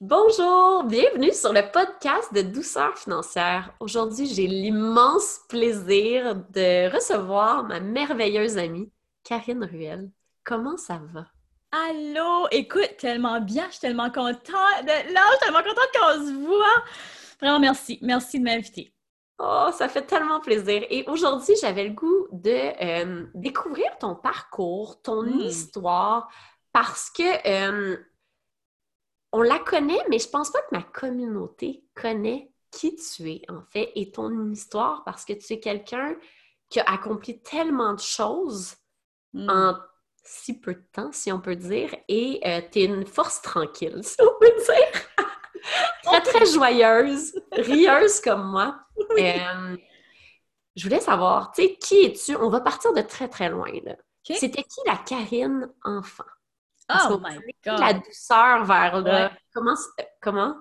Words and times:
Bonjour, 0.00 0.84
bienvenue 0.84 1.32
sur 1.32 1.52
le 1.52 1.72
podcast 1.72 2.32
de 2.32 2.42
Douceur 2.42 2.96
financière. 2.96 3.74
Aujourd'hui, 3.80 4.26
j'ai 4.26 4.46
l'immense 4.46 5.40
plaisir 5.48 6.36
de 6.36 6.92
recevoir 6.94 7.64
ma 7.64 7.80
merveilleuse 7.80 8.58
amie, 8.58 8.92
Karine 9.24 9.64
Ruel. 9.64 10.08
Comment 10.44 10.76
ça 10.76 11.00
va? 11.12 11.26
Allô, 11.72 12.46
écoute, 12.52 12.96
tellement 12.98 13.40
bien, 13.40 13.66
je 13.66 13.72
suis 13.72 13.80
tellement 13.80 14.10
contente 14.10 14.44
de 14.82 15.12
là, 15.12 15.20
je 15.26 15.30
suis 15.36 15.40
tellement 15.40 15.62
contente 15.62 15.90
qu'on 15.92 16.26
se 16.26 16.46
voit. 16.46 16.84
Vraiment, 17.40 17.58
merci. 17.58 17.98
Merci 18.00 18.38
de 18.38 18.44
m'inviter. 18.44 18.94
Oh, 19.40 19.68
ça 19.76 19.88
fait 19.88 20.02
tellement 20.06 20.40
plaisir. 20.40 20.84
Et 20.90 21.04
aujourd'hui, 21.08 21.54
j'avais 21.60 21.84
le 21.84 21.94
goût 21.94 22.28
de 22.32 22.50
euh, 22.82 23.26
découvrir 23.34 23.98
ton 23.98 24.14
parcours, 24.14 25.02
ton 25.02 25.22
Hmm. 25.24 25.40
histoire, 25.40 26.28
parce 26.72 27.10
que 27.10 27.22
euh, 27.48 27.96
on 29.32 29.42
la 29.42 29.58
connaît, 29.58 30.00
mais 30.08 30.18
je 30.18 30.28
pense 30.28 30.50
pas 30.50 30.60
que 30.60 30.76
ma 30.76 30.82
communauté 30.82 31.84
connaît 31.94 32.50
qui 32.70 32.96
tu 32.96 33.30
es, 33.30 33.42
en 33.48 33.62
fait, 33.62 33.92
et 33.94 34.10
ton 34.10 34.50
histoire, 34.50 35.04
parce 35.04 35.24
que 35.24 35.32
tu 35.32 35.54
es 35.54 35.60
quelqu'un 35.60 36.16
qui 36.68 36.80
a 36.80 36.84
accompli 36.84 37.40
tellement 37.42 37.94
de 37.94 38.00
choses 38.00 38.74
Hmm. 39.34 39.48
en 39.50 39.74
si 40.24 40.58
peu 40.60 40.74
de 40.74 40.84
temps, 40.92 41.10
si 41.12 41.32
on 41.32 41.40
peut 41.40 41.56
dire, 41.56 41.94
et 42.08 42.40
tu 42.72 42.80
es 42.80 42.84
une 42.84 43.06
force 43.06 43.40
tranquille, 43.40 44.00
si 44.02 44.16
on 44.20 44.38
peut 44.38 44.52
dire. 44.56 45.26
très, 46.02 46.20
très 46.20 46.46
joyeuse, 46.46 47.34
rieuse 47.52 48.20
comme 48.20 48.50
moi. 48.50 48.80
Euh, 49.16 49.76
je 50.74 50.82
voulais 50.82 51.00
savoir, 51.00 51.52
tu 51.52 51.62
sais, 51.62 51.76
qui 51.76 52.04
es-tu? 52.04 52.34
On 52.34 52.48
va 52.48 52.60
partir 52.60 52.92
de 52.92 53.00
très, 53.00 53.28
très 53.28 53.48
loin, 53.48 53.70
là. 53.84 53.94
C'était 54.24 54.64
qui 54.64 54.80
la 54.86 54.96
Karine 54.96 55.72
enfant? 55.84 56.24
Oh 56.90 57.18
my 57.22 57.38
God! 57.64 57.80
La 57.80 57.92
douceur 57.94 58.64
vers 58.64 59.00
là. 59.00 59.26
Ouais. 59.26 59.30
Comment, 59.54 59.74
comment, 60.20 60.54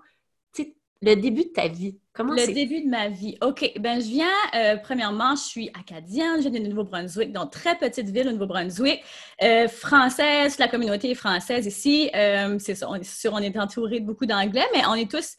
le 1.02 1.16
début 1.16 1.44
de 1.44 1.50
ta 1.50 1.68
vie, 1.68 1.98
comment 2.14 2.34
Le 2.34 2.54
début 2.54 2.82
de 2.82 2.90
ma 2.90 3.10
vie. 3.10 3.38
OK, 3.42 3.72
ben 3.80 4.00
je 4.00 4.08
viens, 4.08 4.26
euh, 4.56 4.78
premièrement, 4.78 5.36
je 5.36 5.44
suis 5.44 5.70
acadienne, 5.80 6.42
je 6.42 6.50
viens 6.50 6.60
du 6.60 6.70
Nouveau-Brunswick, 6.70 7.32
donc 7.32 7.52
très 7.52 7.76
petite 7.76 8.10
ville 8.10 8.28
au 8.28 8.32
Nouveau-Brunswick, 8.32 9.04
euh, 9.44 9.68
française, 9.68 10.58
la 10.58 10.68
communauté 10.68 11.12
est 11.12 11.16
française 11.16 11.66
ici, 11.68 12.10
euh, 12.16 12.58
c'est 12.60 12.76
ça, 12.76 12.90
on 12.90 12.96
est 12.96 13.04
sûr, 13.04 13.34
on 13.34 13.40
est 13.40 13.58
entouré 13.58 14.00
de 14.00 14.06
beaucoup 14.06 14.26
d'anglais, 14.26 14.66
mais 14.74 14.86
on 14.88 14.96
est 14.96 15.10
tous 15.10 15.36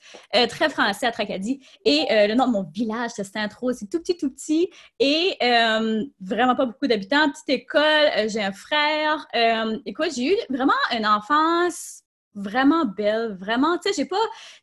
très 0.49 0.69
français 0.69 1.07
à 1.07 1.13
Tracadie. 1.13 1.61
Et 1.85 2.07
le 2.11 2.35
nom 2.35 2.47
de 2.47 2.53
mon 2.53 2.63
village, 2.63 3.11
c'est 3.17 3.25
Saint-Rose, 3.25 3.77
c'est 3.81 3.91
tout 3.91 4.01
petit, 4.01 4.17
tout 4.17 4.31
petit, 4.31 4.71
et 5.01 5.37
vraiment 6.21 6.55
pas 6.55 6.67
beaucoup 6.67 6.87
d'habitants, 6.87 7.31
petite 7.31 7.49
école, 7.49 8.29
j'ai 8.29 8.43
un 8.43 8.53
frère. 8.53 9.27
Écoute, 9.87 10.11
j'ai 10.15 10.33
eu 10.33 10.37
vraiment 10.51 10.73
une 10.97 11.07
enfance 11.07 12.03
vraiment 12.39 12.85
belle, 12.85 13.37
vraiment, 13.41 13.79
tu 13.79 13.89
sais, 13.89 13.95
j'ai 13.97 14.09
pas 14.09 14.17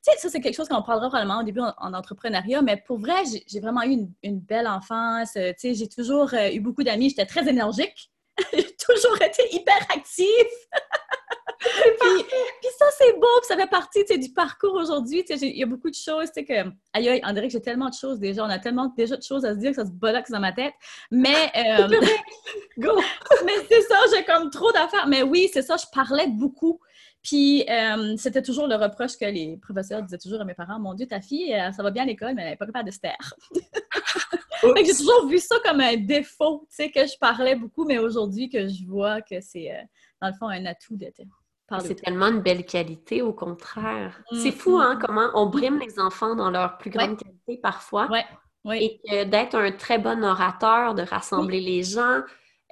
tu 0.04 0.12
sais, 0.12 0.18
ça, 0.18 0.30
c'est 0.30 0.42
quelque 0.42 0.56
chose 0.56 0.68
qu'on 0.68 0.82
parlera 0.82 1.10
probablement 1.10 1.40
au 1.40 1.44
début 1.44 1.62
en, 1.62 1.74
en 1.78 1.94
entrepreneuriat, 1.94 2.62
mais 2.62 2.78
pour 2.78 3.00
vrai, 3.00 3.24
j'ai 3.48 3.60
vraiment 3.60 3.84
eu 3.84 3.92
une, 3.92 4.12
une 4.24 4.40
belle 4.40 4.68
enfance. 4.68 5.36
Euh, 5.36 5.52
tu 5.60 5.70
sais, 5.70 5.74
j'ai 5.74 5.90
toujours 5.90 6.34
euh, 6.34 6.50
eu 6.52 6.60
beaucoup 6.60 6.84
d'amis. 6.84 7.10
J'étais 7.10 7.26
très 7.26 7.48
énergique. 7.48 8.12
j'ai 8.54 8.76
toujours 8.76 9.22
été 9.22 9.56
hyper 9.56 9.78
active. 9.94 10.28
puis, 11.60 12.24
puis 12.24 12.70
ça, 12.78 12.86
c'est 12.98 13.14
beau. 13.14 13.28
Puis 13.40 13.48
ça 13.48 13.56
fait 13.56 13.70
partie 13.70 14.04
tu 14.06 14.14
sais, 14.14 14.20
du 14.20 14.32
parcours 14.32 14.74
aujourd'hui. 14.74 15.24
Tu 15.24 15.38
sais, 15.38 15.48
il 15.48 15.58
y 15.58 15.64
a 15.64 15.66
beaucoup 15.66 15.90
de 15.90 15.96
choses. 15.96 16.28
Tu 16.28 16.34
sais, 16.34 16.46
que, 16.46 16.70
aïe, 16.94 17.10
aïe, 17.10 17.22
on 17.24 17.34
dirait 17.34 17.48
que 17.48 17.54
j'ai 17.54 17.62
tellement 17.62 17.90
de 17.90 17.96
choses 17.96 18.20
déjà. 18.20 18.44
On 18.44 18.50
a 18.50 18.60
tellement 18.60 18.94
déjà 18.98 19.16
de 19.16 19.24
choses 19.24 19.46
à 19.46 19.54
se 19.54 19.60
dire 19.60 19.72
que 19.72 19.78
ça 19.78 19.86
se 19.86 19.92
boloque 19.92 20.30
dans 20.30 20.40
ma 20.40 20.52
tête. 20.52 20.74
Mais, 21.12 21.52
euh, 21.56 21.88
Go! 22.78 23.02
mais 23.46 23.54
c'est 23.70 23.82
ça, 23.82 23.98
j'ai 24.14 24.24
comme 24.26 24.50
trop 24.50 24.72
d'affaires. 24.72 25.08
Mais 25.08 25.24
oui, 25.24 25.50
c'est 25.52 25.62
ça, 25.62 25.78
je 25.78 25.86
parlais 25.94 26.28
beaucoup. 26.28 26.80
Puis 27.26 27.66
euh, 27.68 28.16
c'était 28.18 28.44
toujours 28.44 28.68
le 28.68 28.76
reproche 28.76 29.18
que 29.18 29.26
les 29.26 29.58
professeurs 29.58 30.04
disaient 30.04 30.20
toujours 30.20 30.42
à 30.42 30.46
mes 30.46 30.54
parents 30.54 30.80
Mon 30.80 30.94
Dieu, 30.94 31.08
ta 31.08 31.22
fille, 31.22 31.56
euh, 31.56 31.72
ça 31.72 31.82
va 31.82 31.90
bien 31.90 32.04
à 32.04 32.06
l'école, 32.06 32.36
mais 32.36 32.44
elle 32.44 32.50
n'est 32.52 32.56
pas 32.56 32.68
capable 32.68 32.88
de 32.88 32.94
se 32.94 33.00
taire. 33.00 33.34
J'ai 34.86 34.96
toujours 34.96 35.28
vu 35.28 35.40
ça 35.40 35.56
comme 35.66 35.82
un 35.82 35.98
défaut, 35.98 36.68
tu 36.70 36.76
sais, 36.76 36.92
que 36.92 37.00
je 37.06 37.18
parlais 37.20 37.56
beaucoup, 37.56 37.84
mais 37.84 37.98
aujourd'hui 37.98 38.48
que 38.48 38.68
je 38.68 38.86
vois 38.86 39.22
que 39.22 39.42
c'est, 39.42 39.72
euh, 39.72 39.82
dans 40.22 40.28
le 40.28 40.34
fond, 40.36 40.48
un 40.48 40.66
atout 40.68 40.98
de 40.98 41.08
te 41.08 41.24
parler. 41.68 41.88
C'est 41.88 41.96
tellement 41.96 42.28
une 42.28 42.42
belle 42.42 42.64
qualité, 42.64 43.24
au 43.24 43.34
contraire. 43.34 44.22
Mm, 44.32 44.36
C'est 44.38 44.52
fou, 44.52 44.78
mm, 44.78 44.82
hein, 44.82 44.96
mm. 44.96 45.00
comment 45.00 45.30
on 45.34 45.48
brime 45.48 45.80
les 45.80 46.00
enfants 46.00 46.36
dans 46.36 46.52
leur 46.52 46.78
plus 46.78 46.92
grande 46.92 47.12
Ouais. 47.12 47.18
qualité 47.18 47.58
parfois. 47.58 48.08
Ouais, 48.12 48.26
oui. 48.66 48.78
Et 48.84 49.02
que 49.10 49.24
d'être 49.24 49.56
un 49.56 49.72
très 49.72 49.98
bon 49.98 50.24
orateur, 50.24 50.94
de 50.94 51.02
rassembler 51.02 51.60
les 51.60 51.82
gens, 51.82 52.22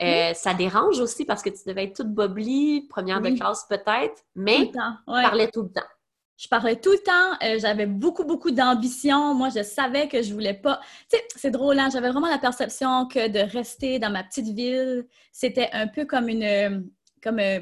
euh, 0.01 0.33
ça 0.33 0.53
dérange 0.53 0.99
aussi 0.99 1.25
parce 1.25 1.41
que 1.41 1.49
tu 1.49 1.59
devais 1.67 1.85
être 1.85 1.95
toute 1.95 2.13
boblie, 2.13 2.87
première 2.89 3.21
de 3.21 3.29
classe 3.29 3.65
peut-être, 3.69 4.23
mais 4.35 4.71
tu 4.71 4.77
ouais. 5.11 5.21
parlais 5.21 5.49
tout 5.49 5.63
le 5.63 5.69
temps. 5.69 5.87
Je 6.35 6.47
parlais 6.47 6.75
tout 6.75 6.91
le 6.91 6.97
temps, 6.97 7.37
euh, 7.43 7.59
j'avais 7.59 7.85
beaucoup, 7.85 8.23
beaucoup 8.23 8.49
d'ambition. 8.49 9.35
Moi, 9.35 9.49
je 9.55 9.61
savais 9.61 10.07
que 10.07 10.23
je 10.23 10.33
voulais 10.33 10.55
pas. 10.55 10.81
Tu 11.09 11.17
sais, 11.17 11.23
c'est 11.35 11.51
drôle, 11.51 11.77
hein? 11.77 11.89
J'avais 11.93 12.09
vraiment 12.09 12.27
la 12.27 12.39
perception 12.39 13.07
que 13.07 13.27
de 13.27 13.39
rester 13.39 13.99
dans 13.99 14.09
ma 14.09 14.23
petite 14.23 14.47
ville, 14.47 15.07
c'était 15.31 15.69
un 15.73 15.87
peu 15.87 16.05
comme 16.05 16.27
une. 16.27 16.91
comme 17.21 17.39
euh, 17.39 17.59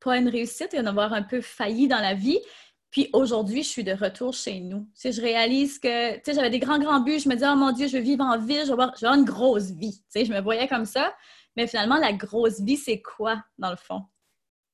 pas 0.00 0.16
une 0.16 0.28
réussite, 0.28 0.74
et 0.74 0.82
d'avoir 0.82 1.12
un 1.12 1.22
peu 1.22 1.40
failli 1.40 1.86
dans 1.86 2.00
la 2.00 2.14
vie. 2.14 2.40
Puis 2.90 3.08
aujourd'hui, 3.12 3.62
je 3.62 3.68
suis 3.68 3.84
de 3.84 3.92
retour 3.92 4.34
chez 4.34 4.60
nous. 4.60 4.80
Tu 4.80 5.00
sais, 5.00 5.12
je 5.12 5.22
réalise 5.22 5.78
que, 5.78 6.16
tu 6.16 6.20
sais, 6.24 6.34
j'avais 6.34 6.50
des 6.50 6.58
grands, 6.58 6.78
grands 6.78 7.00
buts. 7.00 7.20
Je 7.20 7.28
me 7.28 7.34
disais, 7.34 7.46
oh 7.50 7.56
mon 7.56 7.72
Dieu, 7.72 7.88
je 7.88 7.96
veux 7.96 8.02
vivre 8.02 8.24
en 8.24 8.38
ville, 8.38 8.60
je 8.62 8.66
veux 8.66 8.72
avoir, 8.72 8.94
je 8.96 9.00
veux 9.00 9.06
avoir 9.06 9.18
une 9.18 9.24
grosse 9.24 9.70
vie. 9.70 9.92
Tu 9.92 10.20
sais, 10.20 10.24
je 10.24 10.32
me 10.32 10.40
voyais 10.40 10.66
comme 10.66 10.84
ça. 10.84 11.14
Mais 11.56 11.66
finalement, 11.66 11.96
la 11.96 12.12
grosse 12.12 12.60
vie, 12.60 12.76
c'est 12.76 13.00
quoi, 13.02 13.42
dans 13.58 13.70
le 13.70 13.76
fond? 13.76 14.02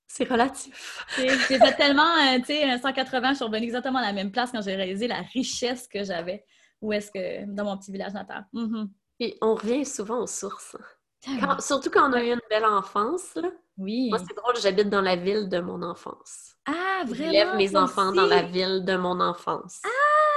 C'est 0.07 0.25
relatif. 0.25 1.05
J'ai 1.19 1.29
fait 1.59 1.75
tellement, 1.77 2.03
euh, 2.17 2.39
tu 2.39 2.47
sais, 2.47 2.65
un 2.65 2.79
180, 2.79 3.31
je 3.33 3.35
suis 3.37 3.45
revenue 3.45 3.65
exactement 3.65 3.99
à 3.99 4.03
la 4.03 4.13
même 4.13 4.31
place 4.33 4.51
quand 4.53 4.63
j'ai 4.63 4.75
réalisé 4.75 5.07
la 5.07 5.21
richesse 5.35 5.87
que 5.87 6.03
j'avais. 6.03 6.45
Où 6.81 6.93
est-ce 6.93 7.11
que, 7.11 7.45
dans 7.47 7.65
mon 7.65 7.77
petit 7.77 7.93
village 7.93 8.13
natal. 8.15 8.47
Mhm. 8.53 8.91
Puis 9.19 9.35
on 9.43 9.55
revient 9.55 9.85
souvent 9.85 10.21
aux 10.23 10.27
sources. 10.29 10.77
Quand- 11.25 11.61
surtout 11.61 11.91
quand 11.91 12.09
on 12.09 12.13
a 12.13 12.23
eu 12.23 12.33
une 12.33 12.41
belle 12.49 12.65
enfance. 12.65 13.35
là. 13.35 13.51
Oui. 13.77 14.09
Moi, 14.09 14.19
c'est 14.21 14.35
drôle, 14.37 14.55
j'habite 14.63 14.89
dans 14.89 15.01
la 15.03 15.17
ville 15.17 15.49
de 15.49 15.59
mon 15.61 15.83
enfance. 15.83 16.55
Ah, 16.67 17.03
vraiment? 17.05 17.31
J'élève 17.33 17.57
mes 17.57 17.77
enfants 17.77 18.09
aussi? 18.09 18.17
dans 18.17 18.27
la 18.27 18.43
ville 18.43 18.85
de 18.85 18.97
mon 18.97 19.21
enfance. 19.21 19.83
Ah, 19.85 19.89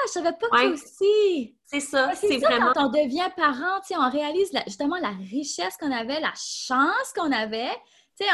je 0.08 0.12
savais 0.12 0.34
pas 0.34 0.48
que 0.50 0.56
Ouais. 0.56 0.68
aussi. 0.74 1.56
C'est 1.66 1.80
ça, 1.80 2.08
Ouais, 2.08 2.16
c'est 2.16 2.38
vraiment... 2.38 2.72
quand 2.74 2.88
on 2.88 2.90
devient 2.90 3.30
parent, 3.36 3.80
on 3.98 4.10
réalise 4.10 4.52
la- 4.54 4.64
justement 4.66 4.98
la 4.98 5.10
richesse 5.30 5.78
qu'on 5.78 5.92
avait, 5.92 6.20
la 6.20 6.34
chance 6.36 7.14
qu'on 7.16 7.32
avait. 7.32 7.70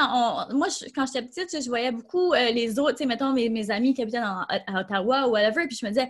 On- 0.01 0.53
moi, 0.53 0.67
je- 0.67 0.89
quand 0.93 1.05
j'étais 1.05 1.21
petite, 1.25 1.49
je, 1.55 1.61
je 1.61 1.69
voyais 1.69 1.93
beaucoup 1.93 2.33
euh, 2.33 2.49
les 2.51 2.77
autres, 2.77 3.01
mettons 3.05 3.31
mes, 3.31 3.47
mes 3.47 3.71
amis 3.71 3.93
qui 3.93 4.01
habitaient 4.01 4.19
dans- 4.19 4.43
à 4.49 4.81
Ottawa 4.81 5.27
ou 5.27 5.31
whatever, 5.31 5.65
puis 5.65 5.77
je 5.79 5.85
me 5.85 5.91
disais, 5.91 6.09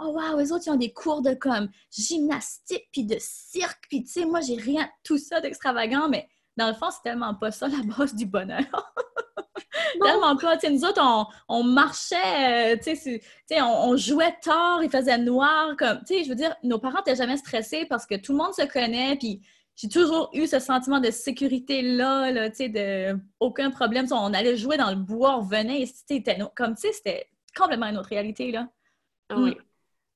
oh 0.00 0.06
wow, 0.16 0.38
les 0.38 0.50
autres, 0.50 0.64
ils 0.66 0.70
ont 0.70 0.76
des 0.76 0.94
cours 0.94 1.20
de 1.20 1.34
comme 1.34 1.68
gymnastique, 1.90 2.88
puis 2.90 3.04
de 3.04 3.16
cirque, 3.20 3.84
puis 3.90 4.02
tu 4.04 4.12
sais, 4.12 4.24
moi, 4.24 4.40
j'ai 4.40 4.56
rien, 4.56 4.88
tout 5.04 5.18
ça 5.18 5.40
d'extravagant, 5.42 6.08
mais 6.08 6.26
dans 6.58 6.68
le 6.68 6.74
fond, 6.74 6.90
c'est 6.90 7.02
tellement 7.02 7.34
pas 7.34 7.50
ça 7.50 7.68
la 7.68 7.82
base 7.96 8.14
du 8.14 8.26
bonheur. 8.26 8.60
tellement 10.02 10.36
pas. 10.36 10.56
Tu 10.56 10.66
sais, 10.66 10.72
nous 10.72 10.84
autres, 10.84 11.00
on, 11.02 11.26
on 11.48 11.62
marchait, 11.62 12.74
euh, 12.74 12.96
on, 13.52 13.90
on 13.90 13.96
jouait 13.96 14.36
tard, 14.42 14.82
il 14.82 14.90
faisait 14.90 15.18
noir. 15.18 15.76
Comme, 15.78 16.00
je 16.08 16.28
veux 16.28 16.34
dire, 16.34 16.54
nos 16.62 16.78
parents 16.78 16.98
n'étaient 16.98 17.16
jamais 17.16 17.36
stressés 17.36 17.86
parce 17.86 18.06
que 18.06 18.16
tout 18.16 18.32
le 18.32 18.38
monde 18.38 18.52
se 18.54 18.66
connaît, 18.66 19.16
puis 19.16 19.40
j'ai 19.76 19.88
toujours 19.88 20.30
eu 20.34 20.46
ce 20.46 20.58
sentiment 20.58 20.98
de 20.98 21.10
sécurité-là, 21.10 22.32
là, 22.32 22.48
de 22.48 23.16
aucun 23.38 23.70
problème. 23.70 24.06
On 24.10 24.34
allait 24.34 24.56
jouer 24.56 24.76
dans 24.76 24.90
le 24.90 24.96
bois, 24.96 25.36
on 25.36 25.40
revenait, 25.40 25.82
et 25.82 26.24
comme, 26.56 26.74
tu 26.74 26.80
sais, 26.80 26.92
c'était 26.92 27.28
complètement 27.56 27.86
une 27.86 27.98
autre 27.98 28.08
réalité, 28.08 28.50
là. 28.50 28.68
Ah 29.30 29.36
oui. 29.38 29.56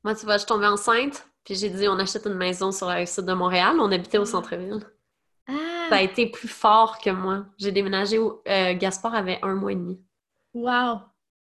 Moi, 0.03 0.17
tu 0.17 0.25
vois, 0.25 0.35
je 0.35 0.39
suis 0.39 0.49
tombée 0.49 0.67
enceinte, 0.67 1.25
puis 1.45 1.55
j'ai 1.55 1.71
dit, 1.71 1.87
on 1.87 1.99
achète 1.99 2.27
une 2.27 2.35
maison 2.35 2.73
sur 2.73 2.89
la 2.89 3.07
sud 3.07 3.25
de 3.25 3.33
Montréal. 3.33 3.77
On 3.79 3.93
habitait 3.93 4.19
au 4.19 4.25
centre-ville. 4.25 4.81
Ça 5.93 5.99
a 6.01 6.03
été 6.03 6.27
plus 6.27 6.49
fort 6.49 6.99
que 6.99 7.11
moi. 7.11 7.47
J'ai 7.59 7.73
déménagé 7.73 8.19
où 8.19 8.41
euh, 8.49 8.75
Gaspard 8.75 9.15
avait 9.15 9.39
un 9.43 9.55
mois 9.55 9.73
et 9.73 9.77
demi. 9.77 10.01
Wow! 10.55 11.01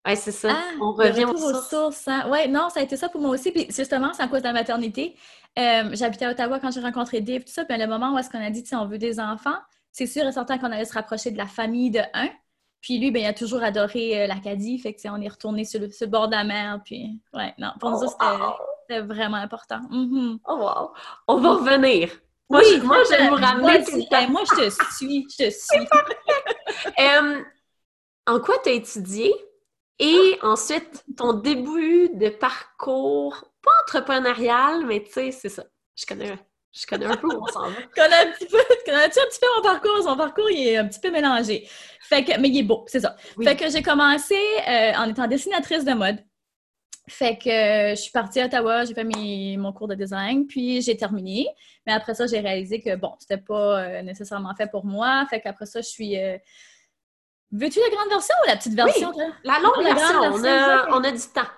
Ouais, 0.06 0.16
c'est 0.16 0.32
ça. 0.32 0.48
Ah, 0.52 0.70
on 0.80 0.92
revient 0.92 1.26
aux 1.26 1.36
sources. 1.36 1.68
sources. 1.68 2.08
hein. 2.08 2.28
Ouais, 2.30 2.48
non, 2.48 2.68
ça 2.70 2.80
a 2.80 2.82
été 2.82 2.96
ça 2.96 3.08
pour 3.10 3.20
moi 3.20 3.30
aussi. 3.32 3.52
Puis 3.52 3.66
justement, 3.70 4.12
c'est 4.14 4.22
à 4.22 4.28
cause 4.28 4.40
de 4.40 4.46
la 4.46 4.52
maternité. 4.54 5.14
Euh, 5.58 5.90
J'habitais 5.92 6.24
à 6.24 6.30
Ottawa 6.30 6.58
quand 6.58 6.70
j'ai 6.70 6.80
rencontré 6.80 7.20
Dave, 7.20 7.42
tout 7.44 7.52
ça. 7.52 7.64
Puis 7.66 7.76
le 7.76 7.86
moment 7.86 8.14
où 8.14 8.18
est-ce 8.18 8.30
qu'on 8.30 8.42
a 8.42 8.48
dit, 8.50 8.64
on 8.72 8.86
veut 8.86 8.96
des 8.98 9.20
enfants, 9.20 9.58
c'est 9.92 10.06
sûr 10.06 10.24
et 10.26 10.32
certain 10.32 10.56
qu'on 10.58 10.72
allait 10.72 10.84
se 10.86 10.94
rapprocher 10.94 11.30
de 11.32 11.36
la 11.36 11.46
famille 11.46 11.90
de 11.90 12.00
un. 12.14 12.28
Puis 12.80 12.98
lui, 12.98 13.10
ben, 13.10 13.22
il 13.22 13.26
a 13.26 13.34
toujours 13.34 13.62
adoré 13.62 14.22
euh, 14.22 14.26
l'Acadie. 14.26 14.78
Fait 14.78 14.94
que, 14.94 15.00
on 15.10 15.20
est 15.20 15.28
retourné 15.28 15.64
sur 15.66 15.80
le, 15.80 15.90
sur 15.90 16.06
le 16.06 16.10
bord 16.10 16.28
de 16.28 16.32
la 16.32 16.44
mer. 16.44 16.80
Puis, 16.82 17.20
ouais, 17.34 17.52
non, 17.58 17.72
pour 17.78 17.90
nous, 17.90 17.98
Oh, 18.02 18.52
c'était 18.88 19.02
vraiment 19.02 19.36
important. 19.36 19.80
Mhm. 19.90 20.38
Oh, 20.48 20.54
wow. 20.56 20.92
On 21.28 21.36
va 21.36 21.50
revenir. 21.56 22.08
Moi, 22.50 22.60
Oui, 22.60 22.78
je, 22.78 22.82
moi, 22.82 22.98
je 23.04 23.10
vais 23.16 23.28
vous 23.28 23.34
ramener 23.36 23.78
vas-y. 23.78 23.84
tout 23.84 23.96
le 23.96 24.02
temps. 24.08 24.18
Hey, 24.18 24.26
moi, 24.28 24.42
je 24.44 24.64
te 24.64 24.70
suis. 24.96 25.26
Je 25.30 25.44
te 25.44 25.50
suis. 25.50 25.86
Euh, 26.98 27.42
en 28.26 28.40
quoi 28.40 28.56
tu 28.62 28.70
as 28.70 28.72
étudié? 28.72 29.32
Et 29.98 30.38
ensuite, 30.42 31.04
ton 31.16 31.34
début 31.34 32.08
de 32.14 32.30
parcours, 32.30 33.44
pas 33.62 33.70
entrepreneurial, 33.84 34.86
mais 34.86 35.02
tu 35.04 35.12
sais, 35.12 35.30
c'est 35.30 35.48
ça. 35.50 35.64
Je 35.94 36.06
connais, 36.06 36.38
je 36.72 36.86
connais 36.86 37.04
un 37.06 37.16
peu 37.16 37.26
où 37.26 37.42
on 37.42 37.46
s'en 37.52 37.68
va. 37.68 37.76
Connais 37.94 38.14
un 38.16 38.32
petit 38.32 38.46
peu, 38.46 38.58
connais-tu 38.86 39.18
un 39.20 39.26
petit 39.26 39.40
peu 39.40 39.46
mon 39.56 39.62
parcours? 39.62 40.02
Son 40.02 40.16
parcours, 40.16 40.50
il 40.50 40.68
est 40.68 40.76
un 40.78 40.88
petit 40.88 41.00
peu 41.00 41.10
mélangé. 41.10 41.68
Fait 42.00 42.24
que, 42.24 42.38
mais 42.40 42.48
il 42.48 42.58
est 42.60 42.62
beau, 42.62 42.84
c'est 42.88 43.00
ça. 43.00 43.14
Oui. 43.36 43.44
Fait 43.44 43.56
que 43.56 43.68
j'ai 43.68 43.82
commencé 43.82 44.36
euh, 44.66 44.92
en 44.96 45.08
étant 45.10 45.26
dessinatrice 45.26 45.84
de 45.84 45.92
mode. 45.92 46.24
Fait 47.10 47.36
que 47.36 47.50
je 47.50 48.00
suis 48.00 48.12
partie 48.12 48.40
à 48.40 48.46
Ottawa, 48.46 48.84
j'ai 48.84 48.94
fait 48.94 49.04
mon 49.04 49.72
cours 49.72 49.88
de 49.88 49.94
design, 49.94 50.46
puis 50.46 50.80
j'ai 50.80 50.96
terminé. 50.96 51.48
Mais 51.86 51.92
après 51.92 52.14
ça, 52.14 52.26
j'ai 52.26 52.40
réalisé 52.40 52.80
que, 52.80 52.94
bon, 52.96 53.14
c'était 53.18 53.42
pas 53.42 53.80
euh, 53.80 54.02
nécessairement 54.02 54.54
fait 54.54 54.70
pour 54.70 54.84
moi. 54.84 55.26
Fait 55.28 55.40
qu'après 55.40 55.66
ça, 55.66 55.80
je 55.80 55.88
suis... 55.88 56.18
Euh, 56.18 56.38
veux-tu 57.52 57.80
la 57.80 57.96
grande 57.96 58.08
version 58.10 58.34
ou 58.44 58.48
la 58.48 58.56
petite 58.56 58.74
version? 58.74 59.12
Oui, 59.16 59.24
la 59.44 59.58
longue 59.60 59.84
version, 59.84 60.20
on, 60.22 60.44
a, 60.44 60.98
on 60.98 61.04
a 61.04 61.10
du 61.10 61.18
temps. 61.34 61.50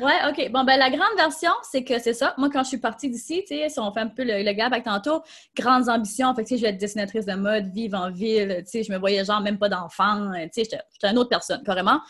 Ouais, 0.00 0.18
OK. 0.28 0.50
Bon, 0.50 0.64
ben 0.64 0.76
la 0.76 0.90
grande 0.90 1.16
version, 1.16 1.52
c'est 1.62 1.84
que 1.84 2.00
c'est 2.00 2.14
ça. 2.14 2.34
Moi, 2.36 2.50
quand 2.52 2.64
je 2.64 2.68
suis 2.68 2.78
partie 2.78 3.08
d'ici, 3.08 3.44
tu 3.46 3.56
sais, 3.56 3.68
si 3.68 3.78
on 3.78 3.92
fait 3.92 4.00
un 4.00 4.08
peu 4.08 4.24
le, 4.24 4.52
gap 4.52 4.72
avec 4.72 4.84
tantôt, 4.84 5.22
grandes 5.56 5.88
ambitions. 5.88 6.34
Fait 6.34 6.42
que, 6.42 6.48
tu 6.48 6.54
sais, 6.54 6.58
je 6.58 6.62
vais 6.62 6.70
être 6.70 6.78
dessinatrice 6.78 7.26
de 7.26 7.34
mode, 7.34 7.68
vivre 7.72 7.96
en 7.96 8.10
ville, 8.10 8.62
tu 8.64 8.70
sais, 8.70 8.82
je 8.82 8.90
me 8.90 8.98
voyais 8.98 9.24
genre 9.24 9.40
même 9.40 9.58
pas 9.58 9.68
d'enfant, 9.68 10.32
tu 10.52 10.64
sais, 10.64 10.64
j'étais 10.64 11.10
une 11.10 11.18
autre 11.18 11.28
personne, 11.28 11.62
carrément. 11.62 12.00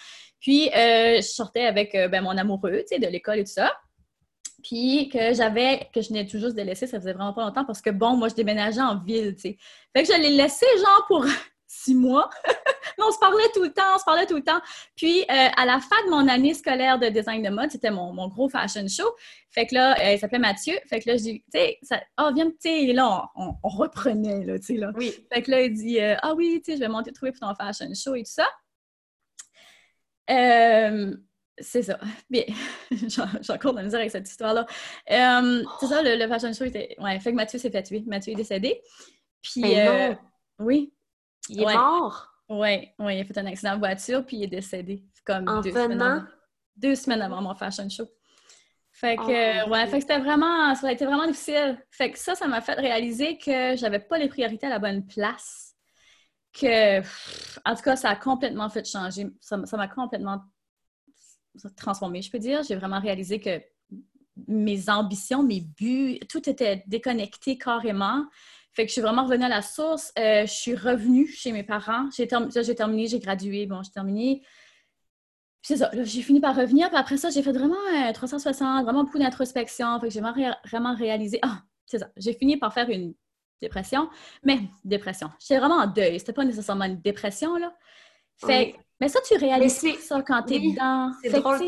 Puis, 0.44 0.69
euh, 0.76 1.23
je 1.23 1.26
sortais 1.26 1.64
avec 1.64 1.94
euh, 1.94 2.06
ben, 2.06 2.23
mon 2.23 2.37
amoureux, 2.37 2.81
tu 2.81 2.88
sais, 2.88 2.99
de 2.99 3.06
l'école 3.06 3.38
et 3.38 3.44
tout 3.44 3.52
ça. 3.52 3.73
Puis, 4.62 5.08
que 5.08 5.32
j'avais, 5.32 5.88
que 5.91 6.02
je 6.02 6.08
venais 6.08 6.26
tout 6.26 6.38
juste 6.38 6.55
de 6.55 6.61
laisser, 6.61 6.87
ça 6.87 7.00
faisait 7.00 7.14
vraiment 7.14 7.32
pas 7.32 7.46
longtemps 7.46 7.64
parce 7.64 7.81
que, 7.81 7.88
bon, 7.88 8.14
moi, 8.14 8.29
je 8.29 8.35
déménageais 8.35 8.82
en 8.82 9.02
ville, 9.02 9.35
tu 9.37 9.41
sais. 9.41 9.56
Fait 9.96 10.02
que 10.02 10.12
je 10.12 10.20
l'ai 10.20 10.37
laissé, 10.37 10.67
genre, 10.76 11.06
pour 11.08 11.25
six 11.67 11.94
mois. 11.94 12.29
Mais 12.99 13.05
on 13.08 13.11
se 13.11 13.19
parlait 13.19 13.49
tout 13.55 13.62
le 13.62 13.73
temps, 13.73 13.94
on 13.94 13.99
se 13.99 14.05
parlait 14.05 14.26
tout 14.26 14.37
le 14.37 14.44
temps. 14.44 14.61
Puis, 14.96 15.23
euh, 15.23 15.49
à 15.56 15.64
la 15.64 15.81
fin 15.81 15.96
de 16.05 16.11
mon 16.11 16.29
année 16.29 16.52
scolaire 16.52 16.99
de 16.99 17.08
design 17.08 17.43
de 17.43 17.49
mode, 17.49 17.70
c'était 17.70 17.91
mon, 17.91 18.29
gros 18.29 18.50
fashion 18.50 18.87
show. 18.87 19.11
Fait 19.50 19.67
que 19.67 19.75
là, 19.75 19.96
euh, 19.99 20.12
il 20.12 20.19
s'appelait 20.19 20.38
Mathieu. 20.38 20.75
Fait 20.91 21.00
que 21.00 21.08
là, 21.08 21.17
je 21.17 21.23
dis, 21.23 21.44
tu 21.50 21.58
sais, 21.58 21.79
oh, 22.20 22.29
viens, 22.35 22.50
tu 22.50 22.56
sais, 22.61 22.93
là, 22.93 23.31
on, 23.35 23.55
reprenait, 23.62 24.44
là, 24.44 24.58
tu 24.58 24.67
sais, 24.67 24.76
là. 24.76 24.93
Oui. 24.94 25.11
Fait 25.32 25.41
que 25.41 25.50
là, 25.50 25.62
il 25.62 25.73
dit, 25.73 25.99
euh, 26.00 26.17
ah 26.20 26.35
oui, 26.35 26.61
tu 26.62 26.73
sais, 26.73 26.76
je 26.76 26.82
vais 26.82 26.88
monter 26.88 27.12
trouver 27.12 27.32
pour 27.32 27.49
ton 27.49 27.55
fashion 27.55 27.88
show 27.94 28.14
et 28.14 28.25
tout 28.25 28.31
ça. 28.31 28.46
C'est 30.29 31.82
ça. 31.82 31.99
Bien, 32.29 32.44
j'ai 32.91 33.53
encore 33.53 33.73
de 33.73 33.79
la 33.79 33.85
misère 33.85 34.00
avec 34.00 34.11
cette 34.11 34.29
histoire-là. 34.29 34.67
c'est 35.06 35.87
ça, 35.87 36.03
le, 36.03 36.29
fashion 36.29 36.53
show 36.53 36.65
était. 36.65 36.97
Ouais, 36.99 37.19
fait 37.21 37.31
que 37.31 37.37
Mathieu 37.37 37.59
s'est 37.59 37.71
fait 37.71 37.82
tuer. 37.82 38.05
Mathieu 38.06 38.32
est 38.32 38.37
décédé. 38.37 38.81
Puis. 39.43 39.61
Mais 39.61 40.19
oui. 40.59 40.93
Il 41.49 41.62
est 41.62 41.75
mort. 41.75 42.31
Oui, 42.49 42.91
ouais, 42.99 43.17
il 43.17 43.21
a 43.21 43.25
fait 43.25 43.38
un 43.38 43.47
accident 43.47 43.75
de 43.75 43.79
voiture 43.79 44.25
puis 44.25 44.37
il 44.37 44.44
est 44.44 44.49
décédé. 44.49 45.05
Comme 45.25 45.49
en 45.49 45.61
deux, 45.61 45.71
semaines 45.71 46.03
avant, 46.03 46.23
deux 46.77 46.94
semaines 46.94 47.23
avant 47.23 47.41
mon 47.41 47.55
fashion 47.55 47.88
show. 47.88 48.05
Fait 48.93 49.17
que, 49.17 49.67
oh, 49.67 49.70
ouais, 49.70 49.87
fait 49.87 49.97
que 49.97 50.03
c'était 50.03 50.20
vraiment, 50.20 50.75
ça 50.75 50.88
a 50.88 50.93
été 50.93 51.05
vraiment 51.05 51.27
difficile. 51.27 51.82
Fait 51.91 52.11
que 52.12 52.19
ça, 52.19 52.35
ça 52.35 52.47
m'a 52.47 52.61
fait 52.61 52.75
réaliser 52.75 53.38
que 53.38 53.75
j'avais 53.77 53.99
pas 53.99 54.19
les 54.19 54.29
priorités 54.29 54.67
à 54.67 54.70
la 54.70 54.79
bonne 54.79 55.05
place. 55.06 55.74
Que, 56.55 57.01
en 57.69 57.75
tout 57.75 57.83
cas, 57.83 57.97
ça 57.97 58.11
a 58.11 58.17
complètement 58.17 58.69
fait 58.69 58.89
changer. 58.89 59.27
Ça 59.41 59.56
m'a 59.56 59.89
complètement 59.89 60.41
transformé, 61.77 62.23
je 62.23 62.31
peux 62.31 62.39
dire. 62.39 62.62
J'ai 62.62 62.77
vraiment 62.77 63.01
réalisé 63.01 63.41
que 63.41 63.61
mes 64.49 64.89
ambitions, 64.89 65.43
mes 65.43 65.61
buts, 65.61 66.19
tout 66.29 66.49
était 66.49 66.85
déconnecté 66.87 67.56
carrément. 67.59 68.25
Fait 68.73 68.85
que 68.85 68.89
je 68.89 68.95
suis 68.95 69.03
vraiment 69.03 69.25
revenue 69.25 69.45
à 69.45 69.49
la 69.49 69.62
source. 69.62 70.12
Euh, 70.19 70.47
je 70.47 70.53
suis 70.53 70.75
revenue 70.75 71.29
chez 71.29 71.53
mes 71.53 71.62
parents. 71.62 72.09
J'ai 72.17 72.27
terminé, 72.27 73.06
j'ai 73.06 73.21
gradué. 73.21 73.67
Bon, 73.67 73.83
j'ai 73.83 73.93
terminé. 73.93 74.43
c'est 75.62 75.77
ça, 75.77 75.91
j'ai 75.93 76.23
fini 76.23 76.41
par 76.41 76.56
revenir. 76.56 76.89
Puis 76.89 76.99
après 76.99 77.17
ça, 77.17 77.31
j'ai 77.31 77.43
fait 77.43 77.53
vraiment 77.53 77.77
360, 78.12 78.81
euh, 78.81 78.83
vraiment 78.83 79.05
beaucoup 79.05 79.19
d'introspection. 79.19 80.01
Fait 80.01 80.09
que 80.09 80.12
j'ai 80.12 80.21
vraiment, 80.21 80.95
réalisé. 80.97 81.39
Ah, 81.43 81.62
c'est 81.87 82.01
ça. 82.01 82.11
J'ai 82.17 82.33
fini 82.33 82.56
par 82.56 82.75
faire 82.75 82.91
une 82.91 83.15
dépression. 83.61 84.09
Mais 84.43 84.61
dépression. 84.85 85.31
J'étais 85.39 85.59
vraiment 85.59 85.77
en 85.77 85.87
deuil. 85.87 86.19
C'était 86.19 86.33
pas 86.33 86.45
nécessairement 86.45 86.85
une 86.85 87.01
dépression, 87.01 87.56
là. 87.56 87.73
Fait 88.37 88.75
mais 89.01 89.09
ça, 89.09 89.21
tu 89.27 89.37
réalises 89.37 89.85
ça 90.01 90.23
quand 90.23 90.43
t'es 90.43 90.59
dedans. 90.59 91.11
C'est 91.23 91.41
drôle. 91.41 91.61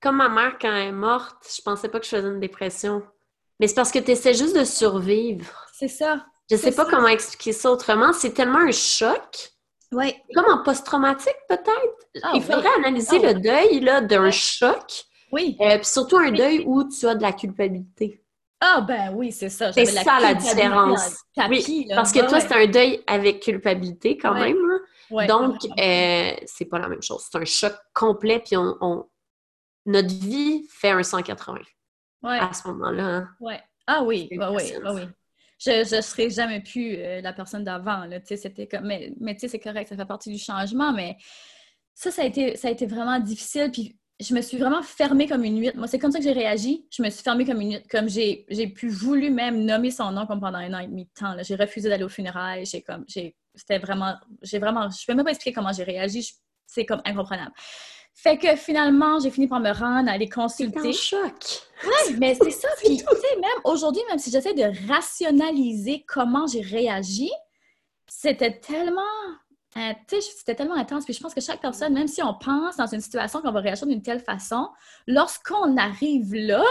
Comme 0.00 0.16
ma 0.16 0.28
mère, 0.28 0.58
quand 0.60 0.68
elle 0.68 0.88
est 0.88 0.92
morte, 0.92 1.36
je 1.56 1.62
pensais 1.62 1.88
pas 1.88 1.98
que 1.98 2.04
je 2.04 2.10
faisais 2.10 2.28
une 2.28 2.40
dépression. 2.40 3.02
Mais 3.60 3.68
c'est 3.68 3.74
parce 3.74 3.90
que 3.90 3.98
tu 3.98 4.10
essaies 4.10 4.34
juste 4.34 4.56
de 4.56 4.64
survivre. 4.64 5.66
C'est 5.72 5.88
ça. 5.88 6.26
Je 6.50 6.56
sais 6.56 6.72
pas 6.72 6.84
comment 6.84 7.08
expliquer 7.08 7.52
ça 7.52 7.70
autrement. 7.70 8.12
C'est 8.12 8.32
tellement 8.32 8.58
un 8.58 8.72
choc. 8.72 9.52
Oui. 9.92 10.14
Comme 10.34 10.46
en 10.46 10.62
post-traumatique, 10.62 11.36
peut-être. 11.48 12.22
Ah 12.22 12.32
Il 12.34 12.42
faudrait 12.42 12.74
analyser 12.78 13.18
ah 13.22 13.32
le 13.32 13.40
deuil 13.40 13.80
d'un 14.06 14.30
choc. 14.30 15.04
Oui. 15.32 15.56
Euh, 15.60 15.76
puis 15.76 15.86
surtout 15.86 16.18
un 16.18 16.32
deuil 16.32 16.64
où 16.66 16.84
tu 16.88 17.06
as 17.06 17.14
de 17.14 17.22
la 17.22 17.32
culpabilité. 17.32 18.23
Ah 18.66 18.80
ben 18.80 19.12
oui, 19.14 19.30
c'est 19.30 19.50
ça. 19.50 19.72
C'est 19.72 19.84
ça 19.84 20.18
la 20.20 20.34
différence. 20.34 21.22
oui, 21.50 21.86
parce 21.94 22.12
que 22.12 22.26
toi, 22.26 22.40
c'est 22.40 22.54
un 22.54 22.66
deuil 22.66 23.02
avec 23.06 23.40
culpabilité 23.40 24.16
quand 24.16 24.34
même. 24.34 24.56
Donc, 25.28 25.56
euh, 25.78 26.32
c'est 26.46 26.64
pas 26.64 26.78
la 26.78 26.88
même 26.88 27.02
chose. 27.02 27.26
C'est 27.30 27.38
un 27.38 27.44
choc 27.44 27.74
complet, 27.92 28.40
puis 28.40 28.56
on, 28.56 29.06
notre 29.86 30.14
vie 30.14 30.66
fait 30.70 30.90
un 30.90 31.02
180 31.02 31.58
à 32.22 32.52
ce 32.54 32.66
moment-là. 32.68 33.04
Hein. 33.04 33.28
Ouais. 33.38 33.60
Ah 33.86 34.02
oui, 34.02 34.28
oui, 34.30 34.38
oui, 34.40 34.72
oui 34.94 35.02
je 35.58 35.96
ne 35.96 36.00
serais 36.00 36.30
jamais 36.30 36.60
plus 36.60 36.96
euh, 36.96 37.20
la 37.20 37.32
personne 37.32 37.64
d'avant. 37.64 38.08
C'était 38.24 38.66
comme, 38.66 38.86
mais, 38.86 39.12
mais 39.20 39.36
c'est 39.38 39.58
correct, 39.58 39.88
ça 39.88 39.96
fait 39.96 40.04
partie 40.04 40.30
du 40.30 40.38
changement, 40.38 40.92
mais 40.92 41.16
ça, 41.94 42.10
ça 42.10 42.22
a 42.22 42.24
été, 42.24 42.56
ça 42.56 42.68
a 42.68 42.70
été 42.70 42.86
vraiment 42.86 43.18
difficile. 43.20 43.70
Puis 43.72 43.96
je 44.20 44.34
me 44.34 44.40
suis 44.40 44.58
vraiment 44.58 44.82
fermée 44.82 45.26
comme 45.26 45.44
une 45.44 45.54
nuit. 45.54 45.70
Moi, 45.74 45.88
c'est 45.88 45.98
comme 45.98 46.12
ça 46.12 46.18
que 46.18 46.24
j'ai 46.24 46.32
réagi. 46.32 46.86
Je 46.90 47.02
me 47.02 47.10
suis 47.10 47.22
fermée 47.22 47.44
comme 47.44 47.60
une 47.60 47.68
nuit. 47.70 47.82
Comme 47.90 48.08
j'ai, 48.08 48.46
j'ai 48.48 48.68
pu 48.68 48.88
voulu 48.88 49.30
même 49.30 49.64
nommer 49.64 49.90
son 49.90 50.12
nom 50.12 50.26
comme 50.26 50.40
pendant 50.40 50.58
un 50.58 50.72
an 50.72 50.78
et 50.78 50.86
demi 50.86 51.04
de 51.04 51.10
temps. 51.18 51.34
J'ai 51.42 51.56
refusé 51.56 51.88
d'aller 51.88 52.04
au 52.04 52.08
funérailles. 52.08 52.64
J'ai 52.64 52.82
comme, 52.82 53.04
j'ai, 53.08 53.36
c'était 53.54 53.78
vraiment, 53.78 54.14
j'ai 54.42 54.58
vraiment, 54.58 54.88
je 54.88 55.04
peux 55.06 55.14
même 55.14 55.24
pas 55.24 55.32
expliquer 55.32 55.54
comment 55.54 55.72
j'ai 55.72 55.84
réagi. 55.84 56.32
c'est 56.66 56.86
comme 56.86 57.02
incomprenable. 57.04 57.52
Fait 58.16 58.38
que 58.38 58.54
finalement, 58.54 59.18
j'ai 59.18 59.30
fini 59.30 59.48
par 59.48 59.58
me 59.58 59.72
rendre, 59.72 60.08
aller 60.08 60.28
consulter. 60.28 60.88
en 60.88 60.92
choc. 60.92 61.34
Oui, 61.84 62.16
mais 62.18 62.36
c'est 62.40 62.52
ça. 62.52 62.68
Puis, 62.78 62.98
tu 62.98 63.04
sais, 63.04 63.40
même 63.40 63.60
aujourd'hui, 63.64 64.02
même 64.08 64.18
si 64.18 64.30
j'essaie 64.30 64.54
de 64.54 64.88
rationaliser 64.88 66.04
comment 66.06 66.46
j'ai 66.46 66.60
réagi, 66.60 67.30
c'était 68.06 68.60
tellement 68.60 69.02
euh, 69.76 69.92
sais, 70.06 70.20
c'était 70.20 70.54
tellement 70.54 70.76
intense. 70.76 71.04
Puis 71.04 71.14
je 71.14 71.20
pense 71.20 71.34
que 71.34 71.40
chaque 71.40 71.60
personne, 71.60 71.94
même 71.94 72.08
si 72.08 72.22
on 72.22 72.34
pense 72.34 72.76
dans 72.76 72.86
une 72.86 73.00
situation 73.00 73.40
qu'on 73.40 73.52
va 73.52 73.60
réagir 73.60 73.86
d'une 73.86 74.02
telle 74.02 74.20
façon, 74.20 74.68
lorsqu'on 75.06 75.76
arrive 75.76 76.34
là, 76.34 76.62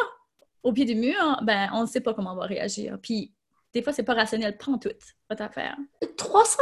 au 0.63 0.71
pied 0.71 0.85
du 0.85 0.95
mur, 0.95 1.39
ben, 1.43 1.69
on 1.73 1.81
ne 1.81 1.87
sait 1.87 2.01
pas 2.01 2.13
comment 2.13 2.33
on 2.33 2.37
va 2.37 2.45
réagir. 2.45 2.97
Puis 3.01 3.33
des 3.73 3.81
fois, 3.81 3.91
c'est 3.91 4.03
pas 4.03 4.13
rationnel, 4.13 4.57
prends 4.57 4.77
tout, 4.77 4.89
votre 5.29 5.43
affaire. 5.43 5.75
300, 6.17 6.57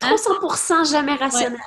300 0.00 0.84
jamais 0.84 1.14
rationnel. 1.14 1.60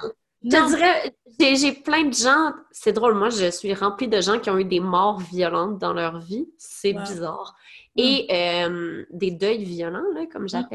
Je 0.43 0.49
te 0.49 0.67
dirais, 0.67 1.15
j'ai 1.55 1.73
plein 1.73 2.05
de 2.05 2.13
gens, 2.13 2.51
c'est 2.71 2.93
drôle, 2.93 3.15
moi 3.15 3.29
je 3.29 3.49
suis 3.49 3.73
remplie 3.73 4.07
de 4.07 4.21
gens 4.21 4.39
qui 4.39 4.49
ont 4.49 4.57
eu 4.57 4.65
des 4.65 4.79
morts 4.79 5.19
violentes 5.19 5.79
dans 5.79 5.93
leur 5.93 6.19
vie, 6.19 6.47
c'est 6.57 6.93
bizarre. 6.93 7.55
Mm. 7.95 8.01
Et 8.01 8.27
euh, 8.31 9.05
des 9.09 9.31
deuils 9.31 9.63
violents, 9.63 10.05
là, 10.13 10.25
comme 10.31 10.43
mm. 10.45 10.69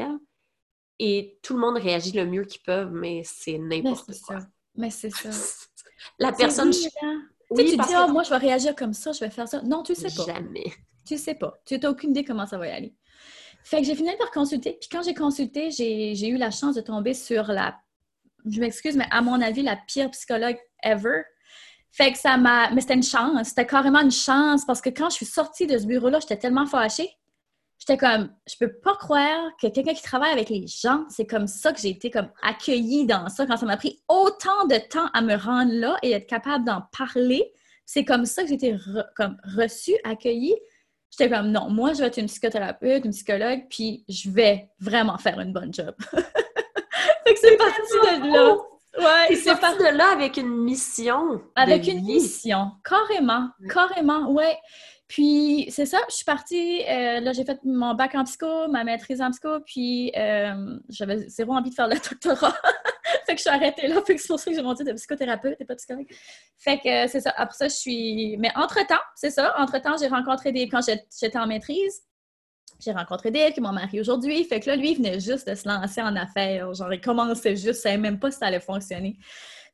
Et 0.99 1.39
tout 1.41 1.55
le 1.55 1.59
monde 1.59 1.77
réagit 1.77 2.11
le 2.11 2.25
mieux 2.25 2.45
qu'ils 2.45 2.61
peuvent, 2.61 2.91
mais 2.91 3.23
c'est 3.25 3.57
n'importe 3.57 4.11
quoi. 4.21 4.39
Mais 4.75 4.89
c'est 4.89 5.09
ça. 5.09 5.29
La 6.19 6.31
personne... 6.31 6.71
Oui, 7.49 7.65
tu 7.69 7.77
dis, 7.77 7.93
oh, 7.95 8.11
moi 8.11 8.23
je 8.23 8.29
vais 8.29 8.37
réagir 8.37 8.75
comme 8.75 8.93
ça, 8.93 9.11
je 9.11 9.19
vais 9.19 9.29
faire 9.29 9.47
ça. 9.47 9.61
Non, 9.61 9.83
tu 9.83 9.93
sais 9.93 10.09
pas. 10.15 10.25
Jamais. 10.25 10.73
Tu 11.05 11.17
sais 11.17 11.35
pas. 11.35 11.53
Tu 11.65 11.77
n'as 11.77 11.89
aucune 11.89 12.11
idée 12.11 12.23
comment 12.23 12.47
ça 12.47 12.57
va 12.57 12.67
y 12.67 12.71
aller. 12.71 12.95
Fait 13.63 13.79
que 13.79 13.85
j'ai 13.85 13.95
fini 13.95 14.09
par 14.17 14.31
consulter. 14.31 14.77
Puis 14.79 14.89
quand 14.91 15.03
j'ai 15.03 15.13
consulté, 15.13 15.69
j'ai 15.69 16.27
eu 16.27 16.37
la 16.37 16.51
chance 16.51 16.75
de 16.75 16.81
tomber 16.81 17.13
sur 17.13 17.47
la 17.47 17.75
je 18.49 18.59
m'excuse, 18.59 18.95
mais 18.95 19.07
à 19.09 19.21
mon 19.21 19.41
avis, 19.41 19.61
la 19.61 19.75
pire 19.75 20.09
psychologue 20.11 20.57
ever. 20.81 21.23
Fait 21.91 22.11
que 22.11 22.17
ça 22.17 22.37
m'a. 22.37 22.71
Mais 22.71 22.81
c'était 22.81 22.95
une 22.95 23.03
chance. 23.03 23.49
C'était 23.49 23.65
carrément 23.65 24.01
une 24.01 24.11
chance 24.11 24.65
parce 24.65 24.81
que 24.81 24.89
quand 24.89 25.09
je 25.09 25.15
suis 25.15 25.25
sortie 25.25 25.67
de 25.67 25.77
ce 25.77 25.85
bureau-là, 25.85 26.19
j'étais 26.19 26.37
tellement 26.37 26.65
fâchée. 26.65 27.09
J'étais 27.85 27.97
comme, 27.97 28.29
je 28.47 28.55
peux 28.57 28.71
pas 28.71 28.95
croire 28.95 29.51
que 29.61 29.67
quelqu'un 29.67 29.93
qui 29.93 30.01
travaille 30.01 30.31
avec 30.31 30.49
les 30.49 30.67
gens, 30.67 31.03
c'est 31.09 31.25
comme 31.25 31.47
ça 31.47 31.73
que 31.73 31.81
j'ai 31.81 31.89
été 31.89 32.09
comme 32.09 32.29
accueillie 32.41 33.05
dans 33.05 33.27
ça. 33.27 33.45
Quand 33.45 33.57
ça 33.57 33.65
m'a 33.65 33.75
pris 33.75 34.01
autant 34.07 34.67
de 34.69 34.77
temps 34.77 35.07
à 35.13 35.21
me 35.21 35.35
rendre 35.35 35.73
là 35.73 35.97
et 36.01 36.13
être 36.13 36.25
capable 36.25 36.63
d'en 36.63 36.83
parler, 36.97 37.51
c'est 37.85 38.05
comme 38.05 38.25
ça 38.25 38.43
que 38.43 38.47
j'ai 38.47 38.53
été 38.53 38.77
comme 39.17 39.35
reçue, 39.57 39.97
accueillie. 40.05 40.55
J'étais 41.11 41.29
comme, 41.29 41.51
non, 41.51 41.69
moi, 41.69 41.91
je 41.91 41.99
vais 41.99 42.07
être 42.07 42.19
une 42.19 42.27
psychothérapeute, 42.27 43.03
une 43.03 43.11
psychologue, 43.11 43.63
puis 43.69 44.05
je 44.07 44.29
vais 44.29 44.69
vraiment 44.79 45.17
faire 45.17 45.37
une 45.41 45.51
bonne 45.51 45.73
job. 45.73 45.93
fait 46.09 47.33
que 47.33 47.39
c'est 47.39 47.57
parti 47.57 47.81
de 47.81 48.33
là. 48.33 48.55
Ouais, 48.97 49.35
c'est 49.35 49.59
parti 49.59 49.79
de 49.79 49.97
là 49.97 50.13
avec 50.13 50.37
une 50.37 50.55
mission. 50.63 51.41
Avec 51.57 51.87
une 51.87 52.05
mission, 52.05 52.71
carrément, 52.85 53.49
carrément, 53.69 54.31
ouais. 54.31 54.55
Puis 55.13 55.67
c'est 55.69 55.85
ça, 55.85 55.99
je 56.09 56.15
suis 56.15 56.25
partie, 56.25 56.81
euh, 56.89 57.19
là 57.19 57.33
j'ai 57.33 57.45
fait 57.45 57.59
mon 57.63 57.93
bac 57.93 58.15
en 58.15 58.23
psycho, 58.23 58.67
ma 58.67 58.83
maîtrise 58.83 59.21
en 59.21 59.29
psycho, 59.29 59.59
puis 59.63 60.11
euh, 60.17 60.79
j'avais 60.89 61.29
zéro 61.29 61.53
envie 61.53 61.69
de 61.69 61.75
faire 61.75 61.87
le 61.87 61.93
doctorat. 62.09 62.55
fait 63.27 63.35
que 63.35 63.37
je 63.37 63.41
suis 63.41 63.49
arrêtée 63.51 63.87
là, 63.87 64.01
fait 64.01 64.15
que 64.15 64.21
c'est 64.21 64.27
pour 64.27 64.39
ça 64.39 64.49
que 64.49 64.57
j'ai 64.57 64.63
monté 64.63 64.83
de 64.83 64.91
psychothérapeute 64.93 65.55
et 65.59 65.65
pas 65.65 65.75
psychologue. 65.75 66.07
Fait 66.57 66.79
que 66.79 67.07
c'est 67.07 67.19
ça, 67.19 67.31
après 67.37 67.55
ça 67.55 67.67
je 67.67 67.75
suis... 67.75 68.37
Mais 68.39 68.49
entre-temps, 68.55 69.03
c'est 69.15 69.29
ça, 69.29 69.53
entre-temps 69.59 69.97
j'ai 69.99 70.07
rencontré 70.07 70.51
des... 70.51 70.67
Quand 70.67 70.79
j'étais 70.81 71.37
en 71.37 71.45
maîtrise, 71.45 72.01
j'ai 72.83 72.91
rencontré 72.91 73.29
Dave, 73.29 73.51
qui 73.51 73.59
est 73.59 73.63
mon 73.63 73.71
mari 73.71 73.99
aujourd'hui. 73.99 74.43
Fait 74.45 74.59
que 74.59 74.67
là, 74.67 74.75
lui, 74.75 74.91
il 74.91 74.97
venait 74.97 75.19
juste 75.19 75.47
de 75.47 75.55
se 75.55 75.67
lancer 75.67 76.01
en 76.01 76.15
affaires. 76.15 76.73
Genre, 76.73 76.91
il 76.91 76.99
commençait 76.99 77.55
juste, 77.55 77.67
il 77.67 77.75
savait 77.75 77.97
même 77.97 78.19
pas 78.19 78.31
si 78.31 78.39
ça 78.39 78.47
allait 78.47 78.59
fonctionner. 78.59 79.17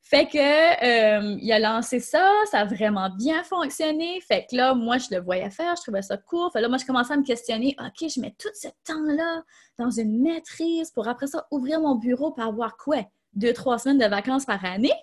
Fait 0.01 0.25
que 0.25 0.37
euh, 0.37 1.37
il 1.39 1.51
a 1.51 1.59
lancé 1.59 1.99
ça, 1.99 2.31
ça 2.49 2.61
a 2.61 2.65
vraiment 2.65 3.09
bien 3.09 3.43
fonctionné. 3.43 4.19
Fait 4.21 4.47
que 4.49 4.55
là, 4.55 4.73
moi, 4.73 4.97
je 4.97 5.07
le 5.11 5.21
voyais 5.21 5.51
faire, 5.51 5.75
je 5.75 5.83
trouvais 5.83 6.01
ça 6.01 6.17
cool. 6.17 6.49
Fait 6.51 6.61
là, 6.61 6.67
moi, 6.67 6.77
je 6.77 6.85
commençais 6.85 7.13
à 7.13 7.17
me 7.17 7.23
questionner, 7.23 7.75
OK, 7.79 8.09
je 8.09 8.19
mets 8.19 8.33
tout 8.39 8.49
ce 8.55 8.69
temps-là 8.85 9.43
dans 9.77 9.91
une 9.91 10.21
maîtrise 10.21 10.89
pour 10.91 11.07
après 11.07 11.27
ça 11.27 11.45
ouvrir 11.51 11.79
mon 11.81 11.95
bureau 11.95 12.31
pour 12.31 12.43
avoir 12.43 12.75
quoi? 12.77 13.05
Deux, 13.33 13.53
trois 13.53 13.77
semaines 13.77 13.99
de 13.99 14.05
vacances 14.05 14.45
par 14.45 14.63
année? 14.65 14.93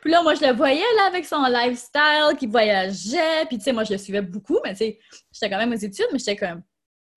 Puis 0.00 0.10
là, 0.10 0.22
moi, 0.22 0.34
je 0.34 0.44
le 0.44 0.52
voyais 0.52 0.80
là 0.96 1.06
avec 1.06 1.26
son 1.26 1.44
lifestyle, 1.44 2.36
qui 2.38 2.46
voyageait. 2.46 3.44
Puis, 3.48 3.58
tu 3.58 3.64
sais, 3.64 3.72
moi, 3.72 3.84
je 3.84 3.92
le 3.92 3.98
suivais 3.98 4.22
beaucoup, 4.22 4.58
mais 4.64 4.72
tu 4.72 4.78
sais, 4.78 4.98
j'étais 5.32 5.50
quand 5.50 5.58
même 5.58 5.72
aux 5.72 5.76
études, 5.76 6.08
mais 6.12 6.18
j'étais 6.18 6.36
comme, 6.36 6.62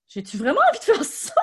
j'ai-tu 0.07 0.37
vraiment 0.37 0.59
envie 0.69 0.79
de 0.79 0.83
faire 0.83 1.03
ça, 1.03 1.33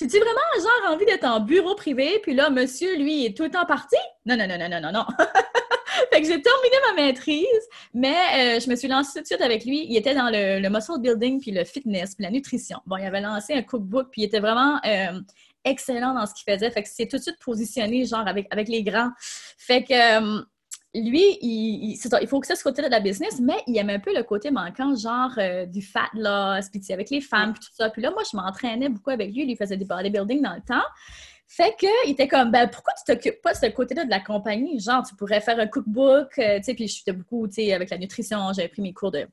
J'ai-tu 0.00 0.16
vraiment, 0.16 0.40
genre, 0.56 0.94
envie 0.94 1.04
d'être 1.04 1.24
en 1.24 1.40
bureau 1.40 1.74
privé? 1.74 2.20
Puis 2.22 2.32
là, 2.32 2.48
monsieur, 2.48 2.96
lui, 2.96 3.26
est 3.26 3.36
tout 3.36 3.42
le 3.42 3.50
temps 3.50 3.66
parti? 3.66 3.96
Non, 4.24 4.34
non, 4.34 4.46
non, 4.46 4.56
non, 4.58 4.68
non, 4.70 4.80
non, 4.80 4.92
non. 4.92 5.04
fait 6.10 6.22
que 6.22 6.26
j'ai 6.26 6.40
terminé 6.40 6.76
ma 6.88 7.02
maîtrise, 7.02 7.68
mais 7.92 8.16
euh, 8.56 8.60
je 8.60 8.70
me 8.70 8.76
suis 8.76 8.88
lancée 8.88 9.18
tout 9.18 9.20
de 9.20 9.26
suite 9.26 9.42
avec 9.42 9.66
lui. 9.66 9.84
Il 9.90 9.96
était 9.98 10.14
dans 10.14 10.30
le, 10.30 10.66
muscle 10.70 11.00
building, 11.00 11.38
puis 11.38 11.50
le 11.50 11.64
fitness, 11.64 12.14
puis 12.14 12.24
la 12.24 12.30
nutrition. 12.30 12.78
Bon, 12.86 12.96
il 12.96 13.04
avait 13.04 13.20
lancé 13.20 13.52
un 13.52 13.62
cookbook, 13.62 14.08
puis 14.10 14.22
il 14.22 14.24
était 14.24 14.40
vraiment 14.40 14.80
euh, 14.86 15.20
excellent 15.66 16.14
dans 16.14 16.24
ce 16.24 16.32
qu'il 16.32 16.50
faisait. 16.50 16.70
Fait 16.70 16.82
que 16.82 16.88
c'est 16.90 17.06
tout 17.06 17.18
de 17.18 17.22
suite 17.22 17.38
positionné, 17.44 18.06
genre, 18.06 18.26
avec, 18.26 18.46
avec 18.50 18.68
les 18.68 18.82
grands. 18.82 19.10
Fait 19.58 19.84
que 19.84 19.92
euh, 19.92 20.42
lui, 20.94 21.38
il, 21.40 21.92
il, 21.92 22.26
faut 22.26 22.40
que 22.40 22.46
ça 22.46 22.56
ce 22.56 22.64
côté 22.64 22.82
de 22.82 22.88
la 22.88 23.00
business, 23.00 23.40
mais 23.40 23.62
il 23.66 23.76
aime 23.78 23.90
un 23.90 24.00
peu 24.00 24.12
le 24.14 24.24
côté 24.24 24.50
manquant, 24.50 24.94
genre 24.96 25.30
euh, 25.38 25.64
du 25.66 25.82
fat 25.82 26.10
loss, 26.14 26.68
puis 26.68 26.80
avec 26.92 27.10
les 27.10 27.20
femmes, 27.20 27.52
puis 27.52 27.60
tout 27.60 27.74
ça. 27.74 27.90
Puis 27.90 28.02
là, 28.02 28.10
moi, 28.10 28.22
je 28.30 28.36
m'entraînais 28.36 28.88
beaucoup 28.88 29.10
avec 29.10 29.32
lui. 29.32 29.44
Il 29.48 29.56
faisait 29.56 29.76
des 29.76 29.84
bodybuilding 29.84 30.42
dans 30.42 30.54
le 30.54 30.62
temps. 30.62 30.86
Fait 31.46 31.76
qu'il 31.76 32.10
était 32.10 32.28
comme, 32.28 32.50
ben, 32.50 32.68
pourquoi 32.68 32.92
tu 32.94 33.12
t'occupes 33.12 33.40
pas 33.42 33.52
de 33.52 33.58
ce 33.58 33.66
côté-là 33.66 34.04
de 34.04 34.10
la 34.10 34.20
compagnie? 34.20 34.80
Genre, 34.80 35.04
tu 35.06 35.14
pourrais 35.14 35.40
faire 35.40 35.58
un 35.58 35.66
cookbook, 35.66 36.38
euh, 36.38 36.58
tu 36.58 36.64
sais, 36.64 36.74
puis 36.74 36.88
je 36.88 36.94
suis 36.94 37.12
beaucoup, 37.12 37.46
tu 37.46 37.54
sais, 37.54 37.72
avec 37.72 37.90
la 37.90 37.98
nutrition, 37.98 38.52
j'avais 38.52 38.68
pris 38.68 38.82
mes 38.82 38.92
cours 38.92 39.10
de 39.10 39.26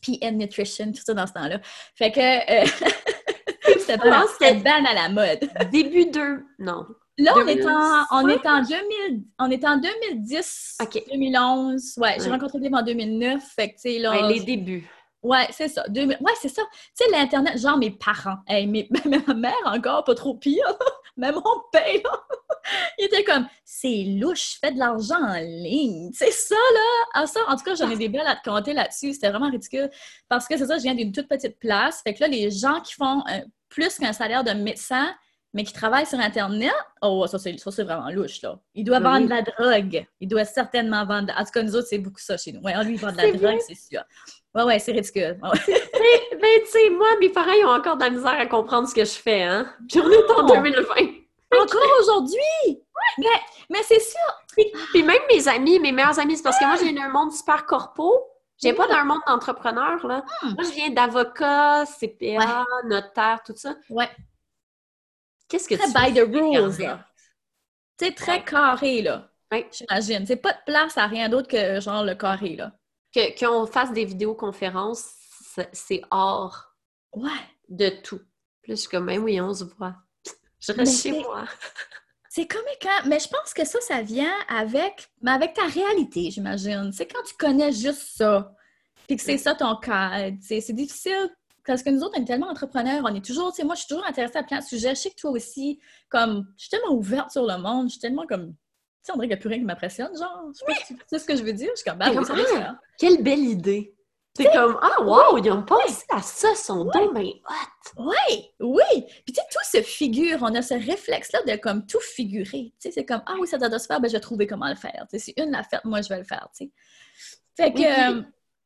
PM 0.00 0.36
Nutrition, 0.36 0.92
tout 0.92 1.02
ça 1.04 1.14
dans 1.14 1.26
ce 1.26 1.32
temps-là. 1.32 1.60
Fait 1.94 2.10
que, 2.10 2.20
euh, 2.20 2.66
c'était 3.78 3.98
ban 3.98 4.84
à 4.84 4.94
la 4.94 5.08
mode. 5.08 5.50
Début 5.70 6.06
2, 6.06 6.44
non. 6.60 6.86
Là, 7.20 7.34
on 7.36 7.46
est, 7.46 7.66
en, 7.66 8.06
on, 8.12 8.28
est 8.28 8.46
en 8.46 8.62
2000, 8.62 9.24
on 9.38 9.50
est 9.50 9.64
en 9.64 9.76
2010, 9.76 10.78
2011. 11.10 11.94
Ouais, 11.98 12.16
j'ai 12.18 12.30
rencontré 12.30 12.60
Dave 12.60 12.74
en 12.74 12.82
2009. 12.82 13.42
Fait 13.54 13.68
que, 13.68 13.74
tu 13.74 13.80
sais, 13.80 13.98
là. 13.98 14.28
les 14.28 14.40
débuts. 14.40 14.88
Ouais, 15.22 15.46
c'est 15.50 15.68
ça. 15.68 15.84
Ouais, 15.88 16.16
c'est 16.40 16.48
ça. 16.48 16.62
Tu 16.72 17.04
sais, 17.04 17.10
l'Internet, 17.10 17.58
genre 17.58 17.76
mes 17.76 17.90
parents, 17.90 18.38
hey, 18.46 18.66
mes... 18.66 18.88
ma 19.26 19.34
mère 19.34 19.52
encore, 19.66 20.04
pas 20.04 20.14
trop 20.14 20.34
pire, 20.34 20.64
mais 21.16 21.30
mon 21.30 21.42
père, 21.70 21.84
il 22.98 23.04
était 23.04 23.22
comme, 23.22 23.46
c'est 23.62 24.04
louche, 24.18 24.56
fais 24.60 24.72
de 24.72 24.78
l'argent 24.78 25.22
en 25.22 25.38
ligne. 25.40 26.10
C'est 26.14 26.30
ça, 26.30 26.54
là. 26.54 27.04
Ah, 27.14 27.26
ça, 27.26 27.40
en 27.48 27.56
tout 27.56 27.64
cas, 27.64 27.74
j'en 27.74 27.90
ai 27.90 27.96
des 27.96 28.08
belles 28.08 28.26
à 28.26 28.36
te 28.36 28.48
compter 28.48 28.72
là-dessus. 28.72 29.12
C'était 29.12 29.28
vraiment 29.28 29.50
ridicule. 29.50 29.90
Parce 30.28 30.48
que 30.48 30.56
c'est 30.56 30.66
ça, 30.66 30.78
je 30.78 30.84
viens 30.84 30.94
d'une 30.94 31.12
toute 31.12 31.28
petite 31.28 31.58
place. 31.58 32.00
Fait 32.02 32.14
que 32.14 32.20
là, 32.20 32.28
les 32.28 32.50
gens 32.50 32.80
qui 32.80 32.94
font 32.94 33.22
euh, 33.30 33.40
plus 33.68 33.98
qu'un 33.98 34.14
salaire 34.14 34.42
de 34.42 34.52
médecin, 34.52 35.14
mais 35.52 35.64
qui 35.64 35.72
travaille 35.72 36.06
sur 36.06 36.18
Internet, 36.18 36.72
oh, 37.02 37.26
ça, 37.26 37.38
c'est, 37.38 37.82
vraiment 37.82 38.10
louche, 38.10 38.40
là. 38.42 38.58
Il 38.74 38.84
doit 38.84 39.00
vendre 39.00 39.24
de 39.24 39.30
la 39.30 39.42
drogue. 39.42 40.06
Il 40.20 40.28
doit 40.28 40.44
certainement 40.44 41.04
vendre... 41.04 41.32
En 41.36 41.44
tout 41.44 41.50
cas, 41.52 41.62
nous 41.62 41.74
autres, 41.74 41.88
c'est 41.88 41.98
beaucoup 41.98 42.20
ça 42.20 42.36
chez 42.36 42.52
nous. 42.52 42.60
Ouais, 42.60 42.72
lui, 42.84 42.94
il 42.94 43.00
vend 43.00 43.10
de 43.10 43.16
la 43.16 43.32
drogue, 43.32 43.58
c'est 43.66 43.74
sûr. 43.74 44.02
Ouais, 44.54 44.62
ouais, 44.62 44.78
c'est 44.78 44.92
ridicule. 44.92 45.38
mais, 45.42 46.38
mais 46.40 46.62
tu 46.64 46.70
sais, 46.70 46.90
moi, 46.90 47.08
mes 47.20 47.30
parents, 47.30 47.52
ils 47.52 47.64
ont 47.64 47.70
encore 47.70 47.96
de 47.96 48.04
la 48.04 48.10
misère 48.10 48.38
à 48.38 48.46
comprendre 48.46 48.88
ce 48.88 48.94
que 48.94 49.04
je 49.04 49.12
fais, 49.12 49.42
hein. 49.42 49.66
Puis 49.88 50.00
on 50.00 50.10
est 50.10 50.30
en 50.30 50.46
2020. 50.46 50.84
Encore 51.52 51.88
aujourd'hui? 52.00 52.80
Mais, 53.18 53.26
mais 53.70 53.82
c'est 53.82 54.00
sûr! 54.00 54.70
Puis, 54.92 55.02
même 55.02 55.22
mes 55.28 55.48
amis, 55.48 55.80
mes 55.80 55.92
meilleurs 55.92 56.18
amis, 56.18 56.36
c'est 56.36 56.42
parce 56.42 56.58
que 56.58 56.64
moi, 56.64 56.76
j'ai 56.76 56.96
un 57.00 57.08
monde 57.08 57.32
super 57.32 57.66
corpo. 57.66 58.24
Je 58.62 58.68
viens 58.68 58.74
pas 58.74 58.86
d'un 58.86 59.04
monde 59.04 59.20
d'entrepreneurs, 59.26 60.06
là. 60.06 60.22
Hmm. 60.42 60.54
Moi, 60.54 60.64
je 60.64 60.70
viens 60.72 60.90
d'avocat, 60.90 61.84
CPA, 61.86 62.64
notaire, 62.84 63.40
tout 63.44 63.54
ça. 63.56 63.74
Ouais. 63.88 64.08
Qu'est-ce 65.50 65.68
que 65.68 65.74
très 65.74 65.86
tu 65.86 65.92
by 65.92 66.18
the 66.18 66.24
rules, 66.24 66.78
là? 66.78 67.06
C'est 67.98 68.14
très 68.14 68.42
carré, 68.44 69.02
là. 69.02 69.30
J'imagine. 69.72 70.24
C'est 70.26 70.36
pas 70.36 70.52
de 70.52 70.64
place 70.64 70.96
à 70.96 71.06
rien 71.06 71.28
d'autre 71.28 71.48
que 71.48 71.80
genre 71.80 72.04
le 72.04 72.14
carré, 72.14 72.56
là. 72.56 72.72
Que, 73.14 73.38
qu'on 73.38 73.66
fasse 73.66 73.92
des 73.92 74.04
vidéoconférences, 74.04 75.04
c'est 75.72 76.00
hors 76.10 76.76
ouais. 77.12 77.28
de 77.68 77.88
tout. 77.88 78.20
Plus 78.62 78.76
je 78.76 78.80
suis 78.82 78.88
comme, 78.88 79.06
ben 79.06 79.18
oui, 79.18 79.40
on 79.40 79.52
se 79.52 79.64
voit. 79.64 79.96
Je 80.60 80.72
reste 80.72 81.02
chez 81.02 81.12
moi. 81.12 81.44
C'est 82.32 82.46
comme 82.46 82.62
quand. 82.80 83.06
Mais 83.08 83.18
je 83.18 83.26
pense 83.26 83.52
que 83.52 83.64
ça, 83.64 83.80
ça 83.80 84.02
vient 84.02 84.32
avec, 84.48 85.08
mais 85.20 85.32
avec 85.32 85.52
ta 85.52 85.66
réalité, 85.66 86.30
j'imagine. 86.30 86.92
C'est 86.92 87.06
quand 87.06 87.24
tu 87.24 87.34
connais 87.34 87.72
juste 87.72 88.16
ça. 88.16 88.54
Puis 89.08 89.16
que 89.16 89.22
c'est 89.24 89.36
ça 89.36 89.56
ton 89.56 89.74
cas. 89.74 90.30
C'est 90.40 90.72
difficile 90.72 91.28
parce 91.66 91.82
que 91.82 91.90
nous 91.90 92.02
autres, 92.02 92.14
on 92.18 92.22
est 92.22 92.26
tellement 92.26 92.48
entrepreneurs, 92.48 93.02
on 93.04 93.14
est 93.14 93.24
toujours, 93.24 93.52
tu 93.52 93.56
sais, 93.56 93.64
moi, 93.64 93.74
je 93.74 93.80
suis 93.80 93.88
toujours 93.88 94.06
intéressée 94.06 94.38
à 94.38 94.42
plein 94.42 94.58
de 94.58 94.64
sujets. 94.64 94.90
Je 94.90 95.00
sais 95.00 95.10
que 95.10 95.16
toi 95.16 95.30
aussi, 95.30 95.80
comme, 96.08 96.46
je 96.56 96.64
suis 96.64 96.70
tellement 96.70 96.94
ouverte 96.94 97.30
sur 97.30 97.46
le 97.46 97.56
monde, 97.58 97.86
je 97.86 97.92
suis 97.92 98.00
tellement 98.00 98.26
comme, 98.26 98.48
tu 98.50 98.56
sais, 99.02 99.12
on 99.12 99.16
dirait 99.16 99.28
qu'il 99.28 99.28
n'y 99.28 99.34
a 99.34 99.36
plus 99.38 99.48
rien 99.48 99.58
qui 99.58 99.64
m'impressionne, 99.64 100.16
genre. 100.16 100.50
Je 100.52 100.58
sais 100.58 100.64
pas 100.66 100.74
si 100.74 100.94
tu 100.94 101.02
sais 101.06 101.18
ce 101.18 101.24
que 101.24 101.36
je 101.36 101.42
veux 101.42 101.52
dire. 101.52 101.70
Je 101.72 101.80
suis 101.80 101.90
comme, 101.90 101.98
bah, 101.98 102.06
ah, 102.14 102.78
quelle 102.98 103.22
belle 103.22 103.40
idée! 103.40 103.94
C'est 104.36 104.50
comme, 104.52 104.78
ah, 104.80 105.02
wow, 105.02 105.38
ils 105.38 105.50
ont 105.50 105.62
pensé 105.62 106.04
à 106.08 106.22
ça, 106.22 106.54
son 106.54 106.84
dos, 106.84 107.12
mais 107.12 107.42
hot! 107.48 108.02
Oui, 108.04 108.50
oui! 108.60 109.04
Puis, 109.24 109.32
tu 109.32 109.34
sais, 109.34 109.42
tout 109.50 109.78
se 109.78 109.82
figure, 109.82 110.38
on 110.42 110.54
a 110.54 110.62
ce 110.62 110.74
réflexe-là 110.74 111.42
de 111.42 111.56
comme 111.60 111.84
tout 111.84 112.00
figurer. 112.00 112.72
Tu 112.72 112.74
sais, 112.78 112.90
c'est 112.92 113.04
comme, 113.04 113.22
ah 113.26 113.34
oui, 113.40 113.48
ça 113.48 113.58
doit 113.58 113.78
se 113.78 113.86
faire, 113.86 114.00
ben, 114.00 114.08
je 114.08 114.14
vais 114.14 114.20
trouver 114.20 114.46
comment 114.46 114.68
le 114.68 114.76
faire. 114.76 115.06
Tu 115.10 115.18
sais, 115.18 115.32
c'est 115.36 115.42
une 115.42 115.50
la 115.50 115.64
fête, 115.64 115.84
moi, 115.84 116.00
je 116.00 116.08
vais 116.08 116.18
le 116.18 116.24
faire, 116.24 116.48
tu 116.56 116.66
sais. 116.66 116.72
Fait 117.56 117.72
que. 117.72 117.80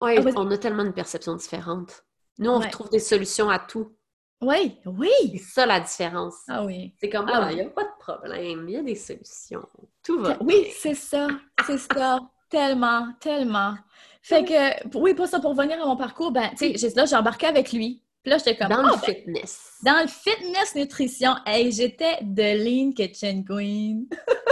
Oui, 0.01 0.19
euh, 0.19 0.23
ah, 0.27 0.33
on 0.37 0.51
a 0.51 0.59
tellement 0.59 0.85
une 0.85 0.93
perception 0.93 1.35
différente. 1.35 2.05
Nous, 2.39 2.51
on 2.51 2.61
trouve 2.61 2.91
des 2.91 2.99
solutions 2.99 3.49
à 3.49 3.59
tout. 3.59 3.93
Oui, 4.41 4.79
oui. 4.87 5.11
C'est 5.33 5.61
ça 5.61 5.67
la 5.67 5.81
différence. 5.81 6.35
Ah 6.49 6.65
oui. 6.65 6.95
C'est 7.01 7.09
comme, 7.09 7.31
ah, 7.33 7.49
il 7.51 7.57
n'y 7.57 7.63
a 7.63 7.71
pas 7.71 7.85
de 7.85 7.99
problème, 7.99 8.67
il 8.69 8.75
y 8.75 8.77
a 8.77 8.83
des 8.83 8.95
solutions. 8.95 9.67
Tout 10.03 10.21
va. 10.21 10.37
Oui, 10.41 10.67
c'est 10.77 10.95
ça, 10.95 11.29
c'est 11.67 11.79
ça. 11.79 12.21
tellement, 12.51 13.09
tellement. 13.21 13.75
Fait 14.23 14.45
que, 14.45 14.99
oui, 14.99 15.15
pour 15.15 15.27
ça, 15.27 15.41
pour 15.41 15.57
revenir 15.57 15.83
à 15.83 15.87
mon 15.87 15.97
parcours, 15.97 16.31
ben, 16.31 16.51
tu 16.59 16.77
sais, 16.79 16.93
là, 16.95 17.07
j'ai 17.07 17.17
embarqué 17.17 17.47
avec 17.47 17.73
lui. 17.73 18.03
Puis 18.23 18.31
là, 18.31 18.39
j'étais 18.39 18.57
comme. 18.57 18.69
Dans 18.69 18.83
le 18.83 18.91
ah, 18.93 19.01
ben, 19.07 19.15
fitness. 19.15 19.79
dans 19.83 20.01
le 20.01 20.09
fitness 20.09 20.75
nutrition. 20.75 21.35
Hey, 21.47 21.73
j'étais 21.73 22.19
de 22.23 22.43
Lean 22.65 22.93
Kitchen 22.93 23.45
Queen. 23.45 24.07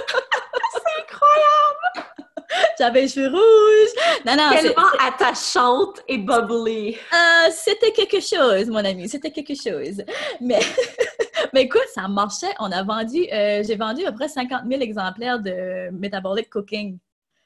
j'avais 2.78 3.02
les 3.02 3.08
cheveux 3.08 3.28
rouges. 3.28 4.22
Non, 4.26 4.36
non, 4.36 4.50
Tellement 4.50 4.88
attachante 5.00 6.02
et 6.08 6.18
bubbly. 6.18 6.96
Euh, 7.12 7.50
c'était 7.50 7.92
quelque 7.92 8.20
chose, 8.20 8.68
mon 8.68 8.84
ami. 8.84 9.08
C'était 9.08 9.30
quelque 9.30 9.54
chose. 9.54 10.02
Mais, 10.40 10.60
mais 11.52 11.62
écoute, 11.62 11.86
ça 11.94 12.08
marchait. 12.08 12.52
On 12.60 12.70
a 12.70 12.82
vendu, 12.82 13.26
euh, 13.32 13.62
j'ai 13.66 13.76
vendu 13.76 14.04
à 14.04 14.10
peu 14.10 14.18
près 14.18 14.28
50 14.28 14.62
000 14.68 14.82
exemplaires 14.82 15.40
de 15.40 15.90
Metabolic 15.90 16.50
Cooking. 16.50 16.98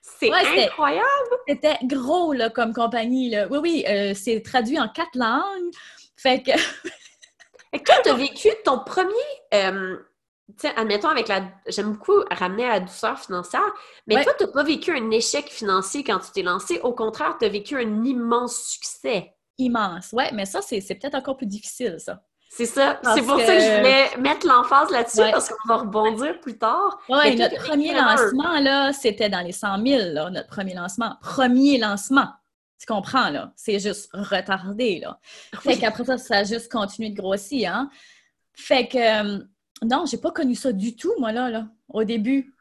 C'est 0.03 0.31
incroyable! 0.33 1.05
C'était 1.49 1.79
gros, 1.83 2.33
là, 2.33 2.49
comme 2.49 2.73
compagnie, 2.73 3.31
là. 3.31 3.49
Oui, 3.51 3.59
oui, 3.61 3.85
euh, 3.89 4.13
c'est 4.15 4.41
traduit 4.41 4.79
en 4.79 4.89
quatre 4.89 5.17
langues. 5.17 5.73
Fait 6.17 6.43
que... 6.43 6.53
Et 7.73 7.83
toi, 7.83 7.97
tu 8.05 8.11
as 8.11 8.15
vécu 8.15 8.49
ton 8.65 8.79
premier 8.79 9.13
sais, 10.59 10.73
admettons, 10.77 11.09
avec 11.09 11.29
la. 11.29 11.43
J'aime 11.67 11.93
beaucoup 11.93 12.23
ramener 12.31 12.67
à 12.67 12.75
la 12.75 12.81
douceur 12.81 13.19
financière, 13.19 13.67
mais 14.07 14.23
toi, 14.23 14.33
tu 14.39 14.45
n'as 14.45 14.51
pas 14.51 14.63
vécu 14.63 14.93
un 14.93 15.11
échec 15.11 15.49
financier 15.49 16.05
quand 16.05 16.19
tu 16.21 16.31
t'es 16.33 16.43
lancé. 16.43 16.81
Au 16.81 16.93
contraire, 16.93 17.37
tu 17.39 17.47
as 17.47 17.49
vécu 17.49 17.77
un 17.77 18.05
immense 18.05 18.57
succès. 18.57 19.33
Immense, 19.59 20.13
ouais, 20.13 20.31
mais 20.33 20.45
ça, 20.45 20.61
c'est 20.63 20.81
peut-être 20.81 21.15
encore 21.15 21.37
plus 21.37 21.47
difficile, 21.47 21.97
ça. 21.99 22.23
C'est 22.49 22.67
ça. 22.67 23.01
C'est 23.15 23.23
pour 23.23 23.39
ça 23.41 23.55
que 23.55 23.61
je 23.61 23.77
voulais 23.77 24.17
mettre 24.19 24.47
l'emphase 24.47 24.91
là-dessus 24.91 25.31
parce 25.31 25.49
qu'on 25.49 25.69
va 25.69 25.77
rebondir 25.79 26.41
plus 26.41 26.57
tard. 26.57 26.99
Oui, 27.09 27.37
notre 27.37 27.57
premier 27.57 27.93
lancement, 27.93 28.61
là, 28.61 28.93
c'était 28.93 29.29
dans 29.29 29.41
les 29.41 29.53
100 29.53 29.85
000, 29.85 30.13
là, 30.13 30.31
notre 30.31 30.49
premier 30.49 30.75
lancement. 30.75 31.17
Premier 31.21 31.79
lancement. 31.79 32.29
Tu 32.79 32.87
comprends, 32.87 33.31
là? 33.31 33.53
C'est 33.57 33.79
juste 33.79 34.11
retardé, 34.13 35.01
là. 35.01 35.19
Fait 35.61 35.77
qu'après 35.77 36.05
ça, 36.05 36.19
ça 36.19 36.37
a 36.39 36.45
juste 36.45 36.71
continué 36.71 37.11
de 37.11 37.17
grossir, 37.17 37.75
hein? 37.75 37.91
Fait 38.55 38.87
que 38.87 38.97
euh, 38.97 39.39
non, 39.83 40.05
j'ai 40.07 40.19
pas 40.19 40.31
connu 40.31 40.55
ça 40.55 40.73
du 40.73 40.97
tout, 40.97 41.13
moi, 41.19 41.33
là, 41.33 41.51
là 41.51 41.67
au 41.89 42.05
début. 42.05 42.53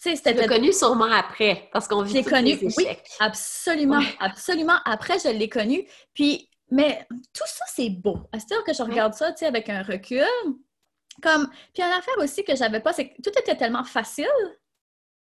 Tu 0.00 0.16
sais, 0.16 0.46
connu 0.46 0.72
sûrement 0.72 1.10
après, 1.12 1.68
parce 1.72 1.86
qu'on 1.86 2.02
vit 2.02 2.24
connu, 2.24 2.56
les 2.56 2.74
Oui, 2.76 2.86
absolument, 3.20 4.00
absolument. 4.18 4.76
Après, 4.84 5.18
je 5.20 5.28
l'ai 5.28 5.48
connu. 5.48 5.86
Puis, 6.12 6.48
mais 6.70 7.06
tout 7.10 7.46
ça, 7.46 7.64
c'est 7.68 7.90
beau. 7.90 8.18
C'est-à-dire 8.32 8.64
que 8.64 8.72
je 8.72 8.82
regarde 8.82 9.14
ça, 9.14 9.30
tu 9.32 9.38
sais, 9.38 9.46
avec 9.46 9.68
un 9.68 9.82
recul. 9.82 10.24
Comme, 11.22 11.48
puis 11.72 11.82
une 11.82 11.90
affaire 11.90 12.18
aussi 12.18 12.42
que 12.42 12.56
j'avais 12.56 12.80
pas, 12.80 12.92
c'est 12.92 13.10
que 13.10 13.22
tout 13.22 13.38
était 13.38 13.54
tellement 13.54 13.84
facile. 13.84 14.26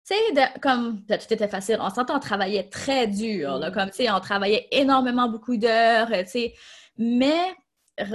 Tu 0.08 0.14
sais, 0.14 0.52
comme, 0.62 1.04
tout 1.04 1.34
était 1.34 1.48
facile. 1.48 1.78
On 1.80 1.90
s'entend, 1.90 2.16
on 2.16 2.20
travaillait 2.20 2.68
très 2.68 3.06
dur, 3.06 3.58
là, 3.58 3.70
mm. 3.70 3.74
comme, 3.74 3.90
tu 3.90 3.96
sais, 3.96 4.10
on 4.10 4.20
travaillait 4.20 4.68
énormément 4.70 5.28
beaucoup 5.28 5.56
d'heures, 5.56 6.08
tu 6.08 6.26
sais, 6.26 6.54
mais 6.96 7.54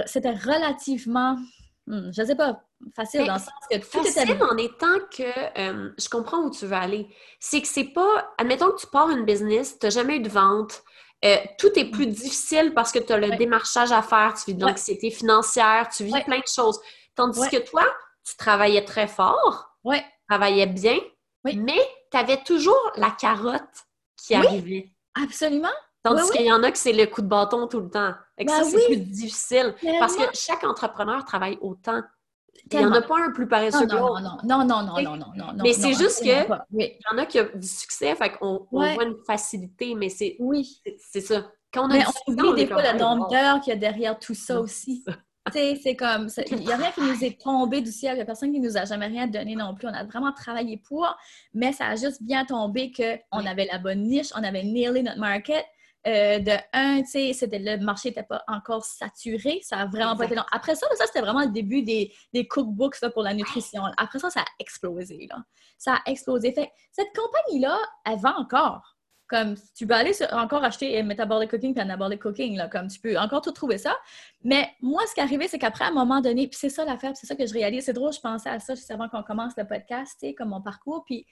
c'était 0.06 0.32
relativement, 0.32 1.36
hmm, 1.86 2.10
je 2.10 2.24
sais 2.24 2.34
pas, 2.34 2.67
facile 2.94 3.26
dans 3.26 3.34
le 3.34 3.38
sens 3.38 3.48
que 3.70 3.76
tout 3.78 4.04
facile 4.04 4.38
en 4.50 4.56
étant 4.56 4.98
que 5.10 5.58
euh, 5.58 5.90
je 5.98 6.08
comprends 6.08 6.38
où 6.38 6.50
tu 6.50 6.66
veux 6.66 6.76
aller. 6.76 7.08
C'est 7.40 7.60
que 7.62 7.68
c'est 7.68 7.84
pas, 7.92 8.32
admettons 8.38 8.70
que 8.70 8.80
tu 8.80 8.86
pars 8.86 9.10
une 9.10 9.24
business, 9.24 9.78
tu 9.78 9.86
n'as 9.86 9.90
jamais 9.90 10.16
eu 10.16 10.20
de 10.20 10.28
vente, 10.28 10.82
euh, 11.24 11.36
tout 11.58 11.76
est 11.76 11.90
plus 11.90 12.06
difficile 12.06 12.72
parce 12.74 12.92
que 12.92 12.98
tu 13.00 13.12
as 13.12 13.18
le 13.18 13.28
Ouais. 13.30 13.36
démarchage 13.36 13.90
à 13.92 14.02
faire, 14.02 14.34
tu 14.34 14.50
vis 14.52 14.54
de 14.54 14.64
Ouais. 14.64 14.70
l'anxiété 14.70 15.10
financière, 15.10 15.88
tu 15.88 16.04
vis 16.04 16.12
Ouais. 16.12 16.24
plein 16.24 16.38
de 16.38 16.46
choses. 16.46 16.80
Tandis 17.14 17.48
que 17.50 17.56
toi, 17.58 17.84
tu 18.24 18.36
travaillais 18.36 18.84
très 18.84 19.08
fort, 19.08 19.76
tu 19.84 20.00
travaillais 20.28 20.66
bien, 20.66 20.98
Oui. 21.44 21.56
mais 21.56 21.80
tu 22.12 22.16
avais 22.16 22.42
toujours 22.44 22.92
la 22.96 23.10
carotte 23.10 23.60
qui 24.16 24.34
Oui. 24.34 24.46
arrivait. 24.46 24.92
absolument. 25.20 25.68
Tandis 26.04 26.22
Oui, 26.30 26.36
qu'il 26.36 26.46
y 26.46 26.52
en 26.52 26.62
a 26.62 26.70
que 26.70 26.78
c'est 26.78 26.92
le 26.92 27.06
coup 27.06 27.22
de 27.22 27.26
bâton 27.26 27.66
tout 27.66 27.80
le 27.80 27.90
temps. 27.90 28.14
Que 28.38 28.44
Ben 28.44 28.48
ça, 28.48 28.64
c'est 28.64 28.84
plus 28.86 28.96
difficile. 28.98 29.74
Parce 29.98 30.14
que 30.14 30.22
chaque 30.32 30.62
entrepreneur 30.62 31.24
travaille 31.24 31.58
autant. 31.60 32.02
Il 32.72 32.78
n'y 32.78 32.84
en 32.84 32.92
a 32.92 33.02
pas 33.02 33.16
un 33.18 33.30
plus 33.30 33.44
Non, 33.44 33.48
paresseux 33.50 33.86
que 33.86 33.92
non, 33.94 34.08
l'autre. 34.08 34.22
non, 34.22 34.58
non, 34.58 34.64
non, 34.64 34.82
non, 34.82 35.02
non, 35.02 35.16
non, 35.16 35.26
non, 35.36 35.46
non. 35.54 35.62
mais 35.62 35.72
c'est 35.72 35.94
juste 35.94 36.20
que- 36.22 36.46
Il 36.72 36.82
y 36.82 37.14
en 37.14 37.18
a 37.18 37.26
qui 37.26 37.40
ont 37.40 37.48
du 37.54 37.66
succès, 37.66 38.14
fait 38.14 38.30
qu'on 38.38 38.66
voit 38.70 38.94
une 39.02 39.16
facilité, 39.26 39.94
mais 39.94 40.08
c'est 40.08 40.36
oui. 40.38 40.80
c'est- 41.12 41.20
ça. 41.20 41.50
Quand 41.72 41.86
on 41.86 41.90
a 41.90 41.98
Mais 41.98 42.04
on 42.26 42.32
oublie 42.32 42.62
des 42.64 42.66
fois 42.66 42.92
le 42.92 42.98
nombre 42.98 43.28
d'heures 43.28 43.60
qu'il 43.60 43.72
y 43.72 43.76
a 43.76 43.78
derrière 43.78 44.18
tout 44.18 44.34
ça 44.34 44.60
aussi. 44.60 45.02
c'est 45.04 45.12
ça. 45.12 45.18
Tu 45.46 45.52
sais, 45.58 45.80
c'est 45.82 45.96
comme, 45.96 46.28
il 46.50 46.56
n'y 46.58 46.72
a 46.72 46.76
rien 46.76 46.90
qui 46.90 47.00
nous 47.00 47.24
est 47.24 47.40
tombé 47.40 47.80
du 47.80 47.90
ciel, 47.90 48.12
il 48.12 48.16
n'y 48.16 48.20
a 48.22 48.26
personne 48.26 48.52
qui 48.52 48.60
nous 48.60 48.76
a 48.76 48.84
jamais 48.84 49.06
rien 49.06 49.26
donné 49.26 49.54
non 49.56 49.74
plus. 49.74 49.88
On 49.88 49.94
a 49.94 50.04
vraiment 50.04 50.30
travaillé 50.32 50.76
pour, 50.76 51.06
mais 51.54 51.72
ça 51.72 51.86
a 51.86 51.96
juste 51.96 52.22
bien 52.22 52.44
tombé 52.44 52.92
qu'on 52.92 53.46
avait 53.46 53.64
la 53.70 53.78
bonne 53.78 54.02
niche, 54.02 54.28
on 54.36 54.42
avait 54.44 54.62
nailé 54.62 55.02
notre 55.02 55.18
market. 55.18 55.64
Euh, 56.06 56.38
de 56.38 56.52
un, 56.72 57.02
tu 57.02 57.34
sais, 57.34 57.48
le 57.50 57.84
marché 57.84 58.10
n'était 58.10 58.22
pas 58.22 58.42
encore 58.46 58.84
saturé, 58.84 59.60
ça 59.62 59.78
a 59.78 59.86
vraiment 59.86 60.16
pas 60.16 60.26
été 60.26 60.36
long. 60.36 60.44
Après 60.52 60.76
ça, 60.76 60.86
ça 60.96 61.06
c'était 61.06 61.20
vraiment 61.20 61.42
le 61.42 61.50
début 61.50 61.82
des, 61.82 62.14
des 62.32 62.46
cookbooks 62.46 62.96
pour 63.12 63.22
la 63.22 63.34
nutrition. 63.34 63.82
Après 63.96 64.20
ça, 64.20 64.30
ça 64.30 64.40
a 64.40 64.44
explosé. 64.60 65.26
Là. 65.28 65.42
Ça 65.76 65.94
a 65.94 66.10
explosé. 66.10 66.54
Cette 66.92 67.08
compagnie-là, 67.14 67.76
elle 68.06 68.18
vend 68.18 68.36
encore. 68.38 68.96
Comme 69.26 69.56
tu 69.76 69.86
peux 69.86 69.94
aller 69.94 70.12
encore 70.32 70.64
acheter 70.64 71.02
Metabolic 71.02 71.50
Cooking 71.50 71.74
puis 71.74 71.82
Anabolic 71.82 72.22
Cooking, 72.22 72.56
là, 72.56 72.68
comme 72.68 72.88
tu 72.88 72.98
peux 72.98 73.18
encore 73.18 73.42
tout 73.42 73.52
trouver 73.52 73.76
ça. 73.76 73.94
Mais 74.42 74.70
moi, 74.80 75.02
ce 75.06 75.12
qui 75.12 75.20
est 75.20 75.24
arrivé, 75.24 75.48
c'est 75.48 75.58
qu'après, 75.58 75.84
à 75.84 75.88
un 75.88 75.92
moment 75.92 76.22
donné, 76.22 76.48
puis 76.48 76.58
c'est 76.58 76.70
ça 76.70 76.86
l'affaire, 76.86 77.14
c'est 77.14 77.26
ça 77.26 77.34
que 77.34 77.44
je 77.44 77.52
réalise. 77.52 77.84
C'est 77.84 77.92
drôle, 77.92 78.12
je 78.12 78.20
pensais 78.20 78.48
à 78.48 78.58
ça 78.58 78.74
juste 78.74 78.90
avant 78.90 79.08
qu'on 79.10 79.22
commence 79.22 79.52
le 79.58 79.66
podcast, 79.66 80.16
tu 80.22 80.34
comme 80.34 80.48
mon 80.48 80.62
parcours. 80.62 81.04
Puis 81.04 81.26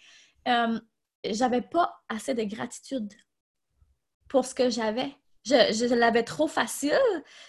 euh, 0.49 0.78
j'avais 1.25 1.62
pas 1.62 1.94
assez 2.11 2.35
de 2.35 2.42
gratitude 2.42 3.11
pour 4.28 4.45
ce 4.45 4.54
que 4.54 4.71
j'avais. 4.71 5.14
Je, 5.45 5.54
je 5.73 5.95
l'avais 5.95 6.25
trop 6.25 6.49
facile. 6.49 6.99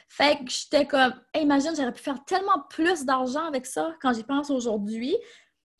Fait 0.08 0.38
que 0.38 0.50
j'étais 0.52 0.86
comme, 0.86 1.14
Hey, 1.34 1.44
imagine, 1.44 1.76
j'aurais 1.76 1.92
pu 1.94 2.04
faire 2.04 2.24
tellement 2.26 2.60
plus 2.70 3.06
d'argent 3.06 3.46
avec 3.46 3.66
ça 3.66 3.96
quand 4.02 4.14
j'y 4.14 4.24
pense 4.24 4.50
aujourd'hui. 4.52 5.18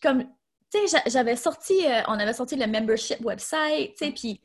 Comme, 0.02 0.24
tu 0.72 0.80
sais, 0.80 0.88
j'a- 0.88 1.10
j'avais 1.10 1.36
sorti, 1.36 1.86
euh, 1.86 2.02
on 2.08 2.14
avait 2.20 2.34
sorti 2.34 2.56
le 2.56 2.66
membership 2.68 3.24
website, 3.24 3.92
tu 3.92 4.06
sais, 4.06 4.12
puis 4.12 4.42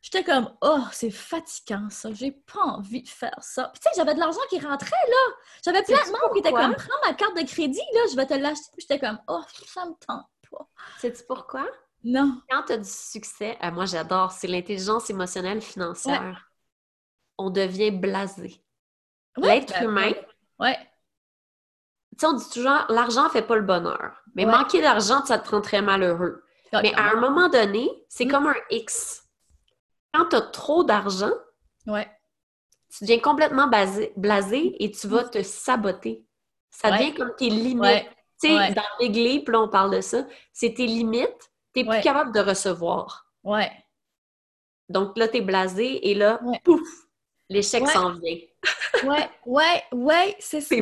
j'étais 0.00 0.22
comme, 0.22 0.52
oh, 0.60 0.78
c'est 0.92 1.10
fatigant 1.10 1.88
ça, 1.90 2.12
j'ai 2.12 2.30
pas 2.30 2.60
envie 2.62 3.02
de 3.02 3.08
faire 3.08 3.36
ça. 3.40 3.70
Puis 3.74 3.80
tu 3.80 3.88
sais, 3.88 3.94
j'avais 3.96 4.14
de 4.14 4.20
l'argent 4.20 4.40
qui 4.48 4.60
rentrait 4.60 4.90
là. 5.08 5.34
J'avais 5.64 5.82
plein 5.82 5.96
de 5.96 6.10
membres 6.12 6.32
qui 6.34 6.42
pourquoi? 6.42 6.60
comme, 6.62 6.76
prends 6.76 7.08
ma 7.08 7.14
carte 7.14 7.36
de 7.36 7.42
crédit, 7.44 7.80
là, 7.94 8.00
je 8.10 8.16
vais 8.16 8.26
te 8.26 8.34
l'acheter. 8.34 8.70
Puis 8.76 8.86
j'étais 8.88 9.00
comme, 9.04 9.18
oh, 9.28 9.40
ça 9.66 9.84
me 9.84 9.92
tente 10.06 10.26
pas. 10.50 10.68
Sais-tu 10.98 11.24
pourquoi? 11.26 11.66
Non. 12.08 12.40
Quand 12.48 12.62
tu 12.66 12.72
as 12.74 12.78
du 12.78 12.88
succès, 12.88 13.58
euh, 13.62 13.70
moi 13.72 13.84
j'adore, 13.84 14.30
c'est 14.30 14.46
l'intelligence 14.46 15.10
émotionnelle 15.10 15.60
financière. 15.60 16.50
On 17.36 17.50
devient 17.50 17.90
blasé. 17.90 18.62
Ouais, 19.36 19.58
L'être 19.58 19.72
ben, 19.74 19.84
humain, 19.84 20.12
Ouais. 20.60 20.76
tu 22.12 22.20
sais, 22.20 22.26
on 22.26 22.32
dit 22.34 22.48
toujours, 22.48 22.86
l'argent 22.88 23.28
fait 23.28 23.42
pas 23.42 23.56
le 23.56 23.62
bonheur. 23.62 24.22
Mais 24.36 24.46
Ouais. 24.46 24.52
manquer 24.52 24.80
d'argent, 24.80 25.24
ça 25.24 25.38
te 25.38 25.50
rend 25.50 25.60
très 25.60 25.82
malheureux. 25.82 26.42
Mais 26.72 26.94
à 26.94 27.10
un 27.12 27.16
moment 27.20 27.48
donné, 27.48 27.88
c'est 28.08 28.24
Mm. 28.26 28.30
comme 28.30 28.46
un 28.48 28.54
X. 28.70 29.24
Quand 30.14 30.26
tu 30.28 30.36
as 30.36 30.42
trop 30.42 30.84
d'argent, 30.84 31.32
Ouais. 31.86 32.08
tu 32.90 33.04
deviens 33.04 33.18
complètement 33.20 33.66
basé- 33.66 34.12
blasé 34.16 34.76
et 34.82 34.90
tu 34.92 35.08
vas 35.08 35.24
te 35.24 35.42
saboter. 35.42 36.24
Ça 36.70 36.90
devient 36.92 37.14
comme 37.14 37.34
tes 37.36 37.50
limites. 37.50 38.06
Tu 38.40 38.48
sais, 38.48 38.74
dans 38.74 38.82
Réglé, 38.98 39.42
puis 39.42 39.52
là, 39.52 39.60
on 39.62 39.68
parle 39.68 39.90
de 39.96 40.00
ça, 40.02 40.26
c'est 40.52 40.74
tes 40.74 40.86
limites, 40.86 41.50
tu 41.80 41.84
n'es 41.84 41.88
Ouais. 41.90 41.96
plus 42.00 42.04
capable 42.04 42.32
de 42.32 42.40
recevoir. 42.40 43.26
Ouais. 43.44 43.70
Donc 44.88 45.16
là, 45.16 45.28
tu 45.28 45.38
es 45.38 45.40
blasé 45.40 46.10
et 46.10 46.14
là, 46.14 46.40
Ouais. 46.44 46.60
pouf, 46.64 46.88
l'échec 47.48 47.86
s'en 47.88 48.12
vient. 48.14 48.36
Ouais, 49.04 49.28
ouais, 49.44 49.82
ouais, 49.92 50.36
c'est 50.40 50.60
fou. 50.60 50.74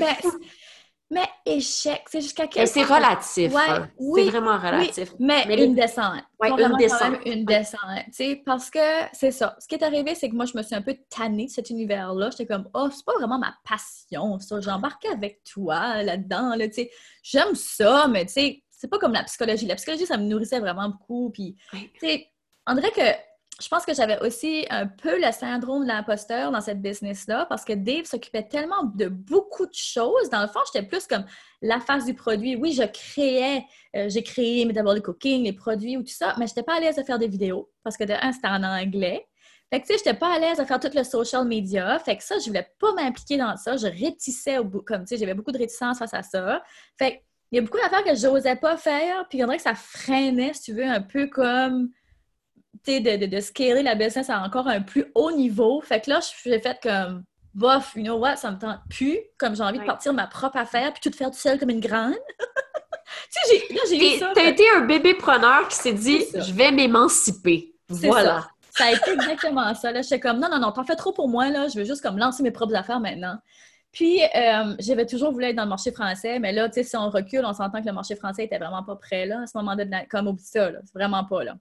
Mais 1.11 1.29
échec, 1.45 2.03
c'est 2.11 2.23
jusqu'à 2.23 2.47
quel 2.47 2.67
c'est 2.67 2.83
relatif. 2.83 3.55
Hein. 3.55 3.89
oui, 3.99 4.25
C'est 4.25 4.31
vraiment 4.31 4.57
relatif. 4.59 5.13
Oui, 5.13 5.27
mais, 5.27 5.65
une 5.65 5.75
descente. 5.75 6.23
Une 6.43 6.77
descente. 6.79 7.19
Une 7.27 7.45
descente. 7.45 7.81
Tu 8.07 8.13
sais, 8.13 8.43
parce 8.45 8.71
que 8.71 8.79
c'est 9.13 9.31
ça. 9.31 9.55
Ce 9.61 9.69
qui 9.69 9.75
est 9.75 9.85
arrivé, 9.85 10.15
c'est 10.15 10.31
que 10.31 10.35
moi, 10.35 10.47
je 10.47 10.57
me 10.57 10.63
suis 10.63 10.75
un 10.75 10.81
peu 10.83 10.97
tannée 11.11 11.47
de 11.47 11.51
cet 11.51 11.69
univers-là. 11.71 12.31
J'étais 12.31 12.47
comme, 12.47 12.69
oh, 12.73 12.89
c'est 12.91 13.05
pas 13.05 13.13
vraiment 13.19 13.39
ma 13.39 13.55
passion, 13.69 14.39
ça. 14.39 14.61
J'embarquais 14.61 15.09
avec 15.09 15.45
toi 15.45 16.03
là-dedans, 16.03 16.55
là. 16.57 16.65
J'aime 17.23 17.55
ça, 17.55 18.09
mais 18.09 18.25
tu 18.27 18.33
sais, 18.33 18.63
c'est 18.77 18.89
pas 18.89 18.99
comme 18.99 19.13
la 19.13 19.25
psychologie. 19.25 19.67
La 19.67 19.77
psychologie, 19.77 20.07
ça 20.07 20.17
me 20.17 20.25
nourrissait 20.25 20.61
vraiment 20.61 20.89
beaucoup. 20.89 21.31
Puis, 21.31 21.57
tu 21.73 21.89
sais, 22.01 22.29
on 22.67 22.75
dirait 22.75 22.91
que 22.91 23.03
je 23.61 23.69
pense 23.69 23.85
que 23.85 23.95
j'avais 23.95 24.21
aussi 24.21 24.67
un 24.69 24.87
peu 24.87 25.17
le 25.17 25.31
syndrome 25.31 25.85
de 25.85 25.89
l'imposteur 25.89 26.51
dans 26.51 26.61
cette 26.61 26.83
business-là 26.83 27.47
parce 27.49 27.65
que 27.65 27.73
Dave 27.73 28.05
s'occupait 28.05 28.43
tellement 28.43 28.83
de 28.83 29.07
beaucoup 29.07 29.67
de 29.67 29.75
choses. 29.75 30.29
Dans 30.31 30.43
le 30.43 30.49
fond, 30.49 30.59
j'étais 30.73 30.87
plus 30.87 31.07
comme 31.07 31.25
la 31.63 31.79
face 31.79 32.05
du 32.05 32.15
produit. 32.15 32.57
Oui, 32.57 32.73
je 32.73 32.83
créais, 32.83 33.65
euh, 33.95 34.09
j'ai 34.09 34.25
créé 34.25 34.65
Metabolic 34.65 35.05
Cooking, 35.05 35.45
les 35.45 35.53
produits 35.53 35.97
ou 35.97 36.03
tout 36.03 36.13
ça, 36.13 36.35
mais 36.39 36.47
je 36.47 36.53
n'étais 36.53 36.65
pas 36.65 36.77
à 36.77 36.81
l'aise 36.81 36.97
de 36.97 37.05
faire 37.05 37.19
des 37.19 37.29
vidéos 37.29 37.71
parce 37.85 37.97
que 37.97 38.05
de 38.05 38.15
un, 38.15 38.33
c'était 38.33 38.49
en 38.49 38.65
anglais. 38.65 39.25
Fait 39.73 39.81
que, 39.81 39.87
tu 39.87 39.93
sais, 39.93 39.99
j'étais 39.99 40.19
pas 40.19 40.35
à 40.35 40.39
l'aise 40.39 40.59
de 40.59 40.65
faire 40.65 40.81
tout 40.81 40.91
le 40.93 41.05
social 41.05 41.45
media. 41.47 41.99
Fait 42.01 42.17
que 42.17 42.25
ça, 42.25 42.39
je 42.39 42.47
voulais 42.47 42.69
pas 42.81 42.93
m'impliquer 42.93 43.39
dans 43.39 43.57
ça. 43.57 43.77
Je 43.77 43.87
réticais 43.87 44.59
au 44.59 44.65
bout, 44.65 44.83
comme, 44.83 45.03
tu 45.03 45.15
sais, 45.15 45.17
j'avais 45.17 45.35
beaucoup 45.35 45.53
de 45.53 45.59
réticence 45.59 45.99
face 45.99 46.15
à 46.15 46.23
ça. 46.23 46.63
Fait 46.99 47.19
que, 47.19 47.23
il 47.55 47.59
y 47.59 47.59
a 47.61 47.63
beaucoup 47.63 47.79
d'affaires 47.79 48.03
que 48.03 48.17
j'osais 48.17 48.57
pas 48.57 48.77
faire, 48.77 49.27
puis 49.29 49.41
on 49.43 49.47
dirait 49.47 49.59
que 49.59 49.63
ça 49.63 49.75
freinait, 49.77 50.53
si 50.55 50.63
tu 50.63 50.73
veux, 50.73 50.85
un 50.85 51.01
peu 51.01 51.29
comme, 51.29 51.91
de, 52.87 53.17
de, 53.17 53.27
de 53.27 53.41
scaler 53.41 53.83
la 53.85 53.95
business 53.95 54.29
à 54.29 54.41
encore 54.43 54.67
un 54.67 54.81
plus 54.81 55.07
haut 55.15 55.31
niveau. 55.31 55.81
Fait 55.81 56.01
que 56.01 56.11
là, 56.11 56.19
j'ai 56.45 56.59
fait 56.61 56.79
comme, 56.83 57.23
bof, 57.55 57.93
you 57.95 58.03
know 58.03 58.17
what, 58.17 58.37
ça 58.37 58.51
me 58.51 58.59
tente 58.59 58.81
plus, 58.91 59.19
comme 59.39 59.55
j'ai 59.55 59.63
envie 59.63 59.79
de 59.79 59.85
partir 59.85 60.13
ma 60.13 60.27
propre 60.27 60.57
affaire, 60.57 60.93
puis 60.93 61.01
tout 61.09 61.17
faire 61.17 61.31
tout 61.31 61.39
seul 61.39 61.59
comme 61.61 61.71
une 61.71 61.79
grande. 61.81 62.15
tu 63.33 63.49
sais, 63.49 63.65
j'ai- 63.69 63.75
là, 63.75 63.81
j'ai 63.89 64.17
eu 64.17 64.19
ça. 64.19 64.33
T'as 64.35 64.41
fait- 64.43 64.51
été 64.51 64.65
un 64.77 64.81
bébé 64.81 65.15
preneur 65.15 65.69
qui 65.69 65.77
s'est 65.77 65.93
dit 65.93 66.23
ça. 66.23 66.41
je 66.41 66.53
vais 66.53 66.73
m'émanciper. 66.73 67.73
Voilà. 67.89 68.49
Ça 68.77 68.87
a 68.87 68.93
été 68.93 69.13
exactement 69.13 69.73
ça. 69.77 69.93
Là, 69.93 70.03
j'étais 70.03 70.19
comme, 70.19 70.41
non, 70.41 70.49
non, 70.51 70.59
non, 70.59 70.73
t'en 70.73 70.83
fais 70.85 70.97
trop 70.97 71.13
pour 71.13 71.29
moi, 71.29 71.49
là. 71.51 71.69
Je 71.69 71.79
veux 71.79 71.85
juste 71.85 72.03
comme 72.03 72.19
lancer 72.19 72.43
mes 72.43 72.51
propres 72.51 72.75
affaires 72.75 72.99
maintenant. 72.99 73.39
Puis, 73.95 74.21
euh, 74.23 74.75
j'avais 74.81 75.07
toujours 75.07 75.33
voulu 75.33 75.47
être 75.47 75.57
dans 75.57 75.63
le 75.63 75.69
marché 75.69 75.93
français, 75.93 76.39
mais 76.41 76.53
là, 76.53 76.69
tu 76.69 76.75
sais, 76.75 76.83
si 76.83 76.97
on 76.97 77.09
recule, 77.09 77.45
on 77.45 77.53
s'entend 77.55 77.81
que 77.81 77.87
le 77.87 77.93
marché 77.93 78.17
français 78.17 78.45
était 78.45 78.59
vraiment 78.59 78.83
pas 78.83 78.97
prêt, 78.97 79.25
là, 79.25 79.43
à 79.43 79.47
ce 79.47 79.57
moment-là, 79.59 79.85
de 79.85 79.91
la- 79.91 80.05
comme 80.07 80.27
oublie 80.27 80.43
ça, 80.43 80.71
là. 80.71 80.81
Vraiment 80.93 81.25
pas, 81.25 81.45
là. 81.45 81.55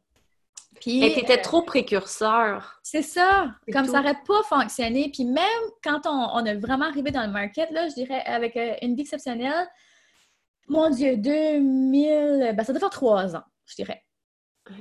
Puis, 0.82 1.00
Mais 1.00 1.13
t'étais 1.13 1.38
euh, 1.38 1.41
trop 1.43 1.62
précurseur. 1.62 2.80
c'est 2.82 3.04
ça. 3.04 3.52
Comme 3.72 3.86
tout. 3.86 3.91
ça 3.91 4.02
n'aurait 4.02 4.17
pas 4.28 4.41
fonctionné. 4.50 5.12
Puis 5.13 5.24
même 5.24 5.46
quand 5.84 6.02
on, 6.08 6.30
on 6.34 6.43
est 6.46 6.56
vraiment 6.56 6.86
arrivé 6.86 7.12
dans 7.12 7.22
le 7.26 7.32
market, 7.32 7.69
là, 7.72 7.88
je 7.88 7.93
dirais, 7.93 8.22
avec 8.26 8.58
euh, 8.58 8.74
une 8.82 8.96
vie 8.96 9.04
exceptionnelle, 9.04 9.67
mon 10.67 10.89
Dieu, 10.89 11.15
2000, 11.17 12.54
ben, 12.58 12.63
ça 12.63 12.74
doit 12.74 12.80
faire 12.80 12.89
trois 12.89 13.36
ans, 13.36 13.43
je 13.67 13.76
dirais, 13.76 14.04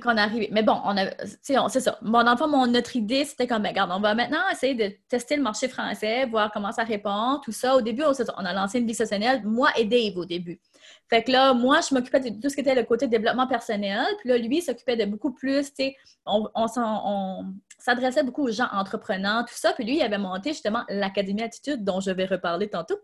qu'on 0.01 0.17
arrivé. 0.17 0.49
Mais 0.51 0.63
bon, 0.63 0.79
on 0.85 0.97
a, 0.97 1.07
c'est 1.41 1.79
ça. 1.79 1.97
Mon 2.01 2.25
enfant, 2.25 2.47
mon, 2.47 2.67
notre 2.67 2.95
idée, 2.95 3.25
c'était 3.25 3.47
comme, 3.47 3.63
ben, 3.63 3.69
regarde, 3.69 3.91
on 3.93 3.99
va 3.99 4.15
maintenant 4.15 4.39
essayer 4.51 4.75
de 4.75 4.95
tester 5.09 5.35
le 5.35 5.41
marché 5.41 5.67
français, 5.67 6.25
voir 6.25 6.51
comment 6.51 6.71
ça 6.71 6.83
répond, 6.83 7.39
tout 7.43 7.51
ça. 7.51 7.75
Au 7.75 7.81
début, 7.81 8.03
on, 8.03 8.45
a 8.45 8.53
lancé 8.53 8.79
une 8.79 8.87
vie 8.87 8.97
moi 9.43 9.69
et 9.77 9.85
Dave 9.85 10.17
au 10.17 10.25
début. 10.25 10.61
Fait 11.09 11.23
que 11.23 11.31
là, 11.31 11.53
moi, 11.53 11.79
je 11.87 11.93
m'occupais 11.93 12.19
de 12.19 12.41
tout 12.41 12.49
ce 12.49 12.55
qui 12.55 12.61
était 12.61 12.75
le 12.75 12.83
côté 12.83 13.07
développement 13.07 13.47
personnel. 13.47 14.05
Puis 14.19 14.29
là, 14.29 14.37
lui, 14.37 14.61
s'occupait 14.61 14.95
de 14.95 15.05
beaucoup 15.05 15.33
plus, 15.33 15.67
tu 15.69 15.75
sais, 15.75 15.95
on, 16.25 16.47
on 16.55 17.45
s'adressait 17.77 18.23
beaucoup 18.23 18.43
aux 18.47 18.51
gens 18.51 18.67
entrepreneurs, 18.71 19.45
tout 19.45 19.55
ça. 19.55 19.73
Puis 19.73 19.83
lui, 19.83 19.97
il 19.97 20.01
avait 20.01 20.17
monté 20.17 20.51
justement 20.51 20.83
l'Académie 20.87 21.43
Attitude, 21.43 21.83
dont 21.83 21.99
je 21.99 22.11
vais 22.11 22.25
reparler 22.25 22.69
tantôt. 22.69 22.95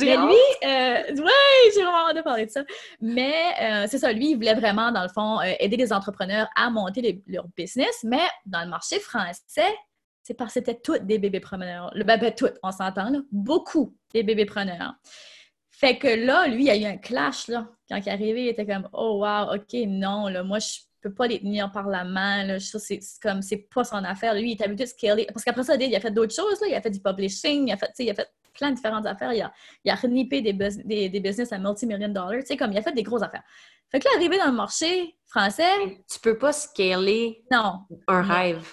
Mais 0.00 0.16
lui, 0.16 0.34
euh, 0.64 1.22
ouais, 1.22 1.70
j'ai 1.74 1.82
vraiment 1.82 2.08
hâte 2.08 2.16
de 2.16 2.22
parler 2.22 2.46
de 2.46 2.50
ça. 2.50 2.62
Mais 3.00 3.34
euh, 3.60 3.86
c'est 3.88 3.98
ça, 3.98 4.12
lui, 4.12 4.30
il 4.30 4.34
voulait 4.34 4.54
vraiment, 4.54 4.90
dans 4.92 5.02
le 5.02 5.08
fond, 5.08 5.40
euh, 5.40 5.52
aider 5.60 5.76
les 5.76 5.92
entrepreneurs 5.92 6.48
à 6.56 6.70
monter 6.70 7.00
les- 7.00 7.22
leur 7.26 7.46
business. 7.56 8.00
Mais 8.04 8.22
dans 8.46 8.62
le 8.62 8.68
marché 8.68 8.98
français, 9.00 9.74
c'est 10.22 10.34
parce 10.34 10.54
que 10.54 10.60
c'était 10.60 10.80
tous 10.80 10.98
des 10.98 11.18
bébés 11.18 11.40
preneurs. 11.40 11.90
Le 11.94 12.04
ben, 12.04 12.18
ben, 12.18 12.32
toutes, 12.34 12.54
on 12.62 12.70
s'entend, 12.70 13.10
là. 13.10 13.18
Beaucoup 13.32 13.96
des 14.14 14.22
bébés 14.22 14.46
preneurs. 14.46 14.94
Fait 15.70 15.98
que 15.98 16.06
là, 16.06 16.46
lui, 16.46 16.64
il 16.64 16.66
y 16.66 16.70
a 16.70 16.76
eu 16.76 16.84
un 16.84 16.96
clash, 16.96 17.48
là. 17.48 17.66
Quand 17.88 17.96
il 17.96 18.08
est 18.08 18.12
arrivé, 18.12 18.42
il 18.44 18.48
était 18.48 18.66
comme, 18.66 18.88
oh, 18.92 19.18
wow, 19.24 19.54
OK, 19.54 19.72
non, 19.86 20.28
là, 20.28 20.44
moi, 20.44 20.60
je 20.60 20.78
peux 21.00 21.12
pas 21.12 21.26
les 21.26 21.40
tenir 21.40 21.72
par 21.72 21.88
la 21.88 22.04
main, 22.04 22.44
là. 22.44 22.60
C'est 22.60 22.78
c'est 22.78 23.20
comme, 23.20 23.42
c'est 23.42 23.66
pas 23.74 23.82
son 23.82 24.04
affaire. 24.04 24.34
Lui, 24.34 24.52
il 24.52 24.60
est 24.60 24.62
habitué 24.64 24.84
de 24.84 24.90
scaler. 24.90 25.26
Parce 25.32 25.44
qu'après 25.44 25.64
ça, 25.64 25.74
il 25.74 25.96
a 25.96 26.00
fait 26.00 26.12
d'autres 26.12 26.34
choses, 26.34 26.60
là. 26.60 26.68
Il 26.68 26.74
a 26.74 26.80
fait 26.80 26.90
du 26.90 27.00
publishing, 27.00 27.66
il 27.68 27.72
a 27.72 27.76
fait, 27.76 27.88
tu 27.88 27.92
sais, 27.96 28.04
il 28.04 28.10
a 28.10 28.14
fait 28.14 28.28
plein 28.62 28.70
de 28.70 28.76
différentes 28.76 29.06
affaires. 29.06 29.32
Il 29.32 29.42
a, 29.42 29.52
il 29.84 29.90
a 29.90 29.96
renippé 29.96 30.40
des, 30.40 30.52
des, 30.52 31.08
des, 31.08 31.20
business 31.20 31.52
à 31.52 31.58
multi-million 31.58 32.08
dollars. 32.08 32.40
Tu 32.40 32.46
sais, 32.46 32.56
comme 32.56 32.72
il 32.72 32.78
a 32.78 32.82
fait 32.82 32.92
des 32.92 33.02
grosses 33.02 33.22
affaires. 33.22 33.42
Fait 33.90 33.98
que 33.98 34.04
là, 34.04 34.12
arrivé 34.16 34.38
dans 34.38 34.46
le 34.46 34.52
marché 34.52 35.16
français. 35.26 36.04
Tu 36.10 36.20
peux 36.20 36.38
pas 36.38 36.52
scaler 36.52 37.44
non. 37.50 37.80
un 38.06 38.22
rêve. 38.22 38.66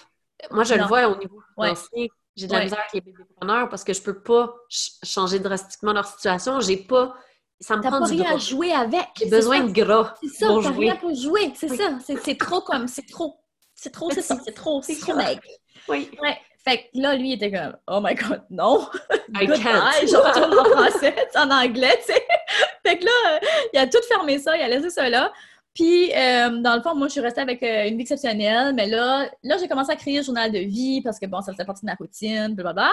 Moi, 0.50 0.64
je 0.64 0.74
le 0.74 0.84
vois 0.84 1.08
au 1.08 1.18
niveau 1.18 1.42
financier. 1.54 2.10
J'ai 2.36 2.46
de 2.46 2.52
la 2.52 2.62
misère 2.62 2.78
avec 2.78 2.92
les 2.94 3.00
bébépreneurs 3.00 3.68
parce 3.68 3.84
que 3.84 3.92
je 3.92 4.00
peux 4.00 4.22
pas 4.22 4.54
changer 5.02 5.40
drastiquement 5.40 5.92
leur 5.92 6.06
situation. 6.06 6.60
J'ai 6.60 6.76
pas. 6.76 7.14
Ça 7.58 7.76
me 7.76 7.82
prend 7.82 7.98
pas 7.98 8.06
rien 8.06 8.34
à 8.34 8.38
jouer 8.38 8.72
avec. 8.72 9.08
J'ai 9.16 9.28
besoin 9.28 9.64
de 9.64 9.72
gras. 9.72 10.14
C'est 10.22 10.28
ça, 10.28 10.48
t'as 10.62 10.70
rien 10.70 10.96
pour 10.96 11.14
jouer. 11.14 11.52
C'est 11.56 11.68
ça. 11.68 11.98
C'est 12.00 12.38
trop 12.38 12.60
comme. 12.60 12.86
C'est 12.86 13.06
trop. 13.06 13.36
C'est 13.74 13.90
trop, 13.90 14.10
c'est 14.10 14.22
ça. 14.22 14.38
C'est 14.44 14.52
trop. 14.52 14.80
C'est 14.82 14.98
trop 14.98 15.14
mec. 15.14 15.40
Oui. 15.88 16.10
Ouais. 16.22 16.38
Fait 16.62 16.78
que 16.78 17.00
là, 17.00 17.14
lui, 17.14 17.30
il 17.30 17.32
était 17.34 17.50
comme, 17.50 17.76
oh 17.86 18.00
my 18.02 18.14
god, 18.14 18.42
non! 18.50 18.86
I 19.34 19.46
can't! 19.46 20.06
je 20.06 20.16
retourne 20.16 20.58
en 20.58 20.64
français, 20.64 21.14
en 21.36 21.50
anglais, 21.50 21.98
tu 22.04 22.12
sais. 22.12 22.22
fait 22.86 22.98
que 22.98 23.04
là, 23.04 23.40
il 23.72 23.78
a 23.78 23.86
tout 23.86 24.02
fermé 24.08 24.38
ça, 24.38 24.56
il 24.56 24.62
a 24.62 24.68
laissé 24.68 24.90
ça 24.90 25.08
là. 25.08 25.32
Puis, 25.74 26.12
euh, 26.14 26.60
dans 26.60 26.76
le 26.76 26.82
fond, 26.82 26.94
moi, 26.94 27.06
je 27.06 27.12
suis 27.12 27.20
restée 27.20 27.40
avec 27.40 27.62
euh, 27.62 27.88
une 27.88 27.96
vie 27.96 28.02
exceptionnelle, 28.02 28.74
mais 28.74 28.86
là, 28.86 29.30
là 29.42 29.56
j'ai 29.58 29.68
commencé 29.68 29.92
à 29.92 29.96
créer 29.96 30.18
un 30.18 30.22
journal 30.22 30.50
de 30.50 30.58
vie 30.58 31.00
parce 31.00 31.18
que, 31.18 31.26
bon, 31.26 31.40
ça 31.40 31.52
faisait 31.52 31.64
partie 31.64 31.82
de 31.82 31.90
ma 31.90 31.94
routine, 31.94 32.54
blablabla. 32.54 32.90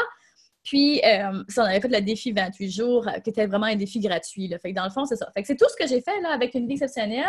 Puis, 0.64 1.02
euh, 1.04 1.44
ça, 1.48 1.64
on 1.64 1.66
avait 1.66 1.82
fait 1.82 1.88
le 1.88 2.02
défi 2.02 2.32
28 2.32 2.70
jours, 2.70 3.08
qui 3.24 3.30
était 3.30 3.48
vraiment 3.48 3.66
un 3.66 3.76
défi 3.76 4.00
gratuit. 4.00 4.48
Là. 4.48 4.60
Fait 4.60 4.72
que 4.72 4.76
dans 4.76 4.84
le 4.84 4.90
fond, 4.90 5.06
c'est 5.06 5.16
ça. 5.16 5.30
Fait 5.34 5.42
que 5.42 5.48
c'est 5.48 5.56
tout 5.56 5.68
ce 5.70 5.82
que 5.82 5.90
j'ai 5.90 6.02
fait 6.02 6.20
là, 6.22 6.32
avec 6.32 6.54
une 6.56 6.68
vie 6.68 6.74
exceptionnelle. 6.74 7.26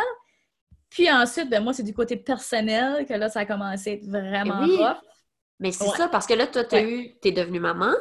Puis 0.90 1.10
ensuite, 1.10 1.48
ben, 1.48 1.62
moi, 1.62 1.72
c'est 1.72 1.82
du 1.82 1.94
côté 1.94 2.16
personnel 2.16 3.06
que 3.06 3.14
là, 3.14 3.28
ça 3.28 3.40
a 3.40 3.44
commencé 3.46 3.90
à 3.90 3.92
être 3.94 4.06
vraiment 4.06 4.64
oui. 4.64 4.78
Mais 5.60 5.72
c'est 5.72 5.88
ça, 5.88 6.08
parce 6.08 6.26
que 6.26 6.34
là, 6.34 6.46
toi, 6.46 6.64
t'as 6.64 6.82
eu, 6.82 7.16
t'es 7.20 7.32
devenue 7.32 7.60
maman? 7.60 7.92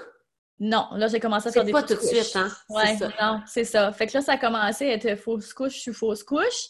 Non, 0.60 0.88
là, 0.96 1.08
j'ai 1.08 1.20
commencé 1.20 1.50
à 1.50 1.52
faire 1.52 1.64
des 1.64 1.72
pas 1.72 1.84
tout 1.84 1.96
de 1.96 2.00
suite, 2.00 2.36
hein? 2.36 2.50
Ouais, 2.70 2.98
non, 3.22 3.42
c'est 3.46 3.64
ça. 3.64 3.92
Fait 3.92 4.08
que 4.08 4.14
là, 4.14 4.22
ça 4.22 4.34
a 4.34 4.38
commencé 4.38 4.90
à 4.90 4.94
être 4.94 5.16
fausse 5.16 5.54
couche 5.54 5.80
sur 5.80 5.94
fausse 5.94 6.24
couche. 6.24 6.70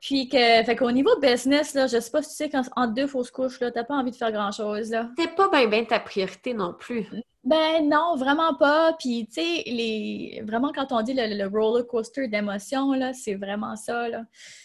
Puis 0.00 0.30
que, 0.30 0.64
fait 0.64 0.76
qu'au 0.76 0.90
niveau 0.90 1.10
business, 1.20 1.74
là, 1.74 1.86
je 1.86 2.00
sais 2.00 2.10
pas 2.10 2.22
si 2.22 2.30
tu 2.30 2.36
sais 2.36 2.48
qu'en 2.48 2.86
deux 2.86 3.06
fausses 3.06 3.30
couches, 3.30 3.60
là, 3.60 3.70
t'as 3.70 3.84
pas 3.84 3.94
envie 3.94 4.10
de 4.10 4.16
faire 4.16 4.32
grand-chose, 4.32 4.90
là. 4.90 5.10
C'est 5.18 5.34
pas 5.34 5.50
bien 5.50 5.66
bien 5.66 5.84
ta 5.84 6.00
priorité 6.00 6.54
non 6.54 6.72
plus. 6.72 7.06
Ben 7.44 7.86
non, 7.86 8.16
vraiment 8.16 8.54
pas. 8.54 8.94
Puis, 8.98 9.26
tu 9.26 9.42
sais, 9.42 9.62
les... 9.66 10.42
vraiment, 10.46 10.72
quand 10.74 10.90
on 10.92 11.02
dit 11.02 11.12
le, 11.14 11.46
roller 11.46 11.86
coaster 11.86 12.28
d'émotions, 12.28 12.92
là, 12.92 13.12
c'est 13.12 13.34
vraiment 13.34 13.76
ça, 13.76 14.08
là. 14.08 14.22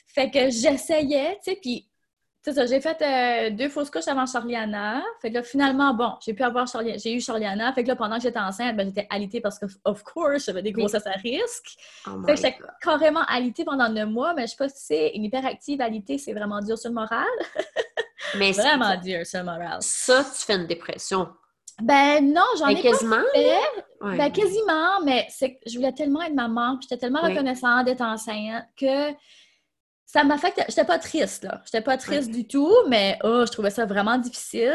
Fait 0.07 0.31
que 0.31 0.49
j'essayais, 0.49 1.37
tu 1.43 1.51
sais, 1.51 1.59
puis 1.61 1.89
c'est 2.45 2.53
ça, 2.53 2.67
j'ai 2.67 2.79
fait 2.79 3.01
euh, 3.01 3.49
deux 3.49 3.69
fausses 3.69 3.89
couches 3.89 4.07
avant 4.07 4.27
Charliana. 4.27 5.01
Fait 5.19 5.29
que 5.29 5.33
là, 5.33 5.41
finalement, 5.41 5.95
bon, 5.95 6.11
j'ai 6.23 6.35
pu 6.35 6.43
avoir 6.43 6.67
Charliana, 6.67 6.99
j'ai 6.99 7.15
eu 7.15 7.19
Charliana. 7.19 7.73
Fait 7.73 7.81
que 7.81 7.87
là, 7.87 7.95
pendant 7.95 8.17
que 8.17 8.21
j'étais 8.21 8.37
enceinte, 8.37 8.77
ben, 8.77 8.85
j'étais 8.85 9.07
alitée 9.09 9.41
parce 9.41 9.57
que, 9.57 9.65
of 9.83 10.03
course, 10.03 10.45
j'avais 10.45 10.61
des 10.61 10.71
grossesses 10.71 11.07
à 11.07 11.13
risque. 11.13 11.75
Oh 12.05 12.11
fait 12.23 12.35
que 12.35 12.35
j'étais 12.35 12.57
carrément 12.83 13.23
alitée 13.27 13.65
pendant 13.65 13.89
neuf 13.89 14.07
mois, 14.07 14.35
mais 14.35 14.43
je 14.43 14.51
sais 14.51 14.57
pas 14.57 14.69
si 14.69 14.75
c'est 14.77 15.11
une 15.15 15.23
hyperactive 15.23 15.81
alitée, 15.81 16.19
c'est 16.19 16.33
vraiment 16.33 16.59
dur 16.59 16.77
sur 16.77 16.89
le 16.91 16.93
moral. 16.93 17.25
mais 18.37 18.51
vraiment 18.51 18.95
dur 18.97 19.25
sur 19.25 19.39
le 19.39 19.45
moral. 19.45 19.79
Ça, 19.79 20.23
tu 20.23 20.45
fais 20.45 20.53
une 20.53 20.67
dépression. 20.67 21.27
Ben 21.81 22.31
non, 22.31 22.45
j'en 22.59 22.67
ai 22.67 22.79
quasiment. 22.79 23.15
pas 23.15 23.39
fait. 23.39 24.17
Ben 24.17 24.31
quasiment, 24.31 25.01
mais 25.03 25.25
c'est 25.31 25.59
je 25.65 25.75
voulais 25.77 25.93
tellement 25.93 26.21
être 26.21 26.35
maman, 26.35 26.77
j'étais 26.79 26.97
tellement 26.97 27.21
reconnaissante 27.21 27.85
d'être 27.85 28.01
enceinte 28.01 28.65
que 28.79 29.11
ça 30.05 30.23
m'affecte. 30.23 30.63
J'étais 30.69 30.85
pas 30.85 30.99
triste, 30.99 31.43
là. 31.43 31.61
J'étais 31.65 31.81
pas 31.81 31.97
triste 31.97 32.31
du 32.31 32.47
tout, 32.47 32.73
mais 32.87 33.17
oh, 33.23 33.43
je 33.45 33.51
trouvais 33.51 33.69
ça 33.69 33.85
vraiment 33.85 34.17
difficile. 34.17 34.73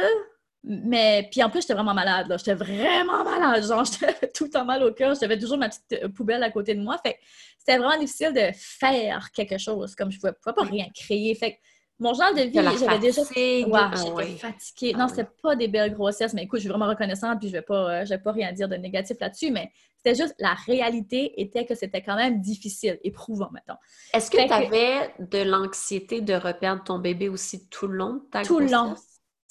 Mais 0.62 1.28
puis 1.32 1.42
en 1.42 1.48
plus, 1.48 1.62
j'étais 1.62 1.74
vraiment 1.74 1.94
malade, 1.94 2.28
là. 2.28 2.36
J'étais 2.36 2.54
vraiment 2.54 3.24
malade. 3.24 3.64
Genre, 3.66 3.84
j'étais 4.00 4.28
tout 4.28 4.44
le 4.44 4.50
temps 4.50 4.64
mal 4.64 4.82
au 4.82 4.92
cœur. 4.92 5.14
J'avais 5.18 5.38
toujours 5.38 5.56
ma 5.56 5.68
petite 5.68 6.04
euh, 6.04 6.08
poubelle 6.08 6.42
à 6.42 6.50
côté 6.50 6.74
de 6.74 6.82
moi. 6.82 6.98
Fait 7.04 7.18
c'était 7.58 7.78
vraiment 7.78 7.98
difficile 7.98 8.32
de 8.32 8.50
faire 8.54 9.30
quelque 9.32 9.58
chose. 9.58 9.94
Comme 9.94 10.10
je 10.10 10.18
pouvais, 10.18 10.32
pouvais 10.32 10.54
pas 10.54 10.64
rien 10.64 10.86
créer. 10.94 11.34
Fait 11.34 11.58
mon 12.00 12.14
genre 12.14 12.34
de 12.34 12.42
vie, 12.42 12.78
j'avais 12.78 12.98
déjà. 12.98 13.20
Ouais, 13.22 13.64
j'étais 13.94 14.38
fatiguée. 14.38 14.94
non, 14.94 15.06
c'était 15.06 15.28
pas 15.42 15.54
des 15.54 15.68
belles 15.68 15.92
grossesses, 15.92 16.32
mais 16.32 16.44
écoute, 16.44 16.58
je 16.58 16.62
suis 16.62 16.70
vraiment 16.70 16.88
reconnaissante, 16.88 17.38
puis 17.38 17.48
je 17.48 17.52
vais 17.52 17.62
pas, 17.62 18.00
euh, 18.00 18.04
je 18.04 18.10
vais 18.10 18.18
pas 18.18 18.32
rien 18.32 18.52
dire 18.52 18.68
de 18.68 18.76
négatif 18.76 19.18
là-dessus, 19.20 19.50
mais 19.50 19.70
c'était 20.02 20.22
juste 20.22 20.34
la 20.38 20.54
réalité 20.54 21.40
était 21.40 21.66
que 21.66 21.74
c'était 21.74 22.02
quand 22.02 22.16
même 22.16 22.40
difficile, 22.40 22.98
éprouvant, 23.04 23.50
mettons. 23.52 23.78
Est-ce 24.14 24.30
que 24.30 24.46
tu 24.46 24.52
avais 24.52 25.14
de 25.18 25.42
l'anxiété 25.42 26.22
de 26.22 26.34
reperdre 26.34 26.84
ton 26.84 26.98
bébé 26.98 27.28
aussi 27.28 27.68
tout 27.68 27.86
le 27.86 27.96
long 27.96 28.14
de 28.14 28.22
ta 28.30 28.42
tout? 28.42 28.60
Le 28.60 28.66
long. 28.66 28.94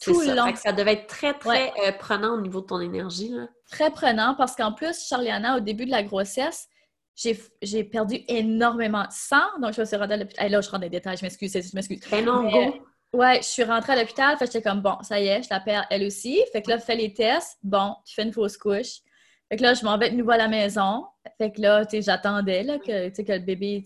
Tout 0.02 0.22
le 0.22 0.34
long. 0.34 0.56
ça 0.56 0.72
devait 0.72 0.94
être 0.94 1.08
très, 1.08 1.34
très 1.34 1.74
euh, 1.86 1.92
prenant 1.92 2.36
au 2.36 2.42
niveau 2.42 2.62
de 2.62 2.68
ton 2.68 2.80
énergie. 2.80 3.30
Là. 3.30 3.48
Très 3.70 3.92
prenant 3.92 4.34
parce 4.34 4.56
qu'en 4.56 4.72
plus, 4.72 5.06
Charliana, 5.06 5.58
au 5.58 5.60
début 5.60 5.86
de 5.86 5.92
la 5.92 6.04
grossesse, 6.04 6.68
j'ai 7.16 7.84
perdu 7.84 8.22
énormément 8.30 9.04
de 9.04 9.12
sang. 9.12 9.44
Donc, 9.62 9.74
je 9.74 9.82
me 9.82 9.86
suis 9.86 9.98
rendue 9.98 10.14
à 10.14 10.18
l'hôpital. 10.18 10.50
là, 10.50 10.62
je 10.62 10.70
rentre 10.70 10.80
dans 10.80 10.86
les 10.86 10.90
détails, 10.90 11.18
je 11.18 11.26
m'excuse, 11.26 11.52
je 11.52 11.76
m'excuse. 11.76 12.00
Ben 12.10 12.24
non, 12.24 12.50
go! 12.50 12.76
Ouais, 13.12 13.38
je 13.42 13.48
suis 13.48 13.64
rentrée 13.64 13.94
à 13.94 13.96
l'hôpital. 13.98 14.38
Fait 14.38 14.46
j'étais 14.46 14.62
comme, 14.62 14.82
bon, 14.82 14.96
ça 15.02 15.20
y 15.20 15.28
est, 15.28 15.44
je 15.44 15.50
la 15.50 15.60
perds 15.60 15.86
elle 15.90 16.06
aussi. 16.06 16.42
Fait 16.54 16.62
que 16.62 16.70
là, 16.70 16.80
fais 16.80 16.96
les 16.96 17.14
tests. 17.14 17.58
Bon, 17.62 17.96
tu 18.06 18.14
fais 18.14 18.24
une 18.24 18.32
fausse 18.32 18.56
couche. 18.56 19.02
Fait 19.50 19.58
que 19.58 19.64
là, 19.64 19.74
je 19.74 19.84
m'en 19.84 19.98
vais 19.98 20.12
de 20.12 20.16
nouveau 20.16 20.32
à 20.32 20.38
la 20.38 20.48
maison. 20.48 21.06
Fait 21.38 21.52
que 21.52 21.62
là, 21.62 21.86
tu 21.86 21.98
sais, 21.98 22.02
j'attendais 22.04 22.64
là, 22.64 22.78
que, 22.78 23.10
que 23.10 23.32
le 23.32 23.40
bébé, 23.40 23.84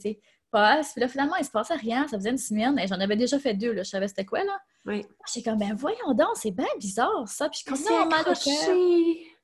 passe. 0.51 0.91
Puis 0.93 1.01
là, 1.01 1.07
finalement, 1.07 1.35
il 1.37 1.45
se 1.45 1.51
passait 1.51 1.75
rien. 1.75 2.07
Ça 2.07 2.17
faisait 2.17 2.29
une 2.29 2.37
semaine. 2.37 2.77
Et 2.79 2.87
j'en 2.87 2.99
avais 2.99 3.15
déjà 3.15 3.39
fait 3.39 3.53
deux, 3.53 3.73
là. 3.73 3.83
Je 3.83 3.89
savais 3.89 4.07
c'était 4.07 4.25
quoi, 4.25 4.43
là. 4.43 4.57
Oui. 4.85 5.05
J'étais 5.27 5.49
comme, 5.49 5.59
ben 5.59 5.73
voyons 5.73 6.13
donc, 6.13 6.35
c'est 6.35 6.51
bien 6.51 6.67
bizarre, 6.77 7.27
ça. 7.27 7.49
Puis 7.49 7.61
je 7.65 7.71
commençais 7.71 8.05
mal 8.05 8.25
au 8.27 8.33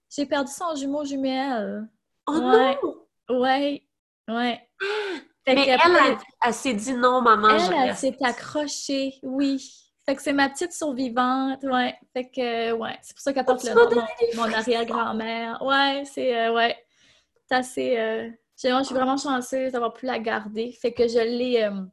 J'ai 0.10 0.26
perdu 0.26 0.52
son 0.52 0.76
jumeau 0.76 1.04
jumelle. 1.06 1.88
Oh 2.28 2.34
non! 2.34 2.78
Ouais. 3.30 3.84
Ouais. 4.28 4.62
Fait 5.46 5.56
Mais 5.56 5.68
elle, 5.68 6.18
elle, 6.46 6.54
s'est 6.54 6.74
dit 6.74 6.94
non, 6.94 7.22
maman, 7.22 7.50
elle, 7.50 7.90
Elle 7.90 7.96
s'est 7.96 8.18
accrochée, 8.22 9.16
oui. 9.24 9.89
Fait 10.10 10.16
que 10.16 10.24
c'est 10.24 10.34
ma 10.34 10.50
petite 10.50 10.74
survivante, 10.74 11.62
ouais. 11.62 11.94
Fait 12.14 12.32
que, 12.32 12.72
ouais, 12.72 12.98
c'est 13.04 13.16
pour 13.16 13.22
ça 13.22 13.32
qu'elle 13.32 13.46
porte 13.46 13.62
oh, 13.64 13.68
le 13.68 13.76
nom 13.76 13.90
de 13.92 14.38
mon, 14.38 14.52
arrière-grand-mère. 14.52 15.62
Ouais, 15.62 16.02
c'est, 16.12 16.36
euh, 16.36 16.52
ouais, 16.52 16.76
c'est 17.48 17.56
assez... 17.56 17.96
Euh... 17.96 18.28
Je 18.58 18.84
suis 18.86 18.96
vraiment 18.96 19.18
chanceuse 19.18 19.74
d'avoir 19.74 19.94
pu 19.94 20.08
la 20.08 20.18
garder. 20.18 20.72
Fait 20.72 20.94
que 20.94 21.08
je 21.08 21.20
l'ai 21.20 21.62
euh, 21.62 21.84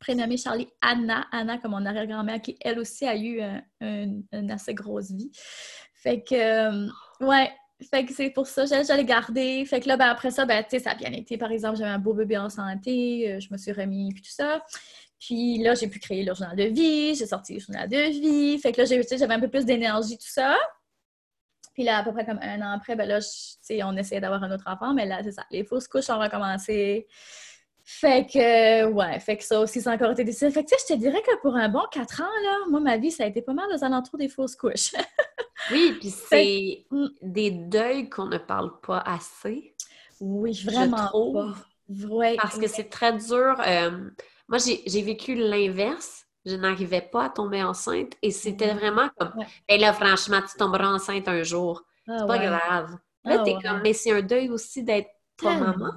prénommée 0.00 0.36
Charlie 0.36 0.66
Anna. 0.80 1.24
Anna, 1.30 1.58
comme 1.58 1.70
mon 1.70 1.86
arrière-grand-mère, 1.86 2.42
qui, 2.42 2.56
elle 2.62 2.80
aussi, 2.80 3.06
a 3.06 3.16
eu 3.16 3.40
une 3.80 4.50
assez 4.50 4.74
grosse 4.74 5.12
vie. 5.12 5.30
Fait 5.94 6.24
que, 6.24 6.88
ouais, 7.24 7.52
fait 7.92 8.06
que 8.06 8.12
c'est 8.12 8.30
pour 8.30 8.48
ça, 8.48 8.64
j'allais 8.66 9.04
garder. 9.04 9.64
Fait 9.66 9.78
que 9.78 9.86
là, 9.86 9.96
ben, 9.96 10.08
après 10.08 10.32
ça, 10.32 10.46
ben, 10.46 10.64
ça 10.68 10.90
a 10.90 10.94
bien 10.96 11.12
été. 11.12 11.38
Par 11.38 11.52
exemple, 11.52 11.76
j'avais 11.76 11.90
un 11.90 12.00
beau 12.00 12.12
bébé 12.12 12.38
en 12.38 12.50
santé, 12.50 13.38
je 13.40 13.46
me 13.52 13.56
suis 13.56 13.70
remis, 13.70 14.12
puis 14.12 14.22
tout 14.22 14.32
ça. 14.32 14.64
Puis 15.18 15.58
là, 15.58 15.74
j'ai 15.74 15.88
pu 15.88 15.98
créer 15.98 16.24
le 16.24 16.34
journal 16.34 16.56
de 16.56 16.64
vie, 16.64 17.14
j'ai 17.14 17.26
sorti 17.26 17.54
le 17.54 17.60
journal 17.60 17.88
de 17.88 18.10
vie. 18.10 18.58
Fait 18.58 18.72
que 18.72 18.82
là, 18.82 18.84
j'avais 18.84 19.34
un 19.34 19.40
peu 19.40 19.48
plus 19.48 19.64
d'énergie, 19.64 20.18
tout 20.18 20.28
ça. 20.28 20.56
Puis 21.74 21.84
là, 21.84 21.98
à 21.98 22.02
peu 22.02 22.12
près 22.12 22.24
comme 22.24 22.38
un 22.40 22.60
an 22.62 22.72
après, 22.74 22.96
ben 22.96 23.06
là, 23.06 23.18
on 23.84 23.96
essayait 23.96 24.20
d'avoir 24.20 24.42
un 24.42 24.50
autre 24.50 24.64
enfant, 24.66 24.94
mais 24.94 25.06
là, 25.06 25.22
c'est 25.22 25.32
ça. 25.32 25.44
Les 25.50 25.64
fausses 25.64 25.88
couches 25.88 26.08
ont 26.10 26.18
recommencé. 26.18 27.06
Fait 27.88 28.26
que, 28.26 28.86
ouais, 28.86 29.20
fait 29.20 29.36
que 29.36 29.44
ça 29.44 29.60
aussi, 29.60 29.80
ça 29.80 29.92
a 29.92 29.94
encore 29.94 30.10
été 30.10 30.24
difficile. 30.24 30.50
Fait 30.50 30.64
que, 30.64 30.70
tu 30.70 30.74
sais, 30.76 30.86
je 30.88 30.94
te 30.94 30.98
dirais 30.98 31.22
que 31.22 31.40
pour 31.40 31.54
un 31.54 31.68
bon 31.68 31.84
quatre 31.90 32.20
ans, 32.20 32.42
là, 32.42 32.56
moi, 32.70 32.80
ma 32.80 32.96
vie, 32.96 33.10
ça 33.10 33.24
a 33.24 33.26
été 33.26 33.42
pas 33.42 33.52
mal 33.52 33.66
aux 33.72 33.84
alentours 33.84 34.18
des 34.18 34.28
fausses 34.28 34.56
couches. 34.56 34.92
oui, 35.70 35.96
puis 36.00 36.10
c'est 36.10 36.84
des 37.22 37.50
deuils 37.50 38.08
qu'on 38.08 38.26
ne 38.26 38.38
parle 38.38 38.80
pas 38.80 38.98
assez. 38.98 39.74
Oui, 40.18 40.60
vraiment 40.64 41.10
pas. 41.12 41.54
Parce 42.38 42.58
que 42.58 42.66
c'est 42.66 42.88
très 42.88 43.12
dur. 43.12 43.54
Euh, 43.66 44.10
moi, 44.48 44.58
j'ai 44.58 45.02
vécu 45.02 45.34
l'inverse. 45.34 46.24
Je 46.44 46.54
n'arrivais 46.54 47.00
pas 47.00 47.24
à 47.24 47.28
tomber 47.28 47.64
enceinte 47.64 48.12
et 48.22 48.30
c'était 48.30 48.72
mm-hmm. 48.72 48.78
vraiment 48.78 49.08
comme, 49.18 49.32
et 49.68 49.78
là, 49.78 49.92
franchement, 49.92 50.40
tu 50.40 50.56
tomberas 50.56 50.92
enceinte 50.92 51.26
un 51.26 51.42
jour. 51.42 51.82
Ah 52.06 52.18
c'est 52.20 52.26
pas 52.28 52.38
grave. 52.38 52.96
Là, 53.24 53.38
ah 53.40 53.42
t'es 53.42 53.56
comme, 53.60 53.80
mais 53.82 53.92
c'est 53.92 54.12
un 54.12 54.22
deuil 54.22 54.48
aussi 54.50 54.84
d'être 54.84 55.10
pas 55.42 55.58
maman. 55.58 55.90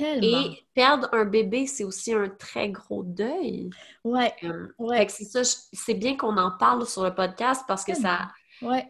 Et 0.00 0.64
perdre 0.74 1.08
un 1.12 1.24
bébé, 1.24 1.66
c'est 1.66 1.82
aussi 1.82 2.12
un 2.12 2.28
très 2.28 2.70
gros 2.70 3.02
deuil. 3.02 3.70
Ouais. 4.04 4.32
Euh, 4.44 4.68
ouais. 4.78 5.06
c'est 5.08 5.24
ça, 5.24 5.42
c'est 5.72 5.94
bien 5.94 6.16
qu'on 6.16 6.36
en 6.36 6.52
parle 6.52 6.86
sur 6.86 7.02
le 7.02 7.14
podcast 7.14 7.64
parce 7.66 7.84
que 7.84 7.94
ça. 7.94 8.28
Ouais. 8.62 8.86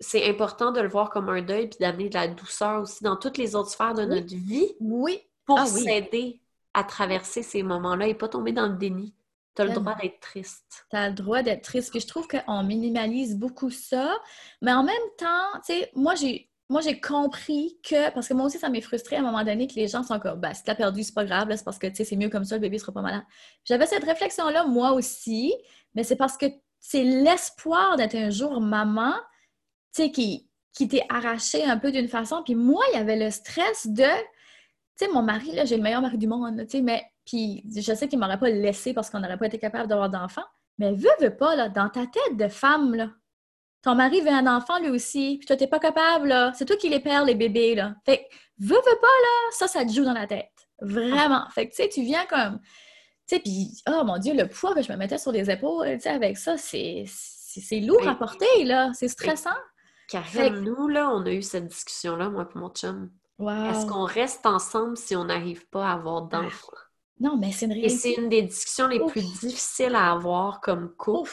C'est 0.00 0.28
important 0.28 0.72
de 0.72 0.80
le 0.80 0.88
voir 0.88 1.10
comme 1.10 1.28
un 1.28 1.42
deuil 1.42 1.68
puis 1.68 1.78
d'amener 1.78 2.08
de 2.08 2.14
la 2.14 2.28
douceur 2.28 2.82
aussi 2.82 3.04
dans 3.04 3.16
toutes 3.16 3.38
les 3.38 3.54
autres 3.54 3.70
sphères 3.70 3.94
de 3.94 4.04
notre 4.04 4.34
vie. 4.34 4.74
Oui. 4.80 5.20
Pour 5.44 5.58
ah 5.58 5.66
s'aider 5.66 6.41
à 6.74 6.84
traverser 6.84 7.42
ces 7.42 7.62
moments-là 7.62 8.08
et 8.08 8.14
pas 8.14 8.28
tomber 8.28 8.52
dans 8.52 8.66
le 8.66 8.76
déni. 8.76 9.14
Tu 9.54 9.62
as 9.62 9.66
le 9.66 9.74
droit 9.74 9.94
d'être 9.96 10.20
triste. 10.20 10.86
Tu 10.90 10.96
as 10.96 11.08
le 11.10 11.14
droit 11.14 11.42
d'être 11.42 11.62
triste. 11.62 11.90
Puis 11.90 12.00
je 12.00 12.06
trouve 12.06 12.26
qu'on 12.26 12.62
minimalise 12.62 13.36
beaucoup 13.36 13.70
ça. 13.70 14.16
Mais 14.62 14.72
en 14.72 14.82
même 14.82 14.96
temps, 15.18 15.60
tu 15.66 15.74
sais, 15.74 15.90
moi, 15.94 16.14
j'ai 16.14 16.48
moi, 16.72 16.80
j'ai 16.80 16.98
compris 16.98 17.78
que, 17.82 18.10
parce 18.14 18.28
que 18.28 18.32
moi 18.32 18.46
aussi, 18.46 18.58
ça 18.58 18.70
m'est 18.70 18.80
frustré 18.80 19.16
à 19.16 19.18
un 19.18 19.22
moment 19.22 19.44
donné 19.44 19.66
que 19.66 19.74
les 19.74 19.88
gens 19.88 20.02
sont 20.02 20.18
comme, 20.18 20.40
ben, 20.40 20.54
si 20.54 20.64
t'as 20.64 20.74
perdu, 20.74 21.02
c'est 21.02 21.12
pas 21.12 21.26
grave, 21.26 21.54
c'est 21.54 21.64
parce 21.64 21.78
que, 21.78 21.86
tu 21.86 21.96
sais, 21.96 22.04
c'est 22.04 22.16
mieux 22.16 22.30
comme 22.30 22.44
ça, 22.44 22.54
le 22.54 22.62
bébé 22.62 22.78
sera 22.78 22.92
pas 22.92 23.02
malade. 23.02 23.24
J'avais 23.66 23.86
cette 23.86 24.04
réflexion-là, 24.04 24.64
moi 24.64 24.92
aussi, 24.92 25.54
mais 25.94 26.02
c'est 26.02 26.16
parce 26.16 26.38
que 26.38 26.46
c'est 26.80 27.04
l'espoir 27.04 27.96
d'être 27.96 28.14
un 28.14 28.30
jour 28.30 28.58
maman, 28.58 29.12
tu 29.94 30.04
sais, 30.04 30.10
qui, 30.10 30.48
qui 30.72 30.88
t'est 30.88 31.04
arraché 31.10 31.62
un 31.62 31.76
peu 31.76 31.92
d'une 31.92 32.08
façon. 32.08 32.42
Puis 32.42 32.54
moi, 32.54 32.82
il 32.92 32.96
y 32.96 33.00
avait 33.00 33.16
le 33.16 33.30
stress 33.30 33.86
de, 33.86 34.08
sais, 35.04 35.10
mon 35.10 35.22
mari, 35.22 35.52
là, 35.52 35.64
j'ai 35.64 35.76
le 35.76 35.82
meilleur 35.82 36.00
mari 36.00 36.18
du 36.18 36.26
monde, 36.26 36.58
tu 36.60 36.78
sais, 36.78 36.82
mais, 36.82 37.04
puis 37.24 37.64
je 37.74 37.94
sais 37.94 38.08
qu'il 38.08 38.18
m'aurait 38.18 38.38
pas 38.38 38.50
laissé 38.50 38.94
parce 38.94 39.10
qu'on 39.10 39.20
n'aurait 39.20 39.38
pas 39.38 39.46
été 39.46 39.58
capable 39.58 39.88
d'avoir 39.88 40.10
d'enfants. 40.10 40.44
Mais 40.78 40.92
veux, 40.92 41.10
veux 41.20 41.36
pas, 41.36 41.54
là, 41.54 41.68
dans 41.68 41.88
ta 41.88 42.06
tête 42.06 42.36
de 42.36 42.48
femme, 42.48 42.94
là, 42.94 43.10
ton 43.82 43.94
mari 43.94 44.20
veut 44.20 44.30
un 44.30 44.46
enfant 44.46 44.78
lui 44.78 44.90
aussi, 44.90 45.36
puis 45.38 45.46
toi, 45.46 45.56
t'es 45.56 45.66
pas 45.66 45.80
capable, 45.80 46.28
là. 46.28 46.52
C'est 46.54 46.64
toi 46.64 46.76
qui 46.76 46.88
les 46.88 47.00
perds, 47.00 47.24
les 47.24 47.34
bébés, 47.34 47.74
là. 47.74 47.94
Fait 48.06 48.18
que, 48.18 48.22
veux, 48.58 48.76
veux 48.76 49.00
pas, 49.00 49.06
là, 49.06 49.50
ça, 49.50 49.66
ça 49.66 49.84
te 49.84 49.92
joue 49.92 50.04
dans 50.04 50.12
la 50.12 50.26
tête. 50.26 50.50
Vraiment. 50.80 51.46
Fait 51.50 51.66
que, 51.66 51.74
tu 51.74 51.82
sais, 51.82 51.88
tu 51.88 52.02
viens 52.02 52.24
comme... 52.26 52.60
Tu 53.28 53.36
sais, 53.36 53.40
puis, 53.40 53.82
oh 53.88 54.04
mon 54.04 54.18
Dieu, 54.18 54.34
le 54.34 54.48
poids 54.48 54.74
que 54.74 54.82
je 54.82 54.92
me 54.92 54.96
mettais 54.96 55.18
sur 55.18 55.32
les 55.32 55.50
épaules, 55.50 55.94
tu 55.94 56.00
sais, 56.00 56.10
avec 56.10 56.36
ça, 56.36 56.56
c'est 56.56 57.06
lourd 57.80 58.06
à 58.06 58.14
porter, 58.14 58.64
là. 58.64 58.90
C'est 58.94 59.08
stressant. 59.08 59.50
Karine, 60.08 60.60
nous, 60.60 60.88
là, 60.88 61.10
on 61.10 61.24
a 61.26 61.30
eu 61.30 61.42
cette 61.42 61.68
discussion-là, 61.68 62.28
moi 62.28 62.48
et 62.54 62.58
mon 62.58 62.70
chum. 62.70 63.10
Est-ce 63.40 63.86
qu'on 63.86 64.04
reste 64.04 64.46
ensemble 64.46 64.96
si 64.96 65.16
on 65.16 65.24
n'arrive 65.24 65.66
pas 65.68 65.88
à 65.88 65.92
avoir 65.94 66.22
d'enfants? 66.22 66.68
Non, 67.20 67.36
mais 67.36 67.52
c'est 67.52 67.66
une 67.66 67.72
réalité. 67.72 67.94
Et 67.94 67.96
c'est 67.96 68.14
une 68.14 68.28
des 68.28 68.42
discussions 68.42 68.88
les 68.88 69.00
plus 69.06 69.22
difficiles 69.40 69.94
à 69.94 70.12
avoir 70.12 70.60
comme 70.60 70.94
couple. 70.96 71.30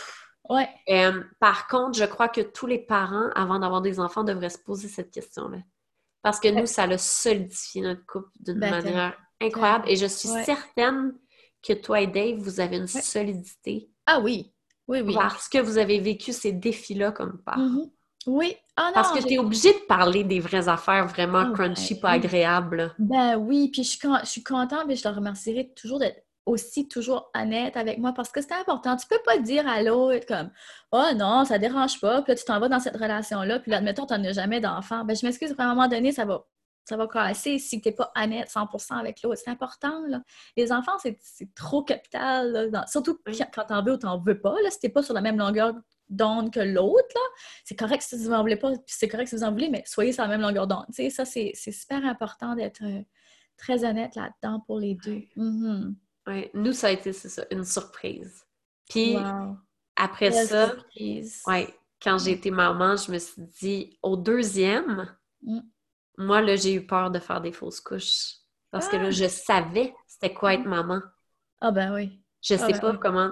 Ouais. 0.49 0.67
Euh, 0.89 1.23
par 1.39 1.67
contre, 1.67 1.97
je 1.97 2.05
crois 2.05 2.29
que 2.29 2.41
tous 2.41 2.67
les 2.67 2.79
parents, 2.79 3.29
avant 3.35 3.59
d'avoir 3.59 3.81
des 3.81 3.99
enfants, 3.99 4.23
devraient 4.23 4.49
se 4.49 4.59
poser 4.59 4.87
cette 4.87 5.11
question-là. 5.11 5.59
Parce 6.21 6.39
que 6.39 6.47
nous, 6.47 6.65
ça 6.65 6.83
a 6.83 6.97
solidifié 6.97 7.81
notre 7.81 8.05
couple 8.05 8.29
d'une 8.39 8.59
ben, 8.59 8.71
manière 8.71 9.17
incroyable. 9.39 9.89
Et 9.89 9.95
je 9.95 10.05
suis 10.05 10.29
certaine 10.43 11.13
que 11.61 11.73
toi 11.73 12.01
et 12.01 12.07
Dave, 12.07 12.37
vous 12.37 12.59
avez 12.59 12.77
une 12.77 12.87
solidité. 12.87 13.89
Ah 14.05 14.19
oui, 14.19 14.53
oui, 14.87 15.01
oui. 15.01 15.13
Parce 15.13 15.47
que 15.47 15.59
vous 15.59 15.77
avez 15.77 15.99
vécu 15.99 16.33
ces 16.33 16.51
défis-là 16.51 17.11
comme 17.11 17.41
parents. 17.43 17.61
Mm-hmm. 17.61 17.91
Oui. 18.29 18.55
Ah 18.75 18.91
Parce 18.93 19.11
que 19.11 19.27
tu 19.27 19.33
es 19.33 19.37
obligé 19.39 19.73
de 19.73 19.85
parler 19.87 20.23
des 20.23 20.39
vraies 20.39 20.69
affaires 20.69 21.07
vraiment 21.07 21.45
ah, 21.47 21.51
crunchy, 21.51 21.99
pas 21.99 22.11
agréables. 22.11 22.93
Ben 22.99 23.35
oui, 23.37 23.69
puis 23.73 23.83
je 23.83 23.89
suis, 23.89 23.99
je 24.21 24.29
suis 24.29 24.43
contente, 24.43 24.83
mais 24.87 24.95
je 24.95 25.01
te 25.01 25.07
remercierai 25.07 25.73
toujours 25.75 25.97
d'être 25.97 26.23
aussi 26.45 26.87
toujours 26.87 27.31
honnête 27.35 27.75
avec 27.75 27.97
moi 27.97 28.13
parce 28.13 28.29
que 28.29 28.39
c'est 28.41 28.53
important. 28.53 28.95
Tu 28.97 29.07
peux 29.07 29.19
pas 29.25 29.39
dire 29.39 29.67
à 29.67 29.81
l'autre 29.81 30.27
comme 30.27 30.51
Oh 30.91 31.07
non, 31.15 31.43
ça 31.43 31.57
dérange 31.57 31.99
pas, 31.99 32.21
puis 32.21 32.31
là, 32.31 32.35
tu 32.35 32.45
t'en 32.45 32.59
vas 32.59 32.69
dans 32.69 32.79
cette 32.79 32.97
relation-là, 32.97 33.59
puis 33.59 33.71
là, 33.71 33.77
admettons, 33.77 34.05
tu 34.05 34.13
n'en 34.13 34.23
as 34.23 34.33
jamais 34.33 34.61
d'enfant. 34.61 35.03
Ben, 35.03 35.15
je 35.15 35.25
m'excuse, 35.25 35.55
à 35.57 35.63
un 35.63 35.69
moment 35.73 35.87
donné, 35.87 36.11
ça 36.11 36.25
va, 36.25 36.45
ça 36.85 36.97
va 36.97 37.07
casser 37.07 37.57
si 37.57 37.81
tu 37.81 37.89
n'es 37.89 37.95
pas 37.95 38.11
honnête 38.15 38.47
100% 38.47 38.93
avec 38.93 39.23
l'autre. 39.23 39.41
C'est 39.43 39.49
important. 39.49 40.03
Là. 40.07 40.21
Les 40.55 40.71
enfants, 40.71 40.97
c'est 41.01 41.17
trop 41.55 41.83
capital. 41.83 42.71
surtout 42.87 43.17
quand 43.53 43.65
t'en 43.65 43.83
veux 43.83 43.93
ou 43.93 43.97
t'en 43.97 44.19
veux 44.19 44.39
pas. 44.39 44.53
Là, 44.63 44.69
si 44.69 44.79
t'es 44.79 44.89
pas 44.89 45.01
sur 45.01 45.15
la 45.15 45.21
même 45.21 45.37
longueur 45.37 45.73
d'onde 46.09 46.51
que 46.51 46.59
l'autre, 46.59 47.19
c'est 47.63 47.75
correct 47.75 48.01
si 48.01 48.17
vous 48.17 48.31
en 48.31 48.41
voulez 48.41 48.55
pas, 48.55 48.73
c'est 48.87 49.07
correct 49.07 49.27
si 49.27 49.35
vous 49.35 49.43
en 49.43 49.51
voulez, 49.51 49.69
mais 49.69 49.83
soyez 49.85 50.11
sur 50.11 50.23
la 50.23 50.29
même 50.29 50.41
longueur 50.41 50.67
d'onde. 50.67 50.85
Ça, 51.11 51.25
c'est 51.25 51.53
super 51.55 52.03
important 52.05 52.55
d'être 52.55 52.83
euh, 52.83 53.01
très 53.57 53.83
honnête 53.85 54.15
là-dedans 54.15 54.61
pour 54.65 54.79
les 54.79 54.95
deux. 54.95 55.21
Mm-hmm. 55.37 55.93
Nous, 56.53 56.73
ça 56.73 56.87
a 56.87 56.91
été 56.91 57.13
ça, 57.13 57.43
une 57.51 57.63
surprise. 57.63 58.45
Puis 58.89 59.17
après 59.95 60.31
ça, 60.31 60.73
ouais, 61.47 61.73
quand 62.01 62.17
j'ai 62.17 62.31
été 62.31 62.51
maman, 62.51 62.95
je 62.95 63.11
me 63.11 63.19
suis 63.19 63.41
dit, 63.59 63.99
au 64.01 64.15
deuxième, 64.15 65.13
mm. 65.41 65.59
moi, 66.17 66.41
là, 66.41 66.55
j'ai 66.55 66.73
eu 66.73 66.85
peur 66.85 67.11
de 67.11 67.19
faire 67.19 67.41
des 67.41 67.51
fausses 67.51 67.81
couches. 67.81 68.35
Parce 68.71 68.87
que 68.87 68.97
là, 68.97 69.07
ah! 69.07 69.11
je 69.11 69.27
savais 69.27 69.93
c'était 70.19 70.33
quoi 70.33 70.53
être 70.53 70.65
maman. 70.65 71.01
Ah 71.61 71.71
ben 71.71 71.93
oui. 71.93 72.21
Je 72.41 72.55
ah 72.55 72.57
sais 72.57 72.73
ben 72.73 72.79
pas 72.79 72.97
comment. 72.97 73.31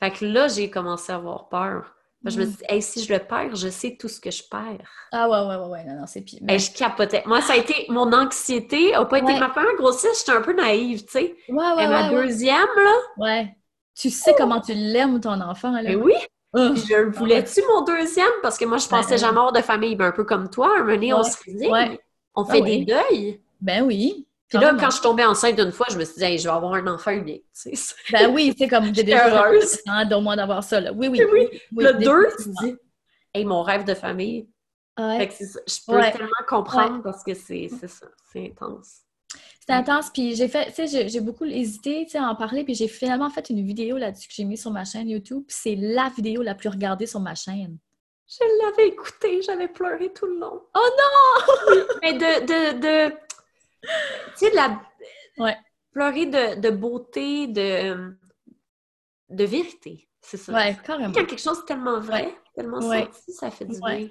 Fait 0.00 0.10
que 0.10 0.24
là, 0.24 0.48
j'ai 0.48 0.70
commencé 0.70 1.12
à 1.12 1.16
avoir 1.16 1.48
peur. 1.48 1.94
Je 2.24 2.38
me 2.38 2.44
mm. 2.44 2.48
suis 2.48 2.66
dit, 2.68 2.82
si 2.82 3.04
je 3.04 3.12
le 3.12 3.20
perds, 3.20 3.54
je 3.54 3.68
sais 3.68 3.96
tout 3.98 4.08
ce 4.08 4.20
que 4.20 4.30
je 4.30 4.42
perds. 4.50 4.90
Ah 5.12 5.28
ouais, 5.28 5.38
ouais, 5.38 5.56
ouais, 5.56 5.70
ouais, 5.70 5.84
non, 5.84 6.00
non, 6.00 6.06
c'est 6.06 6.22
pire. 6.22 6.40
je 6.42 6.76
capotais. 6.76 7.22
Moi, 7.26 7.40
ça 7.40 7.52
a 7.52 7.56
été, 7.56 7.86
mon 7.88 8.12
anxiété 8.12 8.92
n'a 8.92 9.04
pas 9.04 9.18
été 9.18 9.38
ma 9.38 9.48
première 9.48 9.76
grossesse, 9.76 10.20
j'étais 10.20 10.36
un 10.36 10.42
peu 10.42 10.54
naïve, 10.54 11.04
tu 11.04 11.12
sais. 11.12 11.36
Ouais, 11.48 11.72
ouais, 11.76 11.84
Et 11.84 11.88
ma 11.88 12.10
deuxième, 12.10 12.56
là. 12.56 12.92
Ouais. 13.16 13.56
Tu 13.94 14.10
sais 14.10 14.34
comment 14.36 14.60
tu 14.60 14.74
l'aimes, 14.74 15.20
ton 15.20 15.40
enfant, 15.40 15.72
là. 15.72 15.82
Mais 15.84 15.96
oui! 15.96 16.14
Oh. 16.52 16.74
Je 16.74 16.94
le 16.94 17.10
voulais-tu, 17.10 17.60
mon 17.68 17.82
deuxième? 17.82 18.26
Parce 18.42 18.56
que 18.56 18.64
moi, 18.64 18.78
je 18.78 18.88
pensais 18.88 19.18
jamais 19.18 19.36
avoir 19.36 19.52
de 19.52 19.60
famille. 19.60 19.94
Ben, 19.94 20.06
un 20.06 20.12
peu 20.12 20.24
comme 20.24 20.48
toi, 20.48 20.78
un 20.78 20.84
moment 20.84 21.18
on 21.18 21.22
se 21.22 21.36
On 22.34 22.44
fait 22.44 22.62
des 22.62 22.84
deuils. 22.84 23.40
Ben 23.60 23.82
oui. 23.82 24.25
Puis 24.48 24.58
là, 24.58 24.74
quand 24.78 24.86
je 24.86 24.94
suis 24.94 25.02
tombée 25.02 25.24
enceinte 25.24 25.56
d'une 25.56 25.72
fois, 25.72 25.86
je 25.90 25.98
me 25.98 26.04
suis 26.04 26.14
dit, 26.16 26.38
je 26.38 26.44
vais 26.44 26.54
avoir 26.54 26.74
un 26.74 26.86
enfant 26.86 27.10
unique. 27.10 27.44
Ben 28.12 28.30
oui, 28.32 28.54
c'est 28.56 28.68
comme 28.68 28.94
j'ai 28.94 29.02
déjà 29.02 29.28
heureuse 29.28 29.78
d'au 30.08 30.20
moins 30.20 30.36
d'avoir 30.36 30.62
ça. 30.62 30.80
Là. 30.80 30.92
Oui, 30.92 31.08
oui. 31.08 31.20
oui. 31.32 31.60
le 31.76 31.92
deux, 31.94 32.28
tu 32.38 32.48
dis, 32.62 32.76
hey, 33.34 33.44
mon 33.44 33.62
rêve 33.62 33.84
de 33.84 33.94
famille. 33.94 34.48
Fait 34.96 35.28
que 35.28 35.34
je 35.34 35.76
peux 35.86 36.00
tellement 36.00 36.30
comprendre 36.48 37.02
parce 37.02 37.22
que 37.22 37.34
c'est 37.34 37.68
ça, 37.68 38.06
c'est 38.32 38.46
intense. 38.46 39.02
C'est 39.66 39.74
intense, 39.74 40.10
puis 40.10 40.36
j'ai 40.36 40.46
fait, 40.46 40.72
tu 40.72 40.86
sais, 40.86 41.08
j'ai 41.08 41.20
beaucoup 41.20 41.44
hésité 41.44 42.06
à 42.14 42.30
en 42.30 42.36
parler, 42.36 42.62
puis 42.62 42.74
j'ai 42.74 42.86
finalement 42.86 43.28
fait 43.28 43.50
une 43.50 43.66
vidéo 43.66 43.98
là-dessus 43.98 44.28
que 44.28 44.34
j'ai 44.34 44.44
mis 44.44 44.56
sur 44.56 44.70
ma 44.70 44.84
chaîne 44.84 45.08
YouTube, 45.08 45.42
puis 45.46 45.56
c'est 45.60 45.74
la 45.74 46.08
vidéo 46.16 46.42
la 46.42 46.54
plus 46.54 46.68
regardée 46.68 47.06
sur 47.06 47.18
ma 47.18 47.34
chaîne. 47.34 47.76
Je 48.28 48.44
l'avais 48.62 48.88
écoutée, 48.88 49.42
j'avais 49.42 49.68
pleuré 49.68 50.12
tout 50.12 50.26
le 50.26 50.38
long. 50.38 50.62
Oh 50.74 50.88
non! 50.98 51.84
Mais 52.02 52.12
de, 52.12 52.46
de, 52.46 53.08
de 53.10 53.16
tu 53.82 53.88
sais, 54.36 54.50
de 54.50 54.56
la. 54.56 54.80
Ouais. 55.38 55.56
Pleurer 55.92 56.26
de, 56.26 56.60
de, 56.60 56.70
beauté, 56.70 57.46
de, 57.46 58.16
de 59.30 59.44
vérité. 59.44 60.08
C'est 60.20 60.36
ça. 60.36 60.52
Ouais, 60.52 60.76
carrément. 60.84 61.12
Quand 61.12 61.24
quelque 61.24 61.40
chose 61.40 61.64
tellement 61.64 62.00
vrai, 62.00 62.34
tellement 62.54 62.80
senti, 62.80 63.32
ça 63.32 63.50
fait 63.50 63.64
du 63.64 63.80
bien. 63.80 64.08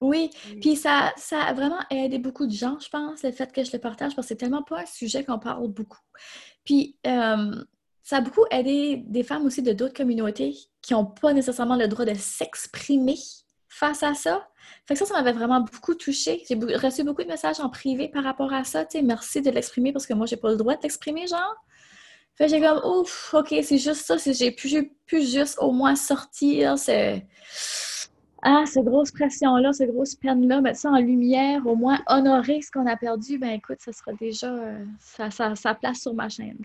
Oui, 0.00 0.30
puis 0.62 0.76
ça, 0.76 1.12
ça 1.18 1.42
a 1.42 1.52
vraiment 1.52 1.80
aidé 1.90 2.18
beaucoup 2.18 2.46
de 2.46 2.52
gens, 2.52 2.78
je 2.80 2.88
pense, 2.88 3.22
le 3.22 3.32
fait 3.32 3.52
que 3.52 3.62
je 3.62 3.70
le 3.70 3.78
partage, 3.78 4.16
parce 4.16 4.26
que 4.26 4.28
c'est 4.30 4.36
tellement 4.36 4.62
pas 4.62 4.80
un 4.80 4.86
sujet 4.86 5.24
qu'on 5.24 5.38
parle 5.38 5.68
beaucoup. 5.68 6.00
Puis, 6.64 6.96
euh, 7.06 7.62
ça 8.02 8.16
a 8.16 8.20
beaucoup 8.22 8.46
aidé 8.50 9.02
des 9.06 9.22
femmes 9.22 9.44
aussi 9.44 9.62
de 9.62 9.72
d'autres 9.72 9.94
communautés 9.94 10.56
qui 10.80 10.94
n'ont 10.94 11.04
pas 11.04 11.34
nécessairement 11.34 11.76
le 11.76 11.86
droit 11.86 12.06
de 12.06 12.14
s'exprimer 12.14 13.18
face 13.70 14.02
à 14.02 14.12
ça. 14.12 14.46
Fait 14.86 14.94
que 14.94 14.98
ça, 14.98 15.06
ça 15.06 15.14
m'avait 15.14 15.32
vraiment 15.32 15.60
beaucoup 15.60 15.94
touchée. 15.94 16.42
J'ai 16.46 16.56
reçu 16.76 17.04
beaucoup 17.04 17.22
de 17.22 17.28
messages 17.28 17.60
en 17.60 17.70
privé 17.70 18.08
par 18.08 18.24
rapport 18.24 18.52
à 18.52 18.64
ça. 18.64 18.84
Merci 19.02 19.40
de 19.40 19.50
l'exprimer 19.50 19.92
parce 19.92 20.06
que 20.06 20.12
moi, 20.12 20.26
j'ai 20.26 20.36
pas 20.36 20.50
le 20.50 20.56
droit 20.56 20.76
de 20.76 20.82
l'exprimer, 20.82 21.26
genre. 21.26 21.56
Fait 22.34 22.48
j'ai 22.48 22.60
comme, 22.60 22.80
ouf, 22.84 23.32
OK, 23.32 23.54
c'est 23.62 23.78
juste 23.78 24.06
ça. 24.06 24.16
J'ai 24.18 24.50
pu, 24.50 24.92
pu 25.06 25.22
juste 25.22 25.58
au 25.60 25.72
moins 25.72 25.96
sortir 25.96 26.76
c'est 26.78 27.26
ah, 28.42 28.64
cette 28.66 28.86
grosse 28.86 29.10
pression-là, 29.10 29.72
cette 29.72 29.90
grosse 29.90 30.14
peine-là, 30.14 30.62
mettre 30.62 30.78
ça 30.78 30.90
en 30.90 30.98
lumière, 30.98 31.66
au 31.66 31.76
moins 31.76 31.98
honorer 32.06 32.62
ce 32.62 32.70
qu'on 32.70 32.86
a 32.86 32.96
perdu, 32.96 33.38
ben 33.38 33.50
écoute, 33.50 33.76
ça 33.80 33.92
sera 33.92 34.14
déjà 34.14 34.50
euh, 34.50 34.84
sa, 34.98 35.74
place 35.74 36.00
sur 36.00 36.14
ma 36.14 36.30
chaîne. 36.30 36.56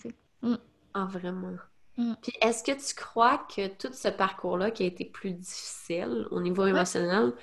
Mm. 0.41 0.55
Ah, 0.93 1.07
vraiment. 1.11 1.51
Mm. 1.97 2.13
Puis 2.21 2.33
est-ce 2.41 2.63
que 2.63 2.71
tu 2.71 2.93
crois 2.95 3.45
que 3.55 3.67
tout 3.67 3.93
ce 3.93 4.09
parcours-là 4.09 4.71
qui 4.71 4.83
a 4.83 4.85
été 4.85 5.05
plus 5.05 5.31
difficile 5.31 6.27
au 6.31 6.41
niveau 6.41 6.65
émotionnel, 6.65 7.33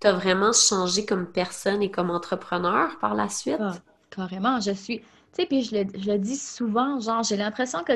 t'as 0.00 0.12
vraiment 0.12 0.52
changé 0.52 1.04
comme 1.04 1.30
personne 1.30 1.82
et 1.82 1.90
comme 1.90 2.10
entrepreneur 2.10 2.98
par 2.98 3.14
la 3.14 3.28
suite? 3.28 3.56
Ah, 3.60 3.74
carrément, 4.10 4.60
je 4.60 4.72
suis. 4.72 5.00
Tu 5.00 5.42
sais, 5.42 5.46
puis 5.46 5.62
je 5.62 5.76
le, 5.76 6.18
dis 6.18 6.36
souvent, 6.36 6.98
genre, 6.98 7.22
j'ai 7.22 7.36
l'impression 7.36 7.84
que, 7.84 7.92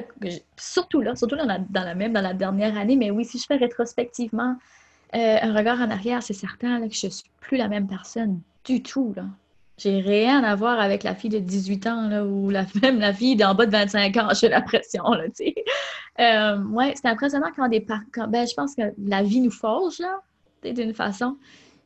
surtout 0.56 1.00
là, 1.00 1.16
surtout 1.16 1.36
dans 1.36 1.46
la, 1.46 1.94
même, 1.94 2.12
dans 2.12 2.20
la 2.20 2.34
dernière 2.34 2.78
année, 2.78 2.94
mais 2.94 3.10
oui, 3.10 3.24
si 3.24 3.38
je 3.38 3.46
fais 3.46 3.56
rétrospectivement 3.56 4.56
euh, 5.16 5.38
un 5.42 5.52
regard 5.52 5.80
en 5.80 5.90
arrière, 5.90 6.22
c'est 6.22 6.32
certain 6.32 6.88
que 6.88 6.94
je 6.94 7.08
suis 7.08 7.30
plus 7.40 7.56
la 7.56 7.66
même 7.66 7.88
personne 7.88 8.40
du 8.64 8.82
tout, 8.82 9.12
là. 9.16 9.24
J'ai 9.76 10.00
rien 10.00 10.44
à 10.44 10.54
voir 10.54 10.78
avec 10.78 11.02
la 11.02 11.14
fille 11.14 11.30
de 11.30 11.40
18 11.40 11.86
ans, 11.88 12.08
là, 12.08 12.24
ou 12.24 12.50
la, 12.50 12.64
même 12.82 13.00
la 13.00 13.12
fille 13.12 13.36
d'en 13.36 13.54
bas 13.54 13.66
de 13.66 13.72
25 13.72 14.16
ans, 14.16 14.28
j'ai 14.40 14.48
l'impression, 14.48 15.04
là. 15.04 15.24
Euh, 16.20 16.62
ouais, 16.66 16.94
c'est 16.94 17.08
impressionnant 17.08 17.50
quand 17.56 17.68
des 17.68 17.80
parents... 17.80 18.02
Ben, 18.28 18.46
je 18.46 18.54
pense 18.54 18.74
que 18.76 18.82
la 18.98 19.22
vie 19.22 19.40
nous 19.40 19.50
forge, 19.50 19.98
là, 19.98 20.20
d'une 20.62 20.94
façon. 20.94 21.36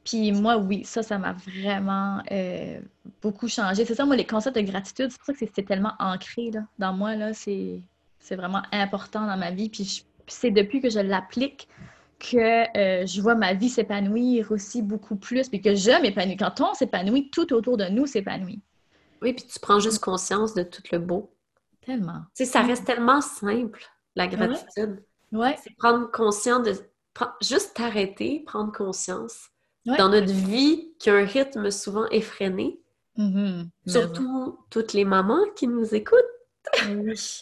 Puis 0.04 0.32
moi, 0.32 0.56
oui, 0.56 0.84
ça, 0.84 1.02
ça 1.02 1.18
m'a 1.18 1.32
vraiment 1.32 2.22
euh, 2.30 2.80
beaucoup 3.20 3.48
changé. 3.48 3.84
C'est 3.84 3.94
ça, 3.94 4.06
moi, 4.06 4.16
les 4.16 4.26
concepts 4.26 4.56
de 4.56 4.62
gratitude, 4.62 5.10
c'est 5.10 5.18
pour 5.18 5.26
ça 5.26 5.32
que 5.32 5.38
c'est 5.38 5.64
tellement 5.64 5.92
ancré 5.98 6.50
là, 6.50 6.60
dans 6.78 6.92
moi. 6.92 7.12
C'est, 7.34 7.82
vraiment 8.30 8.62
important 8.72 9.26
dans 9.26 9.36
ma 9.36 9.50
vie. 9.50 9.70
Puis, 9.70 10.04
c'est 10.26 10.50
depuis 10.50 10.80
que 10.80 10.90
je 10.90 11.00
l'applique 11.00 11.68
que 12.18 12.76
euh, 12.76 13.06
je 13.06 13.20
vois 13.20 13.34
ma 13.34 13.54
vie 13.54 13.68
s'épanouir 13.68 14.50
aussi 14.50 14.82
beaucoup 14.82 15.16
plus, 15.16 15.48
puis 15.48 15.60
que 15.60 15.74
je 15.74 16.02
m'épanouis. 16.02 16.36
Quand 16.36 16.60
on 16.60 16.74
s'épanouit, 16.74 17.30
tout 17.30 17.52
autour 17.52 17.76
de 17.76 17.84
nous 17.84 18.06
s'épanouit. 18.06 18.60
Oui, 19.22 19.32
puis 19.32 19.46
tu 19.46 19.58
prends 19.60 19.80
juste 19.80 20.00
conscience 20.00 20.54
de 20.54 20.62
tout 20.62 20.82
le 20.92 20.98
beau. 20.98 21.32
Tellement. 21.84 22.22
Tu 22.34 22.44
sais, 22.44 22.50
ça 22.50 22.62
reste 22.62 22.84
tellement 22.84 23.20
simple, 23.20 23.84
la 24.14 24.26
gratitude. 24.26 25.02
Ouais. 25.32 25.56
C'est 25.62 25.74
prendre 25.76 26.10
conscience 26.10 26.62
de... 26.64 26.74
Juste 27.40 27.74
t'arrêter, 27.74 28.44
prendre 28.46 28.72
conscience 28.72 29.48
dans 29.84 30.08
notre 30.08 30.32
vie 30.32 30.92
qui 30.98 31.10
a 31.10 31.14
un 31.14 31.24
rythme 31.24 31.70
souvent 31.70 32.06
effréné. 32.10 32.80
Mm-hmm. 33.16 33.68
Surtout 33.86 34.58
toutes 34.70 34.92
les 34.92 35.04
mamans 35.04 35.44
qui 35.56 35.66
nous 35.66 35.94
écoutent. 35.94 36.18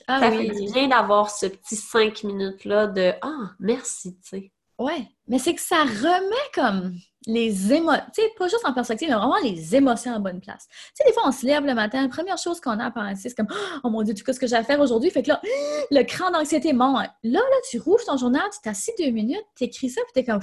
Ah, 0.07 0.21
ça 0.21 0.31
fait 0.31 0.51
bien 0.73 0.89
d'avoir 0.89 1.31
ce 1.31 1.47
petit 1.47 1.77
cinq 1.77 2.25
minutes-là 2.25 2.87
de 2.87 3.12
Ah, 3.21 3.51
merci, 3.59 4.17
tu 4.17 4.29
sais. 4.29 4.53
Ouais, 4.79 5.09
mais 5.27 5.39
c'est 5.39 5.55
que 5.55 5.61
ça 5.61 5.85
remet 5.85 6.51
comme 6.55 6.95
les 7.27 7.73
émotions, 7.73 8.05
tu 8.15 8.23
sais, 8.23 8.31
pas 8.39 8.47
juste 8.47 8.65
en 8.65 8.75
perspective, 8.75 9.09
mais 9.09 9.15
vraiment 9.15 9.39
les 9.43 9.75
émotions 9.75 10.12
en 10.12 10.21
bonne 10.21 10.41
place. 10.41 10.69
Tu 10.69 10.77
sais, 10.95 11.05
des 11.05 11.12
fois, 11.12 11.23
on 11.27 11.33
se 11.33 11.47
lève 11.47 11.65
le 11.65 11.75
matin, 11.75 12.03
la 12.03 12.09
première 12.09 12.37
chose 12.37 12.61
qu'on 12.61 12.79
a 12.79 12.85
à 12.87 12.91
penser, 12.91 13.31
c'est 13.31 13.35
comme 13.35 13.49
Oh 13.85 13.91
mon 13.91 14.03
Dieu, 14.03 14.15
sais 14.15 14.33
ce 14.33 14.39
que 14.39 14.47
j'ai 14.47 14.55
à 14.57 14.62
faire 14.62 14.79
aujourd'hui? 14.81 15.11
Fait 15.11 15.23
que 15.23 15.29
là, 15.29 15.41
le 15.91 16.03
cran 16.03 16.31
d'anxiété 16.31 16.75
monte. 16.75 17.09
Là, 17.25 17.41
là, 17.41 17.57
tu 17.71 17.79
rouvres 17.79 18.05
ton 18.05 18.19
journal, 18.19 18.43
tu 18.53 18.61
t'assis 18.62 18.93
deux 18.99 19.11
minutes, 19.11 19.45
tu 19.57 19.65
écris 19.65 19.89
ça, 19.91 20.03
puis 20.03 20.12
t'es 20.15 20.25
comme 20.25 20.43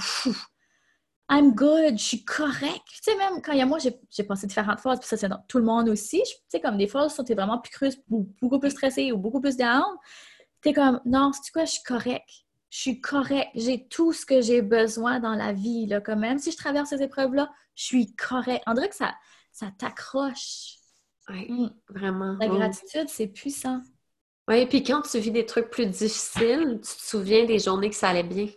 I'm 1.29 1.53
good, 1.53 1.97
je 1.97 2.03
suis 2.03 2.25
correct. 2.25 2.83
Tu 2.87 3.11
sais, 3.11 3.15
même 3.15 3.41
quand 3.41 3.53
il 3.53 3.59
y 3.59 3.61
a 3.61 3.65
moi, 3.65 3.77
j'ai 3.79 4.23
passé 4.23 4.47
différentes 4.47 4.79
phases, 4.79 4.99
puis 4.99 5.07
ça, 5.07 5.15
c'est 5.15 5.29
dans 5.29 5.43
tout 5.47 5.59
le 5.59 5.65
monde 5.65 5.89
aussi. 5.89 6.21
Tu 6.23 6.35
sais, 6.49 6.59
comme 6.59 6.77
des 6.77 6.87
fois, 6.87 7.07
tu 7.07 7.31
es 7.31 7.35
vraiment 7.35 7.59
plus 7.59 7.71
creuse, 7.71 7.97
ou 8.09 8.27
beaucoup 8.41 8.59
plus 8.59 8.71
stressé, 8.71 9.11
ou 9.11 9.17
beaucoup 9.17 9.39
plus 9.39 9.55
down, 9.55 9.83
t'es 10.61 10.73
comme 10.73 10.99
Non, 11.05 11.31
c'est 11.33 11.51
quoi, 11.51 11.65
je 11.65 11.73
suis 11.73 11.83
correct? 11.83 12.29
Je 12.73 12.79
suis 12.79 13.01
correct, 13.01 13.51
j'ai 13.53 13.87
tout 13.87 14.13
ce 14.13 14.25
que 14.25 14.41
j'ai 14.41 14.63
besoin 14.63 15.19
dans 15.19 15.35
la 15.35 15.53
vie, 15.53 15.85
là, 15.85 16.01
quand 16.01 16.15
même. 16.15 16.39
Si 16.39 16.51
je 16.51 16.57
traverse 16.57 16.89
ces 16.89 17.03
épreuves-là, 17.03 17.51
je 17.75 17.83
suis 17.83 18.15
correct. 18.15 18.63
On 18.65 18.73
dirait 18.73 18.89
que 18.89 18.95
ça, 18.95 19.13
ça 19.51 19.67
t'accroche. 19.77 20.77
Oui, 21.29 21.51
mm. 21.51 21.69
vraiment. 21.89 22.35
La 22.39 22.47
gratitude, 22.47 23.09
c'est 23.09 23.27
puissant. 23.27 23.79
Oui, 24.47 24.57
et 24.57 24.65
puis 24.65 24.81
quand 24.83 25.03
tu 25.03 25.19
vis 25.19 25.29
des 25.29 25.45
trucs 25.45 25.69
plus 25.69 25.85
difficiles, 25.85 26.79
tu 26.81 26.95
te 26.95 27.01
souviens 27.01 27.45
des 27.45 27.59
journées 27.59 27.91
que 27.91 27.95
ça 27.95 28.09
allait 28.09 28.23
bien 28.23 28.47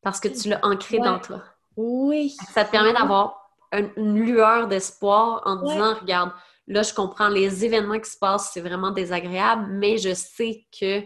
parce 0.00 0.20
que 0.20 0.28
tu 0.28 0.48
l'as 0.48 0.64
ancré 0.64 1.00
dans 1.00 1.18
toi. 1.18 1.42
Oui. 1.76 2.36
Ça 2.54 2.64
te 2.64 2.70
permet 2.70 2.92
d'avoir 2.92 3.50
une, 3.72 4.20
lueur 4.22 4.68
d'espoir 4.68 5.42
en 5.44 5.56
disant, 5.56 5.96
regarde, 5.96 6.30
là, 6.68 6.84
je 6.84 6.94
comprends 6.94 7.28
les 7.28 7.64
événements 7.64 7.98
qui 7.98 8.10
se 8.10 8.16
passent, 8.16 8.52
c'est 8.54 8.60
vraiment 8.60 8.92
désagréable, 8.92 9.66
mais 9.70 9.98
je 9.98 10.14
sais 10.14 10.68
que 10.80 11.02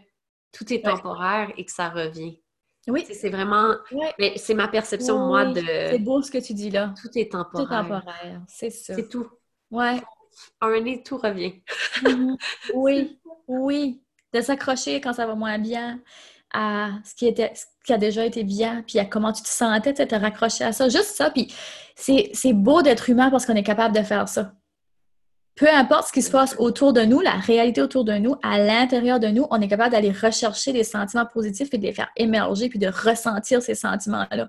tout 0.53 0.71
est 0.75 0.85
temporaire 0.85 1.51
et 1.57 1.65
que 1.65 1.73
ça 1.73 1.89
revient. 1.89 2.40
Oui. 2.91 3.07
C'est 3.11 3.31
vraiment. 3.31 3.75
Mais 4.19 4.35
c'est 4.37 4.55
ma 4.55 4.69
perception, 4.69 5.19
moi, 5.19 5.47
de. 5.47 5.61
C'est 5.61 5.99
beau 5.99 6.23
ce 6.23 6.31
que 6.31 6.39
tu 6.39 6.55
dis 6.55 6.71
là. 6.71 6.95
Tout 7.01 7.11
est 7.17 7.33
temporaire. 7.33 7.67
Tout 7.67 7.89
temporaire, 7.89 8.41
c'est 8.49 8.71
ça. 8.71 8.95
C'est 8.95 9.09
tout. 9.09 9.27
Ouais. 9.71 10.01
Un 10.61 10.81
nez, 10.81 11.03
tout 11.03 11.19
revient. 11.19 11.55
Mhm. 12.03 12.37
Oui, 12.75 13.19
oui. 13.49 14.03
De 14.33 14.41
s'accrocher 14.41 15.01
quand 15.01 15.13
ça 15.13 15.27
va 15.27 15.35
moins 15.35 15.59
bien 15.59 16.01
à 16.53 16.91
ce 17.05 17.15
qui, 17.15 17.27
était, 17.27 17.53
ce 17.55 17.65
qui 17.85 17.93
a 17.93 17.99
déjà 17.99 18.25
été 18.25 18.43
bien, 18.43 18.83
puis 18.87 18.99
à 18.99 19.05
comment 19.05 19.33
tu 19.33 19.43
te 19.43 19.49
sentais, 19.49 19.95
tu 19.95 20.07
te 20.07 20.15
raccrocher 20.15 20.65
à 20.65 20.73
ça. 20.73 20.89
Juste 20.89 21.17
ça. 21.17 21.31
Puis 21.31 21.53
c'est 21.95 22.53
beau 22.53 22.83
d'être 22.83 23.11
humain 23.11 23.31
parce 23.31 23.47
qu'on 23.47 23.55
est 23.55 23.63
capable 23.63 23.95
de 23.95 24.03
faire 24.03 24.29
ça 24.29 24.53
peu 25.55 25.69
importe 25.69 26.09
ce 26.09 26.13
qui 26.13 26.23
se 26.23 26.31
passe 26.31 26.57
autour 26.59 26.93
de 26.93 27.03
nous, 27.03 27.21
la 27.21 27.33
réalité 27.33 27.83
autour 27.83 28.05
de 28.05 28.15
nous, 28.15 28.37
à 28.43 28.59
l'intérieur 28.59 29.21
de 29.21 29.29
nous, 29.29 29.47
on 29.51 29.61
est 29.61 29.69
capable 29.69 29.93
d'aller 29.93 30.13
rechercher 30.13 30.73
des 30.73 30.85
sentiments 30.85 31.27
positifs 31.27 31.69
et 31.73 31.79
de 31.79 31.83
les 31.83 31.93
faire 31.93 32.11
émerger 32.17 32.69
puis 32.69 32.79
de 32.79 32.89
ressentir 32.89 33.63
ces 33.63 33.75
sentiments-là. 33.75 34.49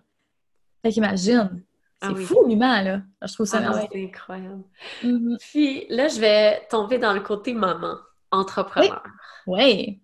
Fait 0.83 0.91
qu'imagine, 0.91 1.63
ah 2.01 2.09
c'est 2.15 2.23
fou 2.23 2.45
l'humain, 2.47 2.81
là. 2.81 3.01
Je 3.21 3.33
trouve 3.33 3.45
ça 3.45 3.61
ah, 3.63 3.81
C'est 3.91 4.03
incroyable. 4.03 4.63
Mm-hmm. 5.03 5.37
Puis 5.39 5.85
là, 5.89 6.07
je 6.07 6.19
vais 6.19 6.65
tomber 6.69 6.97
dans 6.97 7.13
le 7.13 7.19
côté 7.19 7.53
maman, 7.53 7.95
entrepreneur. 8.31 9.03
Oui. 9.45 10.01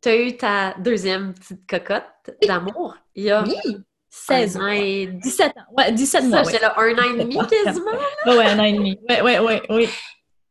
Tu 0.00 0.08
as 0.08 0.16
eu 0.16 0.36
ta 0.36 0.74
deuxième 0.78 1.34
petite 1.34 1.66
cocotte 1.68 2.04
d'amour 2.46 2.96
il 3.14 3.24
y 3.24 3.30
a 3.30 3.42
oui. 3.44 3.78
16 4.10 4.56
ans. 4.56 4.66
Et... 4.68 5.06
17 5.06 5.52
ans. 5.56 5.74
Ouais, 5.76 5.92
17 5.92 6.24
mois. 6.24 6.44
Ça, 6.44 6.52
j'ai 6.52 6.58
là 6.58 6.74
un 6.78 6.92
an 6.94 7.14
et 7.14 7.24
demi 7.24 7.36
quasiment. 7.36 7.90
Oui, 8.26 8.36
ouais, 8.36 8.46
un 8.46 8.58
an 8.58 8.64
et 8.64 8.72
demi. 8.72 8.98
Oui, 9.08 9.16
oui, 9.22 9.32
oui, 9.40 9.60
oui. 9.70 9.88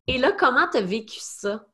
Et 0.08 0.18
là, 0.18 0.32
comment 0.32 0.68
tu 0.70 0.78
as 0.78 0.82
vécu 0.82 1.20
ça? 1.20 1.66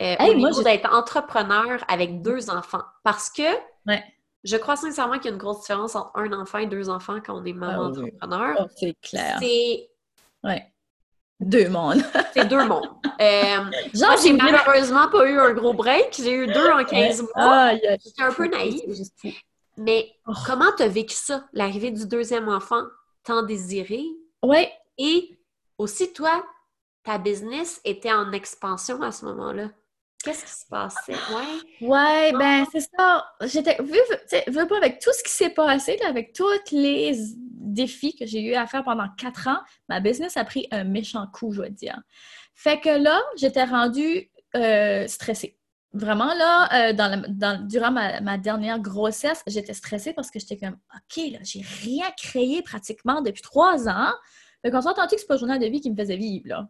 Euh, 0.00 0.16
au 0.20 0.34
niveau 0.34 0.62
d'être 0.62 0.92
entrepreneur 0.92 1.84
avec 1.88 2.20
deux 2.20 2.50
enfants? 2.50 2.82
Parce 3.04 3.30
que 3.30 3.42
je 4.42 4.56
crois 4.56 4.76
sincèrement 4.76 5.14
qu'il 5.14 5.26
y 5.26 5.28
a 5.28 5.32
une 5.32 5.38
grosse 5.38 5.60
différence 5.60 5.96
entre 5.96 6.10
un 6.16 6.32
enfant 6.32 6.58
et 6.58 6.66
deux 6.66 6.90
enfants 6.90 7.18
quand 7.24 7.40
on 7.40 7.44
est 7.44 7.52
maman 7.52 7.84
ah 7.84 7.88
entrepreneur. 7.88 8.56
Oh, 8.60 8.66
c'est 8.76 8.94
clair. 9.00 9.38
C'est. 9.40 9.88
Ouais. 10.42 10.70
Deux 11.40 11.68
mondes. 11.68 12.02
c'est 12.34 12.46
deux 12.46 12.64
mondes. 12.66 12.88
Euh, 13.20 13.56
moi, 13.94 14.16
j'ai 14.22 14.32
malheureusement 14.32 15.08
pas 15.08 15.28
eu 15.28 15.38
un 15.38 15.52
gros 15.52 15.72
break. 15.72 16.14
J'ai 16.18 16.32
eu 16.32 16.46
deux 16.46 16.70
en 16.70 16.84
15 16.84 17.24
mois. 17.34 17.74
J'étais 17.76 18.22
un 18.22 18.32
peu 18.32 18.46
naïve. 18.46 18.82
Mais 19.76 20.12
oh. 20.26 20.32
comment 20.46 20.70
tu 20.76 20.82
as 20.84 20.88
vécu 20.88 21.16
ça, 21.16 21.46
l'arrivée 21.52 21.90
du 21.90 22.06
deuxième 22.06 22.48
enfant 22.48 22.82
tant 23.24 23.42
désiré? 23.42 24.02
Oui. 24.42 24.68
Et 24.98 25.36
aussi, 25.78 26.12
toi, 26.12 26.44
ta 27.04 27.18
business 27.18 27.80
était 27.84 28.12
en 28.12 28.32
expansion 28.32 29.00
à 29.02 29.12
ce 29.12 29.24
moment-là? 29.26 29.70
Qu'est-ce 30.24 30.44
qui 30.46 30.52
se 30.52 30.66
passait? 30.66 31.12
Ouais. 31.12 31.86
Ouais, 31.86 32.32
ben 32.32 32.64
c'est 32.72 32.80
ça. 32.80 33.26
J'étais 33.42 33.76
vu, 33.82 33.98
vu 34.48 34.66
pas 34.66 34.76
avec 34.78 34.98
tout 34.98 35.12
ce 35.12 35.22
qui 35.22 35.30
s'est 35.30 35.50
passé, 35.50 35.98
avec 36.08 36.32
tous 36.32 36.48
les 36.72 37.12
défis 37.36 38.16
que 38.16 38.24
j'ai 38.24 38.40
eu 38.40 38.54
à 38.54 38.66
faire 38.66 38.84
pendant 38.84 39.08
quatre 39.18 39.48
ans, 39.48 39.58
ma 39.88 40.00
business 40.00 40.38
a 40.38 40.44
pris 40.44 40.66
un 40.70 40.84
méchant 40.84 41.26
coup, 41.32 41.52
je 41.52 41.58
dois 41.58 41.68
dire. 41.68 42.00
Fait 42.54 42.80
que 42.80 42.88
là, 42.88 43.20
j'étais 43.36 43.64
rendue 43.64 44.30
euh, 44.56 45.06
stressée. 45.06 45.58
Vraiment, 45.92 46.32
là, 46.34 46.90
euh, 46.90 47.58
durant 47.66 47.92
ma, 47.92 48.38
dernière 48.38 48.80
grossesse, 48.80 49.42
j'étais 49.46 49.74
stressée 49.74 50.12
parce 50.14 50.30
que 50.30 50.38
j'étais 50.38 50.56
comme, 50.56 50.76
OK, 50.94 51.22
là, 51.32 51.38
j'ai 51.42 51.62
rien 51.82 52.06
créé 52.16 52.62
pratiquement 52.62 53.20
depuis 53.20 53.42
trois 53.42 53.88
ans. 53.88 54.12
Fait 54.62 54.70
qu'on 54.70 54.80
s'entend 54.80 55.06
que 55.06 55.18
c'est 55.18 55.26
pas 55.26 55.34
le 55.34 55.40
journal 55.40 55.58
de 55.60 55.66
vie 55.66 55.80
qui 55.80 55.90
me 55.90 55.96
faisait 55.96 56.16
vivre, 56.16 56.48
là? 56.48 56.68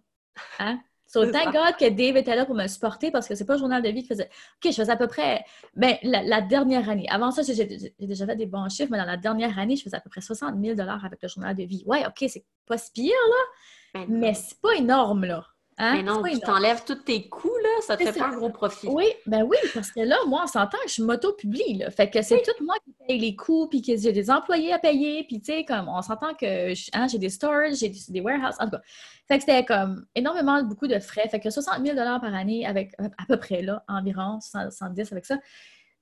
Hein? 0.58 0.80
So, 1.06 1.30
thank 1.30 1.52
God 1.52 1.76
que 1.78 1.88
Dave 1.90 2.16
était 2.16 2.34
là 2.34 2.44
pour 2.44 2.56
me 2.56 2.66
supporter 2.66 3.12
parce 3.12 3.28
que 3.28 3.36
c'est 3.36 3.44
pas 3.44 3.52
le 3.52 3.60
journal 3.60 3.80
de 3.80 3.88
vie 3.88 4.02
qui 4.02 4.08
faisait. 4.08 4.28
OK, 4.56 4.72
je 4.72 4.76
faisais 4.76 4.90
à 4.90 4.96
peu 4.96 5.06
près. 5.06 5.44
Ben, 5.76 5.96
la, 6.02 6.40
dernière 6.40 6.88
année. 6.90 7.06
Avant 7.08 7.30
ça, 7.30 7.42
j'ai 7.42 7.92
déjà 8.00 8.26
fait 8.26 8.34
des 8.34 8.46
bons 8.46 8.68
chiffres, 8.68 8.90
mais 8.90 8.98
dans 8.98 9.04
la 9.04 9.16
dernière 9.16 9.56
année, 9.56 9.76
je 9.76 9.84
faisais 9.84 9.96
à 9.96 10.00
peu 10.00 10.10
près 10.10 10.20
60 10.20 10.60
000 10.60 10.80
avec 10.80 11.22
le 11.22 11.28
journal 11.28 11.54
de 11.54 11.62
vie. 11.62 11.84
Ouais, 11.86 12.04
OK, 12.04 12.28
c'est 12.28 12.44
pas 12.66 12.78
si 12.78 12.90
pire, 12.90 13.12
là. 13.12 14.00
Ben 14.00 14.06
mais 14.08 14.34
c'est 14.34 14.60
pas 14.60 14.74
énorme, 14.74 15.24
là. 15.24 15.46
Hein? 15.76 15.96
Mais 15.96 16.02
non, 16.02 16.22
tu 16.22 16.38
t'enlèves 16.38 16.84
tous 16.84 16.94
tes 16.94 17.28
coûts, 17.28 17.56
là, 17.62 17.68
ça 17.80 17.96
te 17.96 18.04
fait 18.04 18.18
pas 18.18 18.28
un 18.28 18.36
gros 18.36 18.50
profit. 18.50 18.86
Oui, 18.86 19.06
ben 19.26 19.42
oui, 19.42 19.56
parce 19.72 19.90
que 19.90 20.00
là, 20.00 20.16
moi, 20.26 20.42
on 20.44 20.46
s'entend 20.46 20.78
que 20.84 20.90
je 20.90 21.02
m'auto-publie, 21.02 21.78
là. 21.78 21.90
Fait 21.90 22.08
que 22.08 22.22
c'est 22.22 22.42
tout 22.42 22.64
moi 22.64 22.76
qui 22.84 22.92
paye 23.06 23.18
les 23.18 23.34
coûts, 23.34 23.66
puis 23.68 23.82
que 23.82 23.96
j'ai 23.96 24.12
des 24.12 24.30
employés 24.30 24.72
à 24.72 24.78
payer, 24.78 25.24
puis 25.24 25.40
tu 25.40 25.52
sais, 25.52 25.64
comme, 25.64 25.88
on 25.88 26.00
s'entend 26.02 26.34
que 26.34 26.72
hein, 26.96 27.08
j'ai 27.08 27.18
des 27.18 27.28
stores, 27.28 27.72
j'ai 27.72 27.88
des, 27.88 28.20
warehouses, 28.20 28.56
en 28.60 28.66
tout 28.66 28.72
cas. 28.72 28.82
Fait 29.26 29.38
que 29.38 29.44
c'était 29.44 29.64
comme 29.64 30.06
énormément, 30.14 30.62
beaucoup 30.62 30.86
de 30.86 30.98
frais. 30.98 31.28
Fait 31.28 31.40
que 31.40 31.50
60 31.50 31.84
000 31.84 31.96
par 31.96 32.34
année, 32.34 32.66
avec 32.66 32.92
à 32.98 33.26
peu 33.26 33.38
près, 33.38 33.62
là, 33.62 33.82
environ, 33.88 34.38
110 34.40 35.12
avec 35.12 35.24
ça, 35.24 35.38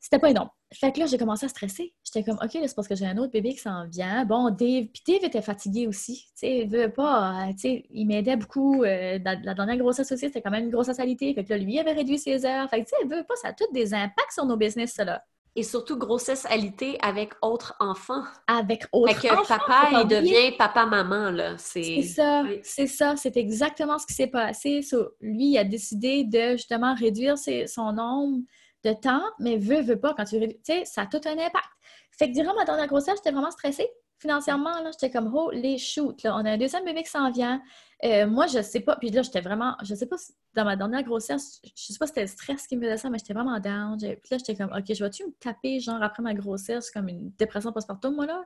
c'était 0.02 0.18
pas 0.18 0.30
énorme. 0.30 0.50
Fait 0.74 0.90
que 0.90 0.98
là, 0.98 1.06
j'ai 1.06 1.16
commencé 1.16 1.46
à 1.46 1.48
stresser. 1.48 1.94
J'étais 2.02 2.24
comme, 2.24 2.38
OK, 2.42 2.50
c'est 2.50 2.74
parce 2.74 2.88
que 2.88 2.96
j'ai 2.96 3.06
un 3.06 3.16
autre 3.18 3.30
bébé 3.30 3.50
qui 3.50 3.60
s'en 3.60 3.86
vient. 3.86 4.24
Bon, 4.24 4.50
Dave, 4.50 4.86
puis 4.86 5.02
Dave 5.06 5.24
était 5.24 5.40
fatigué 5.40 5.86
aussi. 5.86 6.24
Tu 6.24 6.30
sais, 6.34 6.58
il 6.58 6.68
veut 6.68 6.90
pas, 6.90 7.46
euh, 7.46 7.52
tu 7.52 7.58
sais, 7.58 7.86
il 7.88 8.06
m'aidait 8.06 8.34
beaucoup. 8.34 8.82
Euh, 8.82 9.20
la 9.22 9.54
dernière 9.54 9.76
grossesse 9.76 10.10
aussi, 10.10 10.26
c'était 10.26 10.42
quand 10.42 10.50
même 10.50 10.64
une 10.64 10.70
grosse 10.70 10.88
alité. 10.98 11.32
Fait 11.34 11.44
que 11.44 11.50
là, 11.50 11.58
lui, 11.58 11.74
il 11.74 11.78
avait 11.78 11.92
réduit 11.92 12.18
ses 12.18 12.44
heures. 12.44 12.68
Fait 12.68 12.80
que, 12.82 12.88
tu 12.88 12.90
sais, 12.90 12.96
il 13.04 13.08
veut 13.08 13.22
pas, 13.22 13.36
ça 13.36 13.48
a 13.48 13.52
tous 13.52 13.70
des 13.72 13.94
impacts 13.94 14.32
sur 14.32 14.44
nos 14.44 14.56
business, 14.56 14.96
là. 14.96 15.22
Et 15.54 15.62
surtout, 15.62 15.96
grossesse 15.96 16.46
alité 16.46 16.98
avec 17.00 17.34
autres 17.40 17.76
enfants. 17.78 18.24
Avec 18.48 18.86
autres 18.90 19.14
fait 19.14 19.28
que 19.28 19.46
papa, 19.46 20.00
il 20.02 20.08
devient 20.08 20.56
papa-maman, 20.58 21.30
là. 21.30 21.54
C'est 21.58 22.02
ça, 22.02 22.42
c'est 22.64 22.88
ça. 22.88 23.14
C'est 23.16 23.36
exactement 23.36 24.00
ce 24.00 24.06
qui 24.06 24.14
s'est 24.14 24.26
passé. 24.26 24.80
lui, 25.20 25.50
il 25.50 25.58
a 25.58 25.64
décidé 25.64 26.24
de, 26.24 26.52
justement, 26.52 26.92
réduire 26.94 27.36
son 27.38 27.92
nombre 27.92 28.40
de 28.84 28.92
temps, 28.92 29.22
mais 29.38 29.56
veut, 29.56 29.80
veut 29.80 29.98
pas, 29.98 30.14
quand 30.14 30.24
tu 30.24 30.38
tu 30.40 30.56
sais, 30.62 30.84
ça 30.84 31.02
a 31.02 31.06
tout 31.06 31.20
un 31.24 31.32
impact. 31.32 31.68
Fait 32.10 32.30
que 32.30 32.34
durant 32.34 32.54
ma 32.54 32.64
dernière 32.64 32.86
grossesse, 32.86 33.16
j'étais 33.16 33.30
vraiment 33.30 33.50
stressée. 33.50 33.88
Financièrement, 34.18 34.80
là, 34.82 34.90
j'étais 34.92 35.10
comme, 35.10 35.34
oh, 35.34 35.50
les 35.50 35.78
shoots, 35.78 36.22
là, 36.22 36.36
on 36.36 36.44
a 36.44 36.52
un 36.52 36.56
deuxième 36.56 36.84
bébé 36.84 37.02
qui 37.02 37.10
s'en 37.10 37.30
vient. 37.30 37.60
Euh, 38.04 38.26
moi, 38.26 38.46
je 38.46 38.62
sais 38.62 38.80
pas, 38.80 38.96
puis 38.96 39.10
là, 39.10 39.22
j'étais 39.22 39.40
vraiment, 39.40 39.74
je 39.82 39.94
sais 39.94 40.06
pas, 40.06 40.16
dans 40.54 40.64
ma 40.64 40.76
dernière 40.76 41.02
grossesse, 41.02 41.60
je 41.64 41.92
sais 41.92 41.98
pas 41.98 42.06
si 42.06 42.10
c'était 42.10 42.22
le 42.22 42.26
stress 42.28 42.66
qui 42.66 42.76
me 42.76 42.82
faisait 42.82 42.98
ça, 42.98 43.10
mais 43.10 43.18
j'étais 43.18 43.34
vraiment 43.34 43.58
down. 43.58 43.96
Puis 43.98 44.08
là, 44.30 44.38
j'étais 44.38 44.54
comme, 44.54 44.72
OK, 44.72 44.84
je 44.94 45.02
vais-tu 45.04 45.24
me 45.24 45.32
taper, 45.40 45.80
genre, 45.80 46.02
après 46.02 46.22
ma 46.22 46.34
grossesse, 46.34 46.90
comme 46.90 47.08
une 47.08 47.30
dépression 47.38 47.72
postpartum, 47.72 48.14
moi, 48.14 48.26
là? 48.26 48.44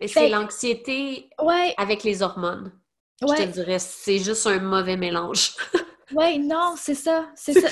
Et 0.00 0.08
c'est 0.08 0.28
l'anxiété 0.28 1.30
ouais. 1.42 1.74
avec 1.76 2.02
les 2.02 2.22
hormones. 2.22 2.72
Je 3.20 3.26
te 3.26 3.42
dirais, 3.42 3.78
c'est 3.78 4.18
juste 4.18 4.46
un 4.46 4.58
mauvais 4.58 4.96
mélange. 4.96 5.54
Oui, 6.14 6.38
non, 6.38 6.74
c'est 6.76 6.94
ça. 6.94 7.30
C'est 7.34 7.52
ça. 7.52 7.68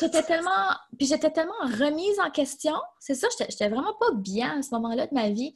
J'étais 0.00 0.22
tellement. 0.22 0.74
Puis 0.98 1.06
j'étais 1.06 1.30
tellement 1.30 1.52
remise 1.62 2.18
en 2.24 2.30
question. 2.30 2.74
C'est 2.98 3.14
ça, 3.14 3.28
j'étais 3.38 3.68
vraiment 3.68 3.94
pas 3.98 4.12
bien 4.14 4.58
à 4.58 4.62
ce 4.62 4.74
moment-là 4.74 5.06
de 5.06 5.14
ma 5.14 5.30
vie. 5.30 5.54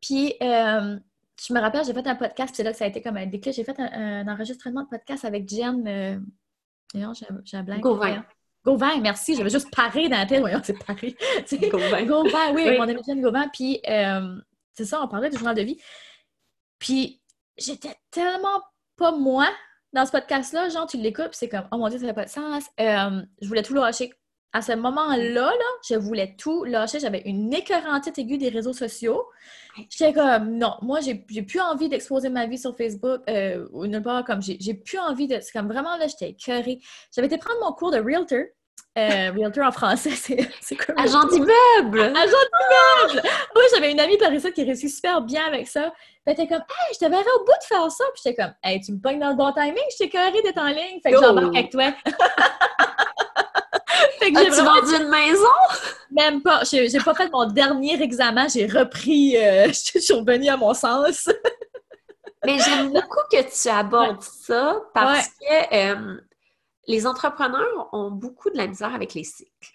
Puis 0.00 0.34
euh, 0.42 0.98
je 1.46 1.52
me 1.52 1.60
rappelle, 1.60 1.84
j'ai 1.84 1.94
fait 1.94 2.06
un 2.06 2.16
podcast, 2.16 2.54
c'est 2.54 2.62
là 2.62 2.72
que 2.72 2.78
ça 2.78 2.84
a 2.84 2.88
été 2.88 3.02
comme 3.02 3.16
un 3.16 3.26
déclic. 3.26 3.54
J'ai 3.54 3.64
fait 3.64 3.78
un, 3.78 4.26
enregistrement 4.28 4.82
de 4.82 4.88
podcast 4.88 5.24
avec 5.24 5.48
Jen. 5.48 5.86
Euh... 5.86 6.18
j'ai 6.94 7.56
un 7.56 7.62
blanc. 7.62 7.78
Gauvin. 7.78 8.24
Gauvin, 8.64 9.00
merci. 9.00 9.34
J'avais 9.34 9.50
juste 9.50 9.74
paré 9.74 10.08
dans 10.08 10.18
la 10.18 10.26
tête. 10.26 10.40
Voyons, 10.40 10.60
c'est 10.62 10.78
paré. 10.84 11.16
Gauvin. 11.70 12.04
Gauvin, 12.04 12.52
oui, 12.54 12.76
mon 12.76 12.88
ami 12.88 13.00
Jen 13.06 13.20
Gauvin. 13.20 13.48
Puis 13.48 13.80
euh, 13.88 14.36
c'est 14.74 14.84
ça, 14.84 15.02
on 15.02 15.08
parlait 15.08 15.30
du 15.30 15.36
journal 15.36 15.56
de 15.56 15.62
vie. 15.62 15.78
Puis 16.78 17.20
j'étais 17.56 17.96
tellement 18.10 18.62
pas 18.96 19.12
moi 19.12 19.48
dans 19.98 20.06
ce 20.06 20.12
podcast-là, 20.12 20.68
genre, 20.68 20.86
tu 20.86 20.96
l'écoutes, 20.96 21.30
c'est 21.32 21.48
comme, 21.48 21.66
oh 21.72 21.76
mon 21.76 21.88
Dieu, 21.88 21.98
ça 21.98 22.06
n'a 22.06 22.14
pas 22.14 22.24
de 22.24 22.30
sens. 22.30 22.64
Euh, 22.78 23.20
je 23.42 23.48
voulais 23.48 23.64
tout 23.64 23.74
lâcher. 23.74 24.12
à 24.52 24.62
ce 24.62 24.72
moment-là, 24.72 25.32
là, 25.34 25.52
je 25.88 25.96
voulais 25.96 26.36
tout 26.38 26.62
lâcher. 26.64 27.00
J'avais 27.00 27.22
une 27.26 27.52
écœurantite 27.52 28.16
aiguë 28.16 28.38
des 28.38 28.48
réseaux 28.48 28.72
sociaux. 28.72 29.24
J'étais 29.90 30.12
comme, 30.12 30.56
non, 30.56 30.74
moi, 30.82 31.00
j'ai 31.00 31.16
plus 31.16 31.60
envie 31.60 31.88
d'exposer 31.88 32.28
ma 32.28 32.46
vie 32.46 32.58
sur 32.58 32.76
Facebook 32.76 33.22
euh, 33.28 33.66
ou 33.72 33.86
nulle 33.86 34.02
part. 34.02 34.24
Comme, 34.24 34.40
j'ai 34.40 34.74
plus 34.74 34.98
envie 34.98 35.26
de. 35.26 35.40
C'est 35.40 35.52
comme 35.52 35.66
vraiment, 35.66 35.96
là, 35.96 36.06
j'étais 36.06 36.30
écœurée. 36.30 36.78
J'avais 37.12 37.26
été 37.26 37.36
prendre 37.36 37.60
mon 37.60 37.72
cours 37.72 37.90
de 37.90 37.98
realtor. 37.98 38.44
Euh, 38.98 39.30
realtor 39.32 39.64
en 39.64 39.70
français, 39.70 40.10
c'est 40.60 40.76
quoi? 40.76 40.94
Agent 40.98 41.24
d'immeuble! 41.28 42.00
Agent 42.00 42.44
d'immeuble! 43.06 43.22
Oui, 43.54 43.62
j'avais 43.72 43.92
une 43.92 44.00
amie 44.00 44.18
par 44.18 44.32
ici 44.32 44.52
qui 44.52 44.64
réussit 44.64 44.90
super 44.92 45.20
bien 45.20 45.46
avec 45.46 45.68
ça. 45.68 45.92
elle 46.26 46.32
était 46.32 46.48
comme, 46.48 46.58
hey, 46.58 46.94
je 46.94 46.98
te 46.98 47.04
verrais 47.04 47.22
au 47.36 47.44
bout 47.44 47.52
de 47.60 47.64
faire 47.64 47.88
ça. 47.92 48.04
Puis 48.12 48.22
j'étais 48.24 48.42
comme, 48.42 48.54
hey, 48.64 48.80
tu 48.80 48.92
me 48.92 48.98
pognes 48.98 49.20
dans 49.20 49.30
le 49.30 49.36
bon 49.36 49.52
timing, 49.52 49.84
j'étais 49.90 50.08
carré 50.10 50.42
d'être 50.42 50.58
en 50.58 50.66
ligne. 50.66 51.00
Fait 51.02 51.12
que 51.12 51.20
j'embarque 51.20 51.54
avec 51.54 51.70
toi. 51.70 51.92
As-tu 54.20 54.62
vendu 54.62 54.94
une 55.00 55.08
maison? 55.08 55.44
Même 56.10 56.42
pas. 56.42 56.62
J'ai 56.64 57.00
pas 57.04 57.14
fait 57.14 57.30
mon 57.30 57.46
dernier 57.46 58.02
examen. 58.02 58.48
J'ai 58.48 58.66
repris. 58.66 59.36
Euh, 59.36 59.66
je 59.68 60.00
suis 60.00 60.14
revenue 60.14 60.48
à 60.48 60.56
mon 60.56 60.74
sens. 60.74 61.28
Mais 62.44 62.58
j'aime 62.58 62.92
beaucoup 62.92 63.20
que 63.30 63.42
tu 63.42 63.68
abordes 63.68 64.22
ça 64.22 64.76
parce 64.94 65.28
que 65.28 65.74
euh, 65.74 66.20
les 66.88 67.06
entrepreneurs 67.06 67.88
ont 67.92 68.10
beaucoup 68.10 68.50
de 68.50 68.56
la 68.56 68.66
misère 68.66 68.94
avec 68.94 69.14
les 69.14 69.22
cycles. 69.22 69.74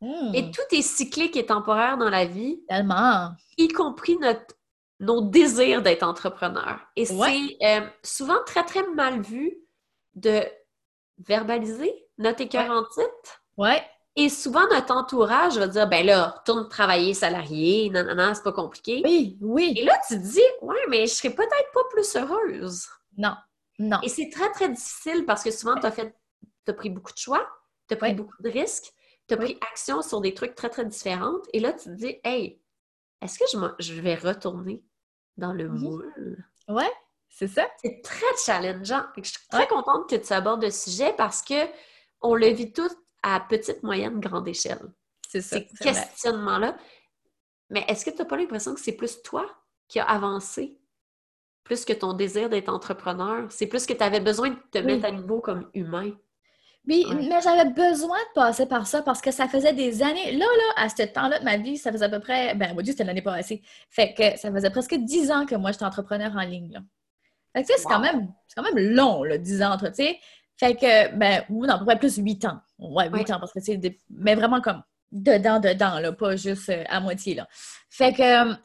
Hmm. 0.00 0.34
Et 0.34 0.50
tout 0.50 0.62
est 0.72 0.82
cyclique 0.82 1.36
et 1.36 1.46
temporaire 1.46 1.96
dans 1.96 2.10
la 2.10 2.26
vie. 2.26 2.60
Tellement. 2.68 3.30
Y 3.56 3.68
compris 3.68 4.16
notre, 4.18 4.56
nos 4.98 5.22
désirs 5.22 5.80
d'être 5.80 6.02
entrepreneur. 6.02 6.80
Et 6.96 7.06
c'est 7.06 7.56
euh, 7.62 7.86
souvent 8.02 8.38
très, 8.44 8.64
très 8.64 8.86
mal 8.88 9.20
vu 9.20 9.56
de 10.14 10.42
verbaliser 11.18 11.94
notre 12.18 12.40
écœur 12.40 12.70
en 12.70 12.84
titre. 12.84 13.42
Ouais. 13.56 13.82
Et 14.16 14.28
souvent, 14.28 14.66
notre 14.68 14.94
entourage 14.94 15.56
va 15.56 15.68
dire, 15.68 15.88
ben 15.88 16.04
là, 16.04 16.34
retourne 16.38 16.68
travailler 16.68 17.14
salarié, 17.14 17.90
non, 17.90 18.04
non, 18.04 18.16
non, 18.16 18.32
c'est 18.34 18.42
pas 18.42 18.52
compliqué. 18.52 19.02
Oui, 19.04 19.38
oui. 19.40 19.72
Et 19.76 19.84
là, 19.84 19.92
tu 20.08 20.16
te 20.16 20.20
dis, 20.20 20.42
ouais, 20.62 20.84
mais 20.88 21.06
je 21.06 21.14
serais 21.14 21.30
peut-être 21.30 21.70
pas 21.72 21.84
plus 21.90 22.16
heureuse. 22.16 22.86
Non, 23.16 23.34
non. 23.78 23.98
Et 24.02 24.08
c'est 24.08 24.28
très, 24.28 24.50
très 24.50 24.68
difficile 24.68 25.24
parce 25.24 25.42
que 25.44 25.50
souvent, 25.50 25.74
tu 25.76 25.86
as 25.86 25.90
fait, 25.90 26.14
tu 26.64 26.70
as 26.70 26.74
pris 26.74 26.90
beaucoup 26.90 27.12
de 27.12 27.18
choix, 27.18 27.48
tu 27.88 27.94
as 27.94 27.96
pris 27.96 28.14
beaucoup 28.14 28.42
de 28.42 28.50
risques, 28.50 28.92
tu 29.28 29.34
as 29.34 29.36
pris 29.36 29.58
action 29.70 30.02
sur 30.02 30.20
des 30.20 30.34
trucs 30.34 30.54
très, 30.54 30.70
très 30.70 30.84
différents. 30.84 31.38
Et 31.52 31.60
là, 31.60 31.72
tu 31.72 31.84
te 31.84 31.94
dis, 31.94 32.18
hey, 32.24 32.60
est-ce 33.20 33.38
que 33.38 33.44
je, 33.52 33.92
je 33.92 34.00
vais 34.00 34.14
retourner 34.14 34.82
dans 35.36 35.52
le 35.52 35.68
moule? 35.68 36.12
Ouais, 36.68 36.90
c'est 37.28 37.48
ça. 37.48 37.68
C'est 37.80 38.02
très 38.02 38.36
challengeant. 38.44 39.04
je 39.16 39.28
suis 39.28 39.48
très 39.48 39.66
contente 39.66 40.08
que 40.08 40.16
tu 40.16 40.32
abordes 40.32 40.62
le 40.62 40.70
sujet 40.70 41.14
parce 41.16 41.42
que 41.42 41.68
on 42.20 42.34
le 42.34 42.48
vit 42.48 42.72
tous 42.72 42.94
à 43.22 43.40
petite, 43.40 43.82
moyenne, 43.82 44.20
grande 44.20 44.48
échelle. 44.48 44.92
C'est 45.28 45.40
ça. 45.40 45.56
Ces 45.56 45.66
questionnements-là. 45.80 46.76
Mais 47.70 47.84
est-ce 47.88 48.04
que 48.04 48.10
tu 48.10 48.18
n'as 48.18 48.24
pas 48.24 48.36
l'impression 48.36 48.74
que 48.74 48.80
c'est 48.80 48.92
plus 48.92 49.22
toi 49.22 49.46
qui 49.88 50.00
as 50.00 50.04
avancé 50.04 50.78
plus 51.62 51.84
que 51.84 51.92
ton 51.92 52.14
désir 52.14 52.48
d'être 52.48 52.68
entrepreneur? 52.68 53.46
C'est 53.50 53.66
plus 53.66 53.86
que 53.86 53.92
tu 53.92 54.02
avais 54.02 54.20
besoin 54.20 54.50
de 54.50 54.58
te 54.72 54.78
mettre 54.78 55.04
à 55.04 55.10
niveau 55.10 55.40
comme 55.40 55.70
humain? 55.72 56.12
Oui, 56.86 57.06
mais 57.14 57.40
j'avais 57.42 57.70
besoin 57.70 58.18
de 58.18 58.34
passer 58.34 58.66
par 58.66 58.86
ça 58.86 59.02
parce 59.02 59.20
que 59.20 59.30
ça 59.30 59.46
faisait 59.46 59.74
des 59.74 60.02
années. 60.02 60.32
Là, 60.32 60.46
là, 60.46 60.84
à 60.84 60.88
ce 60.88 61.02
temps-là 61.02 61.38
de 61.38 61.44
ma 61.44 61.56
vie, 61.56 61.76
ça 61.76 61.92
faisait 61.92 62.06
à 62.06 62.08
peu 62.08 62.20
près. 62.20 62.54
Ben, 62.54 62.74
mon 62.74 62.80
Dieu, 62.80 62.92
c'était 62.92 63.04
l'année 63.04 63.22
passée. 63.22 63.62
Fait 63.90 64.14
que 64.14 64.38
ça 64.38 64.50
faisait 64.50 64.70
presque 64.70 64.94
dix 64.94 65.30
ans 65.30 65.46
que 65.46 65.54
moi, 65.54 65.72
j'étais 65.72 65.84
entrepreneur 65.84 66.32
en 66.34 66.40
ligne. 66.40 66.72
Là. 66.72 66.80
Fait 67.52 67.62
que, 67.62 67.66
tu 67.66 67.74
sais, 67.74 67.80
c'est 67.80 67.88
quand, 67.88 68.00
même, 68.00 68.32
quand 68.56 68.62
même 68.62 68.78
long, 68.78 69.22
là, 69.24 69.36
10 69.36 69.62
ans, 69.62 69.76
tu 69.76 69.86
sais. 69.92 70.18
Fait 70.56 70.74
que, 70.74 71.14
ben, 71.16 71.44
ou 71.48 71.66
non, 71.66 71.84
plus 71.98 72.16
huit 72.16 72.44
ans. 72.44 72.60
Ouais, 72.78 73.08
huit 73.10 73.30
ans, 73.30 73.40
parce 73.40 73.52
que 73.52 73.60
c'est. 73.60 73.80
Mais 74.10 74.34
vraiment 74.34 74.60
comme 74.60 74.82
dedans, 75.10 75.58
dedans, 75.58 75.98
là, 75.98 76.12
pas 76.12 76.36
juste 76.36 76.68
euh, 76.68 76.84
à 76.88 77.00
moitié, 77.00 77.34
là. 77.34 77.48
Fait 77.88 78.12
que, 78.12 78.52
tu 78.52 78.58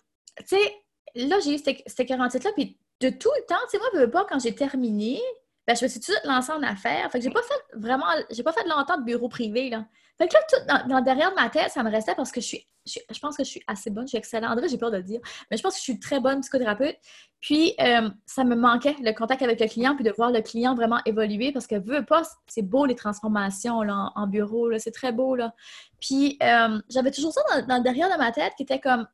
sais, 0.46 0.76
là, 1.16 1.40
j'ai 1.44 1.56
eu 1.56 1.58
cette 1.58 2.00
48-là, 2.00 2.52
puis 2.56 2.78
de 3.00 3.10
tout 3.10 3.32
le 3.36 3.46
temps, 3.46 3.56
tu 3.66 3.72
sais, 3.72 3.78
moi, 3.78 3.88
je 3.94 4.00
veux 4.00 4.12
pas, 4.12 4.26
quand 4.30 4.40
j'ai 4.40 4.54
terminé, 4.54 5.20
ben, 5.68 5.76
je 5.76 5.84
me 5.84 5.90
suis 5.90 6.00
tout 6.00 6.12
de 6.12 6.18
suite 6.18 6.26
lancée 6.26 6.52
en 6.52 6.62
affaires. 6.64 7.12
Fait 7.12 7.20
que 7.20 7.24
j'ai 7.24 7.32
pas 7.32 7.42
fait 7.42 7.78
vraiment, 7.80 8.06
j'ai 8.30 8.44
pas 8.44 8.54
fait 8.54 8.68
longtemps 8.68 8.98
de 8.98 9.04
bureau 9.04 9.30
privé, 9.30 9.70
là. 9.70 9.86
Fait 10.18 10.28
que 10.28 10.34
là, 10.34 10.40
tout 10.48 10.90
dans, 10.90 11.02
derrière 11.02 11.32
de 11.32 11.36
ma 11.36 11.50
tête, 11.50 11.72
ça 11.72 11.84
me 11.84 11.92
restait 11.92 12.16
parce 12.16 12.32
que 12.32 12.40
je 12.40 12.46
suis, 12.46 12.68
je, 12.86 13.20
pense 13.20 13.36
que 13.36 13.44
je 13.44 13.50
suis 13.50 13.64
assez 13.68 13.90
bonne, 13.90 14.06
je 14.06 14.10
suis 14.10 14.18
excellente. 14.18 14.52
En 14.52 14.56
vrai, 14.56 14.70
j'ai 14.70 14.78
peur 14.78 14.92
de 14.92 14.98
le 14.98 15.04
dire, 15.04 15.20
mais 15.52 15.58
je 15.58 15.62
pense 15.64 15.74
que 15.74 15.80
je 15.80 15.84
suis 15.84 16.00
très 16.00 16.22
bonne 16.22 16.40
psychothérapeute. 16.40 16.96
Puis, 17.42 17.76
euh, 17.82 18.10
ça 18.26 18.46
me 18.46 18.56
manquait 18.56 18.96
le 19.02 19.12
contact 19.12 19.42
avec 19.42 19.60
le 19.60 19.68
client, 19.68 19.94
puis 19.96 20.06
de 20.06 20.12
voir 20.12 20.32
le 20.32 20.42
client 20.42 20.74
vraiment 20.74 21.00
évoluer 21.06 21.52
parce 21.52 21.68
que, 21.68 21.76
veux 21.76 22.06
pas, 22.06 22.22
c'est 22.48 22.62
beau 22.62 22.86
les 22.86 22.96
transformations 22.96 23.82
là, 23.82 24.12
en, 24.16 24.28
bureau, 24.28 24.72
c'est 24.80 24.92
très 24.92 25.12
beau, 25.12 25.36
là. 25.36 25.54
Puis, 26.00 26.38
euh, 26.42 26.80
j'avais 26.90 27.12
toujours 27.12 27.34
ça 27.34 27.42
dans, 27.68 27.82
derrière 27.82 28.10
de 28.10 28.18
ma 28.18 28.32
tête 28.32 28.54
qui 28.56 28.64
était 28.64 28.80
comme, 28.80 29.06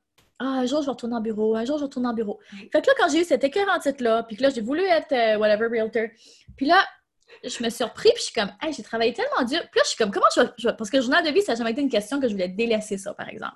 ah, 0.42 0.62
un 0.62 0.66
jour, 0.66 0.82
je 0.82 0.88
vais 0.88 0.92
retourner 0.92 1.16
en 1.16 1.22
bureau, 1.22 1.56
un 1.56 1.66
jour, 1.66 1.78
je 1.78 1.82
vais 1.82 1.86
retourner 1.86 2.08
en 2.08 2.14
bureau. 2.14 2.40
Fait 2.72 2.82
que 2.82 2.88
là, 2.88 2.94
quand 2.98 3.10
j'ai 3.10 3.22
eu 3.22 3.24
cette 3.24 3.44
écœur 3.44 3.68
en 3.70 3.80
titre-là, 3.80 4.24
puis 4.24 4.36
que 4.36 4.42
là, 4.42 4.50
j'ai 4.50 4.62
voulu 4.62 4.82
être 4.82 5.12
euh, 5.12 5.38
whatever 5.38 5.68
realtor, 5.68 6.08
puis 6.58 6.66
là, 6.66 6.84
je 7.44 7.64
me 7.64 7.70
suis 7.70 7.84
repris, 7.84 8.10
puis 8.10 8.18
je 8.18 8.24
suis 8.24 8.34
comme, 8.34 8.52
hey, 8.62 8.74
j'ai 8.74 8.84
travaillé 8.84 9.14
tellement 9.14 9.44
dur. 9.48 9.60
Puis 9.72 9.78
là, 9.78 9.82
je 9.84 9.90
suis 9.90 9.98
comme, 9.98 10.12
comment 10.12 10.26
je 10.36 10.42
vais. 10.42 10.76
Parce 10.76 10.90
que 10.90 10.98
le 10.98 11.04
journal 11.04 11.24
de 11.24 11.32
vie, 11.32 11.42
ça 11.42 11.54
n'a 11.54 11.60
jamais 11.60 11.72
été 11.72 11.82
une 11.82 11.90
question 11.90 12.20
que 12.20 12.28
je 12.28 12.34
voulais 12.34 12.50
délaisser 12.50 12.98
ça, 12.98 13.14
par 13.14 13.30
exemple. 13.30 13.56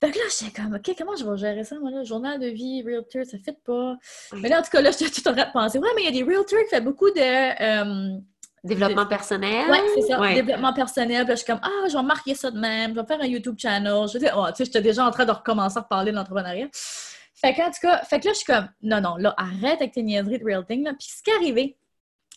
Fait 0.00 0.10
que 0.12 0.18
là, 0.18 0.24
j'étais 0.30 0.52
comme, 0.52 0.74
OK, 0.74 0.94
comment 0.96 1.16
je 1.16 1.28
vais 1.28 1.36
gérer 1.36 1.64
ça, 1.64 1.78
moi, 1.80 1.90
là? 1.90 2.04
Journal 2.04 2.38
de 2.38 2.46
vie, 2.46 2.82
realtor, 2.82 3.24
ça 3.24 3.36
ne 3.36 3.42
fit 3.42 3.58
pas. 3.64 3.96
Mais 4.34 4.48
là, 4.48 4.60
en 4.60 4.62
tout 4.62 4.70
cas, 4.70 4.80
là, 4.80 4.90
j'étais 4.98 5.10
tout 5.10 5.26
en 5.26 5.32
train 5.32 5.46
de 5.46 5.52
penser, 5.52 5.78
ouais, 5.78 5.88
mais 5.96 6.02
il 6.02 6.04
y 6.04 6.08
a 6.08 6.24
des 6.24 6.30
realtors 6.30 6.60
qui 6.68 6.76
font 6.76 6.82
beaucoup 6.82 7.10
de. 7.10 7.20
Euh, 7.20 8.18
développement 8.64 9.06
personnel? 9.06 9.66
Oui, 9.70 9.78
c'est 9.94 10.02
ça. 10.02 10.34
Développement 10.34 10.72
personnel. 10.72 11.22
Puis 11.22 11.28
là, 11.28 11.34
je 11.34 11.40
suis 11.42 11.46
comme, 11.46 11.60
ah, 11.62 11.88
je 11.88 11.96
vais 11.96 12.02
marquer 12.02 12.34
ça 12.34 12.50
de 12.50 12.58
même. 12.58 12.94
Je 12.94 13.00
vais 13.00 13.06
faire 13.06 13.20
un 13.20 13.26
YouTube 13.26 13.56
channel. 13.58 14.06
Je 14.12 14.18
oh, 14.34 14.46
tu 14.48 14.56
sais, 14.56 14.64
j'étais 14.64 14.82
déjà 14.82 15.04
en 15.06 15.10
train 15.10 15.24
de 15.24 15.32
recommencer 15.32 15.78
à 15.78 15.82
parler 15.82 16.10
de 16.10 16.16
l'entrepreneuriat. 16.16 16.68
Fait 17.34 17.54
que, 17.54 17.62
en 17.62 17.70
tout 17.70 17.80
cas, 17.82 18.02
fait 18.04 18.18
que 18.20 18.26
là, 18.26 18.32
je 18.32 18.38
suis 18.38 18.46
comme, 18.46 18.68
non, 18.82 19.00
non, 19.00 19.16
là, 19.16 19.34
arrête 19.36 19.80
avec 19.80 19.92
tes 19.92 20.02
niaiseries 20.02 20.38
de 20.38 20.44
realting. 20.44 20.84
Là. 20.84 20.92
Puis 20.98 21.08
ce 21.08 21.22
qui 21.22 21.30
est 21.30 21.34
arrivé, 21.34 21.76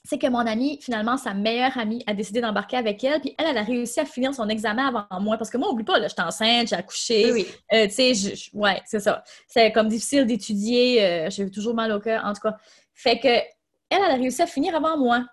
c'est 0.03 0.17
que 0.17 0.27
mon 0.27 0.39
amie, 0.39 0.79
finalement, 0.81 1.17
sa 1.17 1.33
meilleure 1.33 1.77
amie, 1.77 2.03
a 2.07 2.13
décidé 2.13 2.41
d'embarquer 2.41 2.77
avec 2.77 3.03
elle. 3.03 3.19
Puis 3.19 3.35
elle, 3.37 3.47
elle 3.49 3.57
a 3.57 3.63
réussi 3.63 3.99
à 3.99 4.05
finir 4.05 4.33
son 4.33 4.49
examen 4.49 4.87
avant 4.87 5.19
moi. 5.19 5.37
Parce 5.37 5.49
que 5.49 5.57
moi, 5.57 5.71
oublie 5.71 5.83
pas, 5.83 5.99
là, 5.99 6.07
j'étais 6.07 6.21
enceinte, 6.21 6.67
j'ai 6.69 6.75
accouché. 6.75 7.31
Oui. 7.31 7.47
Euh, 7.73 7.87
tu 7.87 8.13
sais, 8.13 8.33
ouais, 8.53 8.81
c'est 8.85 8.99
ça. 8.99 9.23
C'est 9.47 9.71
comme 9.71 9.87
difficile 9.87 10.25
d'étudier. 10.25 11.03
Euh, 11.03 11.29
j'ai 11.29 11.49
toujours 11.49 11.75
mal 11.75 11.91
au 11.91 11.99
cœur, 11.99 12.23
en 12.25 12.33
tout 12.33 12.41
cas. 12.41 12.55
Fait 12.93 13.19
que 13.19 13.27
elle, 13.27 13.99
elle 14.05 14.11
a 14.11 14.15
réussi 14.15 14.41
à 14.41 14.47
finir 14.47 14.75
avant 14.75 14.97
moi. 14.97 15.25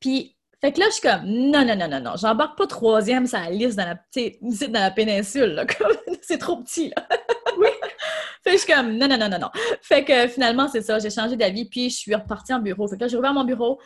Puis, 0.00 0.36
fait 0.60 0.72
que 0.72 0.80
là, 0.80 0.86
je 0.88 0.92
suis 0.92 1.02
comme, 1.02 1.24
non, 1.24 1.64
non, 1.64 1.76
non, 1.76 1.88
non, 1.88 2.00
non, 2.00 2.12
j'embarque 2.16 2.56
pas 2.56 2.66
troisième 2.66 3.26
sur 3.26 3.38
la 3.38 3.50
liste 3.50 3.76
dans 3.76 3.84
la, 3.84 4.68
dans 4.68 4.80
la 4.80 4.90
péninsule, 4.90 5.52
là. 5.54 5.66
c'est 6.22 6.38
trop 6.38 6.56
petit, 6.62 6.88
là. 6.96 7.06
oui. 7.58 7.68
Fait 8.42 8.52
que 8.52 8.56
je 8.58 8.62
suis 8.62 8.72
comme, 8.72 8.96
non, 8.96 9.08
non, 9.08 9.18
non, 9.18 9.28
non, 9.28 9.38
non. 9.38 9.50
Fait 9.82 10.04
que 10.04 10.28
finalement, 10.28 10.68
c'est 10.68 10.82
ça, 10.82 10.98
j'ai 10.98 11.10
changé 11.10 11.36
d'avis, 11.36 11.66
puis 11.66 11.90
je 11.90 11.96
suis 11.96 12.14
repartie 12.14 12.54
en 12.54 12.60
bureau. 12.60 12.88
Fait 12.88 12.96
que 12.96 13.02
là, 13.02 13.08
j'ai 13.08 13.16
ouvert 13.16 13.34
mon 13.34 13.44
bureau. 13.44 13.78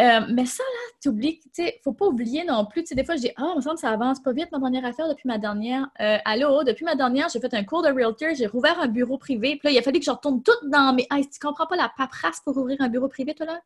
Euh, 0.00 0.20
mais 0.32 0.44
ça, 0.44 0.62
là, 0.64 0.92
tu 1.00 1.08
oublies, 1.08 1.38
tu 1.38 1.50
sais, 1.52 1.80
faut 1.84 1.92
pas 1.92 2.06
oublier 2.06 2.44
non 2.44 2.66
plus. 2.66 2.82
Tu 2.82 2.88
sais, 2.88 2.94
des 2.94 3.04
fois, 3.04 3.14
je 3.14 3.20
dis, 3.22 3.30
ah, 3.36 3.50
il 3.52 3.56
me 3.56 3.60
semble 3.60 3.76
que 3.76 3.80
ça 3.80 3.90
avance 3.90 4.20
pas 4.20 4.32
vite, 4.32 4.48
ma 4.50 4.58
dernière 4.58 4.84
affaire 4.84 5.08
depuis 5.08 5.28
ma 5.28 5.38
dernière. 5.38 5.86
Euh, 6.00 6.18
allô, 6.24 6.64
depuis 6.64 6.84
ma 6.84 6.96
dernière, 6.96 7.28
j'ai 7.28 7.38
fait 7.38 7.54
un 7.54 7.64
cours 7.64 7.82
de 7.82 7.88
realtor, 7.88 8.30
j'ai 8.34 8.46
rouvert 8.46 8.80
un 8.80 8.88
bureau 8.88 9.18
privé. 9.18 9.56
Puis 9.56 9.68
là, 9.68 9.70
il 9.70 9.78
a 9.78 9.82
fallu 9.82 10.00
que 10.00 10.04
je 10.04 10.10
retourne 10.10 10.42
tout 10.42 10.52
dans 10.68 10.94
mes. 10.94 11.06
Ah, 11.10 11.18
tu 11.20 11.38
comprends 11.40 11.66
pas 11.66 11.76
la 11.76 11.92
paperasse 11.96 12.40
pour 12.44 12.56
ouvrir 12.56 12.80
un 12.80 12.88
bureau 12.88 13.08
privé, 13.08 13.34
toi, 13.34 13.46
là? 13.46 13.60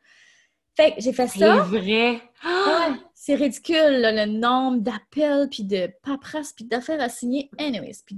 Fait 0.79 0.95
que 0.95 1.01
j'ai 1.01 1.13
fait 1.13 1.27
ça. 1.27 1.67
C'est 1.69 1.77
vrai. 1.77 2.23
Ouais, 2.45 2.95
c'est 3.13 3.35
ridicule, 3.35 4.01
le 4.01 4.27
nombre 4.27 4.79
d'appels, 4.79 5.49
puis 5.51 5.65
de 5.65 5.91
paperasse, 6.05 6.53
puis 6.53 6.67
d'affaires 6.67 7.01
à 7.01 7.09
signer. 7.09 7.51
Anyways, 7.59 7.97
puis 8.07 8.15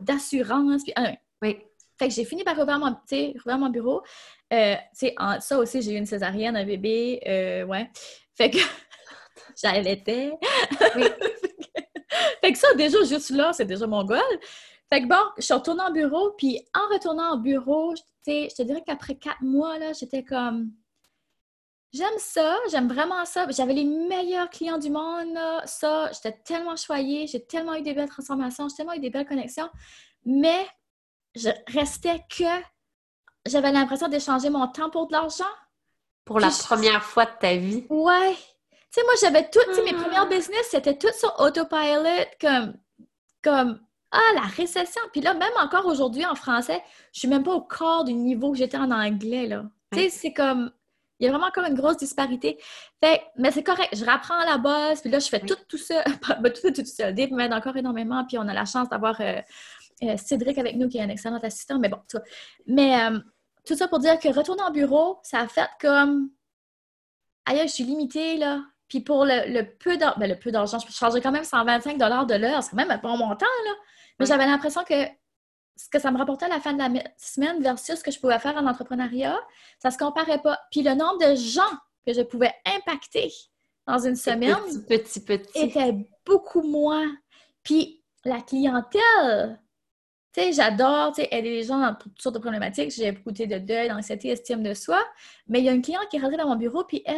d'assurance, 0.00 0.82
puis... 0.82 0.92
Ah, 0.96 1.12
oui. 1.40 1.58
Fait 2.00 2.08
que 2.08 2.14
j'ai 2.14 2.24
fini 2.24 2.42
par 2.42 2.56
rouvrir 2.56 2.80
mon, 2.80 2.96
rouvrir 3.34 3.58
mon 3.58 3.68
bureau. 3.68 4.02
Euh, 4.52 4.74
en, 5.18 5.38
ça 5.38 5.56
aussi, 5.56 5.82
j'ai 5.82 5.92
eu 5.92 5.98
une 5.98 6.06
césarienne, 6.06 6.56
un 6.56 6.64
bébé. 6.64 7.20
Euh, 7.28 7.64
ouais. 7.66 7.88
Fait 8.34 8.50
que 8.50 8.58
j'allaitais. 9.62 10.32
Oui. 10.96 11.04
fait 12.42 12.52
que 12.52 12.58
ça, 12.58 12.74
déjà, 12.74 13.04
juste 13.04 13.30
là, 13.30 13.52
c'est 13.52 13.66
déjà 13.66 13.86
mon 13.86 14.02
goal. 14.02 14.18
Fait 14.92 15.02
que 15.02 15.06
bon, 15.06 15.30
je 15.36 15.42
suis 15.42 15.54
retournée 15.54 15.82
en 15.82 15.92
bureau, 15.92 16.32
puis 16.36 16.60
en 16.74 16.92
retournant 16.92 17.34
en 17.34 17.36
bureau, 17.36 17.94
je 17.94 18.02
te 18.26 18.62
dirais 18.62 18.82
qu'après 18.84 19.14
quatre 19.14 19.42
mois, 19.42 19.78
là, 19.78 19.92
j'étais 19.92 20.24
comme 20.24 20.72
J'aime 21.92 22.18
ça, 22.18 22.56
j'aime 22.70 22.88
vraiment 22.88 23.24
ça. 23.24 23.46
J'avais 23.50 23.72
les 23.72 23.84
meilleurs 23.84 24.48
clients 24.48 24.78
du 24.78 24.90
monde, 24.90 25.36
ça, 25.64 26.10
j'étais 26.12 26.38
tellement 26.44 26.76
choyée, 26.76 27.26
j'ai 27.26 27.44
tellement 27.44 27.74
eu 27.74 27.82
des 27.82 27.94
belles 27.94 28.08
transformations, 28.08 28.68
j'ai 28.68 28.76
tellement 28.76 28.92
eu 28.92 29.00
des 29.00 29.10
belles 29.10 29.26
connexions, 29.26 29.68
mais 30.24 30.66
je 31.34 31.50
restais 31.66 32.24
que 32.28 32.44
j'avais 33.46 33.72
l'impression 33.72 34.08
d'échanger 34.08 34.50
mon 34.50 34.68
temps 34.68 34.90
pour 34.90 35.08
de 35.08 35.12
l'argent. 35.12 35.44
Pour 36.24 36.38
la 36.38 36.50
première 36.50 37.02
fois 37.02 37.24
de 37.24 37.32
ta 37.40 37.56
vie. 37.56 37.86
Ouais. 37.88 38.36
Tu 38.70 39.00
sais, 39.00 39.02
moi, 39.04 39.14
j'avais 39.20 39.48
tout, 39.48 39.60
tu 39.68 39.74
sais, 39.74 39.82
mes 39.82 39.94
premières 39.94 40.26
ah. 40.30 40.34
business, 40.34 40.68
c'était 40.70 40.96
tout 40.96 41.12
sur 41.18 41.38
autopilot, 41.40 42.26
comme, 42.40 42.74
comme, 43.42 43.80
ah, 44.10 44.34
la 44.34 44.42
récession. 44.42 45.00
Puis 45.12 45.20
là, 45.20 45.34
même 45.34 45.52
encore 45.60 45.86
aujourd'hui 45.86 46.26
en 46.26 46.34
français, 46.34 46.82
je 47.12 47.20
suis 47.20 47.28
même 47.28 47.42
pas 47.42 47.54
au 47.54 47.62
corps 47.62 48.04
du 48.04 48.14
niveau 48.14 48.52
que 48.52 48.58
j'étais 48.58 48.76
en 48.76 48.90
anglais, 48.90 49.46
là. 49.46 49.64
Tu 49.92 49.98
sais, 49.98 50.10
c'est 50.10 50.32
comme, 50.32 50.70
Il 51.20 51.26
y 51.26 51.28
a 51.28 51.32
vraiment 51.32 51.48
encore 51.48 51.66
une 51.66 51.74
grosse 51.74 51.98
disparité. 51.98 52.58
Fait, 53.02 53.22
mais 53.36 53.50
c'est 53.50 53.62
correct, 53.62 53.90
je 53.94 54.04
rapprends 54.04 54.38
à 54.38 54.46
la 54.46 54.58
base, 54.58 55.02
puis 55.02 55.10
là, 55.10 55.18
je 55.18 55.28
fais 55.28 55.40
tout 55.40 55.56
tout 55.68 55.78
ça. 55.78 56.02
Tout, 56.40 56.50
tout, 56.62 56.72
tout 56.72 56.86
seul. 56.86 57.14
Dave 57.14 57.30
m'aide 57.32 57.52
encore 57.52 57.76
énormément, 57.76 58.24
puis 58.24 58.38
on 58.38 58.48
a 58.48 58.54
la 58.54 58.64
chance 58.64 58.88
d'avoir 58.88 59.20
euh, 59.20 59.40
euh, 60.02 60.16
Cédric 60.16 60.56
avec 60.58 60.76
nous, 60.76 60.88
qui 60.88 60.98
est 60.98 61.02
un 61.02 61.08
excellent 61.08 61.38
assistant, 61.38 61.78
mais 61.78 61.88
bon, 61.88 61.98
tout 62.08 62.18
Mais 62.66 63.02
euh, 63.04 63.18
tout 63.66 63.76
ça 63.76 63.88
pour 63.88 63.98
dire 63.98 64.18
que 64.18 64.28
retourner 64.28 64.62
en 64.62 64.70
bureau, 64.70 65.18
ça 65.22 65.40
a 65.40 65.48
fait 65.48 65.68
comme... 65.80 66.30
Aïe, 67.44 67.60
je 67.62 67.72
suis 67.72 67.84
limitée, 67.84 68.36
là. 68.36 68.62
Puis 68.88 69.00
pour 69.00 69.24
le, 69.24 69.62
peu 69.78 69.96
d'argent, 69.96 70.18
ben, 70.18 70.28
le 70.28 70.38
peu 70.38 70.50
d'argent, 70.50 70.78
je 70.78 70.90
chargeais 70.92 71.20
quand 71.20 71.30
même 71.30 71.44
125 71.44 71.96
de 71.96 72.34
l'heure, 72.34 72.62
c'est 72.62 72.70
quand 72.70 72.76
même 72.76 72.90
un 72.90 72.98
bon 72.98 73.16
montant, 73.16 73.46
là. 73.64 73.72
Mais 74.18 74.26
j'avais 74.26 74.46
l'impression 74.46 74.82
que 74.84 74.94
ce 75.84 75.88
que 75.88 75.98
ça 75.98 76.10
me 76.10 76.18
rapportait 76.18 76.44
à 76.44 76.48
la 76.48 76.60
fin 76.60 76.74
de 76.74 76.78
la 76.78 77.02
semaine 77.16 77.62
versus 77.62 77.96
ce 77.96 78.04
que 78.04 78.10
je 78.10 78.20
pouvais 78.20 78.38
faire 78.38 78.56
en 78.56 78.66
entrepreneuriat, 78.66 79.38
ça 79.78 79.88
ne 79.88 79.92
se 79.94 79.98
comparait 79.98 80.42
pas. 80.42 80.58
Puis 80.70 80.82
le 80.82 80.94
nombre 80.94 81.18
de 81.18 81.34
gens 81.34 81.72
que 82.06 82.12
je 82.12 82.20
pouvais 82.20 82.52
impacter 82.66 83.32
dans 83.86 83.98
une 83.98 84.16
semaine 84.16 84.56
petit, 84.88 85.24
petit, 85.24 85.58
était 85.58 85.94
beaucoup 86.26 86.60
moins. 86.60 87.10
Puis 87.62 88.04
la 88.26 88.42
clientèle, 88.42 89.58
tu 90.34 90.42
sais, 90.42 90.52
j'adore 90.52 91.14
aider 91.18 91.50
les 91.50 91.64
gens 91.64 91.80
dans 91.80 91.94
toutes 91.94 92.20
sortes 92.20 92.34
de 92.34 92.40
problématiques. 92.40 92.90
J'ai 92.90 93.12
beaucoup 93.12 93.32
de 93.32 93.58
deuil, 93.58 93.88
d'anxiété, 93.88 94.28
estime 94.28 94.62
de 94.62 94.74
soi. 94.74 95.02
Mais 95.48 95.60
il 95.60 95.64
y 95.64 95.70
a 95.70 95.72
une 95.72 95.82
cliente 95.82 96.08
qui 96.10 96.18
est 96.18 96.20
rentrée 96.20 96.36
dans 96.36 96.48
mon 96.48 96.56
bureau, 96.56 96.84
puis 96.84 97.02
elle, 97.06 97.16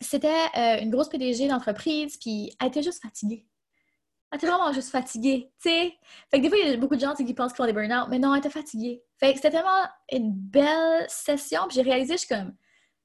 c'était 0.00 0.46
euh, 0.56 0.80
une 0.80 0.90
grosse 0.90 1.10
PDG 1.10 1.48
d'entreprise, 1.48 2.16
puis 2.16 2.56
elle 2.60 2.68
était 2.68 2.82
juste 2.82 3.02
fatiguée. 3.02 3.44
Elle 4.32 4.38
était 4.38 4.46
vraiment 4.46 4.72
juste 4.72 4.88
fatiguée, 4.88 5.52
tu 5.62 5.68
sais. 5.68 5.94
Fait 6.30 6.38
que 6.38 6.42
des 6.42 6.48
fois, 6.48 6.56
il 6.58 6.70
y 6.70 6.72
a 6.72 6.76
beaucoup 6.78 6.96
de 6.96 7.00
gens 7.00 7.14
qui 7.14 7.34
pensent 7.34 7.52
qu'ils 7.52 7.58
font 7.58 7.66
des 7.66 7.74
burn-out, 7.74 8.08
mais 8.08 8.18
non, 8.18 8.32
elle 8.32 8.38
était 8.38 8.48
fatiguée. 8.48 9.02
Fait 9.20 9.32
que 9.32 9.36
c'était 9.36 9.50
tellement 9.50 9.84
une 10.10 10.32
belle 10.32 11.04
session, 11.08 11.60
puis 11.68 11.74
j'ai 11.76 11.82
réalisé, 11.82 12.14
je 12.14 12.20
suis 12.20 12.28
comme, 12.28 12.54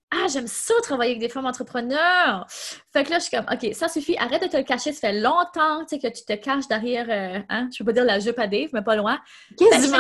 ah, 0.10 0.28
j'aime 0.32 0.47
ça 0.47 0.74
travailler 0.84 1.12
avec 1.12 1.22
des 1.22 1.28
femmes 1.28 1.45
entrepreneurs. 1.45 2.47
Fait 2.93 3.03
que 3.03 3.10
là, 3.10 3.20
je 3.20 3.26
suis 3.26 3.36
comme, 3.36 3.45
OK, 3.51 3.74
ça 3.74 3.89
suffit, 3.89 4.16
arrête 4.18 4.41
de 4.41 4.47
te 4.47 4.55
le 4.55 4.64
cacher. 4.64 4.93
Ça 4.93 5.10
fait 5.10 5.20
longtemps 5.20 5.84
que 5.86 6.08
tu 6.08 6.24
te 6.24 6.34
caches 6.34 6.68
derrière, 6.70 7.08
euh, 7.10 7.41
hein, 7.49 7.70
je 7.74 7.80
peux 7.80 7.86
pas 7.86 7.91
dire 7.91 8.05
la 8.05 8.20
jupe 8.20 8.39
à 8.39 8.47
Dave, 8.47 8.70
mais 8.72 8.82
pas 8.82 8.95
loin. 8.95 9.20
Quasiment. 9.58 9.97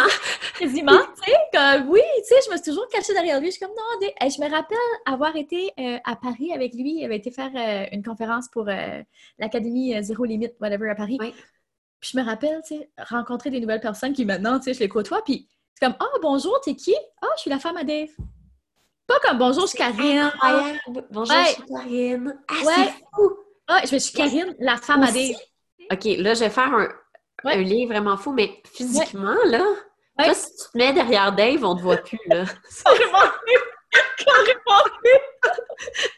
quasiment, 0.57 0.93
tu 0.93 1.31
sais, 1.31 1.37
comme, 1.51 1.89
oui, 1.89 1.99
tu 2.19 2.23
sais, 2.23 2.35
je 2.45 2.51
me 2.51 2.55
suis 2.55 2.65
toujours 2.71 2.87
cachée 2.87 3.13
derrière 3.13 3.41
lui. 3.41 3.47
Je 3.47 3.57
suis 3.57 3.59
comme, 3.59 3.75
non, 3.75 3.99
Dave. 3.99 4.31
je 4.31 4.41
me 4.41 4.49
rappelle 4.49 4.77
avoir 5.05 5.35
été 5.35 5.71
euh, 5.77 5.97
à 6.05 6.15
Paris 6.15 6.53
avec 6.53 6.73
lui. 6.73 6.99
Il 6.99 7.05
avait 7.05 7.17
été 7.17 7.29
faire 7.29 7.51
euh, 7.53 7.85
une 7.91 8.03
conférence 8.03 8.47
pour 8.47 8.65
l'Académie 9.39 10.01
Zéro 10.03 10.23
Limite, 10.23 10.53
whatever, 10.61 10.89
à 10.89 10.95
Paris. 10.95 11.17
Puis 11.19 12.11
je 12.13 12.17
me 12.17 12.23
rappelle, 12.23 12.61
tu 12.65 12.77
sais, 12.77 12.89
rencontrer 12.97 13.49
des 13.49 13.59
nouvelles 13.59 13.81
personnes 13.81 14.13
qui 14.13 14.23
maintenant, 14.23 14.57
tu 14.57 14.65
sais, 14.65 14.73
je 14.73 14.79
les 14.79 14.87
côtoie. 14.87 15.21
Puis 15.25 15.49
c'est 15.73 15.85
comme, 15.85 15.95
oh, 15.99 16.19
bonjour, 16.21 16.61
t'es 16.61 16.75
qui? 16.75 16.95
Ah, 17.21 17.27
je 17.35 17.41
suis 17.41 17.49
la 17.49 17.59
femme 17.59 17.75
à 17.75 17.83
Dave. 17.83 18.09
Pas 19.07 19.19
comme 19.21 19.37
bonjour, 19.37 19.63
je 19.63 19.67
suis 19.67 19.77
Karine. 19.77 20.31
Bonjour, 21.11 21.33
je 21.33 21.53
suis 21.53 21.63
Karine. 21.63 22.37
Ah, 22.49 22.53
c'est 22.61 22.93
fou! 23.15 23.37
Ah, 23.65 23.81
je 23.89 23.95
suis 23.95 24.13
Karine, 24.13 24.53
la 24.59 24.75
femme 24.75 25.03
à 25.03 25.11
des. 25.11 25.33
OK, 25.89 26.03
là, 26.17 26.33
je 26.33 26.41
vais 26.41 26.49
faire 26.49 26.73
un, 26.73 26.89
un 27.45 27.61
lien 27.61 27.87
vraiment 27.87 28.17
fou, 28.17 28.33
mais 28.33 28.61
physiquement, 28.65 29.37
là, 29.45 29.63
toi, 30.19 30.33
si 30.33 30.51
tu 30.51 30.71
te 30.73 30.77
mets 30.77 30.91
derrière 30.91 31.31
Dave, 31.31 31.63
on 31.63 31.77
te 31.77 31.81
voit 31.81 31.97
plus, 31.97 32.19
là. 32.27 32.43
Carrément 32.83 33.31
plus! 33.45 34.25
Carrément 34.25 34.83
plus! 34.99 35.37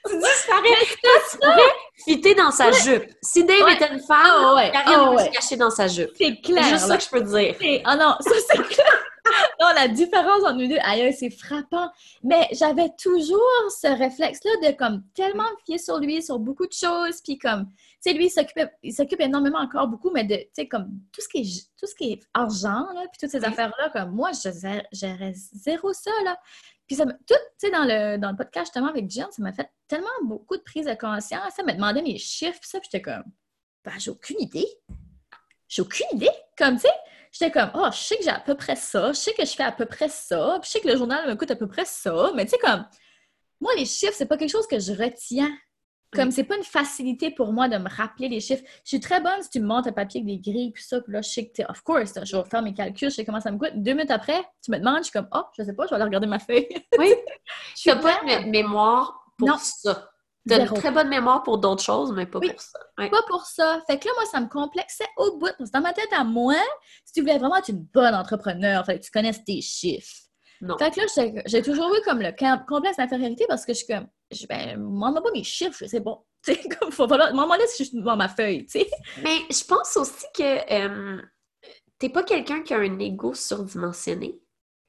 tu 0.07 0.17
disparais. 0.17 0.87
Tu 1.97 2.03
fitter 2.13 2.33
dans 2.33 2.49
sa 2.49 2.71
jupe. 2.71 3.05
Si 3.21 3.43
Dave 3.43 3.69
était 3.69 3.93
une 3.93 3.99
femme, 3.99 4.55
oh, 4.55 4.57
Karine 4.71 5.09
oh, 5.09 5.17
se 5.19 5.29
cacher 5.29 5.57
dans 5.57 5.69
sa 5.69 5.87
jupe. 5.87 6.09
C'est 6.15 6.41
clair. 6.41 6.63
C'est 6.63 6.69
juste 6.71 6.87
ça 6.87 6.97
que 6.97 7.03
je 7.03 7.09
peux 7.09 7.21
te 7.21 7.27
dire. 7.27 7.81
Ah 7.85 7.95
non, 7.95 8.15
ça, 8.19 8.31
c'est 8.47 8.63
clair 8.63 9.03
non, 9.59 9.67
la 9.75 9.88
différence 9.88 10.43
entre 10.43 10.53
nous 10.53 10.67
deux, 10.67 10.77
aïe, 10.84 11.13
c'est 11.13 11.30
frappant. 11.30 11.89
Mais 12.23 12.47
j'avais 12.51 12.89
toujours 13.01 13.39
ce 13.82 13.88
réflexe-là 13.88 14.69
de 14.69 14.75
comme 14.75 15.03
tellement 15.13 15.43
me 15.43 15.65
fier 15.65 15.77
sur 15.77 15.99
lui, 15.99 16.21
sur 16.21 16.39
beaucoup 16.39 16.67
de 16.67 16.73
choses, 16.73 17.21
puis 17.21 17.38
comme, 17.38 17.67
tu 18.03 18.11
sais, 18.11 18.13
lui, 18.13 18.32
il 18.84 18.93
s'occupe 18.93 19.19
énormément 19.19 19.59
encore 19.59 19.88
beaucoup, 19.88 20.11
mais 20.11 20.23
de, 20.23 20.36
tu 20.36 20.49
sais, 20.53 20.67
comme 20.67 20.99
tout 21.11 21.21
ce 21.21 21.27
qui 21.27 21.39
est, 21.39 21.69
tout 21.77 21.86
ce 21.86 21.95
qui 21.95 22.13
est 22.13 22.21
argent, 22.34 22.86
là, 22.93 23.01
puis 23.11 23.19
toutes 23.19 23.32
ces 23.32 23.43
affaires-là, 23.43 23.89
comme 23.89 24.11
moi, 24.11 24.32
je 24.32 24.49
gérais 24.91 25.34
zéro 25.34 25.93
ça, 25.93 26.11
là. 26.23 26.38
Puis 26.88 26.95
ça 26.95 27.05
tout, 27.05 27.13
tu 27.27 27.36
sais, 27.57 27.69
dans 27.69 27.84
le, 27.84 28.17
dans 28.17 28.32
le 28.32 28.36
podcast 28.36 28.67
justement 28.67 28.88
avec 28.88 29.11
Jen, 29.11 29.27
ça 29.30 29.43
m'a 29.43 29.53
fait 29.53 29.69
tellement 29.88 30.07
beaucoup 30.23 30.57
de 30.57 30.63
prise 30.63 30.88
de 30.88 30.95
conscience. 30.95 31.53
Ça 31.55 31.61
m'a 31.61 31.73
demandé 31.73 32.01
mes 32.01 32.17
chiffres, 32.17 32.59
puis 32.59 32.69
ça, 32.69 32.80
puis 32.80 32.89
j'étais 32.91 33.03
comme, 33.03 33.23
ben, 33.86 33.93
j'ai 33.99 34.09
aucune 34.09 34.39
idée. 34.39 34.67
J'ai 35.67 35.84
aucune 35.84 36.07
idée. 36.13 36.32
Comme, 36.57 36.75
tu 36.75 36.82
sais, 36.82 36.93
j'étais 37.32 37.51
comme, 37.51 37.71
oh, 37.75 37.88
je 37.91 37.97
sais 37.97 38.17
que 38.17 38.23
j'ai 38.23 38.30
à 38.30 38.39
peu 38.39 38.55
près 38.55 38.75
ça, 38.75 39.11
je 39.11 39.17
sais 39.17 39.34
que 39.34 39.45
je 39.45 39.51
fais 39.51 39.63
à 39.63 39.71
peu 39.71 39.86
près 39.86 40.09
ça, 40.09 40.57
puis 40.61 40.67
je 40.67 40.71
sais 40.71 40.80
que 40.82 40.88
le 40.88 40.97
journal 40.97 41.27
me 41.27 41.36
coûte 41.36 41.51
à 41.51 41.55
peu 41.55 41.67
près 41.67 41.86
ça, 41.86 42.32
mais 42.36 42.45
tu 42.45 42.51
sais, 42.51 42.57
comme, 42.57 42.86
moi, 43.61 43.73
les 43.77 43.86
chiffres, 43.86 44.13
c'est 44.15 44.25
pas 44.25 44.38
quelque 44.38 44.51
chose 44.51 44.67
que 44.67 44.80
je 44.80 44.93
retiens. 44.93 45.51
Comme, 46.11 46.32
c'est 46.32 46.43
pas 46.43 46.57
une 46.57 46.63
facilité 46.63 47.30
pour 47.30 47.53
moi 47.53 47.67
de 47.67 47.77
me 47.77 47.88
rappeler 47.88 48.30
les 48.30 48.39
chiffres. 48.39 48.63
Je 48.84 48.89
suis 48.89 48.99
très 48.99 49.21
bonne 49.21 49.43
si 49.43 49.49
tu 49.51 49.59
me 49.59 49.67
montres 49.67 49.89
un 49.89 49.91
papier 49.91 50.21
avec 50.21 50.41
des 50.41 50.51
grilles, 50.51 50.71
puis 50.71 50.84
ça, 50.84 51.01
puis 51.01 51.13
là, 51.13 51.21
je 51.21 51.30
sais 51.30 51.47
que, 51.49 51.61
of 51.69 51.84
course, 51.84 52.13
je 52.23 52.36
vais 52.36 52.43
faire 52.45 52.63
mes 52.63 52.73
calculs, 52.73 53.11
je 53.11 53.15
sais 53.15 53.25
comment 53.25 53.39
ça 53.39 53.51
me 53.51 53.59
coûte. 53.59 53.73
Deux 53.75 53.93
minutes 53.93 54.09
après, 54.09 54.41
tu 54.63 54.71
me 54.71 54.80
demandes, 54.80 54.99
je 54.99 55.03
suis 55.03 55.11
comme, 55.11 55.27
oh, 55.32 55.43
je 55.55 55.63
sais 55.63 55.73
pas, 55.73 55.86
je 55.86 55.89
vais 55.89 55.95
aller 55.97 56.05
regarder 56.05 56.25
ma 56.25 56.39
feuille. 56.39 56.67
Oui. 56.97 57.13
je 57.77 57.91
n'ai 57.91 57.99
pas 57.99 58.21
de 58.23 58.49
mémoire 58.49 59.23
pour 59.38 59.59
ça. 59.59 60.09
Tu 60.47 60.53
as 60.53 60.59
une 60.59 60.73
très 60.73 60.91
bonne 60.91 61.09
mémoire 61.09 61.43
pour 61.43 61.57
d'autres 61.57 61.83
choses, 61.83 62.11
mais 62.13 62.25
pas 62.25 62.39
pour 62.39 62.61
ça. 62.61 62.79
Pas 62.97 63.23
pour 63.27 63.45
ça. 63.45 63.81
Fait 63.87 63.99
que 63.99 64.07
là, 64.07 64.13
moi, 64.15 64.25
ça 64.25 64.39
me 64.39 64.47
complexait 64.47 65.07
au 65.17 65.37
bout. 65.37 65.49
Parce 65.57 65.69
que 65.69 65.77
dans 65.77 65.81
ma 65.81 65.93
tête 65.93 66.11
à 66.11 66.23
moi, 66.23 66.55
si 67.05 67.13
tu 67.13 67.21
voulais 67.21 67.37
vraiment 67.37 67.57
être 67.57 67.69
une 67.69 67.83
bonne 67.93 68.15
entrepreneur, 68.15 68.85
fait 68.85 68.99
que 68.99 69.05
tu 69.05 69.11
connaisses 69.11 69.43
tes 69.43 69.61
chiffres. 69.61 70.15
Non. 70.61 70.77
Fait 70.77 70.91
que 70.91 70.99
là, 70.99 71.41
j'ai 71.45 71.61
toujours 71.61 71.93
eu 71.95 72.01
comme 72.03 72.21
le 72.21 72.31
complexe 72.65 72.97
d'infériorité 72.97 73.45
parce 73.47 73.65
que 73.65 73.73
je 73.73 73.79
suis 73.79 73.87
comme, 73.87 74.07
je, 74.31 74.45
ben, 74.47 74.77
m'en 74.77 75.13
pas 75.13 75.31
mes 75.33 75.43
chiffres, 75.43 75.83
c'est 75.87 75.99
bon. 75.99 76.19
Tu 76.41 76.53
sais, 76.53 76.69
comme, 76.69 76.89
faut 76.89 77.05
falloir, 77.05 77.33
m'en 77.33 77.53
si 77.67 77.83
je 77.83 77.89
suis 77.89 77.97
devant 77.97 78.15
ma 78.15 78.29
feuille, 78.29 78.65
tu 78.65 78.79
sais. 78.79 78.89
Mais 79.21 79.39
je 79.51 79.61
pense 79.65 79.97
aussi 79.97 80.25
que 80.33 80.73
euh, 80.73 81.21
t'es 81.97 82.07
pas 82.07 82.23
quelqu'un 82.23 82.61
qui 82.61 82.73
a 82.73 82.77
un 82.77 82.97
ego 82.97 83.33
surdimensionné. 83.33 84.39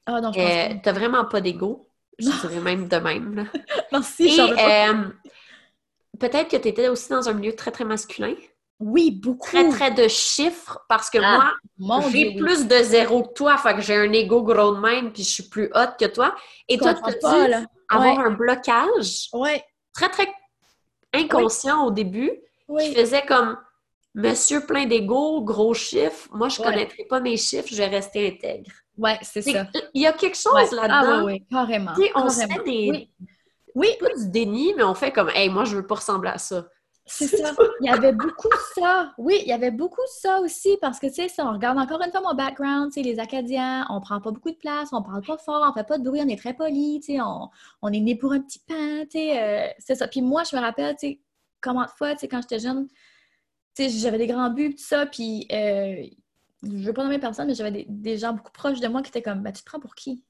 Ah 0.06 0.20
non, 0.20 0.32
je 0.32 0.38
pense 0.38 0.48
euh, 0.48 0.68
pas. 0.68 0.80
T'as 0.84 0.92
vraiment 0.92 1.24
pas 1.24 1.40
d'ego. 1.40 1.89
Je 2.20 2.48
dirais 2.48 2.60
même 2.60 2.88
de 2.88 2.96
même. 2.96 3.34
Là. 3.34 3.44
Merci, 3.92 4.28
Et, 4.28 4.40
euh, 4.40 5.04
peut-être 6.18 6.48
que 6.48 6.56
tu 6.56 6.68
étais 6.68 6.88
aussi 6.88 7.08
dans 7.10 7.28
un 7.28 7.32
milieu 7.32 7.54
très, 7.54 7.70
très 7.70 7.84
masculin. 7.84 8.34
Oui, 8.78 9.10
beaucoup. 9.10 9.48
Très, 9.48 9.68
très 9.68 9.90
de 9.90 10.08
chiffres, 10.08 10.84
parce 10.88 11.10
que 11.10 11.18
ah, 11.22 11.52
moi, 11.78 12.00
j'ai 12.10 12.34
plus 12.36 12.66
de 12.66 12.76
zéro 12.82 13.24
que 13.24 13.32
toi, 13.34 13.58
fait 13.58 13.74
que 13.74 13.82
j'ai 13.82 13.96
un 13.96 14.12
ego 14.12 14.42
gros 14.42 14.74
de 14.74 14.80
même, 14.80 15.12
puis 15.12 15.22
je 15.22 15.28
suis 15.28 15.48
plus 15.48 15.70
haute 15.74 15.96
que 15.98 16.06
toi. 16.06 16.34
Et 16.68 16.78
toi, 16.78 16.94
tu 16.94 17.26
as 17.26 17.64
avoir 17.90 18.20
un 18.20 18.30
blocage 18.30 19.28
ouais. 19.32 19.62
très, 19.92 20.08
très 20.08 20.28
inconscient 21.12 21.84
au 21.84 21.90
début, 21.90 22.32
qui 22.78 22.94
faisait 22.94 23.26
comme 23.26 23.58
Monsieur 24.14 24.66
plein 24.66 24.86
d'ego, 24.86 25.40
gros 25.42 25.72
chiffres, 25.72 26.28
moi, 26.32 26.48
je 26.48 26.60
ne 26.60 26.66
connaîtrais 26.66 27.04
pas 27.04 27.20
mes 27.20 27.36
chiffres, 27.36 27.68
je 27.70 27.76
vais 27.76 27.86
rester 27.86 28.26
intègre. 28.26 28.72
Oui, 29.00 29.10
c'est 29.22 29.42
ça. 29.42 29.66
Il 29.94 30.02
y 30.02 30.06
a 30.06 30.12
quelque 30.12 30.36
chose 30.36 30.72
là-dedans. 30.72 31.20
Ah, 31.20 31.22
oui, 31.24 31.42
carrément. 31.50 31.92
on 32.14 32.28
se 32.28 32.40
fait 32.40 32.64
des, 32.64 33.08
oui. 33.74 33.88
Pas 33.98 34.14
du 34.14 34.28
déni, 34.28 34.74
mais 34.76 34.82
on 34.82 34.94
fait 34.94 35.10
comme, 35.10 35.30
hey, 35.30 35.48
moi, 35.48 35.64
je 35.64 35.76
veux 35.76 35.86
pas 35.86 35.96
ressembler 35.96 36.30
à 36.30 36.38
ça. 36.38 36.66
C'est 37.06 37.26
ça. 37.26 37.52
Il 37.80 37.86
y 37.86 37.88
avait 37.88 38.12
beaucoup 38.12 38.48
ça. 38.74 39.12
Oui, 39.18 39.38
il 39.42 39.48
y 39.48 39.52
avait 39.52 39.70
beaucoup 39.70 40.02
ça 40.06 40.40
aussi 40.40 40.76
parce 40.80 41.00
que, 41.00 41.06
tu 41.06 41.14
sais, 41.14 41.28
si 41.28 41.40
on 41.40 41.52
regarde 41.52 41.78
encore 41.78 42.00
une 42.02 42.10
fois 42.10 42.20
mon 42.20 42.34
background, 42.34 42.92
tu 42.92 43.02
sais, 43.02 43.08
les 43.08 43.18
Acadiens, 43.18 43.86
on 43.88 44.00
prend 44.00 44.20
pas 44.20 44.30
beaucoup 44.30 44.50
de 44.50 44.56
place, 44.56 44.90
on 44.92 45.02
parle 45.02 45.22
pas 45.22 45.38
fort, 45.38 45.64
on 45.68 45.72
fait 45.72 45.86
pas 45.86 45.98
de 45.98 46.04
bruit, 46.04 46.20
on 46.22 46.28
est 46.28 46.38
très 46.38 46.54
poli, 46.54 47.00
tu 47.00 47.14
sais, 47.14 47.20
on, 47.20 47.92
est 47.92 48.00
né 48.00 48.14
pour 48.16 48.32
un 48.32 48.40
petit 48.40 48.60
pain, 48.60 49.04
tu 49.04 49.18
sais, 49.18 49.42
euh, 49.42 49.68
c'est 49.78 49.96
ça. 49.96 50.06
Puis 50.06 50.22
moi, 50.22 50.44
je 50.44 50.54
me 50.54 50.60
rappelle, 50.60 50.94
tu 50.96 51.08
sais, 51.08 51.20
comment 51.60 51.82
de 51.84 51.90
fois, 51.90 52.12
tu 52.12 52.20
sais, 52.20 52.28
quand 52.28 52.42
j'étais 52.42 52.60
jeune, 52.60 52.86
tu 53.74 53.88
sais, 53.88 53.88
j'avais 53.88 54.18
des 54.18 54.28
grands 54.28 54.50
buts, 54.50 54.76
tout 54.76 54.84
ça, 54.84 55.06
puis 55.06 55.48
euh, 55.50 56.06
je 56.62 56.86
veux 56.86 56.92
pas 56.92 57.04
nommer 57.04 57.18
personne, 57.18 57.46
mais 57.46 57.54
j'avais 57.54 57.86
des, 57.88 58.18
gens 58.18 58.32
beaucoup 58.32 58.52
proches 58.52 58.80
de 58.80 58.88
moi 58.88 59.02
qui 59.02 59.08
étaient 59.08 59.22
comme, 59.22 59.42
ben, 59.42 59.52
tu 59.52 59.62
te 59.62 59.66
prends 59.66 59.80
pour 59.80 59.94
qui? 59.94 60.24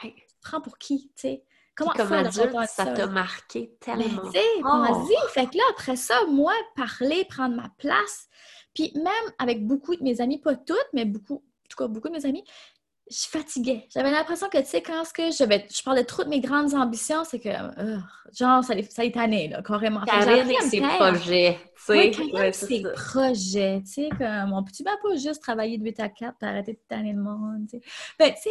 Tu 0.00 0.10
te 0.10 0.42
prends 0.42 0.60
pour 0.60 0.78
qui, 0.78 1.12
tu 1.16 1.22
sais? 1.22 1.44
Comment 1.74 1.92
comme 1.92 2.12
adulte, 2.12 2.54
ça 2.68 2.86
t'a 2.86 3.06
marqué 3.06 3.74
tellement. 3.80 4.30
Tu 4.30 4.32
sais, 4.32 4.44
oh. 4.62 5.28
Fait 5.30 5.46
que 5.46 5.56
là, 5.56 5.62
après 5.70 5.96
ça, 5.96 6.14
moi, 6.28 6.52
parler, 6.76 7.24
prendre 7.24 7.56
ma 7.56 7.70
place, 7.78 8.28
puis 8.74 8.92
même 8.94 9.32
avec 9.38 9.66
beaucoup 9.66 9.96
de 9.96 10.02
mes 10.02 10.20
amis, 10.20 10.38
pas 10.38 10.54
toutes, 10.54 10.88
mais 10.92 11.06
beaucoup, 11.06 11.36
en 11.36 11.68
tout 11.68 11.76
cas, 11.76 11.88
beaucoup 11.88 12.08
de 12.08 12.14
mes 12.14 12.26
amis, 12.26 12.44
je 13.12 13.28
fatiguais. 13.28 13.86
J'avais 13.92 14.10
l'impression 14.10 14.48
que, 14.48 14.58
tu 14.58 14.66
sais, 14.66 14.82
quand 14.82 15.02
que 15.12 15.30
je, 15.30 15.44
vais, 15.44 15.66
je 15.70 15.82
parlais 15.82 16.04
trop 16.04 16.24
de 16.24 16.28
mes 16.28 16.40
grandes 16.40 16.74
ambitions, 16.74 17.24
c'est 17.24 17.40
que, 17.40 17.48
euh, 17.48 17.98
genre, 18.32 18.64
ça, 18.64 18.74
ça 18.88 19.02
tannait, 19.10 19.48
là, 19.48 19.62
carrément. 19.62 20.00
Karine 20.02 20.50
et 20.50 20.60
ses 20.62 20.80
projets, 20.80 21.58
tu 21.76 21.82
sais. 21.84 22.12
Oui, 22.18 22.52
ses 22.52 22.82
projets, 22.94 23.82
tu 23.84 23.92
sais, 23.92 24.08
comme, 24.16 24.52
on 24.52 24.64
peut-tu 24.64 24.82
pas 24.84 24.96
juste 25.16 25.42
travailler 25.42 25.78
de 25.78 25.84
8 25.84 26.00
à 26.00 26.08
4 26.08 26.38
pour 26.38 26.48
arrêter 26.48 26.72
de 26.72 26.80
tanner 26.88 27.12
le 27.12 27.20
monde, 27.20 27.66
tu 27.70 27.78
sais. 27.78 27.84
Ben, 28.18 28.32
tu 28.32 28.42
sais, 28.42 28.50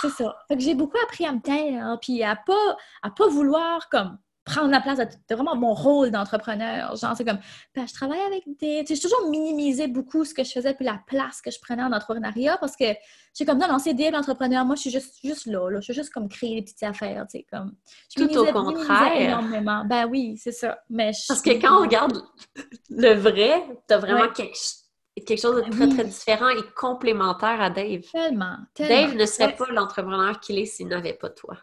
c'est 0.00 0.10
ça. 0.10 0.36
Fait 0.48 0.56
que 0.56 0.62
j'ai 0.62 0.74
beaucoup 0.74 0.98
appris 1.04 1.26
à 1.26 1.32
me 1.32 1.40
taire, 1.40 1.98
puis 2.00 2.22
à 2.22 2.36
pas, 2.36 2.76
à 3.02 3.10
pas 3.10 3.28
vouloir 3.28 3.88
comme 3.88 4.18
prendre 4.44 4.70
la 4.70 4.80
place 4.80 4.98
de, 4.98 5.34
vraiment 5.34 5.56
mon 5.56 5.74
rôle 5.74 6.10
d'entrepreneur. 6.10 6.94
Genre, 6.96 7.14
c'est 7.16 7.24
comme, 7.24 7.38
ben, 7.74 7.86
je 7.86 7.94
travaille 7.94 8.20
avec 8.20 8.44
des. 8.58 8.84
Tu 8.84 8.94
sais, 8.94 8.94
j'ai 8.94 9.08
toujours 9.08 9.28
minimisé 9.30 9.86
beaucoup 9.86 10.24
ce 10.24 10.34
que 10.34 10.44
je 10.44 10.52
faisais 10.52 10.74
puis 10.74 10.84
la 10.84 11.00
place 11.06 11.40
que 11.40 11.50
je 11.50 11.58
prenais 11.60 11.82
en 11.82 11.92
entrepreneuriat 11.92 12.58
parce 12.58 12.76
que 12.76 12.84
j'ai 13.36 13.44
comme, 13.44 13.58
non, 13.58 13.68
non, 13.68 13.78
c'est 13.78 13.94
l'entrepreneur. 14.10 14.64
Moi, 14.64 14.76
je 14.76 14.82
suis 14.82 14.90
juste, 14.90 15.16
juste 15.24 15.46
là, 15.46 15.70
là, 15.70 15.80
Je 15.80 15.84
suis 15.84 15.94
juste 15.94 16.10
comme 16.10 16.28
créer 16.28 16.56
des 16.56 16.62
petites 16.62 16.82
affaires, 16.82 17.26
tu 17.30 17.38
sais, 17.38 17.46
comme. 17.50 17.74
Je 18.16 18.24
Tout 18.24 18.36
au 18.36 18.52
contraire. 18.52 19.16
énormément. 19.16 19.84
Ben 19.86 20.06
oui, 20.06 20.36
c'est 20.36 20.52
ça. 20.52 20.78
Mais 20.90 21.12
Parce 21.26 21.40
que 21.40 21.50
quand 21.50 21.78
on 21.78 21.82
regarde 21.82 22.22
le 22.90 23.14
vrai, 23.14 23.62
t'as 23.86 23.98
vraiment 23.98 24.28
quelque 24.28 24.56
quelque 25.22 25.40
chose 25.40 25.56
de 25.56 25.70
ben 25.70 25.70
très, 25.70 25.88
très 25.88 26.04
différent 26.04 26.48
et 26.48 26.62
complémentaire 26.74 27.60
à 27.60 27.70
Dave. 27.70 28.02
Tellement, 28.10 28.56
tellement. 28.74 28.94
Dave 28.94 29.16
ne 29.16 29.26
serait 29.26 29.54
pas 29.54 29.66
l'entrepreneur 29.70 30.40
qu'il 30.40 30.58
est 30.58 30.66
s'il 30.66 30.88
n'avait 30.88 31.14
pas 31.14 31.30
toi. 31.30 31.56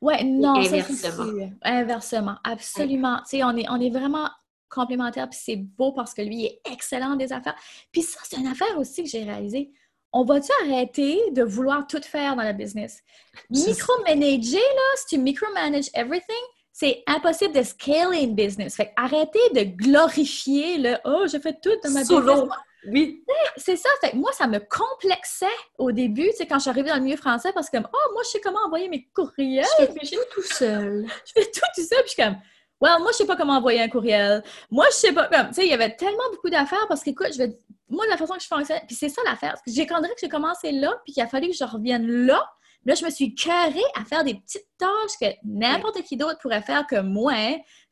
Ouais, 0.00 0.22
non, 0.24 0.56
inversement. 0.56 1.50
inversement, 1.62 2.36
absolument. 2.44 3.18
Tu 3.18 3.38
sais, 3.38 3.44
on 3.44 3.56
est, 3.56 3.66
on 3.68 3.80
est 3.80 3.90
vraiment 3.90 4.28
complémentaires, 4.68 5.28
puis 5.28 5.38
c'est 5.42 5.56
beau 5.56 5.92
parce 5.92 6.14
que 6.14 6.22
lui 6.22 6.36
il 6.36 6.46
est 6.46 6.60
excellent 6.72 7.16
des 7.16 7.32
affaires. 7.32 7.56
Puis 7.92 8.02
ça, 8.02 8.20
c'est 8.24 8.38
une 8.38 8.46
affaire 8.46 8.78
aussi 8.78 9.02
que 9.04 9.08
j'ai 9.08 9.22
réalisée. 9.22 9.70
On 10.12 10.24
va-tu 10.24 10.50
arrêter 10.64 11.18
de 11.32 11.42
vouloir 11.42 11.86
tout 11.86 12.00
faire 12.02 12.36
dans 12.36 12.42
la 12.42 12.52
business? 12.52 13.02
Micromanager, 13.50 14.58
là, 14.58 14.96
si 14.96 15.16
tu 15.16 15.18
micromanages 15.18 15.88
everything, 15.94 16.44
c'est 16.70 17.02
impossible 17.06 17.54
de 17.54 17.62
scaler 17.62 18.20
une 18.20 18.34
business. 18.34 18.76
Fait 18.76 18.92
arrêtez 18.96 19.38
de 19.54 19.62
glorifier 19.62 20.78
le 20.78 20.96
«Oh, 21.04 21.26
je 21.30 21.38
fais 21.38 21.54
tout 21.54 21.70
dans 21.82 21.90
ma 21.90 22.00
business». 22.00 22.48
Oui. 22.88 23.24
C'est 23.56 23.76
ça. 23.76 23.88
Fait 24.00 24.14
moi, 24.14 24.32
ça 24.32 24.46
me 24.46 24.58
complexait 24.58 25.46
au 25.78 25.92
début, 25.92 26.28
tu 26.30 26.36
sais, 26.36 26.46
quand 26.46 26.56
je 26.56 26.62
suis 26.62 26.70
arrivée 26.70 26.88
dans 26.88 26.96
le 26.96 27.02
milieu 27.02 27.16
français, 27.16 27.52
parce 27.52 27.70
que, 27.70 27.76
oh, 27.76 28.12
moi, 28.12 28.22
je 28.24 28.30
sais 28.30 28.40
comment 28.40 28.60
envoyer 28.66 28.88
mes 28.88 29.08
courriels. 29.14 29.64
Je 29.78 29.86
fais 29.86 30.16
tout 30.16 30.22
tout 30.34 30.42
seul. 30.42 31.06
je 31.26 31.32
fais 31.32 31.50
tout 31.50 31.60
tout 31.74 31.82
seul, 31.82 31.98
puis 32.02 32.08
je 32.08 32.12
suis 32.12 32.22
comme, 32.22 32.36
well, 32.80 32.98
moi, 33.00 33.10
je 33.12 33.18
sais 33.18 33.26
pas 33.26 33.36
comment 33.36 33.54
envoyer 33.54 33.80
un 33.80 33.88
courriel. 33.88 34.42
Moi, 34.70 34.86
je 34.90 34.96
sais 34.96 35.12
pas 35.12 35.28
comme, 35.28 35.48
tu 35.48 35.54
sais, 35.54 35.64
il 35.64 35.70
y 35.70 35.74
avait 35.74 35.94
tellement 35.94 36.30
beaucoup 36.32 36.50
d'affaires 36.50 36.86
parce 36.88 37.02
que, 37.02 37.10
écoute, 37.10 37.32
je 37.32 37.38
vais, 37.38 37.56
moi, 37.88 38.04
de 38.06 38.10
la 38.10 38.16
façon 38.16 38.34
que 38.34 38.42
je 38.42 38.48
fonctionne, 38.48 38.80
puis 38.86 38.96
c'est 38.96 39.08
ça 39.08 39.22
l'affaire. 39.24 39.56
J'ai 39.66 39.86
quand 39.86 40.00
que 40.00 40.08
j'ai 40.20 40.28
commencé 40.28 40.72
là, 40.72 41.00
puis 41.04 41.12
qu'il 41.12 41.22
a 41.22 41.28
fallu 41.28 41.48
que 41.48 41.56
je 41.56 41.64
revienne 41.64 42.06
là. 42.06 42.44
Là, 42.84 42.94
je 42.94 43.04
me 43.04 43.10
suis 43.10 43.34
carrée 43.34 43.78
à 43.94 44.04
faire 44.04 44.24
des 44.24 44.34
petites 44.34 44.66
tâches 44.76 45.16
que 45.20 45.26
n'importe 45.44 46.02
qui 46.02 46.16
d'autre 46.16 46.38
pourrait 46.40 46.62
faire 46.62 46.84
que 46.86 47.00
moi. 47.00 47.34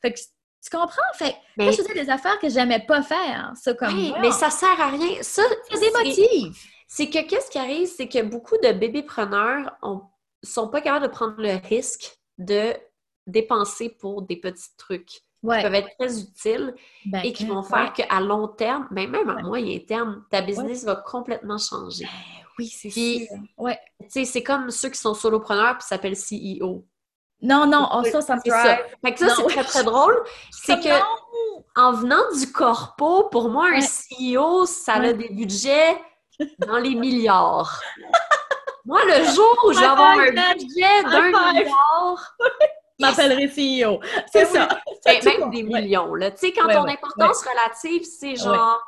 Fait 0.03 0.13
que 0.13 0.19
tu 0.63 0.71
comprends? 0.71 1.03
Fait 1.15 1.35
mais... 1.57 1.73
je 1.73 1.83
faisais 1.83 1.95
des 1.95 2.11
affaires 2.11 2.39
que 2.39 2.49
j'aimais 2.49 2.81
pas 2.81 3.03
faire. 3.03 3.53
Ça, 3.55 3.75
comme 3.75 3.95
oui, 3.95 4.13
mais 4.21 4.31
ça 4.31 4.51
sert 4.51 4.81
à 4.81 4.91
rien. 4.91 5.23
Ça, 5.23 5.43
ça 5.71 5.79
démotive. 5.79 6.55
C'est 6.87 7.09
que 7.09 7.27
qu'est-ce 7.27 7.51
qui 7.51 7.59
arrive? 7.59 7.87
C'est 7.87 8.09
que 8.09 8.23
beaucoup 8.23 8.57
de 8.63 8.73
bébépreneurs 8.73 9.71
ne 9.83 9.99
sont 10.43 10.69
pas 10.69 10.81
capables 10.81 11.07
de 11.07 11.11
prendre 11.11 11.37
le 11.39 11.57
risque 11.69 12.19
de 12.39 12.75
dépenser 13.27 13.91
pour 13.91 14.23
des 14.23 14.37
petits 14.37 14.77
trucs 14.77 15.07
qui 15.07 15.23
peuvent 15.43 15.75
être 15.75 15.97
très 15.99 16.21
utiles 16.21 16.75
ben, 17.07 17.23
et 17.23 17.33
qui 17.33 17.47
vont 17.47 17.63
faire 17.63 17.93
qu'à 17.93 18.21
long 18.21 18.49
terme, 18.49 18.89
ben, 18.91 19.09
même 19.09 19.31
à 19.31 19.43
moyen 19.43 19.79
terme, 19.79 20.25
ta 20.31 20.43
business 20.43 20.85
va 20.85 20.97
complètement 20.97 21.59
changer. 21.59 22.05
Ben 22.05 22.11
oui, 22.59 22.67
c'est 22.67 22.91
sûr. 22.91 23.27
Ouais. 23.57 23.79
C'est 24.09 24.43
comme 24.43 24.71
ceux 24.71 24.91
qui 24.91 24.99
sont 24.99 25.15
solopreneurs 25.15 25.77
et 25.77 25.83
s'appellent 25.83 26.17
CEO. 26.17 26.85
Non, 27.43 27.67
non, 27.67 27.89
oh, 27.93 28.03
ça, 28.05 28.21
ça 28.21 28.37
me 28.37 28.41
drive. 28.47 28.79
Fait 29.05 29.15
que 29.15 29.19
ça, 29.19 29.35
c'est 29.35 29.47
très, 29.47 29.65
très 29.65 29.85
drôle. 29.85 30.23
C'est 30.51 30.79
que, 30.81 31.01
en 31.77 31.93
venant 31.93 32.23
du 32.39 32.51
corpo, 32.53 33.29
pour 33.31 33.49
moi, 33.49 33.69
un 33.73 33.81
CEO, 33.81 34.67
ça 34.67 34.95
a 34.95 35.13
des 35.13 35.29
budgets 35.29 35.99
dans 36.59 36.79
les 36.79 36.95
milliards. 36.95 37.81
moi, 38.85 39.01
le 39.05 39.25
jour 39.25 39.57
où 39.67 39.73
je 39.73 39.81
vais 39.81 39.87
avoir 39.87 40.19
un 40.19 40.55
budget 40.55 41.03
d'un 41.05 41.29
milliard... 41.29 42.37
Je 42.99 43.07
m'appellerai 43.07 43.49
CEO. 43.49 44.01
C'est 44.31 44.45
ça. 44.45 44.69
C'est 45.01 45.25
même 45.25 45.51
des 45.51 45.63
millions. 45.63 46.13
Tu 46.19 46.37
sais, 46.37 46.53
quand 46.53 46.69
ton 46.69 46.87
importance 46.87 47.43
relative, 47.47 48.05
c'est 48.05 48.37
genre... 48.37 48.83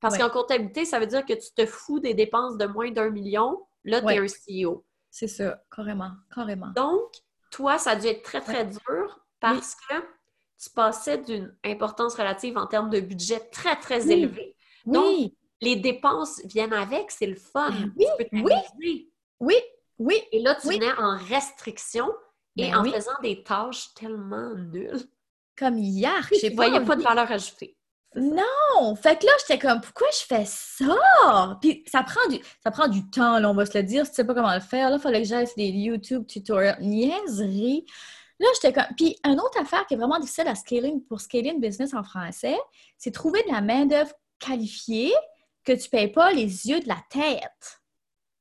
Parce 0.00 0.16
qu'en 0.16 0.30
comptabilité, 0.30 0.84
ça 0.84 1.00
veut 1.00 1.06
dire 1.06 1.26
que 1.26 1.32
tu 1.32 1.52
te 1.54 1.66
fous 1.66 1.98
des 1.98 2.14
dépenses 2.14 2.56
de 2.56 2.66
moins 2.66 2.90
d'un 2.90 3.10
million. 3.10 3.66
Là, 3.84 4.00
tu 4.00 4.12
es 4.12 4.18
un 4.18 4.26
CEO. 4.26 4.84
C'est 5.10 5.26
ça, 5.26 5.58
carrément, 5.74 6.12
carrément. 6.32 6.68
Donc, 6.76 7.10
toi, 7.50 7.78
ça 7.78 7.92
a 7.92 7.96
dû 7.96 8.06
être 8.06 8.22
très, 8.22 8.40
très 8.40 8.64
dur 8.64 9.20
parce 9.40 9.74
que 9.74 9.94
tu 10.62 10.70
passais 10.70 11.18
d'une 11.18 11.54
importance 11.64 12.14
relative 12.14 12.56
en 12.56 12.66
termes 12.66 12.90
de 12.90 13.00
budget 13.00 13.40
très, 13.50 13.76
très 13.76 14.10
élevé. 14.10 14.56
Donc, 14.84 15.32
les 15.60 15.76
dépenses 15.76 16.40
viennent 16.44 16.72
avec, 16.72 17.10
c'est 17.10 17.26
le 17.26 17.36
fun. 17.36 17.70
Ben 17.96 18.44
oui, 18.44 18.52
oui, 19.40 19.56
oui, 19.98 20.22
Et 20.32 20.40
là, 20.40 20.54
tu 20.54 20.68
venais 20.68 20.92
en 20.98 21.16
restriction 21.16 22.08
et 22.56 22.70
ben 22.70 22.78
en 22.78 22.84
faisant 22.84 23.18
des 23.22 23.42
tâches 23.42 23.92
tellement 23.94 24.54
nulles. 24.54 25.08
Comme 25.56 25.78
hier, 25.78 26.28
je 26.30 26.46
ne 26.46 26.54
voyais 26.54 26.84
pas 26.84 26.96
de 26.96 27.02
valeur 27.02 27.30
ajoutée. 27.30 27.76
Non! 28.14 28.96
Fait 28.96 29.18
que 29.18 29.26
là, 29.26 29.32
j'étais 29.40 29.58
comme, 29.58 29.80
pourquoi 29.80 30.08
je 30.12 30.24
fais 30.26 30.44
ça? 30.46 31.58
Puis 31.60 31.84
ça 31.86 32.02
prend 32.02 32.26
du, 32.28 32.40
ça 32.62 32.70
prend 32.70 32.88
du 32.88 33.08
temps, 33.10 33.38
là, 33.38 33.50
on 33.50 33.54
va 33.54 33.66
se 33.66 33.76
le 33.76 33.84
dire. 33.84 34.04
Si 34.06 34.12
tu 34.12 34.16
sais 34.16 34.24
pas 34.24 34.34
comment 34.34 34.54
le 34.54 34.60
faire, 34.60 34.90
là, 34.90 34.96
il 34.96 35.02
fallait 35.02 35.22
que 35.22 35.28
j'aille 35.28 35.46
des 35.56 35.68
YouTube 35.68 36.26
tutoriels. 36.26 36.78
Niaiserie! 36.80 37.84
Là, 38.40 38.46
j'étais 38.54 38.72
comme. 38.72 38.94
Puis, 38.96 39.16
une 39.24 39.40
autre 39.40 39.60
affaire 39.60 39.86
qui 39.86 39.94
est 39.94 39.96
vraiment 39.96 40.18
difficile 40.18 40.48
à 40.48 40.54
scaler 40.54 40.94
pour 41.08 41.20
scaler 41.20 41.50
une 41.50 41.60
business 41.60 41.92
en 41.94 42.02
français, 42.02 42.58
c'est 42.96 43.10
trouver 43.10 43.42
de 43.42 43.52
la 43.52 43.60
main-d'œuvre 43.60 44.12
qualifiée 44.38 45.12
que 45.64 45.72
tu 45.72 45.84
ne 45.84 45.90
payes 45.90 46.08
pas 46.08 46.32
les 46.32 46.66
yeux 46.66 46.80
de 46.80 46.88
la 46.88 46.98
tête. 47.10 47.80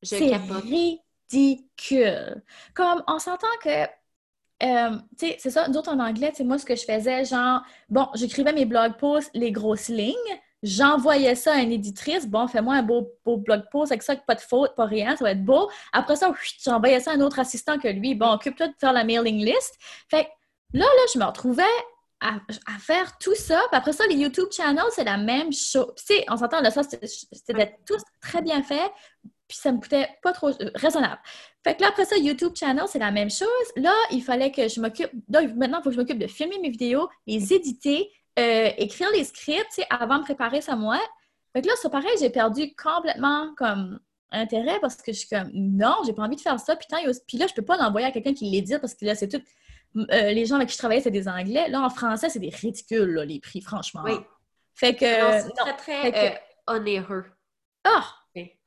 C'est 0.04 0.36
ridicule. 1.32 2.44
Comme, 2.74 3.04
on 3.08 3.20
s'entend 3.20 3.48
que 3.62 3.86
euh, 4.64 4.98
tu 5.18 5.28
sais, 5.28 5.38
c'est 5.40 5.50
ça, 5.52 5.68
nous 5.68 5.78
autres 5.78 5.92
en 5.92 6.00
anglais, 6.00 6.32
c'est 6.36 6.44
moi 6.44 6.58
ce 6.58 6.66
que 6.66 6.76
je 6.76 6.84
faisais, 6.84 7.26
genre, 7.26 7.62
bon, 7.90 8.08
j'écrivais 8.16 8.54
mes 8.54 8.66
blog 8.66 8.98
posts, 8.98 9.30
les 9.34 9.52
grosses 9.52 9.90
lignes, 9.90 10.16
j'envoyais 10.64 11.36
ça 11.36 11.54
à 11.54 11.58
une 11.58 11.72
éditrice, 11.72 12.28
bon, 12.28 12.48
fais-moi 12.48 12.76
un 12.76 12.82
beau, 12.82 13.12
beau 13.24 13.38
blog 13.38 13.64
post 13.72 13.92
avec 13.92 14.02
ça, 14.02 14.16
pas 14.16 14.36
de 14.36 14.42
faute, 14.42 14.76
pas 14.76 14.86
rien, 14.86 15.16
ça 15.16 15.26
va 15.26 15.32
être 15.32 15.46
beau. 15.46 15.70
Après 15.94 16.16
ça, 16.16 16.34
j'envoyais 16.64 17.00
ça 17.00 17.12
à 17.12 17.14
un 17.14 17.22
autre 17.22 17.40
assistant 17.40 17.78
que 17.78 17.88
lui, 17.88 18.16
bon, 18.16 18.32
occupe-toi 18.32 18.70
de 18.70 18.74
faire 18.80 18.94
la 18.94 19.04
mailing 19.04 19.46
list. 19.46 19.78
Fait 20.10 20.28
là, 20.74 20.86
là, 20.86 21.02
je 21.14 21.20
me 21.20 21.26
retrouvais 21.26 21.64
à, 22.20 22.40
faire 22.80 23.18
tout 23.20 23.36
ça. 23.36 23.62
Puis 23.70 23.78
après 23.78 23.94
ça, 23.94 24.08
les 24.08 24.16
YouTube 24.16 24.48
channels, 24.52 24.90
c'est 24.92 25.04
la 25.04 25.18
même 25.18 25.54
chose. 25.54 25.94
Tu 25.98 26.16
sais, 26.16 26.26
on 26.30 26.38
s'entend, 26.38 26.62
là, 26.62 26.72
ça, 26.72 26.82
c'était 26.84 27.78
tout 27.86 27.98
très 28.22 28.42
bien 28.42 28.64
fait 28.64 28.92
puis 29.48 29.58
ça 29.58 29.72
me 29.72 29.80
coûtait 29.80 30.10
pas 30.22 30.34
trop 30.34 30.50
euh, 30.50 30.72
raisonnable. 30.76 31.20
Fait 31.68 31.76
que 31.76 31.82
là, 31.82 31.90
après 31.90 32.06
ça, 32.06 32.16
YouTube 32.16 32.54
Channel, 32.56 32.86
c'est 32.88 32.98
la 32.98 33.12
même 33.12 33.30
chose. 33.30 33.50
Là, 33.76 33.94
il 34.12 34.24
fallait 34.24 34.52
que 34.54 34.70
je 34.70 34.80
m'occupe. 34.80 35.12
Maintenant, 35.28 35.80
il 35.80 35.84
faut 35.84 35.90
que 35.90 35.96
je 35.96 36.00
m'occupe 36.00 36.18
de 36.18 36.28
filmer 36.28 36.60
mes 36.60 36.70
vidéos, 36.70 37.10
les 37.26 37.54
éditer, 37.54 38.10
euh, 38.40 38.70
écrire 38.78 39.10
les 39.12 39.26
scripts, 39.26 39.82
avant 39.90 40.20
de 40.20 40.24
préparer 40.24 40.62
ça 40.62 40.78
moi. 40.78 40.98
Fait 41.52 41.62
que 41.62 41.68
là, 41.68 41.74
c'est 41.82 41.92
pareil, 41.92 42.16
j'ai 42.22 42.30
perdu 42.30 42.74
complètement 42.82 43.54
comme 43.58 44.00
intérêt 44.32 44.80
parce 44.80 44.96
que 44.96 45.12
je 45.12 45.20
suis 45.20 45.28
comme 45.28 45.50
non, 45.54 45.94
j'ai 46.06 46.14
pas 46.14 46.24
envie 46.24 46.38
de 46.38 46.42
faire 46.42 46.58
ça. 46.58 46.78
Puis, 46.78 46.88
puis 47.28 47.38
là, 47.38 47.48
je 47.48 47.54
peux 47.54 47.66
pas 47.66 47.76
l'envoyer 47.76 48.08
à 48.08 48.12
quelqu'un 48.12 48.34
qui 48.34 48.50
l'édite 48.50 48.80
parce 48.80 48.96
que 48.96 49.04
là, 49.04 49.16
c'est 49.16 49.28
tout. 49.28 49.42
Euh, 49.98 50.32
les 50.32 50.46
gens 50.46 50.56
avec 50.56 50.70
qui 50.70 50.76
je 50.76 50.80
travaillais, 50.80 51.02
c'est 51.02 51.12
des 51.12 51.28
Anglais. 51.28 51.68
Là, 51.68 51.82
en 51.82 51.90
français, 51.90 52.30
c'est 52.30 52.40
des 52.40 52.50
ridicules, 52.50 53.12
là, 53.12 53.26
les 53.26 53.42
prix, 53.42 53.60
franchement. 53.60 54.04
Oui. 54.06 54.14
Fait 54.74 54.96
que. 54.96 55.06
C'est 55.06 55.76
très, 55.76 56.12
très 56.14 56.42
onéreux. 56.66 57.26
Ah! 57.84 58.06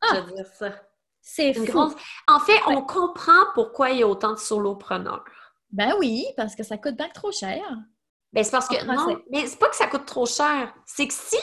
Ah! 0.03 0.17
Je 0.17 0.21
veux 0.21 0.35
dire 0.35 0.47
ça. 0.53 0.75
C'est 1.23 1.55
fou. 1.55 1.95
En 2.27 2.41
fait, 2.41 2.59
on 2.67 2.83
comprend 2.83 3.45
pourquoi 3.55 3.91
il 3.91 3.99
y 3.99 4.03
a 4.03 4.09
autant 4.09 4.33
de 4.33 4.39
solopreneurs. 4.39 5.25
Ben 5.71 5.95
oui, 5.99 6.27
parce 6.37 6.57
que 6.57 6.63
ça 6.63 6.79
coûte 6.79 6.97
bien 6.97 7.09
trop 7.09 7.31
cher. 7.31 7.63
Ben 8.33 8.45
c'est 8.45 8.51
parce 8.51 8.69
que 8.69 8.85
non, 8.85 9.21
mais 9.31 9.47
c'est 9.47 9.59
pas 9.59 9.69
que 9.69 9.77
ça 9.77 9.87
coûte 9.87 10.07
trop 10.07 10.27
cher. 10.27 10.73
C'est 10.87 11.07
que 11.07 11.15
si 11.15 11.39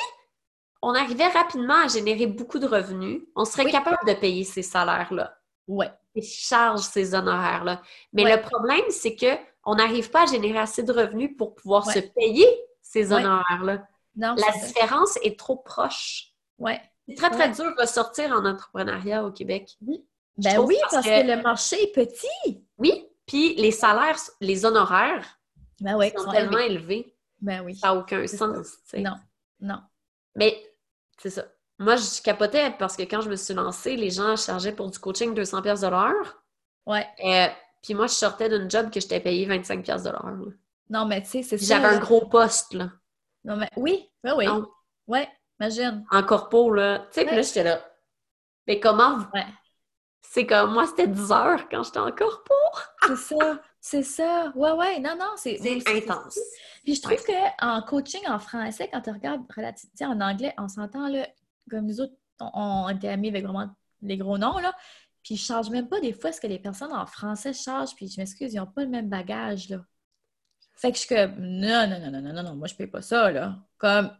on 0.81 0.93
arrivait 0.93 1.27
rapidement 1.27 1.83
à 1.83 1.87
générer 1.87 2.27
beaucoup 2.27 2.59
de 2.59 2.67
revenus, 2.67 3.21
on 3.35 3.45
serait 3.45 3.69
capable 3.69 4.05
de 4.07 4.13
payer 4.13 4.43
ces 4.43 4.61
salaires-là. 4.61 5.37
Ouais. 5.67 5.91
Et 6.15 6.21
charge 6.21 6.81
ces 6.81 7.13
honoraires-là. 7.13 7.81
Mais 8.13 8.23
le 8.23 8.41
problème, 8.41 8.85
c'est 8.89 9.15
que 9.15 9.37
on 9.65 9.75
n'arrive 9.75 10.09
pas 10.09 10.23
à 10.23 10.25
générer 10.27 10.59
assez 10.59 10.83
de 10.83 10.93
revenus 10.93 11.35
pour 11.37 11.55
pouvoir 11.55 11.85
se 11.85 11.99
payer 11.99 12.47
ces 12.81 13.11
honoraires-là. 13.11 13.85
La 14.15 14.33
différence 14.65 15.17
est 15.23 15.37
trop 15.37 15.57
proche. 15.57 16.33
Ouais. 16.57 16.81
C'est 17.07 17.15
très, 17.15 17.29
très 17.29 17.51
dur 17.51 17.73
de 17.79 17.85
sortir 17.85 18.31
en 18.31 18.45
entrepreneuriat 18.45 19.23
au 19.23 19.31
Québec. 19.31 19.77
Oui. 19.85 20.05
Ben 20.37 20.59
oui, 20.59 20.75
parce, 20.91 21.05
que... 21.05 21.35
le 21.35 21.41
marché 21.41 21.81
est 21.81 21.93
petit. 21.93 22.63
Oui, 22.77 23.07
puis 23.25 23.55
les 23.55 23.71
salaires, 23.71 24.17
les 24.39 24.65
honoraires 24.65 25.39
ben 25.81 25.99
sont, 26.15 26.31
tellement 26.31 26.59
élevés. 26.59 27.15
Ben 27.41 27.63
oui. 27.63 27.75
Ça 27.75 27.87
n'a 27.87 27.95
aucun 27.95 28.25
sens. 28.27 28.77
Non, 28.95 29.15
non. 29.59 29.79
Mais 30.35 30.55
c'est 31.17 31.29
ça. 31.29 31.45
Moi, 31.79 31.95
je 31.95 32.21
capotais 32.21 32.71
parce 32.77 32.95
que 32.95 33.03
quand 33.03 33.21
je 33.21 33.29
me 33.29 33.35
suis 33.35 33.53
lancée, 33.53 33.95
les 33.95 34.09
gens 34.09 34.35
chargeaient 34.35 34.71
pour 34.71 34.89
du 34.89 34.97
coaching 34.97 35.33
200 35.33 35.61
pièces 35.61 35.81
de 35.81 35.87
l'heure. 35.87 36.43
Ouais. 36.85 37.05
Euh, 37.23 37.47
puis 37.83 37.93
moi, 37.93 38.07
je 38.07 38.13
sortais 38.13 38.49
d'une 38.49 38.69
job 38.69 38.89
que 38.89 38.99
j'étais 38.99 39.19
payée 39.19 39.45
25 39.45 39.83
pièces 39.83 40.03
de 40.03 40.09
l'heure. 40.09 40.35
Non, 40.89 41.05
mais 41.05 41.21
tu 41.21 41.29
sais, 41.29 41.43
c'est 41.43 41.57
ça. 41.57 41.75
J'avais 41.75 41.95
un 41.95 41.99
gros 41.99 42.25
poste, 42.25 42.73
là. 42.73 42.89
Non, 43.43 43.55
mais 43.57 43.69
oui, 43.75 44.09
oui, 44.23 44.31
oui. 44.37 44.47
Ouais. 45.07 45.27
Imagine. 45.59 46.05
En 46.11 46.23
corpo, 46.23 46.71
là. 46.73 46.99
Tu 47.11 47.19
sais, 47.19 47.25
puis 47.25 47.35
là, 47.35 47.41
j'étais 47.41 47.63
là. 47.63 47.81
Mais 48.67 48.79
comment 48.79 49.17
vous. 49.17 49.27
Ouais. 49.33 49.45
C'est 50.21 50.45
comme 50.45 50.73
moi, 50.73 50.85
c'était 50.85 51.07
10 51.07 51.31
heures 51.31 51.69
quand 51.69 51.83
j'étais 51.83 51.99
en 51.99 52.11
corpo. 52.11 52.53
C'est 53.07 53.15
ça. 53.15 53.61
C'est 53.79 54.03
ça. 54.03 54.51
Ouais, 54.55 54.71
ouais. 54.71 54.99
Non, 54.99 55.15
non, 55.17 55.31
c'est 55.37 55.59
intense. 55.87 56.37
Puis 56.83 56.95
je 56.95 57.01
trouve 57.01 57.23
que 57.23 57.65
en 57.65 57.81
coaching 57.81 58.27
en 58.27 58.37
français, 58.37 58.89
quand 58.91 59.01
tu 59.01 59.11
regardes 59.11 59.41
relativement 59.55 60.13
en 60.13 60.21
anglais, 60.21 60.53
on 60.57 60.67
s'entend 60.67 61.07
là, 61.07 61.27
comme 61.69 61.85
nous 61.85 62.01
autres, 62.01 62.13
on, 62.39 62.49
on 62.53 62.89
était 62.89 63.09
amis 63.09 63.29
avec 63.29 63.45
vraiment 63.45 63.69
les 64.01 64.17
gros 64.17 64.37
noms, 64.37 64.57
là. 64.59 64.73
Puis 65.23 65.35
je 65.35 65.45
change 65.45 65.69
même 65.69 65.87
pas 65.87 65.99
des 65.99 66.13
fois 66.13 66.31
ce 66.31 66.39
que 66.39 66.47
les 66.47 66.59
personnes 66.59 66.93
en 66.93 67.05
français 67.05 67.53
changent, 67.53 67.95
puis 67.95 68.07
je 68.07 68.19
m'excuse, 68.19 68.53
ils 68.53 68.57
n'ont 68.57 68.65
pas 68.67 68.83
le 68.83 68.89
même 68.89 69.09
bagage, 69.09 69.69
là. 69.69 69.79
Fait 70.75 70.91
que 70.91 70.97
je 70.97 71.05
suis 71.05 71.15
comme, 71.15 71.35
non, 71.39 71.87
non, 71.87 71.99
non, 71.99 72.11
non, 72.11 72.21
non, 72.21 72.33
non, 72.33 72.43
non, 72.43 72.55
moi 72.55 72.67
je 72.67 72.75
paye 72.75 72.87
pas 72.87 73.01
ça, 73.01 73.31
là. 73.31 73.57
Comme, 73.77 74.11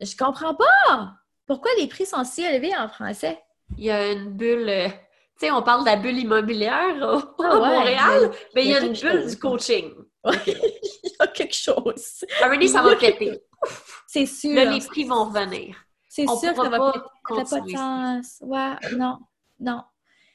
je 0.00 0.16
comprends 0.16 0.54
pas! 0.54 1.12
Pourquoi 1.46 1.70
les 1.78 1.86
prix 1.88 2.06
sont 2.06 2.24
si 2.24 2.42
élevés 2.42 2.76
en 2.76 2.88
français? 2.88 3.42
Il 3.76 3.84
y 3.84 3.90
a 3.90 4.12
une 4.12 4.30
bulle. 4.30 4.68
euh, 4.68 4.88
Tu 4.88 5.46
sais, 5.46 5.50
on 5.50 5.62
parle 5.62 5.80
de 5.82 5.86
la 5.86 5.96
bulle 5.96 6.18
immobilière 6.18 6.96
au- 7.02 7.42
Ah 7.42 7.50
à 7.52 7.56
Montréal, 7.56 8.30
mais 8.54 8.64
il 8.64 8.70
y 8.70 8.74
a 8.74 8.80
une 8.80 8.92
bulle 8.92 8.96
chose. 8.96 9.30
du 9.30 9.38
coaching. 9.38 9.92
Il 10.46 11.10
y 11.10 11.16
a 11.18 11.26
quelque 11.28 11.54
chose. 11.54 12.24
Already, 12.42 12.68
ça 12.68 12.82
va 12.82 12.94
péter. 12.96 13.40
C'est 14.06 14.26
sûr. 14.26 14.54
Là, 14.54 14.66
les 14.66 14.80
prix 14.80 15.04
vont 15.04 15.24
revenir. 15.24 15.76
C'est 16.08 16.26
sûr 16.26 16.50
que 16.54 16.62
ça 16.62 16.68
va 16.68 16.78
pas 16.78 16.92
péter. 16.92 17.44
Ça 17.46 17.56
pas 17.56 17.60
de 17.64 17.70
sens. 17.70 18.38
Ouais, 18.42 18.74
non, 18.96 19.18
non. 19.58 19.82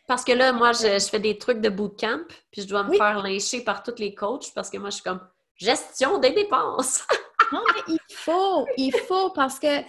Parce 0.07 0.23
que 0.23 0.31
là, 0.31 0.53
moi, 0.53 0.71
je, 0.71 0.99
je 0.99 1.07
fais 1.09 1.19
des 1.19 1.37
trucs 1.37 1.61
de 1.61 1.69
bootcamp, 1.69 2.21
puis 2.51 2.61
je 2.63 2.67
dois 2.67 2.83
me 2.83 2.89
Oui. 2.91 2.97
faire 2.97 3.21
lyncher 3.21 3.63
par 3.63 3.83
tous 3.83 3.95
les 3.99 4.13
coachs 4.15 4.51
parce 4.55 4.69
que 4.69 4.77
moi, 4.77 4.89
je 4.89 4.95
suis 4.95 5.03
comme 5.03 5.19
gestion 5.57 6.19
des 6.19 6.31
dépenses. 6.31 7.05
Non, 7.51 7.61
mais 7.75 7.81
il 7.87 8.15
faut, 8.15 8.65
il 8.77 8.91
faut 8.91 9.29
parce 9.29 9.59
que, 9.59 9.81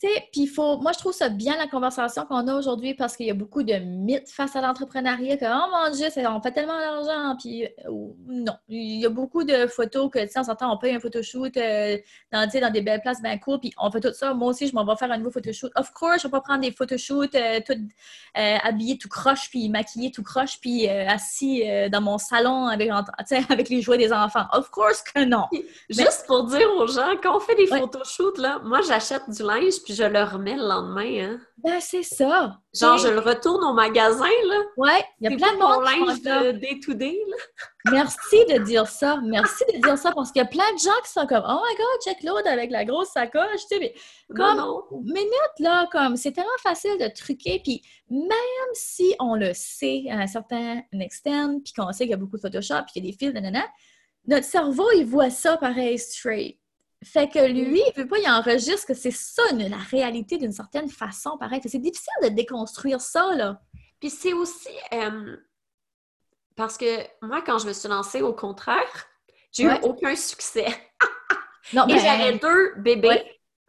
sais, 0.00 0.28
puis 0.32 0.46
faut, 0.46 0.78
moi 0.78 0.92
je 0.92 0.98
trouve 0.98 1.12
ça 1.12 1.28
bien 1.28 1.56
la 1.56 1.66
conversation 1.66 2.24
qu'on 2.26 2.46
a 2.46 2.54
aujourd'hui 2.54 2.94
parce 2.94 3.16
qu'il 3.16 3.26
y 3.26 3.30
a 3.30 3.34
beaucoup 3.34 3.62
de 3.62 3.74
mythes 3.74 4.28
face 4.28 4.54
à 4.56 4.60
l'entrepreneuriat 4.60 5.36
que, 5.36 5.44
oh 5.44 5.70
mon 5.72 5.94
Dieu, 5.94 6.08
on 6.28 6.40
fait 6.40 6.52
tellement 6.52 6.78
d'argent, 6.78 7.36
puis 7.38 7.64
euh, 7.64 7.68
non. 8.26 8.54
Il 8.68 9.00
y 9.00 9.06
a 9.06 9.10
beaucoup 9.10 9.44
de 9.44 9.66
photos 9.66 10.10
que, 10.10 10.18
tu 10.20 10.28
sais, 10.28 10.38
on 10.40 10.44
s'entend, 10.44 10.72
on 10.72 10.78
paye 10.78 10.94
un 10.94 11.00
photoshoot 11.00 11.56
euh, 11.56 11.98
dans, 12.32 12.48
dans 12.48 12.72
des 12.72 12.82
belles 12.82 13.00
places 13.00 13.22
bien 13.22 13.38
cool, 13.38 13.60
puis 13.60 13.72
on 13.78 13.90
fait 13.90 14.00
tout 14.00 14.12
ça. 14.12 14.34
Moi 14.34 14.48
aussi, 14.48 14.68
je 14.68 14.74
m'en 14.74 14.84
vais 14.84 14.96
faire 14.96 15.10
un 15.10 15.18
nouveau 15.18 15.30
photoshoot. 15.30 15.70
Of 15.76 15.92
course, 15.92 16.22
je 16.22 16.28
vais 16.28 16.30
pas 16.30 16.40
prendre 16.40 16.60
des 16.60 16.72
photoshoots 16.72 17.34
euh, 17.34 17.60
tout 17.66 17.72
euh, 17.72 18.56
habillé 18.62 18.98
tout 18.98 19.08
croche, 19.08 19.48
puis 19.50 19.68
maquillé 19.68 20.10
tout 20.10 20.22
croche, 20.22 20.60
puis 20.60 20.88
euh, 20.88 21.06
assis 21.08 21.64
dans 21.90 22.00
mon 22.00 22.18
salon 22.18 22.66
avec, 22.66 22.90
avec 23.48 23.68
les 23.68 23.80
jouets 23.80 23.98
des 23.98 24.12
enfants. 24.12 24.46
Of 24.52 24.70
course 24.70 25.02
que 25.02 25.24
non. 25.24 25.46
Juste 25.88 26.24
pour 26.26 26.44
dire 26.44 26.68
aux 26.76 26.86
gens, 26.86 27.14
quand 27.22 27.36
on 27.36 27.40
fait 27.40 27.54
des 27.56 27.66
photoshoots, 27.66 28.38
là, 28.38 28.60
moi, 28.64 28.80
j'achète 28.86 29.28
du 29.28 29.42
linge, 29.42 29.74
puis 29.88 29.96
je 29.96 30.04
le 30.04 30.22
remets 30.22 30.54
le 30.54 30.68
lendemain. 30.68 31.24
Hein. 31.24 31.40
Ben, 31.64 31.80
c'est 31.80 32.02
ça. 32.02 32.60
Genre, 32.78 32.98
je 32.98 33.08
le 33.08 33.20
retourne 33.20 33.64
au 33.64 33.72
magasin, 33.72 34.28
là. 34.46 34.60
Ouais, 34.76 35.02
il 35.18 35.30
y 35.30 35.32
a 35.32 35.36
plein 35.38 35.54
de 35.54 35.58
mon 35.58 35.68
monde 35.76 35.84
qui 35.86 35.98
linge 36.00 36.08
font 36.18 36.22
ça. 36.24 36.42
de 36.42 36.50
day-to-day, 36.58 37.18
là. 37.26 37.36
Merci 37.90 38.44
de 38.50 38.58
dire 38.64 38.86
ça. 38.86 39.18
Merci 39.24 39.64
de 39.72 39.80
dire 39.80 39.96
ça 39.96 40.12
parce 40.12 40.30
qu'il 40.30 40.42
y 40.42 40.44
a 40.44 40.48
plein 40.48 40.70
de 40.74 40.78
gens 40.78 41.00
qui 41.02 41.10
sont 41.10 41.26
comme 41.26 41.42
Oh 41.42 41.62
my 41.66 41.74
god, 41.74 42.02
check 42.04 42.22
l'autre 42.22 42.46
avec 42.50 42.70
la 42.70 42.84
grosse 42.84 43.08
sacoche. 43.08 43.62
Tu 43.62 43.76
sais, 43.76 43.78
mais 43.80 43.94
Comme- 44.36 44.58
Non, 44.58 44.82
non. 44.90 45.00
minute, 45.00 45.58
là, 45.60 45.88
comme 45.90 46.16
c'est 46.18 46.32
tellement 46.32 46.50
facile 46.62 46.98
de 47.00 47.08
truquer. 47.08 47.58
Puis 47.64 47.80
même 48.10 48.28
si 48.74 49.14
on 49.18 49.36
le 49.36 49.52
sait 49.54 50.04
à 50.10 50.18
un 50.18 50.26
certain 50.26 50.82
extent, 51.00 51.62
puis 51.64 51.72
qu'on 51.72 51.90
sait 51.92 52.04
qu'il 52.04 52.10
y 52.10 52.14
a 52.14 52.18
beaucoup 52.18 52.36
de 52.36 52.42
Photoshop, 52.42 52.82
puis 52.84 52.92
qu'il 52.92 53.04
y 53.06 53.08
a 53.08 53.10
des 53.12 53.16
fils, 53.16 53.32
nanana, 53.32 53.64
notre 54.26 54.44
cerveau, 54.44 54.86
il 54.94 55.06
voit 55.06 55.30
ça 55.30 55.56
pareil 55.56 55.98
straight. 55.98 56.58
Fait 57.04 57.28
que 57.28 57.38
lui, 57.38 57.80
il 57.86 57.92
veut 57.96 58.08
pas, 58.08 58.18
il 58.18 58.28
enregistre 58.28 58.86
que 58.86 58.94
c'est 58.94 59.12
ça 59.12 59.42
une- 59.52 59.68
la 59.68 59.76
réalité 59.76 60.36
d'une 60.36 60.52
certaine 60.52 60.88
façon, 60.88 61.38
pareil. 61.38 61.60
C'est 61.64 61.78
difficile 61.78 62.12
de 62.24 62.28
déconstruire 62.28 63.00
ça, 63.00 63.34
là. 63.34 63.60
Puis 64.00 64.10
c'est 64.10 64.32
aussi 64.32 64.68
euh, 64.92 65.36
parce 66.56 66.76
que 66.76 66.86
moi, 67.24 67.42
quand 67.42 67.58
je 67.58 67.66
me 67.68 67.72
suis 67.72 67.88
lancée, 67.88 68.20
au 68.22 68.32
contraire, 68.32 69.06
j'ai 69.52 69.66
Ouais. 69.66 69.76
eu 69.78 69.84
aucun 69.84 70.14
succès. 70.16 70.66
Non, 71.74 71.86
Et 71.86 71.94
ben, 71.94 71.98
j'avais 72.00 72.38
deux 72.38 72.74
bébés, 72.78 73.08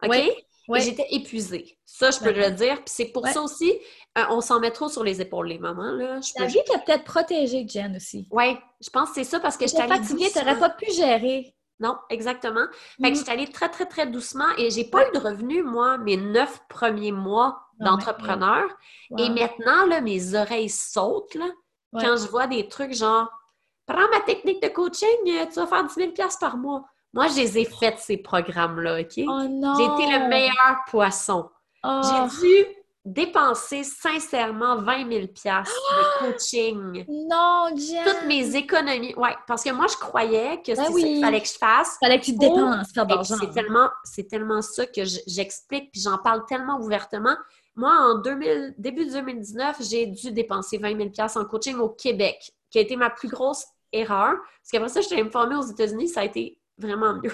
ouais. 0.04 0.30
OK? 0.30 0.36
Ouais. 0.68 0.80
J'étais 0.80 1.06
épuisée. 1.10 1.78
Ça, 1.84 2.10
je 2.10 2.18
peux 2.20 2.32
Ben, 2.32 2.48
le 2.50 2.56
dire. 2.56 2.76
Puis 2.76 2.84
c'est 2.86 3.04
pour 3.06 3.24
ouais. 3.24 3.32
ça 3.32 3.42
aussi, 3.42 3.70
euh, 4.16 4.22
on 4.30 4.40
s'en 4.40 4.58
met 4.58 4.70
trop 4.70 4.88
sur 4.88 5.04
les 5.04 5.20
épaules, 5.20 5.48
les 5.48 5.58
mamans, 5.58 5.92
là. 5.92 6.18
Je 6.22 6.32
La 6.38 6.46
peux... 6.46 6.50
vie 6.52 6.60
t'a 6.66 6.78
peut-être 6.78 7.04
protégée, 7.04 7.66
Jen, 7.68 7.96
aussi. 7.96 8.26
Ouais, 8.30 8.56
je 8.80 8.88
pense 8.88 9.10
que 9.10 9.16
c'est 9.16 9.24
ça 9.24 9.38
parce 9.38 9.58
que 9.58 9.66
j'étais 9.66 9.86
fatiguée, 9.86 10.30
t'aurais 10.32 10.58
pas 10.58 10.70
pu 10.70 10.90
gérer. 10.92 11.54
Non, 11.80 11.96
exactement. 12.10 12.66
Fait 13.00 13.04
que 13.04 13.08
Mhm. 13.08 13.14
j'étais 13.16 13.32
allée 13.32 13.46
très, 13.50 13.68
très, 13.70 13.86
très 13.86 14.06
doucement 14.06 14.48
et 14.58 14.70
j'ai 14.70 14.84
pas 14.84 15.08
eu 15.08 15.12
de 15.12 15.18
revenus, 15.18 15.64
moi, 15.64 15.96
mes 15.98 16.16
neuf 16.18 16.60
premiers 16.68 17.10
mois 17.12 17.62
Non, 17.80 17.92
d'entrepreneur. 17.92 18.64
Wow. 19.10 19.18
Et 19.18 19.30
maintenant, 19.30 19.86
là, 19.86 20.00
mes 20.02 20.34
oreilles 20.34 20.68
sautent, 20.68 21.34
là, 21.34 21.46
Ouais. 21.92 22.04
quand 22.04 22.16
je 22.18 22.28
vois 22.28 22.46
des 22.46 22.68
trucs 22.68 22.92
genre 22.94 23.28
«Prends 23.86 24.08
ma 24.12 24.20
technique 24.20 24.62
de 24.62 24.68
coaching, 24.68 25.08
euh, 25.26 25.46
tu 25.46 25.54
vas 25.58 25.66
faire 25.66 25.84
10 25.84 25.94
000 25.94 26.12
par 26.40 26.56
mois.» 26.56 26.84
Moi, 27.12 27.26
je 27.28 27.36
les 27.40 27.58
ai 27.58 27.64
faites, 27.64 27.98
ces 27.98 28.18
programmes-là, 28.18 29.00
OK? 29.00 29.24
Oh! 29.26 29.74
J'ai 29.76 29.84
été 29.84 30.18
le 30.18 30.28
meilleur 30.28 30.76
poisson. 30.88 31.50
Oh. 31.82 32.00
J'ai 32.04 32.40
dû 32.46 32.66
dépenser 33.04 33.82
sincèrement 33.82 34.76
20 34.76 35.08
000 35.10 35.20
de 35.26 36.32
coaching. 36.32 37.04
Non, 37.08 37.68
Jen! 37.76 38.04
Toutes 38.04 38.26
mes 38.26 38.54
économies. 38.56 39.14
Ouais, 39.16 39.34
parce 39.46 39.64
que 39.64 39.70
moi, 39.70 39.86
je 39.90 39.96
croyais 39.96 40.60
que 40.62 40.72
Ben 40.72 40.76
c'est 40.76 40.84
ça 40.84 40.90
oui. 40.92 41.02
qu'il 41.02 41.20
fallait 41.24 41.40
que 41.40 41.48
je 41.48 41.54
fasse. 41.58 41.96
Fallait 42.00 42.20
que 42.20 42.24
tu 42.26 42.34
te 42.34 42.40
dépenses, 42.40 42.94
l'argent. 42.94 43.36
c'est 43.40 43.50
tellement, 43.52 43.88
c'est 44.04 44.28
tellement 44.28 44.60
ça 44.62 44.86
que 44.86 45.02
j'explique, 45.26 45.90
puis 45.92 46.00
j'en 46.02 46.18
parle 46.18 46.44
tellement 46.46 46.78
ouvertement. 46.78 47.36
Moi, 47.76 47.90
en 47.90 48.18
2000, 48.18 48.74
début 48.76 49.06
2019, 49.06 49.76
j'ai 49.88 50.06
dû 50.06 50.32
dépenser 50.32 50.76
20 50.78 50.96
000 51.14 51.28
en 51.36 51.44
coaching 51.46 51.76
au 51.78 51.88
Québec, 51.88 52.52
qui 52.70 52.78
a 52.78 52.82
été 52.82 52.96
ma 52.96 53.08
plus 53.10 53.28
grosse 53.28 53.64
erreur. 53.92 54.34
Parce 54.36 54.70
qu'après 54.72 54.88
ça, 54.88 55.00
je 55.00 55.06
suis 55.06 55.30
formée 55.30 55.56
aux 55.56 55.62
États-unis, 55.66 56.08
ça 56.08 56.20
a 56.20 56.24
été 56.24 56.58
vraiment 56.76 57.14
mieux. 57.14 57.32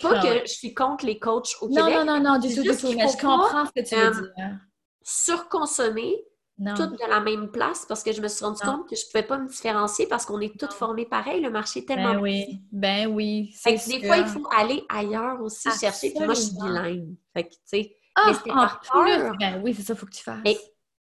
Pas 0.00 0.14
Ah 0.16 0.22
que 0.22 0.40
je 0.46 0.52
suis 0.52 0.74
contre 0.74 1.06
les 1.06 1.20
coachs 1.20 1.54
au 1.60 1.68
Non, 1.68 1.86
Québec. 1.86 2.04
non, 2.04 2.18
non, 2.20 2.32
non, 2.32 2.38
du 2.40 2.52
tout, 2.52 2.62
du 2.62 2.76
tout. 2.76 2.92
Mais 2.96 3.06
je 3.08 3.16
comprends 3.20 3.64
ce 3.66 3.70
que 3.70 3.86
tu 3.86 3.94
veux 3.94 4.06
euh, 4.06 4.10
dire. 4.10 4.32
Surconsommer, 5.04 6.24
Non. 6.58 6.74
toutes 6.74 6.92
de 6.92 7.08
la 7.08 7.20
même 7.20 7.50
place, 7.50 7.86
parce 7.86 8.02
que 8.02 8.12
je 8.12 8.20
me 8.20 8.28
suis 8.28 8.44
rendu 8.44 8.60
Non. 8.64 8.78
compte 8.78 8.88
que 8.88 8.96
je 8.96 9.02
ne 9.06 9.10
pouvais 9.10 9.22
pas 9.26 9.38
me 9.38 9.48
différencier 9.48 10.06
parce 10.06 10.24
qu'on 10.26 10.40
est 10.40 10.58
toutes 10.58 10.72
formées 10.72 11.06
pareil. 11.06 11.40
Le 11.40 11.50
marché 11.50 11.80
est 11.80 11.86
tellement 11.86 12.14
Ben 12.14 12.20
oui, 12.20 12.62
ben 12.70 13.06
oui. 13.08 13.52
Fait 13.62 13.76
C'est 13.78 13.94
que 13.96 14.00
des 14.00 14.06
fois, 14.06 14.16
il 14.18 14.26
faut 14.26 14.46
aller 14.54 14.84
ailleurs 14.88 15.40
aussi 15.40 15.68
chercher. 15.78 16.10
Puis 16.14 16.24
moi, 16.24 16.34
je 16.34 16.40
suis 16.40 16.54
bilingue. 16.54 17.14
Fait 17.34 17.44
que, 17.44 17.50
tu 17.50 17.58
sais, 17.64 17.96
Ah, 18.14 18.24
mais 18.26 18.34
plus, 18.34 18.52
peur. 18.92 19.34
ben 19.40 19.62
oui, 19.64 19.74
c'est 19.74 19.82
ça, 19.82 19.94
faut 19.94 20.06
que 20.06 20.12
tu 20.12 20.22
fasses. 20.22 20.40
Mais 20.44 20.58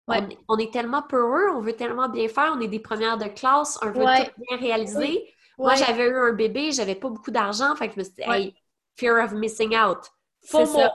Ouais. 0.07 0.21
on, 0.23 0.29
est- 0.31 0.39
on 0.49 0.57
est 0.59 0.73
tellement 0.73 1.03
peureux, 1.03 1.51
on 1.55 1.61
veut 1.61 1.75
tellement 1.75 2.09
bien 2.09 2.29
faire, 2.29 2.53
on 2.57 2.61
est 2.61 2.69
des 2.69 2.81
premières 2.81 3.19
de 3.19 3.27
classe, 3.29 3.79
on 3.83 3.91
veut 3.91 4.05
Ouais. 4.05 4.27
tout 4.27 4.41
bien 4.49 4.59
réaliser. 4.59 5.35
Moi, 5.59 5.75
j'avais 5.75 6.07
eu 6.07 6.17
un 6.17 6.33
bébé, 6.33 6.71
j'avais 6.73 6.95
pas 6.95 7.09
beaucoup 7.09 7.31
d'argent, 7.31 7.75
fait 7.77 7.89
que 7.89 7.95
je 7.95 7.99
me 7.99 8.05
suis 8.05 8.15
dit, 8.15 8.23
hey, 8.23 8.55
fear 8.97 9.25
of 9.25 9.33
missing 9.33 9.77
out. 9.77 9.99
C'est 10.41 10.65
FOMO. 10.67 10.89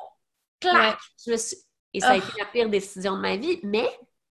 Clac! 0.62 0.97
Je 1.26 1.32
me 1.32 1.38
suis... 1.38 1.58
Et 1.94 2.00
ça 2.00 2.10
a 2.10 2.14
Ah. 2.14 2.18
été 2.18 2.28
la 2.39 2.46
pire 2.46 2.70
décision 2.70 3.16
de 3.16 3.22
ma 3.22 3.36
vie, 3.38 3.60
mais 3.64 3.89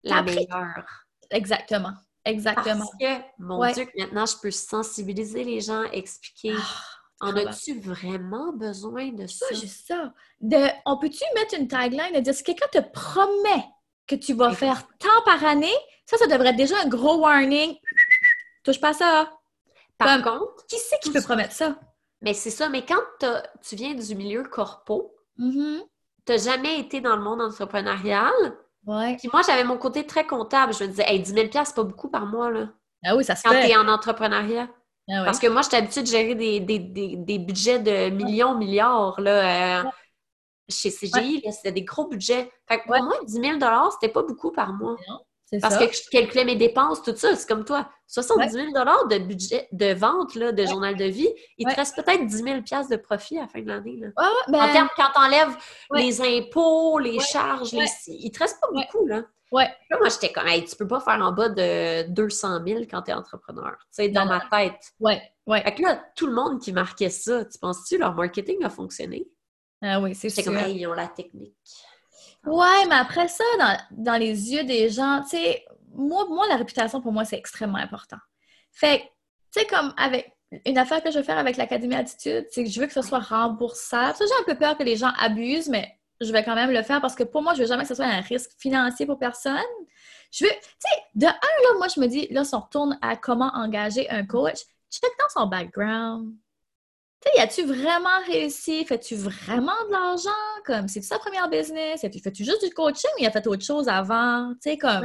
la 0.02 0.22
meilleure. 0.22 0.84
Exactement. 1.30 1.92
Exactement. 2.24 2.86
Parce 2.86 2.90
que, 3.00 3.22
mon 3.38 3.58
Ouais. 3.58 3.72
Dieu, 3.72 3.88
maintenant, 3.96 4.26
je 4.26 4.36
peux 4.42 4.50
sensibiliser 4.50 5.44
les 5.44 5.60
gens, 5.60 5.84
expliquer. 5.92 6.54
Ah, 7.20 7.28
en 7.28 7.36
as-tu 7.36 7.80
vraiment 7.80 8.52
besoin 8.52 9.08
de 9.12 9.26
ça? 9.26 9.46
pas 9.48 9.54
juste 9.54 9.86
ça. 9.86 10.12
De, 10.40 10.56
on 10.84 10.98
peut-tu 10.98 11.22
mettre 11.34 11.54
une 11.58 11.66
tagline 11.68 12.12
de 12.14 12.20
dire 12.20 12.34
si 12.34 12.42
quelqu'un 12.42 12.66
te 12.72 12.80
promet 12.90 13.64
que 14.06 14.16
tu 14.16 14.34
vas 14.34 14.52
faire 14.52 14.86
tant 14.98 15.22
par 15.24 15.42
année, 15.44 15.72
ça, 16.04 16.16
ça 16.18 16.26
devrait 16.26 16.48
être 16.50 16.56
déjà 16.56 16.76
un 16.84 16.88
gros 16.88 17.18
warning. 17.20 17.76
Touche 18.64 18.80
pas 18.80 18.90
à 18.90 18.92
ça. 18.92 19.30
Par 19.96 20.22
Comme- 20.22 20.40
contre, 20.40 20.66
Qui 20.66 20.76
c'est 20.78 20.98
qui 21.00 21.10
peut 21.10 21.22
promettre 21.22 21.52
ça? 21.54 21.78
mais 22.20 22.34
c'est 22.34 22.50
ça, 22.50 22.68
mais 22.68 22.84
quand 22.84 23.00
tu 23.62 23.76
viens 23.76 23.94
du 23.94 24.14
milieu 24.14 24.42
corpo, 24.44 25.14
Mhm. 25.38 25.82
T'as 26.26 26.38
jamais 26.38 26.80
été 26.80 27.00
dans 27.00 27.16
le 27.16 27.22
monde 27.22 27.40
entrepreneurial, 27.42 28.32
Ouais. 28.86 29.16
puis 29.18 29.28
moi, 29.32 29.42
j'avais 29.46 29.64
mon 29.64 29.78
côté 29.78 30.06
très 30.06 30.26
comptable. 30.26 30.72
Je 30.74 30.84
me 30.84 30.88
disais, 30.90 31.04
hey, 31.08 31.20
10 31.20 31.32
000 31.32 31.48
c'est 31.52 31.74
pas 31.74 31.82
beaucoup 31.84 32.08
par 32.10 32.26
mois, 32.26 32.50
là, 32.50 32.68
Ah 33.04 33.16
oui, 33.16 33.24
ça 33.24 33.36
se 33.36 33.42
quand 33.42 33.52
fait. 33.52 33.68
t'es 33.68 33.76
en 33.76 33.88
entrepreneuriat. 33.88 34.68
Ah 35.08 35.20
ouais. 35.20 35.24
Parce 35.24 35.38
que 35.38 35.46
moi, 35.48 35.62
j'étais 35.62 35.76
habituée 35.76 36.02
de 36.02 36.06
gérer 36.08 36.34
des, 36.34 36.60
des, 36.60 36.78
des, 36.78 37.16
des 37.16 37.38
budgets 37.38 37.78
de 37.80 38.10
millions, 38.10 38.56
milliards, 38.56 39.20
là, 39.20 39.80
euh, 39.82 39.84
Ouais. 39.84 39.90
chez 40.68 40.90
CGI, 40.90 41.42
c'était 41.52 41.72
des 41.72 41.82
gros 41.84 42.08
budgets. 42.08 42.50
Fait 42.68 42.80
que 42.80 42.86
pour 42.86 42.96
moi, 43.02 43.16
10 43.26 43.32
000 43.40 43.58
c'était 43.92 44.12
pas 44.12 44.22
beaucoup 44.22 44.52
par 44.52 44.72
mois. 44.72 44.96
C'est 44.98 45.35
Parce 45.60 45.74
ça. 45.74 45.86
que 45.86 45.92
je 45.94 46.00
calculais 46.10 46.44
mes 46.44 46.56
dépenses, 46.56 47.02
tout 47.02 47.14
ça. 47.16 47.36
C'est 47.36 47.48
comme 47.48 47.64
toi. 47.64 47.88
70 48.08 48.50
000 48.52 48.66
de 48.72 49.18
budget 49.18 49.68
de 49.72 49.92
vente 49.94 50.34
là, 50.34 50.52
de 50.52 50.62
Ouais. 50.62 50.68
journal 50.68 50.96
de 50.96 51.04
vie. 51.04 51.28
Il 51.58 51.66
Ouais. 51.66 51.72
te 51.74 51.78
reste 51.80 51.94
peut-être 51.96 52.26
10 52.26 52.42
000 52.42 52.58
de 52.60 52.96
profit 52.96 53.38
à 53.38 53.42
la 53.42 53.48
fin 53.48 53.60
de 53.60 53.68
l'année. 53.68 53.96
là. 53.96 54.08
Ouais, 54.16 54.24
ouais, 54.24 54.52
ben, 54.52 54.60
En 54.60 54.72
termes, 54.72 54.88
quand 54.96 55.10
t'enlèves 55.14 55.56
les 55.94 56.20
impôts, 56.20 56.98
les 56.98 57.18
charges, 57.20 57.72
les... 57.72 57.86
Il 58.08 58.30
te 58.30 58.38
reste 58.40 58.60
pas 58.60 58.68
beaucoup. 58.72 59.06
Là. 59.06 59.22
Ouais. 59.52 59.68
Là, 59.90 59.98
moi, 59.98 60.08
j'étais 60.08 60.32
comme, 60.32 60.48
hey, 60.48 60.64
tu 60.64 60.74
peux 60.74 60.88
pas 60.88 60.98
faire 61.00 61.20
en 61.22 61.30
bas 61.32 61.48
de 61.48 62.08
200 62.10 62.60
000 62.66 62.80
quand 62.90 63.02
t'es 63.02 63.12
entrepreneur. 63.12 63.76
Tu 63.80 63.86
sais, 63.92 64.08
dans 64.08 64.26
ma 64.26 64.40
tête. 64.50 64.74
ouais, 64.98 65.22
ouais. 65.46 65.62
Fait 65.62 65.74
que 65.76 65.82
là, 65.82 66.02
tout 66.16 66.26
le 66.26 66.34
monde 66.34 66.60
qui 66.60 66.72
marquait 66.72 67.10
ça, 67.10 67.44
tu 67.44 67.56
penses-tu 67.58 67.98
leur 67.98 68.14
marketing 68.14 68.64
a 68.64 68.70
fonctionné? 68.70 69.28
Ah 69.82 70.00
oui, 70.00 70.14
c'est 70.14 70.30
sûr. 70.30 70.42
comme, 70.44 70.56
hey, 70.56 70.74
ils 70.76 70.86
ont 70.88 70.94
la 70.94 71.06
technique. 71.06 71.54
Ouais, 72.46 72.86
mais 72.88 72.94
après 72.94 73.28
ça, 73.28 73.44
dans, 73.58 73.76
dans 73.90 74.16
les 74.16 74.52
yeux 74.52 74.64
des 74.64 74.88
gens, 74.88 75.20
tu 75.22 75.36
sais, 75.36 75.64
moi, 75.92 76.26
moi, 76.28 76.46
la 76.48 76.56
réputation, 76.56 77.00
pour 77.00 77.12
moi, 77.12 77.24
c'est 77.24 77.36
extrêmement 77.36 77.78
important. 77.78 78.18
Fait 78.72 79.00
que, 79.00 79.04
sais, 79.50 79.66
comme 79.66 79.92
avec 79.96 80.32
une 80.64 80.78
affaire 80.78 81.02
que 81.02 81.10
je 81.10 81.18
veux 81.18 81.24
faire 81.24 81.38
avec 81.38 81.56
l'Académie 81.56 81.96
Attitude, 81.96 82.46
c'est 82.50 82.64
que 82.64 82.70
je 82.70 82.80
veux 82.80 82.86
que 82.86 82.92
ce 82.92 83.02
soit 83.02 83.18
remboursable. 83.18 84.16
Ça, 84.16 84.24
j'ai 84.26 84.42
un 84.42 84.44
peu 84.44 84.58
peur 84.58 84.78
que 84.78 84.84
les 84.84 84.96
gens 84.96 85.10
abusent, 85.18 85.68
mais 85.68 85.98
je 86.20 86.30
vais 86.32 86.44
quand 86.44 86.54
même 86.54 86.70
le 86.70 86.82
faire 86.82 87.00
parce 87.00 87.14
que 87.14 87.24
pour 87.24 87.42
moi, 87.42 87.54
je 87.54 87.62
veux 87.62 87.66
jamais 87.66 87.82
que 87.82 87.88
ce 87.88 87.94
soit 87.94 88.06
un 88.06 88.20
risque 88.20 88.50
financier 88.58 89.06
pour 89.06 89.18
personne. 89.18 89.56
Je 90.30 90.44
veux, 90.44 90.50
tu 90.50 90.68
sais, 90.78 91.02
de 91.14 91.26
un, 91.26 91.30
là, 91.30 91.78
moi, 91.78 91.88
je 91.88 92.00
me 92.00 92.06
dis, 92.06 92.28
là, 92.30 92.44
si 92.44 92.54
on 92.54 92.60
retourne 92.60 92.98
à 93.02 93.16
comment 93.16 93.50
engager 93.54 94.08
un 94.10 94.24
coach, 94.24 94.58
check 94.90 95.10
dans 95.18 95.40
son 95.40 95.46
background. 95.48 96.34
Tu 97.24 97.32
sais, 97.32 97.40
as-tu 97.40 97.64
vraiment 97.64 98.20
réussi? 98.26 98.84
Fais-tu 98.84 99.16
vraiment 99.16 99.72
de 99.88 99.92
l'argent? 99.92 100.30
Comme, 100.64 100.88
c'est 100.88 101.02
sa 101.02 101.18
première 101.18 101.48
business? 101.48 102.00
Fais-tu 102.00 102.44
juste 102.44 102.64
du 102.64 102.72
coaching 102.72 103.10
ou 103.16 103.22
il 103.22 103.26
a 103.26 103.30
fait 103.30 103.46
autre 103.46 103.64
chose 103.64 103.88
avant? 103.88 104.52
Tu 104.62 104.70
sais, 104.70 104.78
comme. 104.78 105.04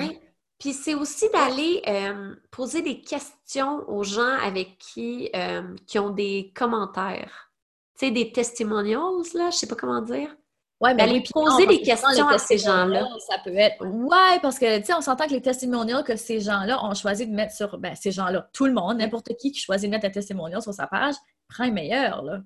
Puis 0.62 0.74
c'est 0.74 0.94
aussi 0.94 1.28
d'aller 1.32 1.82
euh, 1.88 2.36
poser 2.52 2.84
des 2.84 3.02
questions 3.02 3.84
aux 3.88 4.04
gens 4.04 4.38
avec 4.44 4.78
qui, 4.78 5.28
euh, 5.36 5.64
qui 5.88 5.98
ont 5.98 6.12
des 6.12 6.52
commentaires. 6.56 7.52
Tu 7.98 8.06
sais, 8.06 8.12
des 8.12 8.32
testimonials, 8.32 9.24
là, 9.34 9.50
je 9.50 9.58
sais 9.58 9.66
pas 9.66 9.74
comment 9.74 10.02
dire. 10.02 10.36
Ouais, 10.80 10.94
mais 10.94 11.06
d'aller 11.06 11.24
poser 11.32 11.66
des 11.66 11.82
questions 11.82 12.28
à 12.28 12.38
ces 12.38 12.60
gens-là. 12.60 13.08
Ça 13.28 13.38
peut 13.44 13.56
être. 13.56 13.84
Ouais, 13.84 14.40
parce 14.42 14.60
que, 14.60 14.78
tu 14.80 14.86
sais, 14.86 14.94
on 14.94 15.02
s'entend 15.02 15.26
que 15.26 15.32
les 15.32 15.42
testimonials 15.42 16.04
que 16.04 16.16
ces 16.16 16.40
gens-là 16.40 16.84
ont 16.86 16.94
choisi 16.94 17.26
de 17.26 17.34
mettre 17.34 17.56
sur. 17.56 17.80
Ben, 17.80 17.96
ces 17.96 18.12
gens-là, 18.12 18.48
tout 18.54 18.66
le 18.66 18.74
monde, 18.74 18.98
n'importe 18.98 19.36
qui 19.38 19.52
qui 19.52 19.60
choisit 19.60 19.90
de 19.90 19.96
mettre 19.96 20.08
un 20.08 20.12
testimonial 20.12 20.62
sur 20.62 20.74
sa 20.74 20.86
page, 20.86 21.16
prend 21.52 21.66
un 21.66 21.72
meilleur, 21.72 22.24
là. 22.24 22.42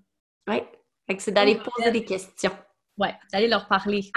Oui. 0.47 0.61
c'est 1.19 1.31
d'aller 1.31 1.57
poser 1.57 1.91
des 1.91 2.05
questions. 2.05 2.55
Ouais, 2.97 3.15
d'aller 3.31 3.47
leur 3.47 3.67
parler. 3.67 4.11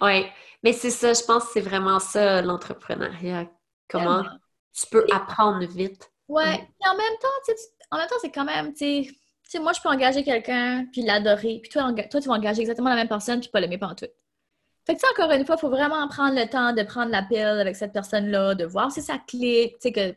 oui. 0.00 0.26
Mais 0.62 0.72
c'est 0.72 0.90
ça, 0.90 1.12
je 1.12 1.22
pense 1.22 1.44
que 1.46 1.50
c'est 1.54 1.60
vraiment 1.60 2.00
ça, 2.00 2.42
l'entrepreneuriat. 2.42 3.46
Comment 3.88 4.24
tu 4.78 4.86
peux 4.90 5.06
apprendre 5.12 5.66
vite. 5.66 6.10
Ouais. 6.28 6.54
Et 6.54 6.88
en 6.88 6.96
même 6.96 7.18
temps, 7.20 7.52
en 7.90 7.96
même 7.96 8.06
temps, 8.06 8.16
c'est 8.20 8.30
quand 8.30 8.44
même, 8.44 8.74
tu 8.74 9.04
sais, 9.42 9.58
moi, 9.58 9.72
je 9.72 9.80
peux 9.80 9.88
engager 9.88 10.22
quelqu'un, 10.22 10.86
puis 10.92 11.02
l'adorer, 11.02 11.60
puis 11.62 11.70
toi, 11.70 11.92
toi, 11.92 12.20
tu 12.20 12.28
vas 12.28 12.34
engager 12.34 12.60
exactement 12.60 12.90
la 12.90 12.96
même 12.96 13.08
personne, 13.08 13.40
puis 13.40 13.48
pas 13.48 13.60
l'aimer 13.60 13.78
pas 13.78 13.88
en 13.88 13.94
tout. 13.94 14.06
Fait 14.86 14.94
que, 14.94 15.12
encore 15.12 15.30
une 15.32 15.44
fois, 15.44 15.56
il 15.56 15.60
faut 15.60 15.70
vraiment 15.70 16.06
prendre 16.08 16.34
le 16.34 16.48
temps 16.48 16.72
de 16.72 16.82
prendre 16.82 17.10
l'appel 17.10 17.60
avec 17.60 17.76
cette 17.76 17.92
personne-là, 17.92 18.54
de 18.54 18.64
voir 18.64 18.90
si 18.90 19.02
ça 19.02 19.18
clique, 19.18 19.74
tu 19.74 19.88
sais, 19.88 19.92
que... 19.92 20.10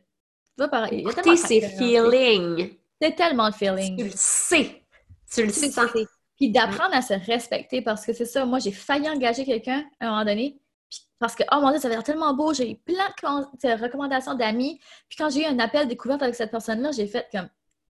Tu 0.58 0.96
Écoutez 0.96 1.38
ses 1.38 1.62
feelings. 1.62 2.78
C'est 3.02 3.16
tellement 3.16 3.50
de 3.50 3.56
feeling. 3.56 3.98
Tu 3.98 4.04
le 4.06 4.12
sais. 4.14 4.84
Tu 5.34 5.46
le 5.46 5.52
sais. 5.52 5.72
Puis 6.38 6.52
d'apprendre 6.52 6.94
à 6.94 7.02
se 7.02 7.14
respecter 7.14 7.82
parce 7.82 8.06
que 8.06 8.14
c'est 8.14 8.26
ça. 8.26 8.46
Moi, 8.46 8.60
j'ai 8.60 8.72
failli 8.72 9.10
engager 9.10 9.46
quelqu'un 9.46 9.84
à 10.00 10.08
un 10.08 10.10
moment 10.12 10.26
donné. 10.26 10.60
parce 11.20 11.36
que, 11.36 11.44
oh 11.52 11.62
mon 11.62 11.72
Dieu, 11.72 11.80
ça 11.80 11.88
avait 11.88 11.96
l'air 11.96 12.04
tellement 12.04 12.34
beau. 12.34 12.54
J'ai 12.54 12.72
eu 12.72 12.76
plein 12.76 13.10
de 13.24 13.82
recommandations 13.82 14.36
d'amis. 14.36 14.80
Puis 15.10 15.18
quand 15.18 15.30
j'ai 15.30 15.44
eu 15.44 15.46
un 15.46 15.60
appel 15.60 15.88
découverte 15.88 16.22
avec 16.22 16.36
cette 16.36 16.52
personne-là, 16.52 16.92
j'ai 16.92 17.08
fait 17.08 17.28
comme, 17.32 17.50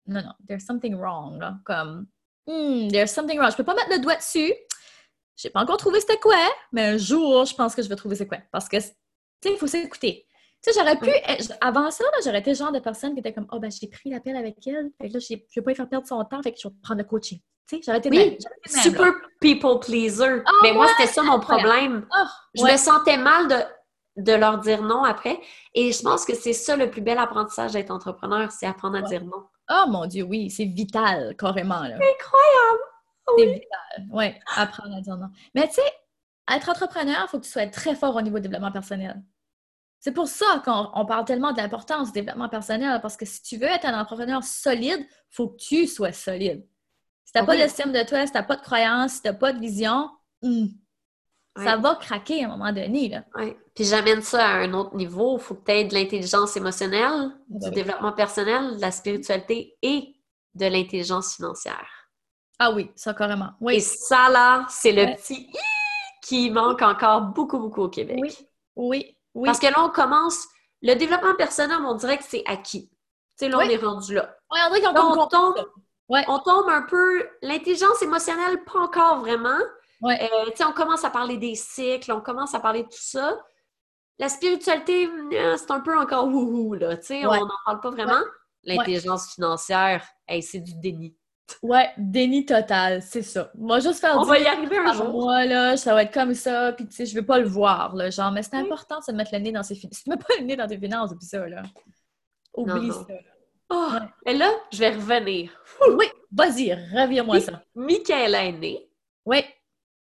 non, 0.07 0.21
non, 0.21 0.33
there's 0.47 0.65
something 0.65 0.95
wrong. 0.95 1.39
Là. 1.39 1.57
Comme, 1.65 2.07
hmm, 2.47 2.89
there's 2.89 3.11
something 3.11 3.39
wrong. 3.39 3.51
Je 3.51 3.57
peux 3.57 3.63
pas 3.63 3.75
mettre 3.75 3.91
le 3.91 3.99
doigt 3.99 4.15
dessus. 4.15 4.53
J'ai 5.35 5.49
pas 5.49 5.61
encore 5.61 5.77
trouvé 5.77 6.01
c'était 6.01 6.19
quoi, 6.19 6.35
mais 6.71 6.85
un 6.85 6.97
jour, 6.97 7.45
je 7.45 7.55
pense 7.55 7.73
que 7.73 7.81
je 7.81 7.87
vais 7.87 7.95
trouver 7.95 8.15
c'est 8.15 8.27
quoi. 8.27 8.39
Parce 8.51 8.67
que, 8.67 8.77
tu 8.77 8.83
sais, 8.83 9.53
il 9.53 9.57
faut 9.57 9.67
s'écouter. 9.67 10.27
Tu 10.61 10.73
sais, 10.73 10.79
j'aurais 10.79 10.97
pu, 10.97 11.09
avant 11.61 11.89
ça, 11.89 12.03
j'aurais 12.23 12.39
été 12.39 12.49
le 12.49 12.55
genre 12.55 12.71
de 12.71 12.79
personne 12.79 13.13
qui 13.13 13.19
était 13.19 13.31
comme, 13.31 13.47
oh, 13.51 13.59
ben, 13.59 13.71
j'ai 13.71 13.87
pris 13.87 14.09
l'appel 14.09 14.35
avec 14.35 14.55
elle, 14.67 14.91
fait 14.99 15.07
que 15.07 15.13
là, 15.13 15.19
je 15.19 15.35
vais 15.35 15.61
pas 15.61 15.71
lui 15.71 15.75
faire 15.75 15.87
perdre 15.87 16.07
son 16.07 16.21
temps, 16.25 16.41
fait 16.41 16.51
que 16.51 16.59
je 16.61 16.67
vais 16.67 16.73
prendre 16.83 17.01
le 17.01 17.07
coaching. 17.07 17.39
Tu 17.67 17.77
sais, 17.77 17.81
j'aurais 17.85 17.99
été 17.99 18.09
oui, 18.09 18.37
super 18.65 19.13
people 19.39 19.79
pleaser. 19.79 20.41
Ah, 20.45 20.51
mais 20.63 20.73
moi, 20.73 20.87
c'était 20.97 21.11
ça 21.11 21.21
mon 21.23 21.39
problème. 21.39 22.05
Ah, 22.11 22.27
je 22.55 22.63
me 22.63 22.75
sentais 22.75 23.17
mal 23.17 23.47
de, 23.47 23.55
de 24.23 24.33
leur 24.33 24.57
dire 24.57 24.81
non 24.81 25.03
après. 25.03 25.39
Et 25.73 25.93
je 25.93 26.01
pense 26.01 26.25
que 26.25 26.35
c'est 26.35 26.53
ça 26.53 26.75
le 26.75 26.89
plus 26.89 27.01
bel 27.01 27.17
apprentissage 27.17 27.71
d'être 27.71 27.91
entrepreneur, 27.91 28.51
c'est 28.51 28.65
apprendre 28.65 28.97
à 28.97 29.01
dire 29.01 29.23
non. 29.23 29.45
Oh 29.69 29.85
mon 29.87 30.07
Dieu, 30.07 30.23
oui, 30.23 30.49
c'est 30.49 30.65
vital, 30.65 31.35
carrément. 31.37 31.81
Là. 31.81 31.95
Incroyable! 31.95 32.83
C'est 33.37 33.45
vital, 33.45 34.07
oui, 34.11 34.25
apprendre 34.57 34.97
à 34.97 35.01
dire 35.01 35.15
non. 35.15 35.29
Mais 35.53 35.67
tu 35.67 35.75
sais, 35.75 35.93
être 36.51 36.67
entrepreneur, 36.67 37.21
il 37.23 37.27
faut 37.29 37.39
que 37.39 37.45
tu 37.45 37.51
sois 37.51 37.67
très 37.67 37.95
fort 37.95 38.15
au 38.15 38.21
niveau 38.21 38.39
développement 38.39 38.71
personnel. 38.71 39.21
C'est 39.99 40.13
pour 40.13 40.27
ça 40.27 40.61
qu'on 40.63 41.05
parle 41.05 41.25
tellement 41.25 41.51
de 41.51 41.57
l'importance 41.57 42.07
du 42.07 42.21
développement 42.21 42.49
personnel, 42.49 42.99
parce 43.01 43.17
que 43.17 43.25
si 43.25 43.41
tu 43.41 43.57
veux 43.57 43.67
être 43.67 43.85
un 43.85 43.99
entrepreneur 43.99 44.43
solide, 44.43 44.99
il 45.01 45.35
faut 45.35 45.49
que 45.49 45.57
tu 45.57 45.87
sois 45.87 46.13
solide. 46.13 46.65
Si 47.25 47.33
tu 47.33 47.39
n'as 47.39 47.45
pas 47.45 47.57
d'estime 47.57 47.91
de 47.91 48.03
toi, 48.03 48.25
si 48.25 48.31
tu 48.31 48.37
n'as 48.37 48.43
pas 48.43 48.55
de 48.55 48.61
croyance, 48.61 49.13
si 49.13 49.21
tu 49.21 49.27
n'as 49.27 49.33
pas 49.33 49.51
de 49.51 49.59
vision, 49.59 50.09
hmm, 50.41 50.67
ça 51.57 51.75
va 51.77 51.95
craquer 51.95 52.43
à 52.43 52.47
un 52.47 52.57
moment 52.57 52.71
donné. 52.71 53.09
Là. 53.09 53.23
Puis 53.75 53.83
j'amène 53.83 54.21
ça 54.21 54.45
à 54.45 54.51
un 54.59 54.73
autre 54.73 54.95
niveau. 54.95 55.37
Il 55.37 55.41
faut 55.41 55.55
que 55.55 55.65
tu 55.65 55.71
aies 55.71 55.83
de 55.83 55.93
l'intelligence 55.93 56.55
émotionnelle, 56.55 57.31
du 57.49 57.69
développement 57.71 58.13
personnel, 58.13 58.77
de 58.77 58.81
la 58.81 58.91
spiritualité 58.91 59.77
et 59.81 60.15
de 60.55 60.65
l'intelligence 60.65 61.35
financière. 61.35 62.09
Ah 62.57 62.71
oui, 62.71 62.91
ça 62.95 63.13
carrément. 63.13 63.51
Oui. 63.61 63.75
Et 63.75 63.79
ça, 63.79 64.29
là, 64.29 64.65
c'est 64.69 64.91
le 64.91 65.15
petit 65.15 65.49
qui 66.21 66.49
manque 66.51 66.81
encore 66.81 67.21
beaucoup, 67.21 67.59
beaucoup 67.59 67.83
au 67.83 67.89
Québec. 67.89 68.17
Oui, 68.19 68.37
oui. 68.75 69.17
Parce 69.45 69.59
que 69.59 69.67
là, 69.67 69.83
on 69.83 69.89
commence. 69.89 70.47
Le 70.81 70.93
développement 70.93 71.35
personnel, 71.35 71.77
on 71.85 71.95
dirait 71.95 72.17
que 72.17 72.23
c'est 72.23 72.43
acquis. 72.45 72.89
Tu 72.89 73.45
sais, 73.45 73.49
là, 73.49 73.57
on 73.57 73.61
est 73.61 73.77
rendu 73.77 74.13
là. 74.13 74.33
Oui, 74.51 74.59
on 74.65 74.73
dirait 74.73 74.93
qu'on 74.93 75.27
tombe, 75.27 75.65
on 76.09 76.39
tombe 76.39 76.69
un 76.69 76.83
peu. 76.83 77.27
L'intelligence 77.41 78.01
émotionnelle, 78.01 78.63
pas 78.63 78.79
encore 78.79 79.19
vraiment. 79.19 79.59
Ouais. 80.01 80.17
Euh, 80.21 80.45
tu 80.51 80.57
sais, 80.57 80.63
on 80.63 80.71
commence 80.71 81.03
à 81.03 81.09
parler 81.09 81.37
des 81.37 81.55
cycles, 81.55 82.11
on 82.13 82.21
commence 82.21 82.55
à 82.55 82.59
parler 82.61 82.83
de 82.83 82.87
tout 82.87 83.01
ça. 83.01 83.37
La 84.17 84.29
spiritualité, 84.29 85.09
euh, 85.33 85.57
c'est 85.57 85.71
un 85.71 85.81
peu 85.81 85.97
encore 85.97 86.27
wouhou, 86.27 86.73
là. 86.75 86.97
Tu 86.97 87.07
sais, 87.07 87.25
on 87.25 87.33
n'en 87.33 87.49
parle 87.65 87.79
pas 87.81 87.89
vraiment. 87.89 88.21
L'intelligence 88.63 89.33
financière, 89.33 90.05
c'est 90.41 90.59
du 90.59 90.75
déni. 90.75 91.15
Ouais, 91.61 91.89
déni 91.97 92.45
total, 92.45 93.01
c'est 93.01 93.21
ça. 93.21 93.51
Moi, 93.55 93.79
juste 93.79 93.99
faire 93.99 94.17
On 94.17 94.23
va 94.23 94.39
y 94.39 94.45
arriver 94.45 94.77
un 94.77 94.93
jour. 94.93 95.09
Moi, 95.09 95.45
là, 95.45 95.77
ça 95.77 95.93
va 95.93 96.03
être 96.03 96.13
comme 96.13 96.33
ça, 96.33 96.73
puis 96.73 96.87
tu 96.87 96.95
sais, 96.95 97.05
je 97.05 97.15
veux 97.15 97.25
pas 97.25 97.39
le 97.39 97.47
voir, 97.47 97.95
là, 97.95 98.09
genre, 98.09 98.31
mais 98.31 98.43
c'est 98.43 98.55
important 98.55 98.99
de 99.07 99.13
mettre 99.13 99.31
le 99.33 99.39
nez 99.39 99.51
dans 99.51 99.63
ses 99.63 99.75
finances. 99.75 99.89
Si 99.99 100.03
tu 100.03 100.09
mets 100.09 100.17
pas 100.17 100.33
le 100.39 100.45
nez 100.45 100.55
dans 100.55 100.67
tes 100.67 100.77
finances 100.77 101.09
depuis 101.09 101.25
ça, 101.25 101.47
là, 101.47 101.63
oublie 102.53 102.91
ça. 102.91 103.05
Oh, 103.71 103.89
Et 104.25 104.33
là, 104.33 104.49
je 104.71 104.79
vais 104.79 104.89
revenir. 104.91 105.51
Oui, 105.89 106.05
vas-y, 106.31 106.73
reviens-moi 106.73 107.39
ça. 107.39 107.61
Michaela 107.75 108.45
est 108.45 108.51
née. 108.51 108.89
Oui. 109.25 109.43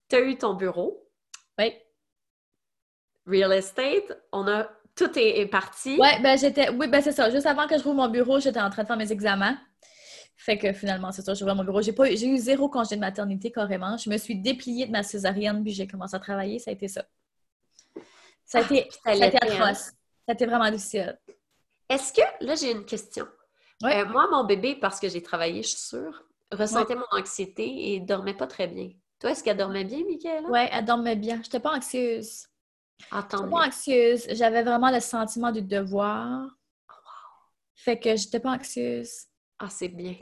Tu 0.08 0.16
as 0.16 0.20
eu 0.20 0.36
ton 0.36 0.54
bureau. 0.54 1.06
Oui. 1.58 1.74
Real 3.26 3.52
estate, 3.52 4.18
on 4.32 4.48
a 4.48 4.68
tout 4.98 5.16
est, 5.16 5.46
parti. 5.46 5.96
Oui, 6.00 6.08
ben 6.22 6.36
j'étais. 6.36 6.70
Oui, 6.70 6.88
ben 6.88 7.00
c'est 7.00 7.12
ça. 7.12 7.30
Juste 7.30 7.46
avant 7.46 7.68
que 7.68 7.78
je 7.78 7.84
rouvre 7.84 7.96
mon 7.96 8.08
bureau, 8.08 8.40
j'étais 8.40 8.60
en 8.60 8.70
train 8.70 8.82
de 8.82 8.86
faire 8.88 8.96
mes 8.96 9.12
examens. 9.12 9.56
Fait 10.40 10.56
que 10.56 10.72
finalement, 10.72 11.10
c'est 11.10 11.22
ça, 11.22 11.34
j'ai 11.34 11.44
mon 11.44 11.64
bureau. 11.64 11.82
J'ai, 11.82 11.92
pas, 11.92 12.06
j'ai 12.14 12.28
eu 12.28 12.38
zéro 12.38 12.68
congé 12.68 12.94
de 12.94 13.00
maternité 13.00 13.50
carrément. 13.50 13.96
Je 13.96 14.08
me 14.08 14.16
suis 14.16 14.36
dépliée 14.36 14.86
de 14.86 14.92
ma 14.92 15.02
césarienne, 15.02 15.64
puis 15.64 15.72
j'ai 15.72 15.88
commencé 15.88 16.14
à 16.14 16.20
travailler. 16.20 16.60
Ça 16.60 16.70
a 16.70 16.74
été 16.74 16.86
ça. 16.86 17.04
Ça 18.44 18.58
a 18.58 18.62
ah, 18.62 18.64
été, 18.64 18.88
ça 18.90 19.10
a 19.10 19.14
été 19.14 19.36
atroce. 19.36 19.60
Hein. 19.60 19.74
Ça 19.74 20.28
a 20.28 20.32
été 20.32 20.46
vraiment 20.46 20.70
difficile. 20.70 21.18
Est-ce 21.88 22.12
que, 22.12 22.22
là, 22.44 22.54
j'ai 22.54 22.70
une 22.70 22.84
question. 22.84 23.26
Euh, 23.82 24.06
moi, 24.06 24.28
mon 24.30 24.44
bébé, 24.44 24.76
parce 24.76 25.00
que 25.00 25.08
j'ai 25.08 25.22
travaillé, 25.22 25.64
je 25.64 25.68
suis 25.68 25.78
sûre, 25.78 26.24
ressentait 26.52 26.94
mon 26.94 27.18
anxiété 27.18 27.94
et 27.94 28.00
dormait 28.00 28.34
pas 28.34 28.46
très 28.46 28.68
bien. 28.68 28.90
Toi, 29.18 29.32
est-ce 29.32 29.42
qu'elle 29.42 29.56
dormait 29.56 29.84
bien, 29.84 30.04
Michaela? 30.04 30.48
Oui, 30.48 30.60
elle 30.70 30.84
dormait 30.84 31.16
bien. 31.16 31.36
Je 31.36 31.48
n'étais 31.48 31.60
pas 31.60 31.76
anxieuse. 31.76 32.46
Ah, 33.10 33.26
je 33.28 33.36
n'étais 33.36 33.50
pas 33.50 33.66
anxieuse. 33.66 34.26
J'avais 34.30 34.62
vraiment 34.62 34.92
le 34.92 35.00
sentiment 35.00 35.50
du 35.50 35.62
devoir. 35.62 36.48
Oh, 36.88 36.92
fait 37.74 37.98
que 37.98 38.14
j'étais 38.14 38.38
pas 38.38 38.52
anxieuse. 38.52 39.27
Ah, 39.58 39.68
c'est 39.68 39.88
bien. 39.88 40.14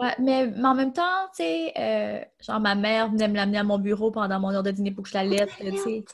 Ouais, 0.00 0.14
mais, 0.18 0.52
en 0.62 0.74
même 0.74 0.92
temps, 0.92 1.26
tu 1.30 1.42
sais, 1.42 1.72
euh, 1.78 2.20
genre 2.40 2.60
ma 2.60 2.74
mère 2.74 3.10
venait 3.10 3.28
me 3.28 3.34
l'amener 3.34 3.58
à 3.58 3.64
mon 3.64 3.78
bureau 3.78 4.10
pendant 4.10 4.38
mon 4.40 4.50
heure 4.50 4.62
de 4.62 4.70
dîner 4.70 4.92
pour 4.92 5.04
que 5.04 5.10
je 5.10 5.14
la 5.14 5.24
laisse, 5.24 5.50
tu 5.58 5.76
sais. 5.76 6.04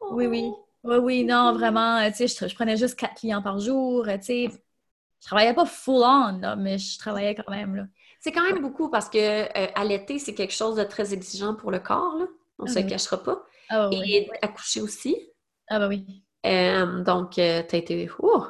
Oui, 0.00 0.26
oui. 0.26 0.50
Oui, 0.82 0.96
oui, 0.96 1.24
non, 1.24 1.52
vraiment, 1.52 2.00
tu 2.10 2.26
sais, 2.28 2.48
je, 2.48 2.54
prenais 2.54 2.76
juste 2.76 2.98
quatre 2.98 3.14
clients 3.14 3.42
par 3.42 3.58
jour, 3.58 4.06
tu 4.06 4.22
sais. 4.22 4.50
Je 5.20 5.26
travaillais 5.26 5.52
pas 5.52 5.66
full 5.66 6.02
on, 6.02 6.56
mais 6.56 6.78
je 6.78 6.98
travaillais 6.98 7.34
quand 7.34 7.50
même, 7.50 7.76
là. 7.76 7.82
C'est 8.20 8.32
quand 8.32 8.42
même 8.42 8.60
beaucoup 8.60 8.90
parce 8.90 9.08
que 9.08 9.18
euh, 9.18 9.66
allaiter, 9.74 10.18
c'est 10.18 10.34
quelque 10.34 10.52
chose 10.52 10.76
de 10.76 10.84
très 10.84 11.12
exigeant 11.14 11.54
pour 11.54 11.70
le 11.70 11.78
corps, 11.78 12.16
là. 12.18 12.26
On 12.58 12.64
ne 12.64 12.68
se 12.68 12.78
cachera 12.80 13.22
pas. 13.22 13.44
Ah, 13.70 13.88
Et 13.92 14.30
accoucher 14.42 14.82
aussi. 14.82 15.16
Ah, 15.68 15.78
bah 15.78 15.88
oui. 15.88 16.22
Euh, 16.44 17.02
donc, 17.02 17.32
tu 17.32 17.40
as 17.40 17.74
été... 17.74 18.10
Oh, 18.18 18.44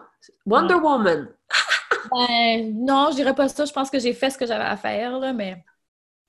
Wonder 0.46 0.74
Woman! 0.74 1.28
Ben, 2.10 2.84
non, 2.84 3.08
je 3.10 3.16
dirais 3.16 3.34
pas 3.34 3.48
ça. 3.48 3.64
Je 3.64 3.72
pense 3.72 3.90
que 3.90 3.98
j'ai 3.98 4.12
fait 4.12 4.30
ce 4.30 4.38
que 4.38 4.46
j'avais 4.46 4.64
à 4.64 4.76
faire, 4.76 5.18
là, 5.18 5.32
mais 5.32 5.62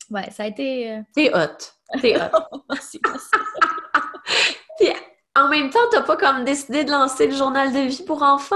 ouais, 0.10 0.30
ça 0.32 0.44
a 0.44 0.48
été. 0.48 0.92
Euh, 0.92 1.02
T'es 1.14 1.32
hot. 1.34 2.00
T'es 2.02 2.16
hot. 2.16 2.62
merci, 2.70 3.00
Puis, 4.80 4.90
en 5.36 5.48
même 5.50 5.70
temps, 5.70 5.80
t'as 5.92 6.02
pas 6.02 6.18
comme 6.18 6.44
décidé 6.44 6.84
de 6.84 6.92
lancer 6.92 7.28
le 7.28 7.36
journal 7.36 7.72
de 7.72 7.80
vie 7.80 8.04
pour 8.04 8.22
enfants? 8.24 8.56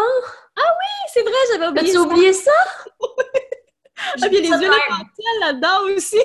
Ah 0.57 0.61
oui, 0.61 1.09
c'est 1.13 1.21
vrai, 1.21 1.33
j'avais 1.51 1.67
oublié 1.67 1.89
As-tu 1.89 1.97
oublié 1.97 2.33
ça? 2.33 2.51
ah, 3.01 4.29
bien 4.29 4.41
les 4.41 4.47
yeux 4.47 4.71
là-dedans 5.41 5.95
aussi. 5.95 6.21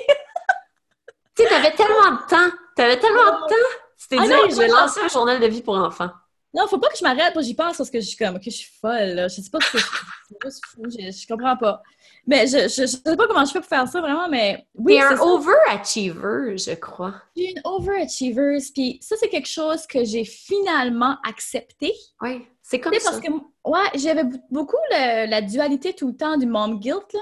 tu 1.35 1.43
sais, 1.43 1.49
t'avais 1.49 1.73
tellement 1.73 2.11
de 2.11 2.27
temps. 2.29 2.55
T'avais 2.75 2.99
tellement 2.99 3.25
de 3.25 3.47
temps. 3.47 3.55
Tu 3.99 4.07
t'es 4.07 4.17
ah 4.19 4.23
dit, 4.23 4.51
je 4.51 4.57
vais 4.57 4.67
lancer 4.67 5.01
un 5.01 5.07
journal 5.07 5.39
de 5.39 5.47
vie 5.47 5.61
pour 5.61 5.75
enfants. 5.75 6.09
Non, 6.53 6.67
faut 6.67 6.79
pas 6.79 6.89
que 6.89 6.97
je 6.97 7.03
m'arrête, 7.03 7.33
j'y 7.41 7.53
pense 7.55 7.77
parce 7.77 7.89
que 7.89 7.99
je 8.01 8.05
suis 8.07 8.17
comme, 8.17 8.35
ok, 8.35 8.41
je 8.45 8.49
suis 8.49 8.71
folle, 8.81 9.13
là. 9.15 9.27
je 9.29 9.35
sais 9.41 9.49
pas 9.49 9.59
ce 9.61 9.71
que 9.71 9.77
je 9.77 9.85
c'est 10.27 10.37
juste 10.49 10.65
fou, 10.65 10.83
je, 10.89 11.11
je 11.11 11.27
comprends 11.27 11.55
pas. 11.57 11.81
Mais 12.27 12.45
je, 12.47 12.67
je, 12.69 12.81
je 12.81 12.85
sais 12.87 13.15
pas 13.17 13.27
comment 13.27 13.45
je 13.45 13.51
fais 13.51 13.59
pour 13.59 13.69
faire 13.69 13.87
ça 13.87 14.01
vraiment, 14.01 14.27
mais 14.29 14.65
oui, 14.75 14.95
T'es 14.95 15.01
un 15.01 15.15
ça. 15.15 15.23
overachiever, 15.23 16.57
je 16.57 16.75
crois. 16.75 17.13
Je 17.35 17.41
suis 17.43 17.51
une 17.51 17.61
overachiever, 17.63 18.57
puis 18.73 18.99
ça 19.01 19.15
c'est 19.19 19.29
quelque 19.29 19.47
chose 19.49 19.85
que 19.87 20.03
j'ai 20.03 20.25
finalement 20.25 21.17
accepté. 21.27 21.93
Oui, 22.21 22.45
c'est 22.61 22.79
comme 22.79 22.93
ça. 22.95 23.11
parce 23.11 23.21
que, 23.21 23.31
ouais, 23.31 23.89
j'avais 23.95 24.23
beaucoup 24.49 24.77
le- 24.91 25.29
la 25.29 25.41
dualité 25.41 25.93
tout 25.93 26.07
le 26.09 26.15
temps 26.17 26.37
du 26.37 26.45
mom 26.45 26.79
guilt, 26.79 27.13
là. 27.13 27.19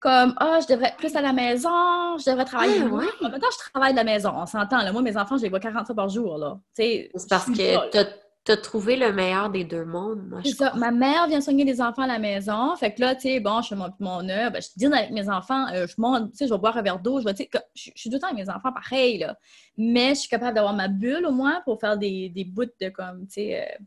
Comme, 0.00 0.34
ah, 0.38 0.58
je 0.60 0.66
devrais 0.66 0.88
être 0.88 0.96
plus 0.96 1.14
à 1.14 1.20
la 1.20 1.32
maison, 1.32 2.18
je 2.18 2.28
devrais 2.28 2.44
travailler 2.44 2.80
Ah, 2.82 2.86
ouais. 2.86 3.06
Temps, 3.38 3.46
je 3.52 3.70
travaille 3.70 3.92
de 3.92 3.96
la 3.98 4.02
maison, 4.04 4.32
on 4.34 4.46
s'entend, 4.46 4.78
là. 4.78 4.90
Moi, 4.92 5.00
mes 5.00 5.16
enfants, 5.16 5.36
je 5.36 5.42
les 5.42 5.48
vois 5.48 5.60
40 5.60 5.86
fois 5.86 5.94
par 5.94 6.08
jour, 6.08 6.38
là. 6.38 6.58
Tu 6.76 6.82
sais, 6.82 7.10
C'est 7.14 7.28
parce 7.28 7.46
que 7.46 7.86
t'as 8.44 8.54
as 8.54 8.56
trouvé 8.56 8.96
le 8.96 9.12
meilleur 9.12 9.50
des 9.50 9.64
deux 9.64 9.84
mondes, 9.84 10.26
moi, 10.28 10.40
je 10.44 10.50
C'est 10.50 10.56
ça. 10.56 10.68
crois. 10.68 10.80
Ma 10.80 10.90
mère 10.90 11.28
vient 11.28 11.40
soigner 11.40 11.64
les 11.64 11.80
enfants 11.80 12.02
à 12.02 12.06
la 12.06 12.18
maison. 12.18 12.74
Fait 12.76 12.92
que 12.92 13.00
là, 13.00 13.14
tu 13.14 13.22
sais, 13.22 13.40
bon, 13.40 13.62
je 13.62 13.68
fais 13.68 13.74
mon, 13.76 13.90
mon 14.00 14.28
œuvre, 14.28 14.52
ben, 14.52 14.62
je 14.62 14.68
dîne 14.76 14.92
avec 14.92 15.10
mes 15.10 15.28
enfants, 15.28 15.66
euh, 15.72 15.86
je 15.86 15.94
monte, 15.98 16.32
tu 16.32 16.38
sais, 16.38 16.46
je 16.48 16.52
vais 16.52 16.58
boire 16.58 16.76
un 16.76 16.82
verre 16.82 16.98
d'eau, 16.98 17.20
je 17.20 17.24
vais, 17.24 17.34
tu 17.34 17.44
sais, 17.44 17.50
je 17.74 17.90
suis 17.94 18.10
tout 18.10 18.16
le 18.16 18.20
temps 18.20 18.28
avec 18.28 18.44
mes 18.44 18.50
enfants 18.50 18.72
pareil, 18.72 19.18
là. 19.18 19.36
Mais 19.76 20.10
je 20.10 20.20
suis 20.20 20.28
capable 20.28 20.54
d'avoir 20.54 20.74
ma 20.74 20.88
bulle, 20.88 21.24
au 21.26 21.32
moins, 21.32 21.60
pour 21.64 21.78
faire 21.80 21.96
des, 21.96 22.28
des 22.30 22.44
bouts 22.44 22.64
de, 22.80 22.88
comme, 22.88 23.26
tu 23.26 23.34
sais, 23.34 23.60
euh, 23.62 23.84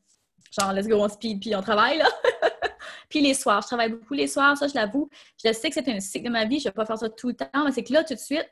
genre, 0.57 0.73
let's 0.73 0.87
go, 0.87 0.95
on 1.01 1.09
speed, 1.09 1.41
puis 1.41 1.55
on 1.55 1.61
travaille, 1.61 1.97
là. 1.97 2.07
puis 3.09 3.19
les 3.21 3.33
soirs, 3.33 3.61
je 3.61 3.67
travaille 3.67 3.89
beaucoup 3.89 4.13
les 4.13 4.27
soirs, 4.27 4.57
ça, 4.57 4.67
je 4.67 4.75
l'avoue. 4.75 5.09
Je 5.43 5.51
sais 5.51 5.69
que 5.69 5.73
c'est 5.75 5.89
un 5.89 5.99
cycle 5.99 6.27
de 6.27 6.31
ma 6.31 6.45
vie, 6.45 6.59
je 6.59 6.65
vais 6.65 6.71
pas 6.71 6.85
faire 6.85 6.97
ça 6.97 7.09
tout 7.09 7.27
le 7.27 7.33
temps, 7.35 7.65
mais 7.65 7.71
c'est 7.71 7.83
que 7.83 7.91
là, 7.93 8.03
tout 8.03 8.13
de 8.13 8.19
suite, 8.19 8.47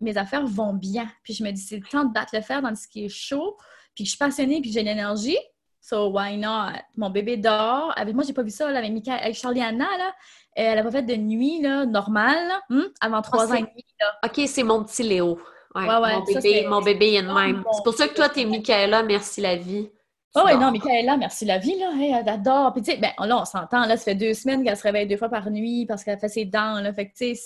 mes 0.00 0.16
affaires 0.18 0.46
vont 0.46 0.74
bien. 0.74 1.10
Puis 1.22 1.32
je 1.34 1.42
me 1.42 1.50
dis, 1.50 1.62
c'est 1.62 1.78
le 1.78 1.86
temps 1.86 2.04
de 2.04 2.12
battre 2.12 2.34
le 2.34 2.42
fer 2.42 2.60
dans 2.60 2.74
ce 2.74 2.86
qui 2.86 3.06
est 3.06 3.08
chaud, 3.08 3.56
puis 3.94 4.04
je 4.04 4.10
suis 4.10 4.18
passionnée, 4.18 4.60
puis 4.60 4.72
j'ai 4.72 4.80
de 4.82 4.86
l'énergie. 4.88 5.38
So, 5.80 6.10
why 6.10 6.36
not? 6.36 6.72
Mon 6.96 7.10
bébé 7.10 7.36
dort. 7.36 7.92
Avec 7.96 8.14
moi, 8.14 8.22
j'ai 8.26 8.32
pas 8.34 8.42
vu 8.42 8.50
ça 8.50 8.70
là, 8.70 8.78
avec, 8.78 8.92
Mika- 8.92 9.14
avec 9.22 9.34
Charlie 9.34 9.62
Anna. 9.62 9.86
Là. 9.98 10.08
Euh, 10.08 10.12
Elle 10.54 10.78
a 10.78 10.82
pas 10.82 10.90
fait 10.90 11.02
de 11.02 11.16
nuit 11.16 11.60
là, 11.62 11.86
normale 11.86 12.48
là, 12.48 12.60
hum, 12.70 12.88
avant 13.00 13.22
trois 13.22 13.46
ans 13.46 13.50
c'est- 13.52 13.58
et 13.60 13.62
demi. 13.62 13.84
OK, 14.24 14.48
c'est 14.48 14.62
mon 14.62 14.84
petit 14.84 15.02
Léo. 15.02 15.38
Ouais, 15.74 15.82
Ouais, 15.88 15.96
ouais, 15.96 16.14
mon, 16.18 16.24
bébé, 16.24 16.66
mon 16.68 16.82
bébé 16.82 17.08
il 17.12 17.14
est 17.16 17.22
de 17.22 17.28
Oh, 17.30 17.34
même. 17.34 17.64
C'est 17.72 17.82
pour 17.84 17.94
ça 17.94 18.08
que 18.08 18.14
toi, 18.14 18.28
t'es. 18.28 18.44
Michaela, 18.44 19.02
merci 19.04 19.40
la 19.40 19.56
vie. 19.56 19.88
Oh, 20.34 20.40
dors. 20.46 20.58
non, 20.60 20.70
Michaela, 20.70 21.16
merci 21.16 21.44
la 21.44 21.58
vie, 21.58 21.76
là. 21.78 21.92
Hey, 21.94 22.12
elle 22.12 22.28
adore. 22.28 22.72
Puis, 22.72 22.82
tu 22.82 22.90
sais, 22.92 22.96
ben, 22.98 23.12
là, 23.26 23.40
on 23.40 23.44
s'entend, 23.44 23.86
là, 23.86 23.96
ça 23.96 24.04
fait 24.04 24.14
deux 24.14 24.34
semaines 24.34 24.62
qu'elle 24.64 24.76
se 24.76 24.82
réveille 24.82 25.06
deux 25.06 25.16
fois 25.16 25.28
par 25.28 25.48
nuit 25.50 25.86
parce 25.86 26.04
qu'elle 26.04 26.18
fait 26.18 26.28
ses 26.28 26.44
dents, 26.44 26.80
là. 26.80 26.92
Fait 26.92 27.06
que, 27.08 27.16
tu 27.16 27.34
sais, 27.34 27.40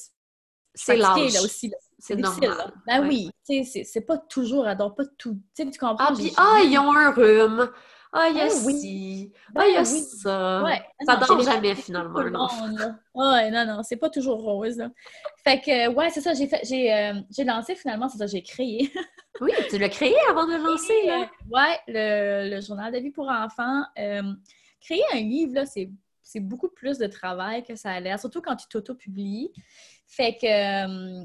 C'est 0.74 0.96
l'âge. 0.96 1.34
là 1.34 1.42
aussi. 1.42 1.68
là. 1.68 1.76
C'est 1.98 2.16
difficile, 2.16 2.48
normal. 2.48 2.66
là. 2.66 2.74
Ben 2.86 3.00
Ouais. 3.02 3.08
oui, 3.08 3.30
tu 3.46 3.56
sais, 3.56 3.64
c'est- 3.64 3.84
c'est 3.84 4.00
pas 4.02 4.18
toujours, 4.18 4.66
elle 4.68 4.76
dort 4.76 4.94
pas 4.94 5.04
tout. 5.18 5.38
Tu 5.56 5.64
sais, 5.64 5.70
tu 5.70 5.78
comprends? 5.78 5.96
Ah, 6.08 6.12
puis, 6.14 6.32
ah, 6.36 6.58
ils 6.64 6.78
ont 6.78 6.92
un 6.92 7.10
rhume. 7.12 7.70
Ah, 8.16 8.28
il 8.30 8.36
y 8.36 8.40
a 8.40 8.44
Ah, 8.44 8.62
oui. 8.64 9.32
Ah, 9.56 9.66
il 9.66 9.74
y 9.74 9.76
a 9.76 9.80
oui. 9.80 9.86
ça. 10.22 10.62
Ouais. 10.62 10.82
Ça 11.04 11.16
dort 11.16 11.40
jamais, 11.40 11.74
finalement, 11.74 12.20
le 12.20 12.30
un 12.30 12.40
enfant. 12.40 12.68
Ouais, 13.14 13.50
non, 13.50 13.66
non, 13.66 13.82
c'est 13.82 13.96
pas 13.96 14.08
toujours 14.08 14.40
rose, 14.40 14.76
là. 14.76 14.90
Fait 15.42 15.60
que, 15.60 15.88
ouais, 15.88 16.10
c'est 16.10 16.20
ça, 16.20 16.32
j'ai 16.32 16.46
fait, 16.46 16.60
j'ai, 16.64 16.94
euh, 16.94 17.14
j'ai 17.30 17.42
lancé 17.42 17.74
finalement, 17.74 18.08
c'est 18.08 18.18
ça, 18.18 18.26
j'ai 18.26 18.42
créé. 18.42 18.90
Oui, 19.40 19.50
tu 19.68 19.78
l'as 19.78 19.88
créé 19.88 20.14
avant 20.30 20.46
de 20.46 20.52
le 20.52 20.62
lancer, 20.62 20.94
là. 21.06 21.22
Euh, 21.22 21.26
ouais, 21.50 21.80
le, 21.88 22.54
le 22.54 22.60
journal 22.60 22.92
de 22.92 22.98
vie 22.98 23.10
pour 23.10 23.28
enfants. 23.28 23.82
Euh, 23.98 24.22
créer 24.80 25.02
un 25.12 25.16
livre, 25.16 25.54
là, 25.54 25.66
c'est, 25.66 25.90
c'est 26.22 26.38
beaucoup 26.38 26.68
plus 26.68 26.98
de 26.98 27.08
travail 27.08 27.64
que 27.64 27.74
ça 27.74 27.90
a 27.90 27.98
l'air, 27.98 28.20
surtout 28.20 28.40
quand 28.40 28.54
tu 28.54 28.68
t'auto-publies. 28.68 29.50
Fait 30.06 30.36
que, 30.40 30.46
euh, 30.46 31.24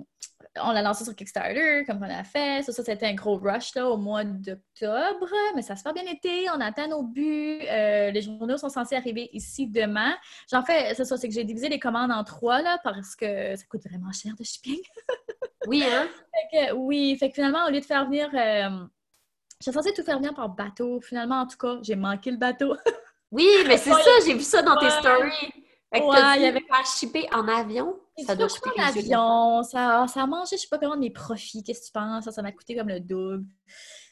on 0.63 0.71
l'a 0.71 0.81
lancé 0.81 1.03
sur 1.03 1.15
Kickstarter, 1.15 1.83
comme 1.85 1.99
on 2.03 2.09
a 2.09 2.23
fait. 2.23 2.63
Ça, 2.63 2.71
ça, 2.71 2.83
c'était 2.83 3.05
un 3.05 3.13
gros 3.13 3.37
rush 3.37 3.73
là, 3.75 3.89
au 3.89 3.97
mois 3.97 4.23
d'octobre, 4.23 5.27
mais 5.55 5.61
ça 5.61 5.73
a 5.73 5.75
super 5.75 5.93
bien 5.93 6.03
été. 6.05 6.49
On 6.49 6.59
atteint 6.61 6.87
nos 6.87 7.03
buts. 7.03 7.59
Euh, 7.69 8.11
les 8.11 8.21
journaux 8.21 8.57
sont 8.57 8.69
censés 8.69 8.95
arriver 8.95 9.29
ici 9.33 9.67
demain. 9.67 10.15
J'en 10.51 10.63
fais, 10.63 10.93
c'est 10.95 11.05
ça, 11.05 11.17
c'est 11.17 11.27
que 11.27 11.33
j'ai 11.33 11.43
divisé 11.43 11.69
les 11.69 11.79
commandes 11.79 12.11
en 12.11 12.23
trois 12.23 12.61
là, 12.61 12.77
parce 12.83 13.15
que 13.15 13.55
ça 13.55 13.63
coûte 13.69 13.81
vraiment 13.89 14.11
cher 14.11 14.33
de 14.37 14.43
shipping. 14.43 14.79
Oui, 15.67 15.83
hein? 15.83 16.07
Fait 16.51 16.69
que, 16.69 16.73
oui, 16.73 17.17
fait 17.19 17.27
que 17.29 17.35
finalement, 17.35 17.65
au 17.67 17.69
lieu 17.69 17.81
de 17.81 17.85
faire 17.85 18.05
venir. 18.05 18.29
Euh, 18.33 18.85
J'étais 19.59 19.75
censée 19.75 19.93
tout 19.93 20.03
faire 20.03 20.17
venir 20.17 20.33
par 20.33 20.47
bateau. 20.47 21.01
Finalement, 21.01 21.41
en 21.41 21.45
tout 21.45 21.57
cas, 21.57 21.77
j'ai 21.81 21.97
manqué 21.97 22.31
le 22.31 22.37
bateau. 22.37 22.75
Oui, 23.31 23.45
mais 23.67 23.77
c'est 23.77 23.93
Ouais. 23.93 24.01
ça, 24.01 24.09
j'ai 24.25 24.33
vu 24.33 24.41
ça 24.41 24.61
dans 24.63 24.75
tes 24.77 24.89
stories. 24.89 25.51
Fait 25.93 25.99
que 25.99 26.05
Ouais, 26.05 26.37
il 26.37 26.41
y 26.43 26.45
avait- 26.47 26.61
faire 26.61 26.85
shipper 26.85 27.27
en 27.31 27.47
avion? 27.47 27.95
Ça 28.25 28.35
doit 28.35 28.47
coûter 28.47 28.69
la 28.77 28.85
l'avion. 28.87 29.63
Ça, 29.63 30.05
ça 30.07 30.23
a 30.23 30.27
mangé, 30.27 30.57
je 30.57 30.61
sais 30.61 30.67
pas 30.69 30.77
comment, 30.77 30.97
mes 30.97 31.09
profits. 31.11 31.63
Qu'est-ce 31.63 31.81
que 31.81 31.85
tu 31.87 31.91
penses? 31.91 32.25
Ça, 32.25 32.31
ça 32.31 32.41
m'a 32.41 32.51
coûté 32.51 32.75
comme 32.75 32.89
le 32.89 32.99
double. 32.99 33.45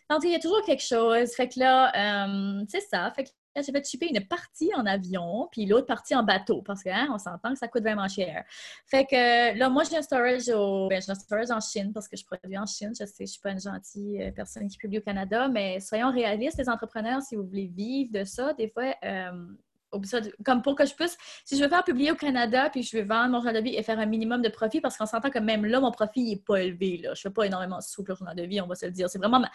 Donc, 0.10 0.22
il 0.24 0.32
y 0.32 0.36
a 0.36 0.39
toujours 0.39 0.64
quelque 0.64 0.84
chose. 0.84 1.32
Fait 1.34 1.49
que 1.49 1.60
là, 1.60 1.91
euh, 2.26 2.64
c'est 2.70 2.82
ça. 2.82 3.12
Fait 3.12 3.26
que 3.26 3.30
là, 3.55 3.62
j'ai 3.62 3.72
fait 3.72 3.86
shipper 3.86 4.08
une 4.08 4.26
partie 4.26 4.72
en 4.76 4.86
avion, 4.86 5.49
puis 5.51 5.66
l'autre 5.66 5.88
partie 5.88 6.16
en 6.16 6.24
bateau, 6.24 6.62
parce 6.62 6.82
qu'on 6.82 7.14
on 7.14 7.18
s'entend 7.18 7.51
que 7.51 7.58
ça 7.58 7.68
coûte 7.68 7.84
vraiment 7.84 8.08
cher. 8.08 8.45
Fait 8.86 9.05
que 9.05 9.58
là, 9.58 9.70
moi, 9.70 9.84
j'ai 9.84 9.97
un 9.97 10.01
storage 10.01 10.47
au... 10.49 10.88
ben, 10.88 11.01
j'ai 11.01 11.12
un 11.12 11.16
storage 11.16 11.51
en 11.51 11.60
Chine, 11.60 11.91
parce 11.91 12.08
que 12.08 12.16
je 12.16 12.24
produis 12.24 12.58
en 12.58 12.66
Chine. 12.66 12.93
Je 12.97 13.05
sais, 13.05 13.26
je 13.26 13.32
suis 13.32 13.41
pas 13.41 13.51
une 13.51 13.60
gentille 13.60 14.22
euh, 14.22 14.32
personne 14.32 14.68
qui 14.70 14.78
publie 14.78 14.99
au 14.99 15.01
Canada, 15.01 15.49
mais 15.49 15.80
soyons 15.82 16.12
réalistes, 16.12 16.58
les 16.58 16.70
entrepreneurs, 16.70 17.22
si 17.22 17.36
vous 17.36 17.45
voulez 17.45 17.68
vivre 17.68 18.12
de 18.14 18.24
ça, 18.24 18.53
des 18.53 18.70
fois... 18.70 18.95
euh, 19.03 19.47
de- 19.93 20.35
comme 20.43 20.61
pour 20.61 20.75
que 20.75 20.85
je 20.85 20.93
puisse, 20.93 21.17
si 21.45 21.57
je 21.57 21.63
veux 21.63 21.69
faire 21.69 21.83
publier 21.83 22.11
au 22.11 22.15
Canada, 22.15 22.69
puis 22.69 22.83
je 22.83 22.97
veux 22.97 23.03
vendre 23.03 23.29
mon 23.31 23.38
journal 23.38 23.55
de 23.55 23.61
vie 23.69 23.75
et 23.75 23.83
faire 23.83 23.99
un 23.99 24.05
minimum 24.05 24.41
de 24.41 24.49
profit, 24.49 24.81
parce 24.81 24.97
qu'on 24.97 25.05
s'entend 25.05 25.29
que 25.29 25.39
même 25.39 25.65
là, 25.65 25.79
mon 25.79 25.91
profit 25.91 26.23
n'est 26.23 26.41
pas 26.41 26.61
élevé. 26.61 26.97
Là. 26.97 27.13
Je 27.15 27.21
fais 27.21 27.29
pas 27.29 27.45
énormément 27.45 27.77
de 27.77 27.83
sous 27.83 28.03
pour 28.03 28.13
le 28.13 28.17
journal 28.17 28.35
de 28.35 28.43
vie, 28.43 28.59
on 28.61 28.67
va 28.67 28.75
se 28.75 28.85
le 28.85 28.91
dire. 28.91 29.09
C'est 29.09 29.19
vraiment 29.19 29.39
ma... 29.39 29.49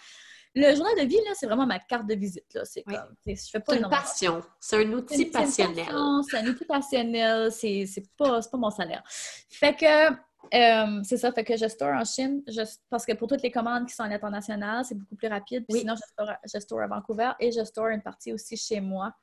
Le 0.55 0.75
journal 0.75 0.95
de 1.01 1.07
vie, 1.07 1.17
c'est 1.35 1.47
vraiment 1.47 1.65
ma 1.67 1.79
carte 1.79 2.07
de 2.07 2.15
visite. 2.15 2.59
C'est 2.65 2.85
Oui. 2.87 2.95
je 3.27 3.35
fais 3.51 3.61
pas 3.61 3.73
une 3.73 3.79
énormément. 3.79 4.03
passion. 4.03 4.43
C'est 4.61 4.85
un 4.85 4.93
outil 4.93 5.25
passionnel. 5.27 5.87
passion, 5.87 6.23
C'est 6.25 6.37
un 6.39 6.47
outil 6.47 6.65
passionnel, 6.67 7.51
c'est 7.53 7.87
pas, 8.19 8.41
pas 8.43 8.59
mon 8.59 8.69
salaire. 8.71 9.03
Fait 9.49 9.75
que, 9.75 10.11
euh, 10.55 11.01
c'est 11.05 11.17
ça, 11.17 11.33
fait 11.33 11.45
que 11.45 11.57
je 11.57 11.67
store 11.69 11.95
en 11.95 12.05
Chine, 12.05 12.43
je- 12.49 12.63
parce 12.91 13.05
que 13.07 13.13
pour 13.13 13.29
toutes 13.29 13.43
les 13.43 13.51
commandes 13.51 13.87
qui 13.87 13.95
sont 13.95 14.03
à 14.03 14.09
l'international, 14.09 14.85
c'est 14.85 14.95
beaucoup 14.95 15.17
plus 15.17 15.29
rapide. 15.29 15.65
Puis 15.69 15.75
Oui. 15.75 15.81
sinon, 15.81 15.95
je 15.97 16.03
store, 16.13 16.31
à- 16.31 16.39
je 16.45 16.59
store 16.61 16.81
à 16.83 16.87
Vancouver 16.87 17.31
et 17.41 17.51
je 17.53 17.65
store 17.65 17.89
une 17.89 18.03
partie 18.03 18.33
aussi 18.33 18.57
chez 18.57 18.81
moi. 18.81 19.15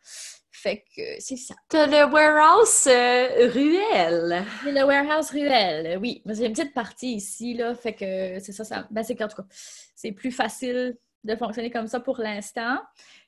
Fait 0.52 0.84
que 0.96 1.02
c'est 1.20 1.38
ça. 1.38 1.54
T'as 1.70 1.86
le 1.86 2.12
warehouse 2.12 2.88
euh, 2.88 3.50
ruelle. 3.52 4.44
J'ai 4.64 4.72
le 4.72 4.84
warehouse 4.84 5.30
ruelle, 5.32 5.98
oui. 6.00 6.22
J'ai 6.26 6.48
une 6.48 6.54
petite 6.54 6.74
partie 6.74 7.14
ici, 7.16 7.54
là, 7.54 7.76
fait 7.76 7.94
que 7.94 8.40
c'est 8.40 8.52
ça, 8.52 8.64
ça 8.64 8.88
ben, 8.90 9.04
c'est 9.04 9.16
qu'en 9.16 9.28
tout 9.28 9.38
cas, 9.42 9.48
c'est 9.96 10.12
plus 10.12 10.32
facile 10.32 10.98
de 11.24 11.36
fonctionner 11.36 11.70
comme 11.70 11.88
ça 11.88 12.00
pour 12.00 12.18
l'instant. 12.20 12.78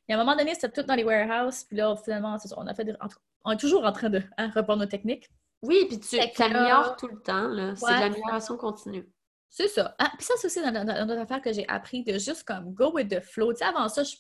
Et 0.10 0.14
à 0.14 0.16
un 0.16 0.20
moment 0.24 0.36
donné, 0.36 0.56
c'était 0.56 0.70
tout 0.70 0.84
dans 0.84 0.96
les 0.96 1.04
warehouses, 1.04 1.64
puis 1.66 1.78
là, 1.78 1.96
finalement, 2.04 2.38
on 2.58 2.68
a 2.68 2.74
fait 2.74 2.86
des- 2.86 2.94
en 3.00 3.08
on 3.44 3.52
est 3.52 3.58
toujours 3.58 3.84
en 3.86 3.92
train 3.92 4.10
de 4.10 4.22
hein, 4.38 4.52
reprendre 4.54 4.82
nos 4.82 4.86
techniques. 4.88 5.28
Oui, 5.62 5.86
puis 5.88 6.00
tu 6.00 6.18
t'améliores 6.36 6.96
tout 6.98 7.08
le 7.08 7.20
temps. 7.22 7.50
C'est 7.76 7.86
de 7.86 8.00
l'amélioration 8.00 8.58
continue. 8.58 9.08
C'est 9.50 9.68
ça. 9.68 9.96
Ah, 10.00 10.12
puis 10.18 10.26
ça, 10.26 10.34
c'est 10.38 10.48
aussi 10.48 10.62
dans, 10.62 10.72
dans, 10.72 10.86
dans 10.86 11.06
notre 11.06 11.22
affaire 11.22 11.42
que 11.42 11.52
j'ai 11.52 11.68
appris 11.68 12.04
de 12.04 12.14
juste 12.14 12.44
comme 12.44 12.74
go 12.74 12.92
with 12.94 13.10
the 13.10 13.20
flow. 13.20 13.52
Tu 13.52 13.60
sais, 13.60 13.66
avant 13.66 13.88
ça, 13.90 14.02
je- 14.04 14.16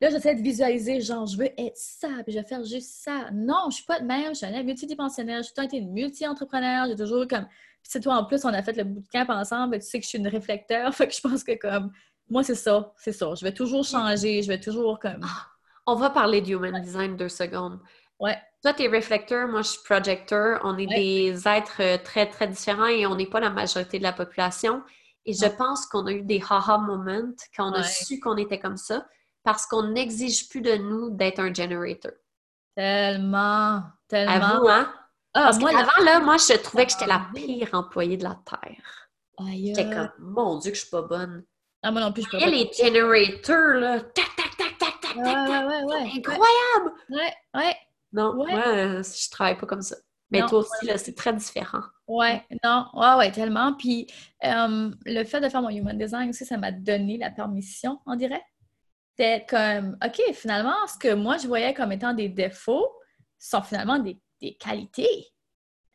là, 0.00 0.08
j'essaie 0.08 0.36
de 0.36 0.40
visualiser, 0.42 1.00
genre, 1.00 1.26
je 1.26 1.36
veux 1.36 1.50
être 1.60 1.76
ça, 1.76 2.08
puis 2.24 2.32
je 2.32 2.38
vais 2.38 2.44
faire 2.46 2.62
juste 2.64 3.02
ça. 3.02 3.28
Non, 3.32 3.66
je 3.70 3.76
suis 3.76 3.84
pas 3.84 3.98
de 4.00 4.06
même. 4.06 4.28
Je 4.34 4.34
suis 4.38 4.46
un 4.46 4.62
multidimensionnelle. 4.62 5.42
J'ai 5.42 5.50
temps 5.52 5.62
été 5.62 5.78
une 5.78 5.92
multi-entrepreneur. 5.92 6.86
J'ai 6.88 6.96
toujours 6.96 7.26
comme. 7.26 7.46
Puis 7.46 7.90
c'est 7.90 8.00
toi, 8.00 8.14
en 8.16 8.24
plus, 8.24 8.44
on 8.44 8.48
a 8.54 8.62
fait 8.62 8.76
le 8.76 8.84
bootcamp 8.84 9.26
ensemble. 9.30 9.78
Tu 9.80 9.86
sais 9.86 9.98
que 9.98 10.04
je 10.04 10.10
suis 10.10 10.18
une 10.18 10.28
réflecteur. 10.28 10.94
Fait 10.94 11.08
que 11.08 11.14
je 11.14 11.20
pense 11.20 11.42
que 11.44 11.56
comme. 11.58 11.90
Moi, 12.30 12.44
c'est 12.44 12.54
ça. 12.54 12.92
C'est 12.98 13.12
ça. 13.12 13.34
Je 13.34 13.44
vais 13.44 13.52
toujours 13.52 13.84
changer. 13.84 14.42
Je 14.42 14.48
vais 14.48 14.60
toujours 14.60 14.98
comme. 15.00 15.24
On 15.86 15.96
va 15.96 16.10
parler 16.10 16.40
de 16.40 16.50
human 16.50 16.80
design 16.82 17.16
deux 17.16 17.28
secondes. 17.30 17.80
Ouais. 18.20 18.36
Toi, 18.62 18.72
tu 18.74 18.82
es 18.82 18.88
réflecteur, 18.88 19.46
moi, 19.48 19.62
je 19.62 19.68
suis 19.68 19.82
projecteur. 19.84 20.60
On 20.64 20.76
est 20.78 20.86
Ouais. 20.88 20.96
des 20.96 21.48
êtres 21.48 21.80
euh, 21.80 21.98
très, 22.02 22.26
très 22.28 22.48
différents 22.48 22.86
et 22.86 23.06
on 23.06 23.14
n'est 23.14 23.26
pas 23.30 23.40
la 23.40 23.50
majorité 23.50 23.98
de 23.98 24.02
la 24.02 24.12
population. 24.12 24.82
Et 25.24 25.32
je 25.34 25.46
pense 25.46 25.86
qu'on 25.86 26.06
a 26.06 26.12
eu 26.12 26.22
des 26.22 26.42
haha 26.48 26.78
moments 26.78 27.32
quand 27.56 27.70
on 27.70 27.74
a 27.74 27.82
su 27.82 28.18
qu'on 28.18 28.36
était 28.36 28.58
comme 28.58 28.76
ça 28.78 29.06
parce 29.44 29.66
qu'on 29.66 29.84
n'exige 29.90 30.48
plus 30.48 30.60
de 30.62 30.74
nous 30.76 31.10
d'être 31.10 31.38
un 31.38 31.52
generator. 31.52 32.12
Tellement. 32.74 33.82
Tellement. 34.08 34.32
À 34.32 34.58
vous, 34.58 34.68
hein? 34.68 34.92
Ah, 35.34 35.42
Parce 35.44 35.58
moi, 35.58 35.70
qu'avant, 35.70 36.04
là, 36.04 36.20
moi, 36.20 36.36
je 36.38 36.54
trouvais 36.56 36.86
que 36.86 36.92
j'étais 36.92 37.06
la 37.06 37.26
pire 37.34 37.68
employée 37.74 38.16
de 38.16 38.24
la 38.24 38.38
Terre. 38.44 39.08
Aïe, 39.38 39.66
J'étais 39.76 39.90
comme, 39.94 40.10
mon 40.18 40.58
Dieu, 40.58 40.70
que 40.72 40.76
je 40.76 40.82
suis 40.82 40.90
pas 40.90 41.02
bonne. 41.02 41.44
Ah, 41.82 41.92
moi 41.92 42.00
non 42.00 42.12
plus, 42.12 42.24
je 42.32 42.36
y 42.38 42.42
a 42.42 42.46
les 42.48 42.70
generators, 42.72 43.80
là, 43.80 44.00
tac, 44.00 44.34
tac, 44.34 44.56
tac, 44.56 44.78
tac, 44.78 45.00
tac, 45.00 45.12
tac, 45.12 45.26
tac. 45.26 46.16
incroyable! 46.16 46.92
Ouais, 47.10 47.34
ouais. 47.54 47.76
Non, 48.12 48.34
Ouais. 48.36 48.52
moi, 48.52 48.62
euh, 48.68 49.02
je 49.02 49.30
travaille 49.30 49.56
pas 49.58 49.66
comme 49.66 49.82
ça. 49.82 49.96
Mais 50.30 50.40
Non, 50.40 50.46
toi 50.46 50.58
aussi, 50.58 50.86
là, 50.86 50.98
c'est 50.98 51.14
très 51.14 51.32
différent. 51.32 51.82
Ouais, 52.06 52.44
non, 52.62 52.86
ouais, 52.94 53.14
ouais, 53.16 53.32
tellement. 53.32 53.72
Puis 53.74 54.06
euh, 54.44 54.90
le 55.06 55.24
fait 55.24 55.40
de 55.40 55.48
faire 55.48 55.62
mon 55.62 55.70
human 55.70 55.96
design 55.96 56.28
aussi, 56.30 56.44
ça 56.44 56.58
m'a 56.58 56.70
donné 56.70 57.16
la 57.16 57.30
permission, 57.30 57.98
on 58.06 58.14
dirait. 58.14 58.42
C'était 59.16 59.46
comme, 59.48 59.96
OK, 60.04 60.20
finalement, 60.34 60.86
ce 60.86 60.98
que 60.98 61.14
moi 61.14 61.38
je 61.38 61.46
voyais 61.46 61.72
comme 61.74 61.92
étant 61.92 62.12
des 62.14 62.28
défauts 62.28 62.88
sont 63.38 63.62
finalement 63.62 63.98
des, 63.98 64.18
des 64.40 64.54
qualités 64.54 65.26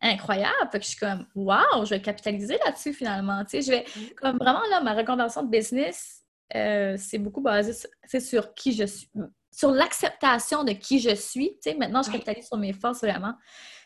incroyables. 0.02 0.70
Fait 0.72 0.80
que 0.80 0.84
je 0.86 0.90
suis 0.90 1.00
comme, 1.00 1.26
wow, 1.36 1.86
je 1.86 1.92
vais 1.92 2.02
capitaliser 2.02 2.58
là-dessus 2.66 2.94
finalement. 2.94 3.44
Tu 3.46 3.62
sais, 3.62 3.62
je 3.62 3.70
vais, 3.72 3.86
comme 4.18 4.38
vraiment 4.38 4.64
là, 4.70 4.82
ma 4.82 4.94
reconversion 4.94 5.44
de 5.44 5.50
business, 5.50 6.24
euh, 6.56 6.96
c'est 6.98 7.20
beaucoup 7.20 7.42
basé 7.42 7.72
sur 8.20 8.54
qui 8.54 8.74
je 8.74 8.84
suis. 8.86 9.10
Sur 9.54 9.72
l'acceptation 9.72 10.64
de 10.64 10.74
qui 10.74 11.00
je 11.00 11.16
suis. 11.16 11.52
Tu 11.62 11.72
sais, 11.72 11.76
maintenant, 11.76 12.02
je 12.04 12.12
capitalise 12.12 12.48
sur 12.48 12.58
mes 12.58 12.74
forces 12.74 13.02
vraiment. 13.02 13.34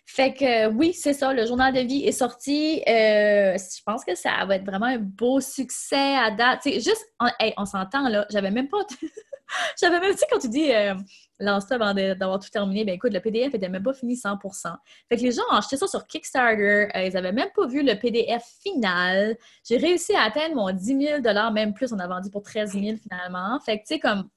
Fait 0.09 0.33
que 0.33 0.67
oui, 0.67 0.93
c'est 0.93 1.11
ça, 1.11 1.33
le 1.33 1.45
journal 1.45 1.73
de 1.73 1.81
vie 1.81 2.05
est 2.05 2.13
sorti. 2.13 2.81
Euh, 2.87 3.57
je 3.57 3.83
pense 3.85 4.05
que 4.05 4.15
ça 4.15 4.45
va 4.45 4.55
être 4.55 4.65
vraiment 4.65 4.85
un 4.85 4.99
beau 4.99 5.41
succès 5.41 6.15
à 6.15 6.31
date. 6.31 6.63
sais, 6.63 6.79
juste, 6.79 7.05
on, 7.19 7.27
on 7.57 7.65
s'entend 7.65 8.07
là, 8.07 8.25
j'avais 8.29 8.49
même 8.49 8.69
pas. 8.69 8.77
j'avais 9.81 9.99
même, 9.99 10.13
tu 10.13 10.19
sais, 10.19 10.25
quand 10.31 10.39
tu 10.39 10.47
dis 10.47 10.71
euh, 10.71 10.95
lance-toi 11.39 11.75
avant 11.75 11.93
d'avoir 11.93 12.39
tout 12.39 12.49
terminé, 12.49 12.85
ben 12.85 12.95
écoute, 12.95 13.13
le 13.13 13.19
PDF 13.19 13.53
était 13.53 13.67
même 13.67 13.83
pas 13.83 13.93
fini 13.93 14.15
100%. 14.15 14.73
Fait 15.09 15.17
que 15.17 15.21
les 15.21 15.31
gens 15.31 15.41
ont 15.51 15.55
acheté 15.55 15.75
ça 15.75 15.87
sur 15.87 16.07
Kickstarter, 16.07 16.87
euh, 16.95 17.03
ils 17.03 17.17
avaient 17.17 17.33
même 17.33 17.49
pas 17.53 17.67
vu 17.67 17.83
le 17.83 17.95
PDF 17.95 18.43
final. 18.63 19.37
J'ai 19.67 19.75
réussi 19.75 20.15
à 20.15 20.23
atteindre 20.23 20.55
mon 20.55 20.71
10 20.71 21.21
000 21.21 21.51
même 21.51 21.73
plus, 21.73 21.91
on 21.91 21.99
a 21.99 22.07
vendu 22.07 22.29
pour 22.29 22.43
13 22.43 22.71
000 22.71 22.97
finalement. 22.97 23.59
Fait 23.59 23.79
que 23.79 23.83
tu 23.83 23.95
sais, 23.95 23.99
comme, 23.99 24.29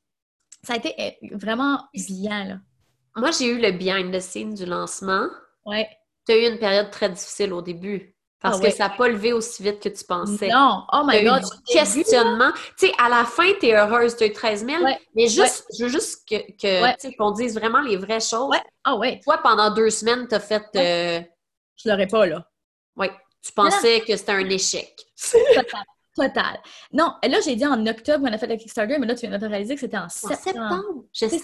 ça 0.63 0.75
a 0.75 0.77
été 0.77 0.95
eh, 0.99 1.19
vraiment 1.35 1.89
bien 1.95 2.45
là. 2.45 2.59
Moi, 3.17 3.31
j'ai 3.33 3.47
eu 3.47 3.59
le 3.59 3.73
behind 3.73 4.15
the 4.15 4.21
scenes 4.21 4.55
du 4.55 4.67
lancement. 4.67 5.29
Ouais. 5.67 5.89
Tu 6.27 6.33
as 6.33 6.37
eu 6.37 6.53
une 6.53 6.59
période 6.59 6.91
très 6.91 7.09
difficile 7.09 7.53
au 7.53 7.63
début. 7.63 8.15
Parce 8.41 8.59
ah 8.59 8.67
que 8.67 8.71
ça 8.71 8.89
n'a 8.89 8.95
pas 8.95 9.09
levé 9.09 9.35
aussi 9.35 9.63
vite 9.63 9.81
que 9.81 9.91
tu 9.91 10.03
pensais. 10.03 10.49
Non, 10.49 10.85
oh 10.93 11.03
my 11.05 11.23
god. 11.23 11.43
questionnement. 11.67 12.53
Tu 12.79 12.87
sais, 12.87 12.93
à 12.99 13.11
la 13.11 13.25
fin, 13.25 13.53
tu 13.61 13.67
es 13.67 13.77
heureuse, 13.77 14.17
tu 14.17 14.25
as 14.25 14.27
eu 14.29 14.33
13 14.33 14.65
000, 14.65 14.83
mais 15.15 15.27
juste, 15.29 15.67
je 15.79 15.85
veux 15.85 15.91
juste 15.91 16.27
que, 16.27 17.17
qu'on 17.19 17.33
dise 17.33 17.55
vraiment 17.55 17.83
les 17.83 17.99
vraies 17.99 18.21
choses. 18.21 18.49
Ouais. 18.49 18.63
Ah 18.85 18.97
ouais. 18.97 19.21
Toi, 19.23 19.39
pendant 19.43 19.75
deux 19.75 19.91
semaines, 19.91 20.27
tu 20.27 20.35
as 20.35 20.41
fait. 20.41 20.65
Euh... 20.77 21.21
Je 21.77 21.91
l'aurais 21.91 22.07
pas, 22.07 22.25
là. 22.25 22.47
Oui. 22.97 23.09
Tu 23.43 23.53
pensais 23.53 24.01
que 24.01 24.17
c'était 24.17 24.33
un 24.33 24.49
échec. 24.49 24.95
Total. 26.15 26.59
Non, 26.93 27.15
là, 27.23 27.39
j'ai 27.45 27.57
dit 27.57 27.67
en 27.67 27.87
octobre, 27.87 28.27
on 28.29 28.33
a 28.33 28.39
fait 28.39 28.47
le 28.47 28.57
Kickstarter, 28.57 28.99
mais 28.99 29.07
là, 29.07 29.15
tu 29.15 29.27
viens 29.27 29.39
de 29.39 29.47
réaliser 29.47 29.75
que 29.75 29.81
c'était 29.81 29.99
en 29.99 30.09
septembre. 30.09 30.35
En 30.35 30.43
septembre, 30.43 31.05
je 31.13 31.27
sais. 31.27 31.41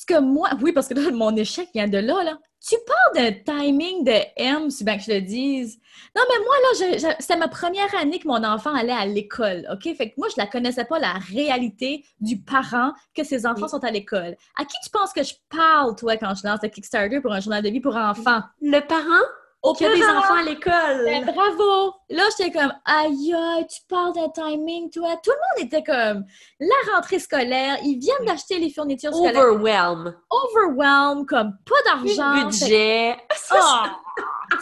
Parce 0.00 0.04
que 0.06 0.24
moi, 0.24 0.50
oui, 0.62 0.72
parce 0.72 0.88
que 0.88 0.94
là, 0.94 1.10
mon 1.10 1.34
échec 1.36 1.68
vient 1.74 1.88
de 1.88 1.98
là, 1.98 2.22
là. 2.24 2.38
Tu 2.66 2.76
parles 2.86 3.32
d'un 3.32 3.54
timing 3.54 4.04
de 4.04 4.12
M, 4.36 4.70
si 4.70 4.84
bien 4.84 4.98
que 4.98 5.02
je 5.02 5.12
le 5.12 5.20
dise. 5.22 5.78
Non, 6.14 6.22
mais 6.28 6.44
moi, 6.44 6.54
là, 6.98 7.14
c'était 7.18 7.36
ma 7.36 7.48
première 7.48 7.94
année 7.94 8.18
que 8.18 8.28
mon 8.28 8.44
enfant 8.44 8.74
allait 8.74 8.92
à 8.92 9.06
l'école, 9.06 9.66
OK? 9.72 9.94
Fait 9.96 10.10
que 10.10 10.14
moi, 10.18 10.28
je 10.28 10.34
la 10.36 10.46
connaissais 10.46 10.84
pas, 10.84 10.98
la 10.98 11.14
réalité 11.14 12.04
du 12.20 12.38
parent 12.38 12.92
que 13.14 13.24
ses 13.24 13.46
enfants 13.46 13.68
sont 13.68 13.82
à 13.82 13.90
l'école. 13.90 14.36
À 14.58 14.66
qui 14.66 14.76
tu 14.84 14.90
penses 14.90 15.14
que 15.14 15.22
je 15.22 15.34
parle, 15.48 15.96
toi, 15.96 16.18
quand 16.18 16.34
je 16.34 16.46
lance 16.46 16.60
le 16.62 16.68
Kickstarter 16.68 17.20
pour 17.20 17.32
un 17.32 17.40
journal 17.40 17.62
de 17.62 17.70
vie 17.70 17.80
pour 17.80 17.96
enfants? 17.96 18.42
Le 18.60 18.80
parent? 18.80 19.24
Au 19.62 19.74
qu'il 19.74 19.86
y 19.86 19.90
a 19.90 19.94
des 19.94 20.02
enfants 20.04 20.34
à 20.34 20.42
l'école. 20.42 21.04
Ben, 21.04 21.24
bravo! 21.24 21.94
Là, 22.08 22.22
j'étais 22.36 22.50
comme, 22.50 22.72
aïe, 22.84 23.34
aïe, 23.34 23.66
tu 23.68 23.80
parles 23.88 24.14
d'un 24.14 24.28
timing, 24.30 24.90
toi. 24.90 25.16
Tout 25.22 25.30
le 25.30 25.62
monde 25.62 25.66
était 25.72 25.82
comme, 25.82 26.24
la 26.58 26.94
rentrée 26.94 27.18
scolaire, 27.18 27.76
ils 27.84 27.98
viennent 27.98 28.26
d'acheter 28.26 28.58
les 28.58 28.70
fournitures 28.70 29.12
scolaires. 29.14 29.36
Overwhelm. 29.36 30.14
Overwhelm, 30.30 31.26
comme 31.26 31.52
pas 31.66 31.82
d'argent. 31.84 32.44
budget. 32.46 33.16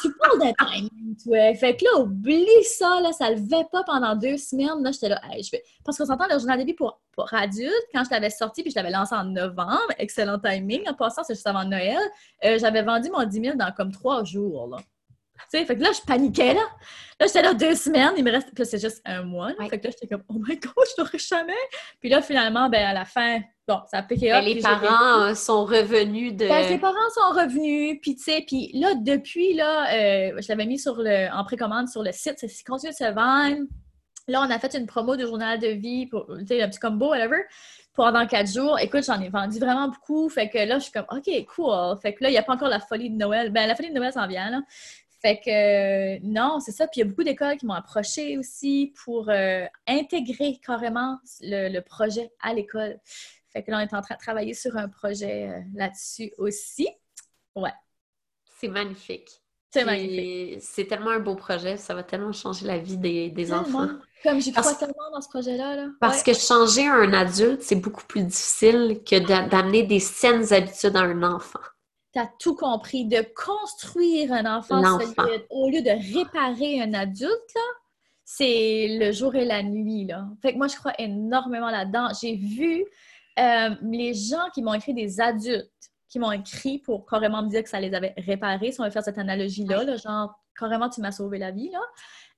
tu 0.01 0.13
parles 0.15 0.39
d'un 0.39 0.53
timing, 0.53 1.17
toi. 1.23 1.55
Fait 1.55 1.77
que 1.77 1.85
là, 1.85 2.01
oublie 2.01 2.47
ça, 2.65 3.01
là, 3.01 3.13
ça 3.13 3.31
levait 3.31 3.67
pas 3.71 3.83
pendant 3.85 4.15
deux 4.15 4.37
semaines. 4.37 4.83
Là, 4.83 4.93
j'étais 4.93 5.09
là, 5.09 5.21
je 5.35 5.51
vais... 5.51 5.63
parce 5.85 5.99
qu'on 5.99 6.07
s'entend 6.07 6.27
le 6.31 6.39
journal 6.39 6.59
de 6.59 6.65
vie 6.65 6.75
pour, 6.75 7.01
pour 7.13 7.33
adultes, 7.33 7.73
quand 7.93 8.05
je 8.05 8.11
l'avais 8.11 8.31
sorti, 8.31 8.63
puis 8.63 8.71
je 8.71 8.77
l'avais 8.77 8.91
lancé 8.91 9.15
en 9.15 9.25
novembre, 9.25 9.89
excellent 9.99 10.39
timing. 10.39 10.89
En 10.89 10.95
passant, 10.95 11.23
c'est 11.25 11.35
juste 11.35 11.47
avant 11.47 11.65
Noël, 11.65 11.99
euh, 12.45 12.59
j'avais 12.59 12.83
vendu 12.83 13.11
mon 13.11 13.25
10 13.25 13.41
000 13.41 13.57
dans 13.57 13.73
comme 13.73 13.93
trois 13.93 14.25
jours. 14.25 14.79
Tu 15.51 15.59
sais, 15.59 15.65
fait 15.65 15.77
que 15.77 15.83
là, 15.83 15.91
je 15.93 16.01
paniquais, 16.07 16.55
là. 16.55 16.63
Là, 17.21 17.27
j'étais 17.27 17.43
là 17.43 17.55
deux 17.55 17.75
semaines, 17.75 18.13
il 18.17 18.25
me 18.25 18.31
reste... 18.31 18.49
Puis 18.55 18.67
c'est 18.67 18.81
juste 18.81 19.01
un 19.05 19.23
mois, 19.23 19.53
Fait 19.71 19.79
que 19.79 19.87
là, 19.87 19.93
j'étais 19.93 20.07
comme, 20.07 20.25
oh 20.29 20.35
my 20.39 20.57
God, 20.61 20.73
je 20.77 21.03
l'aurais 21.03 21.19
jamais! 21.19 21.53
Puis 22.01 22.09
là, 22.09 22.23
finalement, 22.23 22.69
ben 22.69 22.87
à 22.87 22.93
la 22.93 23.05
fin, 23.05 23.41
Bon, 23.69 23.81
ça 23.91 23.99
a 23.99 24.03
piqué 24.03 24.33
up. 24.33 24.43
les 24.43 24.63
parents 24.63 25.25
euh, 25.25 25.35
sont 25.35 25.67
revenus 25.67 26.35
de. 26.35 26.49
Ben, 26.49 26.67
les 26.71 26.79
parents 26.79 26.97
sont 27.15 27.39
revenus, 27.39 27.99
puis 28.01 28.17
tu 28.17 28.23
sais, 28.23 28.43
puis 28.47 28.71
là, 28.73 28.95
depuis, 28.95 29.53
là, 29.53 29.93
euh, 29.93 30.41
je 30.41 30.49
l'avais 30.49 30.65
mis 30.65 30.79
sur 30.79 30.97
le, 30.97 31.31
en 31.31 31.45
précommande 31.45 31.87
sur 31.87 32.03
le 32.03 32.11
site, 32.13 32.37
c'est 32.39 32.65
continue 32.67 32.93
de 32.93 32.97
se 32.97 33.13
vendre. 33.13 33.67
Là, 34.27 34.41
on 34.41 34.51
a 34.51 34.59
fait 34.59 34.75
une 34.75 34.87
promo 34.87 35.17
de 35.17 35.27
journal 35.27 35.59
de 35.59 35.69
vie, 35.69 36.07
pour, 36.07 36.27
tu 36.39 36.47
sais, 36.47 36.63
un 36.63 36.69
petit 36.69 36.79
combo, 36.79 37.11
whatever, 37.11 37.43
pendant 37.95 38.27
quatre 38.27 38.51
jours. 38.51 38.79
Écoute, 38.79 39.05
j'en 39.05 39.21
ai 39.21 39.29
vendu 39.29 39.59
vraiment 39.59 39.89
beaucoup. 39.89 40.31
Fait 40.31 40.49
que 40.49 40.59
là, 40.59 40.79
je 40.79 40.85
suis 40.85 40.93
comme, 40.93 41.07
OK, 41.11 41.29
cool. 41.55 41.99
Fait 42.01 42.15
que 42.15 42.23
là, 42.23 42.31
il 42.31 42.33
n'y 42.33 42.39
a 42.39 42.43
pas 42.43 42.55
encore 42.55 42.69
la 42.69 42.81
folie 42.81 43.11
de 43.11 43.17
Noël. 43.17 43.51
Ben, 43.51 43.67
la 43.67 43.75
folie 43.75 43.91
de 43.91 43.95
Noël 43.95 44.13
s'en 44.13 44.27
vient, 44.27 44.51
là. 44.51 44.61
Fait 45.21 45.41
que 45.41 46.25
non, 46.25 46.61
c'est 46.61 46.73
ça. 46.73 46.87
Puis 46.87 47.01
il 47.01 47.05
y 47.05 47.07
a 47.07 47.11
beaucoup 47.11 47.25
d'écoles 47.25 47.57
qui 47.57 47.67
m'ont 47.67 47.75
approché 47.75 48.39
aussi 48.39 48.93
pour 49.05 49.29
euh, 49.29 49.67
intégrer 49.87 50.59
carrément 50.65 51.19
le 51.41 51.81
projet 51.81 52.31
à 52.41 52.55
l'école. 52.55 53.01
Fait 53.53 53.63
que 53.63 53.71
là, 53.71 53.79
on 53.79 53.81
est 53.81 53.95
en 53.95 54.03
train 54.03 54.15
de 54.15 54.21
travailler 54.21 54.55
sur 54.55 54.77
un 54.77 54.89
projet 54.89 55.49
euh, 55.49 55.61
là-dessus 55.75 56.33
aussi. 56.39 56.89
Ouais. 57.57 57.73
C'est 58.61 58.69
magnifique. 58.69 59.43
C'est 59.73 59.85
magnifique. 59.85 60.61
C'est 60.63 60.87
tellement 60.87 61.11
un 61.11 61.19
beau 61.19 61.35
projet, 61.35 61.77
ça 61.77 61.95
va 61.95 62.03
tellement 62.03 62.33
changer 62.33 62.67
la 62.67 62.79
vie 62.79 62.97
des, 62.97 63.53
enfants. 63.53 63.89
Comme 64.23 64.41
j'y 64.41 64.53
crois 64.53 64.75
tellement 64.75 65.11
dans 65.13 65.21
ce 65.21 65.29
projet-là. 65.29 65.77
Là. 65.77 65.89
Parce 66.01 66.23
que 66.23 66.33
changer 66.33 66.87
un 66.87 67.13
adulte, 67.13 67.63
c'est 67.63 67.77
beaucoup 67.77 68.05
plus 68.05 68.23
difficile 68.23 69.01
que 69.05 69.19
d'amener 69.49 69.83
des 69.83 70.01
saines 70.01 70.53
habitudes 70.53 70.97
à 70.97 71.01
un 71.01 71.23
enfant. 71.23 71.61
Tu 72.13 72.19
as 72.19 72.31
tout 72.39 72.55
compris. 72.55 73.05
De 73.05 73.25
construire 73.35 74.33
un 74.33 74.47
enfant 74.57 74.83
solide 74.99 75.47
au 75.51 75.69
lieu 75.69 75.83
de 75.83 76.19
réparer 76.19 76.81
un 76.81 76.95
adulte, 76.95 77.57
c'est 78.25 78.99
le 79.01 79.13
jour 79.13 79.35
et 79.35 79.45
la 79.45 79.63
nuit. 79.63 80.07
Là. 80.07 80.27
Fait 80.43 80.53
que 80.53 80.59
moi, 80.59 80.69
je 80.69 80.77
crois 80.77 80.93
énormément 80.99 81.71
là-dedans. 81.71 82.09
J'ai 82.21 82.37
vu 82.37 82.85
euh, 83.39 83.75
les 83.83 84.15
gens 84.15 84.51
qui 84.53 84.63
m'ont 84.63 84.75
écrit, 84.75 84.95
des 84.95 85.21
adultes, 85.21 85.71
qui 86.09 86.19
m'ont 86.19 86.33
écrit 86.33 86.79
pour 86.79 87.07
carrément 87.07 87.43
me 87.43 87.49
dire 87.49 87.63
que 87.63 87.69
ça 87.69 87.81
les 87.81 87.95
avait 87.95 88.15
réparés, 88.17 88.73
si 88.73 88.81
on 88.81 88.85
veut 88.85 88.91
faire 88.91 89.05
cette 89.05 89.19
analogie-là, 89.19 89.97
genre, 89.97 90.35
carrément, 90.59 90.89
tu 90.89 91.01
m'as 91.01 91.13
sauvé 91.13 91.39
la 91.39 91.51
vie, 91.51 91.71
là. 91.71 91.81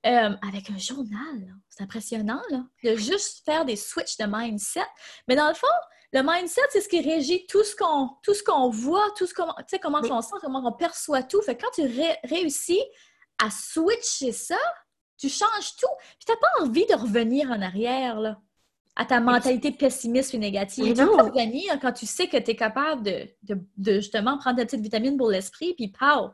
Euh, 0.06 0.34
avec 0.48 0.70
un 0.70 0.78
journal, 0.78 1.54
c'est 1.68 1.82
impressionnant, 1.82 2.40
là, 2.50 2.64
de 2.84 2.96
juste 2.96 3.44
faire 3.44 3.64
des 3.66 3.76
switches 3.76 4.16
de 4.16 4.24
mindset. 4.26 4.80
Mais 5.28 5.36
dans 5.36 5.48
le 5.48 5.54
fond, 5.54 5.66
le 6.12 6.22
mindset, 6.22 6.62
c'est 6.70 6.80
ce 6.80 6.88
qui 6.88 7.00
régit 7.00 7.46
tout 7.46 7.62
ce 7.62 7.76
qu'on 7.76 8.10
tout 8.22 8.34
ce 8.34 8.42
qu'on 8.42 8.68
voit, 8.68 9.06
tout 9.16 9.26
ce 9.26 9.34
qu'on, 9.34 9.46
tu 9.46 9.64
sais, 9.68 9.78
comment 9.78 10.00
on 10.02 10.22
sent, 10.22 10.36
comment 10.40 10.62
on 10.66 10.72
perçoit 10.72 11.22
tout. 11.22 11.40
Fait 11.42 11.56
que 11.56 11.62
quand 11.62 11.70
tu 11.72 11.82
réussis 12.24 12.82
à 13.38 13.48
switcher 13.50 14.32
ça, 14.32 14.58
tu 15.16 15.28
changes 15.28 15.76
tout. 15.78 15.94
Puis 16.18 16.26
t'as 16.26 16.36
pas 16.36 16.64
envie 16.64 16.86
de 16.86 16.94
revenir 16.94 17.50
en 17.50 17.62
arrière, 17.62 18.20
là 18.20 18.40
à 18.96 19.06
ta 19.06 19.18
mentalité 19.18 19.72
pessimiste 19.72 20.34
ou 20.34 20.36
négative. 20.36 20.94
Tu 20.94 20.94
peux 20.94 21.22
revenir 21.22 21.78
quand 21.80 21.92
tu 21.92 22.04
sais 22.04 22.26
que 22.26 22.36
tu 22.36 22.50
es 22.50 22.56
capable 22.56 23.02
de, 23.02 23.58
justement 23.78 24.36
prendre 24.36 24.58
ta 24.58 24.66
petite 24.66 24.82
vitamine 24.82 25.16
pour 25.16 25.30
l'esprit, 25.30 25.74
puis 25.74 25.88
pow! 25.88 26.30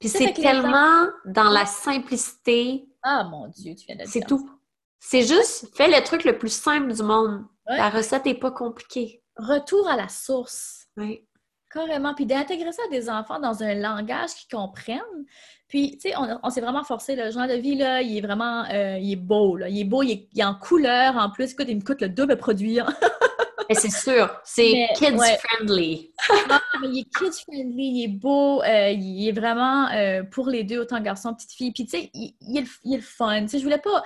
Puis 0.00 0.08
c'est 0.08 0.32
tellement 0.32 1.06
dans 1.24 1.50
la 1.50 1.66
simplicité. 1.66 2.88
Ah 3.02 3.22
mon 3.24 3.46
Dieu, 3.46 3.74
tu 3.74 3.86
viens 3.86 3.96
de 3.96 4.10
C'est 4.10 4.26
tout. 4.26 4.50
C'est 4.98 5.22
juste, 5.22 5.68
fais 5.76 5.88
le 5.88 6.02
truc 6.02 6.24
le 6.24 6.36
plus 6.36 6.52
simple 6.52 6.92
du 6.92 7.02
monde. 7.02 7.44
La 7.66 7.90
recette 7.90 8.26
n'est 8.26 8.34
pas 8.34 8.50
compliquée. 8.50 9.22
Retour 9.36 9.88
à 9.88 9.96
la 9.96 10.08
source. 10.08 10.86
Oui. 10.96 11.26
Carrément. 11.72 12.14
Puis 12.14 12.26
d'intégrer 12.26 12.72
ça 12.72 12.82
à 12.86 12.90
des 12.90 13.10
enfants 13.10 13.40
dans 13.40 13.62
un 13.62 13.74
langage 13.74 14.34
qu'ils 14.34 14.56
comprennent. 14.56 15.00
Puis, 15.66 15.98
tu 15.98 16.10
sais, 16.10 16.14
on, 16.16 16.50
s'est 16.50 16.60
vraiment 16.60 16.84
forcé. 16.84 17.16
Le 17.16 17.30
genre 17.32 17.48
de 17.48 17.54
vie, 17.54 17.74
là, 17.74 18.00
il 18.00 18.16
est 18.16 18.20
vraiment, 18.20 18.64
euh, 18.70 18.96
il 18.98 19.12
est 19.12 19.16
beau, 19.16 19.56
là. 19.56 19.68
Il 19.68 19.80
est 19.80 19.84
beau, 19.84 20.02
il 20.02 20.28
est, 20.36 20.44
en 20.44 20.54
couleur. 20.54 21.16
En 21.16 21.30
plus, 21.30 21.52
écoute, 21.52 21.66
il 21.68 21.76
me 21.76 21.82
coûte 21.82 22.00
le 22.00 22.08
double 22.08 22.36
produit. 22.36 22.78
c'est 23.70 23.90
sûr, 23.90 24.40
c'est 24.44 24.88
kids-friendly. 24.96 26.12
Ah, 26.48 26.60
il 26.84 27.00
est 27.00 27.18
kids-friendly, 27.18 27.84
il 27.84 28.04
est 28.04 28.08
beau, 28.08 28.62
euh, 28.62 28.90
il 28.90 29.28
est 29.28 29.32
vraiment 29.32 29.88
euh, 29.90 30.22
pour 30.22 30.48
les 30.48 30.64
deux, 30.64 30.80
autant 30.80 31.00
garçon, 31.00 31.34
petite 31.34 31.52
fille. 31.52 31.72
Puis, 31.72 31.84
tu 31.84 31.98
sais, 31.98 32.10
il, 32.14 32.58
est 32.58 32.96
le 32.96 33.00
fun. 33.00 33.42
Tu 33.42 33.48
sais, 33.48 33.58
je 33.58 33.64
voulais 33.64 33.78
pas 33.78 34.02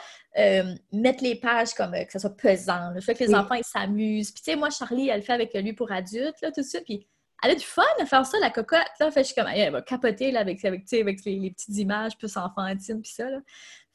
mettre 0.92 1.24
les 1.24 1.34
pages 1.34 1.74
comme 1.74 1.92
que 1.92 2.12
ça 2.12 2.18
soit 2.18 2.36
pesant. 2.36 2.92
Je 2.96 3.06
veux 3.06 3.14
que 3.14 3.24
les 3.24 3.34
enfants, 3.34 3.54
ils 3.54 3.64
s'amusent. 3.64 4.30
Puis, 4.30 4.42
tu 4.42 4.50
sais, 4.52 4.56
moi, 4.56 4.70
Charlie, 4.70 5.08
elle 5.08 5.20
le 5.20 5.24
fait 5.24 5.32
avec 5.32 5.52
lui 5.54 5.72
pour 5.72 5.90
adultes, 5.90 6.40
là, 6.42 6.52
tout 6.52 6.60
de 6.60 6.66
suite. 6.66 6.84
Puis, 6.84 7.06
elle 7.42 7.52
a 7.52 7.54
du 7.54 7.64
fun 7.64 7.82
à 8.00 8.06
faire 8.06 8.26
ça, 8.26 8.38
la 8.40 8.50
cocotte. 8.50 8.80
Là. 8.98 9.10
Fait 9.10 9.22
je 9.22 9.26
suis 9.26 9.34
comme, 9.34 9.48
elle 9.48 9.72
va 9.72 9.82
capoter 9.82 10.30
là, 10.30 10.40
avec, 10.40 10.64
avec, 10.64 10.92
avec 10.92 11.24
les, 11.24 11.50
petites 11.50 11.76
images 11.76 12.16
plus 12.18 12.36
enfantines, 12.36 13.00
puis 13.00 13.12
ça. 13.12 13.30
Là. 13.30 13.38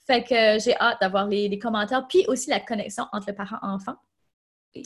Fait 0.05 0.23
que 0.23 0.33
euh, 0.33 0.59
j'ai 0.59 0.75
hâte 0.77 0.99
d'avoir 1.01 1.27
les, 1.27 1.57
commentaires, 1.59 2.07
puis 2.07 2.25
aussi 2.27 2.49
la 2.49 2.59
connexion 2.59 3.05
entre 3.11 3.27
le 3.29 3.35
parent-enfant. 3.35 3.95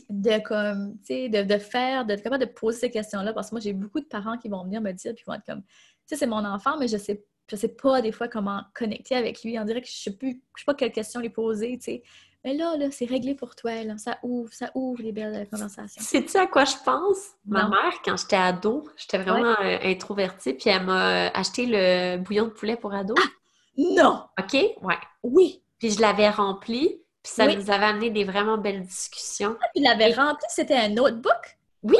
De 0.10 0.40
comme, 0.44 0.98
tu 1.00 1.06
sais, 1.06 1.30
de, 1.30 1.44
de, 1.44 1.58
faire, 1.58 2.06
d'être 2.06 2.22
capable 2.22 2.46
de 2.46 2.50
poser 2.50 2.80
ces 2.80 2.92
questions-là, 2.92 3.34
parce 3.34 3.50
que 3.50 3.56
moi, 3.56 3.62
j'ai 3.62 3.74
beaucoup 3.74 4.02
de 4.02 4.06
parents 4.06 4.38
qui 4.38 4.50
vont 4.50 4.64
venir 4.64 4.82
me 4.82 4.92
dire, 4.92 5.14
puis 5.16 5.24
vont 5.26 5.34
être 5.34 5.46
comme, 5.46 5.62
tu 5.62 5.70
sais, 6.08 6.16
c'est 6.18 6.28
mon 6.28 6.44
enfant, 6.44 6.78
mais 6.78 6.88
je 6.88 6.98
sais 6.98 7.24
je 7.50 7.56
sais 7.56 7.70
pas 7.70 8.02
des 8.02 8.12
fois 8.12 8.28
comment 8.28 8.64
connecter 8.74 9.16
avec 9.16 9.44
lui. 9.44 9.58
On 9.60 9.66
dirait 9.66 9.82
que 9.82 9.88
je 9.88 9.96
sais 9.96 10.16
plus, 10.16 10.42
je 10.56 10.62
sais 10.62 10.66
pas 10.66 10.74
quelles 10.74 10.92
questions 10.92 11.20
lui 11.20 11.30
poser, 11.30 11.78
tu 11.78 11.86
sais. 11.86 12.04
Mais 12.44 12.54
là, 12.54 12.76
là 12.78 12.92
c'est 12.92 13.06
réglé 13.06 13.36
pour 13.36 13.56
toi. 13.56 13.84
Là. 13.84 13.98
Ça 13.98 14.20
ouvre, 14.24 14.52
ça 14.54 14.72
ouvre 14.76 15.02
les 15.02 15.12
belles 15.12 15.48
conversations. 15.50 16.02
Sais-tu 16.02 16.38
à 16.38 16.48
quoi 16.48 16.66
je 16.66 16.76
pense? 16.84 17.18
Ma 17.46 17.68
mère, 17.68 18.02
quand 18.04 18.18
j'étais 18.18 18.36
ado, 18.36 18.88
j'étais 18.98 19.18
vraiment 19.18 19.56
euh, 19.62 19.78
introvertie, 19.84 20.54
puis 20.54 20.70
elle 20.70 20.84
m'a 20.84 21.28
euh, 21.28 21.30
acheté 21.34 21.66
le 21.66 22.18
bouillon 22.18 22.46
de 22.46 22.52
poulet 22.52 22.76
pour 22.76 22.94
ado. 22.94 23.16
Ah! 23.18 23.28
Non! 23.78 24.24
OK? 24.40 24.54
Ouais. 24.82 25.00
Oui. 25.24 25.64
Puis 25.80 25.92
je 25.92 26.02
l'avais 26.02 26.30
rempli, 26.30 27.02
puis 27.28 27.36
ça 27.36 27.46
nous 27.48 27.72
avait 27.72 27.86
amené 27.86 28.10
des 28.10 28.24
vraiment 28.24 28.58
belles 28.58 28.86
discussions. 28.86 29.58
Ah, 29.62 29.68
tu 29.76 29.82
l'avais 29.84 30.14
rempli, 30.14 30.46
c'était 30.50 30.76
un 30.76 30.90
notebook? 30.90 31.58
Oui! 31.84 31.98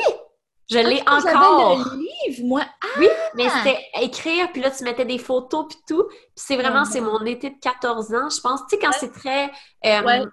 Je 0.70 0.80
l'ai 0.80 1.02
Ah, 1.06 1.18
encore. 1.18 1.78
J'avais 1.84 1.96
le 1.96 2.02
livre, 2.32 2.46
moi. 2.48 2.62
Ah! 2.66 2.88
Oui, 3.00 3.08
mais 3.36 3.48
c'était 3.50 3.80
écrire, 4.02 4.52
puis 4.52 4.62
là, 4.62 4.72
tu 4.72 4.84
mettais 4.84 5.06
des 5.06 5.18
photos, 5.18 5.66
puis 5.70 5.78
tout. 5.88 6.04
Puis 6.10 6.20
c'est 6.36 6.56
vraiment, 6.58 6.82
Ouais. 6.82 6.90
c'est 6.92 7.02
mon 7.02 7.24
été 7.26 7.50
de 7.52 7.60
14 7.62 8.14
ans, 8.14 8.30
je 8.30 8.42
pense. 8.42 8.62
Tu 8.70 8.76
sais, 8.76 8.80
quand 8.80 8.90
Ouais. 8.90 8.98
c'est 9.00 9.12
très... 9.14 9.46
euh, 9.86 10.02
Ouais. 10.04 10.24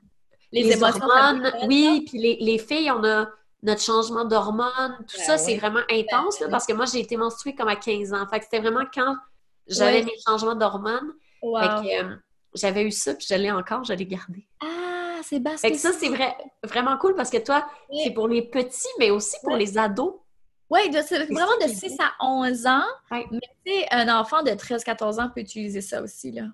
Les, 0.52 0.70
émotions 0.72 1.04
hormones, 1.04 1.52
oui, 1.66 2.04
puis 2.08 2.18
les, 2.18 2.36
les 2.40 2.58
filles, 2.58 2.90
on 2.92 3.02
a 3.04 3.26
notre 3.64 3.80
changement 3.80 4.24
d'hormones, 4.24 4.96
tout 5.08 5.16
Ben 5.18 5.24
ça, 5.24 5.38
c'est 5.38 5.56
vraiment 5.56 5.80
intense, 5.90 6.38
là, 6.38 6.46
oui. 6.46 6.50
parce 6.52 6.66
que 6.66 6.72
moi, 6.74 6.84
j'ai 6.86 7.00
été 7.00 7.16
menstruée 7.16 7.54
comme 7.56 7.68
à 7.68 7.76
15 7.76 8.12
ans. 8.12 8.24
Fait 8.30 8.38
que 8.38 8.44
c'était 8.44 8.60
vraiment 8.60 8.84
quand 8.92 9.16
j'avais 9.66 10.02
mes 10.02 10.14
changements 10.26 10.54
d'hormones. 10.54 11.12
Wow. 11.42 11.60
Fait 11.60 11.66
que 11.68 12.04
euh, 12.04 12.16
j'avais 12.54 12.82
eu 12.84 12.90
ça, 12.92 13.14
puis 13.14 13.26
je 13.28 13.34
l'ai 13.34 13.50
encore, 13.50 13.82
je 13.84 13.92
l'ai 13.94 14.06
gardé. 14.06 14.46
Ah, 14.62 14.66
c'est 15.56 15.70
que 15.70 15.76
ça, 15.78 15.92
c'est 15.92 16.08
vrai, 16.08 16.34
vraiment 16.62 16.96
cool, 16.98 17.14
parce 17.14 17.30
que 17.30 17.38
toi, 17.38 17.66
Oui. 17.90 18.00
c'est 18.04 18.10
pour 18.12 18.28
les 18.28 18.42
petits, 18.42 18.88
mais 18.98 19.10
aussi 19.10 19.36
pour 19.42 19.56
les 19.56 19.76
ados. 19.78 20.14
Oui, 20.70 20.80
c'est 21.06 21.24
vraiment 21.26 21.46
de 21.60 21.66
qui 21.66 21.70
est 21.86 21.88
6 21.90 21.96
à 22.00 22.12
11 22.24 22.66
ans. 22.66 22.82
Mais 23.10 23.24
tu 23.64 23.72
sais, 23.72 23.86
un 23.90 24.08
enfant 24.18 24.42
de 24.42 24.50
13-14 24.50 25.20
ans 25.20 25.30
peut 25.34 25.40
utiliser 25.42 25.80
ça 25.80 26.02
aussi, 26.02 26.32
là. 26.32 26.44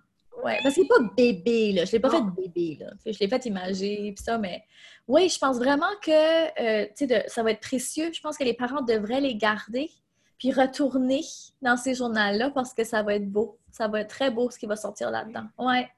Ouais, 0.45 0.59
parce 0.63 0.75
qu'il 0.75 0.85
n'est 0.85 0.89
pas 0.89 1.01
bébé, 1.17 1.73
là. 1.73 1.85
Je 1.85 1.91
ne 1.91 1.93
l'ai 1.93 2.01
pas 2.01 2.09
Non. 2.09 2.33
fait 2.35 2.43
bébé, 2.43 2.79
là. 2.81 2.91
Je 3.07 3.19
l'ai 3.19 3.29
fait 3.29 3.45
imager, 3.47 4.13
puis 4.17 4.25
ça, 4.25 4.39
mais... 4.39 4.65
Oui, 5.07 5.29
je 5.29 5.39
pense 5.39 5.59
vraiment 5.59 5.91
que, 6.03 6.11
euh, 6.63 6.87
tu 6.87 6.93
sais, 6.97 7.07
de- 7.07 7.29
ça 7.29 7.43
va 7.43 7.51
être 7.51 7.61
précieux. 7.61 8.11
Je 8.13 8.21
pense 8.21 8.37
que 8.39 8.45
les 8.45 8.55
parents 8.55 8.81
devraient 8.83 9.21
les 9.21 9.35
garder, 9.35 9.91
puis 10.39 10.53
retourner 10.53 11.23
dans 11.63 11.77
ces 11.77 11.95
journaux-là, 11.95 12.51
parce 12.51 12.73
que 12.75 12.85
ça 12.85 13.03
va 13.03 13.15
être 13.17 13.29
beau. 13.31 13.59
Ça 13.71 13.87
va 13.89 14.01
être 14.01 14.09
très 14.09 14.31
beau, 14.31 14.51
ce 14.51 14.59
qui 14.59 14.67
va 14.67 14.77
sortir 14.77 15.11
là-dedans. 15.11 15.45
Ouais. 15.59 15.89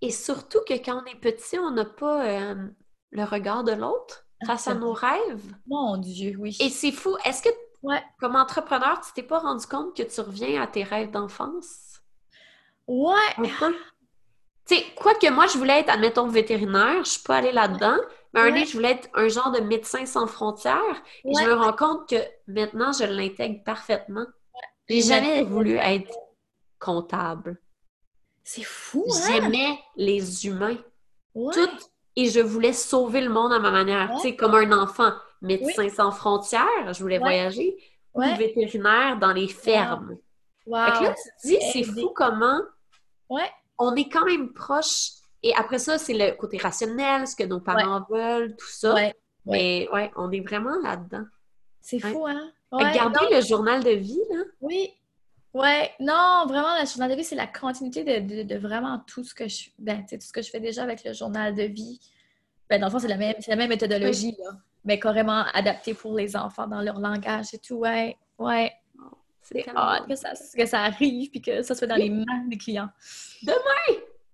Et 0.00 0.10
surtout 0.10 0.60
que 0.68 0.74
quand 0.74 1.02
on 1.02 1.06
est 1.06 1.18
petit, 1.20 1.58
on 1.58 1.70
n'a 1.70 1.84
pas 1.84 2.24
euh, 2.26 2.68
le 3.10 3.24
regard 3.24 3.64
de 3.64 3.72
l'autre 3.72 4.26
face 4.46 4.68
à 4.68 4.74
nos 4.74 4.92
rêves. 4.92 5.54
Mon 5.66 5.96
Dieu, 5.96 6.36
oui. 6.38 6.56
Et 6.60 6.68
c'est 6.68 6.92
fou. 6.92 7.16
Est-ce 7.24 7.42
que, 7.42 7.48
Ouais. 7.82 8.02
comme 8.18 8.36
entrepreneur, 8.36 9.00
tu 9.00 9.12
t'es 9.14 9.22
pas 9.22 9.38
rendu 9.38 9.66
compte 9.66 9.96
que 9.96 10.02
tu 10.02 10.20
reviens 10.20 10.60
à 10.62 10.66
tes 10.66 10.82
rêves 10.84 11.10
d'enfance? 11.10 12.00
Ouais. 12.86 13.14
Tu 14.66 14.76
sais, 14.76 14.84
quoi 14.96 15.14
que 15.14 15.30
moi, 15.30 15.46
je 15.46 15.58
voulais 15.58 15.80
être, 15.80 15.90
admettons, 15.90 16.26
vétérinaire, 16.26 17.04
je 17.04 17.10
suis 17.10 17.22
pas 17.22 17.36
allée 17.36 17.52
là-dedans, 17.52 17.98
mais 18.32 18.40
un 18.40 18.52
Ouais. 18.52 18.64
je 18.64 18.72
voulais 18.72 18.92
être 18.92 19.08
un 19.14 19.28
genre 19.28 19.50
de 19.52 19.60
médecin 19.60 20.06
sans 20.06 20.26
frontières. 20.26 21.02
Et 21.24 21.28
Ouais. 21.28 21.42
je 21.44 21.48
me 21.48 21.54
rends 21.54 21.72
compte 21.74 22.08
que 22.08 22.16
maintenant, 22.46 22.92
je 22.92 23.04
l'intègre 23.04 23.62
parfaitement. 23.64 24.26
J'ai 24.88 25.02
jamais 25.02 25.42
voulu 25.42 25.76
être 25.76 26.12
comptable. 26.78 27.60
C'est 28.44 28.62
fou, 28.62 29.04
hein? 29.10 29.20
J'aimais 29.26 29.78
les 29.96 30.46
humains. 30.46 30.76
Ouais. 31.34 31.52
tout 31.52 31.68
et 32.16 32.26
je 32.30 32.38
voulais 32.38 32.72
sauver 32.72 33.20
le 33.20 33.28
monde 33.28 33.52
à 33.52 33.58
ma 33.58 33.72
manière, 33.72 34.08
Ouais. 34.10 34.16
tu 34.16 34.22
sais, 34.28 34.36
comme 34.36 34.54
un 34.54 34.70
enfant. 34.70 35.12
Médecin 35.42 35.88
sans 35.88 36.12
frontières, 36.12 36.92
je 36.92 37.00
voulais 37.02 37.16
Ouais. 37.16 37.22
voyager, 37.24 37.76
ou 38.14 38.20
vétérinaire 38.22 39.18
dans 39.18 39.32
les 39.32 39.48
fermes. 39.48 40.16
Wow. 40.64 40.84
Fait 40.86 40.92
que 40.92 41.04
là, 41.04 41.14
tu 41.14 41.28
te 41.42 41.48
dis, 41.48 41.58
c'est 41.72 41.82
fou 41.82 42.12
comment 42.14 42.60
on 43.78 43.96
est 43.96 44.08
quand 44.08 44.24
même 44.24 44.52
proche. 44.52 45.10
Et 45.42 45.52
après 45.56 45.78
ça, 45.80 45.98
c'est 45.98 46.14
le 46.14 46.36
côté 46.36 46.56
rationnel, 46.56 47.26
ce 47.26 47.34
que 47.34 47.42
nos 47.44 47.60
parents 47.60 48.06
veulent, 48.08 48.54
tout 48.56 48.68
ça. 48.70 48.94
Mais 49.44 49.88
ouais, 49.92 50.12
on 50.16 50.30
est 50.30 50.40
vraiment 50.40 50.80
là-dedans. 50.82 51.24
C'est 51.80 51.98
fou, 51.98 52.26
hein? 52.26 52.52
Non, 52.72 52.78
le 52.80 53.40
journal 53.42 53.82
de 53.82 53.90
vie, 53.90 54.22
là. 54.30 54.42
Oui. 54.60 54.94
Ouais, 55.54 55.92
non, 56.00 56.44
vraiment, 56.48 56.80
le 56.80 56.86
journal 56.86 57.10
de 57.10 57.14
vie, 57.14 57.22
c'est 57.24 57.36
la 57.36 57.46
continuité 57.46 58.02
de, 58.02 58.18
de- 58.26 58.42
de 58.42 58.56
vraiment 58.58 58.98
tout 59.06 59.22
ce 59.22 59.32
que 59.34 59.46
je 59.48 59.70
ben, 59.78 60.04
tout 60.04 60.16
ce 60.20 60.32
que 60.32 60.42
je 60.42 60.50
fais 60.50 60.58
déjà 60.60 60.82
avec 60.82 61.04
le 61.04 61.12
journal 61.12 61.54
de 61.54 61.62
vie. 61.62 62.00
Ben, 62.68 62.80
dans 62.80 62.88
le 62.88 62.92
fond, 62.92 62.98
c'est 62.98 63.08
la 63.08 63.16
même, 63.16 63.34
c'est 63.40 63.50
la 63.52 63.56
même 63.56 63.68
méthodologie, 63.68 64.34
là, 64.42 64.50
mais 64.84 64.98
carrément 64.98 65.44
adaptée 65.54 65.94
pour 65.94 66.14
les 66.16 66.34
enfants 66.34 66.66
dans 66.66 66.80
leur 66.80 66.98
langage 66.98 67.54
et 67.54 67.58
tout. 67.58 67.76
Ouais, 67.76 68.16
ouais. 68.38 68.72
C'est 69.42 69.68
hâte 69.76 70.08
que 70.08 70.14
ça, 70.16 70.32
que 70.56 70.66
ça 70.66 70.80
arrive 70.82 71.30
puis 71.30 71.40
que 71.42 71.62
ça 71.62 71.74
soit 71.74 71.86
dans 71.86 71.96
les 71.96 72.08
mains 72.10 72.46
des 72.48 72.56
clients. 72.58 72.88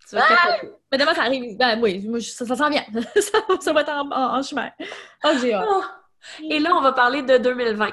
Tu 0.09 0.17
vas 0.17 0.23
capoter. 0.27 0.73
Mais 0.91 0.99
demain, 0.99 1.15
ça 1.15 1.23
arrive. 1.23 1.57
Ben 1.59 1.79
oui, 1.81 2.07
moi, 2.09 2.21
ça, 2.21 2.47
ça 2.47 2.57
s'en 2.57 2.71
vient. 2.71 2.85
ça, 3.17 3.39
ça 3.61 3.73
va 3.73 3.81
être 3.83 3.89
en, 3.91 4.09
en- 4.11 4.39
en 4.39 4.43
chemin. 4.43 4.71
Oh, 5.25 5.31
j'ai 5.41 5.53
hâte. 5.53 5.67
Ah! 5.71 6.01
Et 6.49 6.59
là, 6.61 6.71
on 6.75 6.81
va 6.81 6.93
parler 6.93 7.23
de 7.23 7.37
2020. 7.39 7.91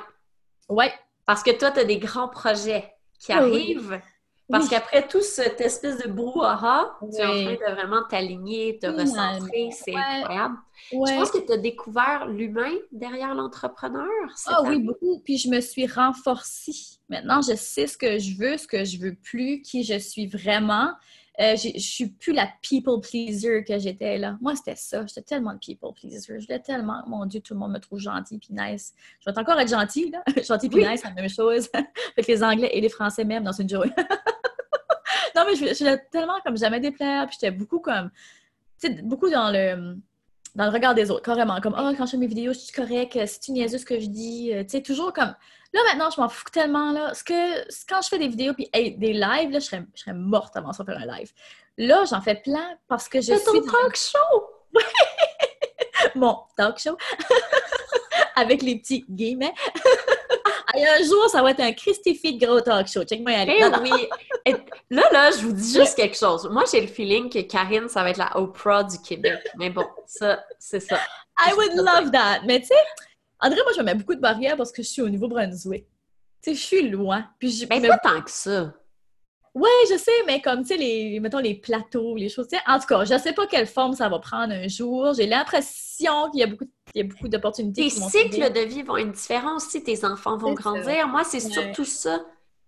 Ouais. 0.69 0.93
Parce 1.25 1.43
que 1.43 1.51
toi, 1.51 1.71
tu 1.71 1.79
as 1.79 1.83
des 1.85 1.97
grands 1.97 2.27
projets 2.29 2.93
qui 3.19 3.31
oui. 3.33 3.37
arrivent. 3.37 4.01
Parce 4.49 4.63
Oui. 4.63 4.69
qu'après 4.69 5.05
tout 5.05 5.21
cette 5.21 5.59
espèce 5.59 5.97
de 5.97 6.07
brouhaha, 6.07 6.97
tu 7.01 7.19
es 7.19 7.25
en 7.25 7.55
train 7.57 7.69
de 7.69 7.75
vraiment 7.75 8.03
t'aligner, 8.09 8.79
te 8.79 8.87
recentrer. 8.87 9.69
C'est 9.71 9.93
ouais. 9.93 10.01
incroyable. 10.01 10.55
Ouais. 10.93 11.11
Je 11.11 11.19
pense 11.19 11.31
que 11.31 11.39
tu 11.45 11.51
as 11.51 11.57
découvert 11.57 12.27
l'humain 12.27 12.71
derrière 12.93 13.35
l'entrepreneur. 13.35 14.05
Ah 14.45 14.61
oui, 14.63 14.79
beaucoup. 14.79 15.21
Puis 15.25 15.37
je 15.37 15.49
me 15.49 15.59
suis 15.59 15.85
renforcée. 15.85 16.71
Maintenant, 17.09 17.41
je 17.41 17.55
sais 17.57 17.87
ce 17.87 17.97
que 17.97 18.19
je 18.19 18.37
veux, 18.37 18.57
ce 18.57 18.67
que 18.67 18.85
je 18.85 18.97
veux 18.99 19.15
plus, 19.15 19.61
qui 19.61 19.83
je 19.83 19.99
suis 19.99 20.27
vraiment. 20.27 20.91
Euh, 21.39 21.55
je 21.55 21.77
suis 21.77 22.07
plus 22.07 22.33
la 22.33 22.49
people 22.63 22.99
pleaser 22.99 23.63
que 23.63 23.77
j'étais 23.77 24.17
là. 24.17 24.37
Moi, 24.41 24.55
c'était 24.55 24.75
ça. 24.75 25.05
J'étais 25.05 25.21
tellement 25.21 25.51
le 25.51 25.59
people 25.59 25.93
pleaser. 25.93 26.39
Je 26.39 26.45
voulais 26.45 26.59
tellement, 26.59 27.03
mon 27.07 27.27
Dieu, 27.27 27.41
tout 27.41 27.53
le 27.53 27.59
monde 27.59 27.73
me 27.73 27.79
trouve 27.79 27.99
gentil 27.99 28.39
puis 28.39 28.49
nice. 28.51 28.93
Je 29.19 29.29
vais 29.29 29.37
encore 29.37 29.59
être 29.59 29.69
gentille, 29.69 30.09
là. 30.09 30.23
Gentil 30.43 30.67
puis 30.67 30.83
Oui. 30.83 30.89
nice, 30.89 31.01
c'est 31.03 31.09
la 31.09 31.13
même 31.13 31.29
chose. 31.29 31.69
Avec 31.73 32.27
les 32.27 32.43
Anglais 32.43 32.71
et 32.73 32.81
les 32.81 32.89
Français 32.89 33.23
même 33.23 33.43
dans 33.43 33.51
une 33.51 33.69
journée. 33.69 33.91
non, 35.35 35.43
mais 35.45 35.55
je 35.55 35.73
je 35.73 35.79
voulais 35.79 36.01
tellement 36.11 36.39
comme 36.43 36.57
jamais 36.57 36.79
déplaire. 36.79 37.27
Puis 37.27 37.37
j'étais 37.39 37.51
beaucoup 37.51 37.79
comme, 37.79 38.09
tu 38.81 38.87
sais, 38.87 39.01
beaucoup 39.03 39.29
dans 39.29 39.51
le 39.51 39.95
dans 40.57 40.65
le 40.65 40.71
regard 40.71 40.95
des 40.95 41.11
autres, 41.11 41.21
carrément. 41.21 41.61
Comme, 41.61 41.75
oh, 41.77 41.93
quand 41.95 42.07
je 42.07 42.11
fais 42.11 42.17
mes 42.17 42.25
vidéos, 42.27 42.51
je 42.51 42.57
suis 42.57 42.73
correct, 42.73 43.13
c'est 43.13 43.39
tu 43.39 43.51
niaiseux 43.51 43.77
ce 43.77 43.85
que 43.85 43.99
je 43.99 44.07
dis. 44.07 44.51
Euh, 44.51 44.63
Tu 44.63 44.71
sais, 44.71 44.81
toujours 44.81 45.13
comme. 45.13 45.35
Là, 45.73 45.81
maintenant, 45.85 46.09
je 46.09 46.19
m'en 46.19 46.27
fous 46.27 46.49
tellement. 46.51 46.91
Là. 46.91 47.13
Ce 47.13 47.23
que, 47.23 47.61
quand 47.87 48.01
je 48.01 48.07
fais 48.07 48.17
des 48.17 48.27
vidéos 48.27 48.55
puis 48.55 48.67
hey, 48.73 48.97
des 48.97 49.13
lives, 49.13 49.51
là, 49.51 49.59
je, 49.59 49.65
serais, 49.65 49.85
je 49.93 50.01
serais 50.01 50.13
morte 50.13 50.57
avant 50.57 50.73
ça 50.73 50.83
faire 50.83 50.97
un 50.97 51.05
live. 51.05 51.31
Là, 51.77 52.05
j'en 52.09 52.21
fais 52.21 52.35
plein 52.35 52.75
parce 52.87 53.07
que 53.07 53.21
je 53.21 53.27
C'est 53.27 53.37
suis 53.37 53.45
ton 53.45 53.65
dans 53.67 53.71
talk 53.71 53.95
show! 53.95 54.49
mon 56.15 56.39
talk 56.55 56.79
show 56.79 56.97
avec 58.39 58.61
les 58.61 58.77
petits 58.77 59.05
guillemets. 59.09 59.53
Et 60.75 60.85
un 60.85 61.01
jour, 61.03 61.29
ça 61.29 61.41
va 61.41 61.51
être 61.51 61.61
un 61.61 61.71
Christifié 61.71 62.33
de 62.33 62.45
gros 62.45 62.59
talk 62.61 62.87
show. 62.87 63.03
Check-moi 63.03 63.31
aller. 63.31 63.55
Eh 63.57 63.61
Non, 63.63 63.71
non. 63.71 63.79
oui! 63.83 64.07
Et 64.45 64.51
là, 64.91 65.03
là, 65.11 65.31
je 65.31 65.37
vous 65.37 65.53
dis 65.53 65.73
juste 65.73 65.95
quelque 65.95 66.17
chose. 66.17 66.47
Moi, 66.51 66.63
j'ai 66.71 66.81
le 66.81 66.87
feeling 66.87 67.29
que 67.29 67.39
Karine, 67.41 67.87
ça 67.89 68.03
va 68.03 68.09
être 68.11 68.17
la 68.17 68.37
Oprah 68.37 68.83
du 68.83 68.99
Québec. 68.99 69.39
Mais 69.57 69.69
bon, 69.69 69.85
ça, 70.05 70.43
c'est 70.59 70.81
ça. 70.81 70.97
I 71.39 71.53
would 71.55 71.73
love 71.75 72.11
that. 72.11 72.41
Mais 72.45 72.59
tu 72.59 72.67
sais, 72.67 72.75
André, 73.39 73.59
moi, 73.63 73.71
je 73.75 73.79
me 73.79 73.85
mets 73.85 73.95
beaucoup 73.95 74.15
de 74.15 74.19
barrières 74.19 74.57
parce 74.57 74.71
que 74.71 74.83
je 74.83 74.87
suis 74.89 75.01
au 75.01 75.09
Nouveau-Brunswick. 75.09 75.85
Tu 76.43 76.51
sais, 76.51 76.55
je 76.55 76.61
suis 76.61 76.89
loin. 76.89 77.25
Puis 77.39 77.51
je, 77.51 77.65
Mais 77.69 77.79
mais- 77.79 77.87
pas 77.87 77.97
tant 77.99 78.21
que 78.21 78.29
ça. 78.31 78.73
Ouais, 79.59 79.69
je 79.89 79.97
sais, 79.97 80.11
mais 80.27 80.39
comme, 80.41 80.61
tu 80.61 80.67
sais, 80.67 80.77
les, 80.77 81.19
mettons, 81.19 81.39
les 81.39 81.55
plateaux, 81.55 82.15
les 82.15 82.29
choses. 82.29 82.47
En 82.67 82.79
tout 82.79 82.85
cas, 82.85 83.05
je 83.05 83.17
sais 83.17 83.33
pas 83.33 83.47
quelle 83.47 83.65
forme 83.67 83.93
ça 83.93 84.07
va 84.07 84.19
prendre 84.19 84.53
un 84.53 84.67
jour. 84.67 85.13
J'ai 85.15 85.25
l'impression 85.25 86.29
qu'il 86.29 86.41
y 86.41 86.43
a 86.43 86.47
beaucoup, 86.47 86.65
il 86.93 86.99
y 86.99 87.01
a 87.03 87.07
beaucoup 87.07 87.27
d'opportunités 87.27 87.89
vont 87.89 88.09
cycles 88.09 88.51
de 88.53 88.59
vie 88.61 88.83
vont 88.83 88.97
être 88.97 89.11
différents 89.11 89.55
aussi. 89.55 89.83
Tes 89.83 90.05
enfants 90.05 90.37
vont 90.37 90.55
ça. 90.55 90.61
grandir. 90.61 91.07
Moi, 91.07 91.23
c'est 91.23 91.43
Ouais. 91.43 91.51
surtout 91.51 91.85
ça. 91.85 92.19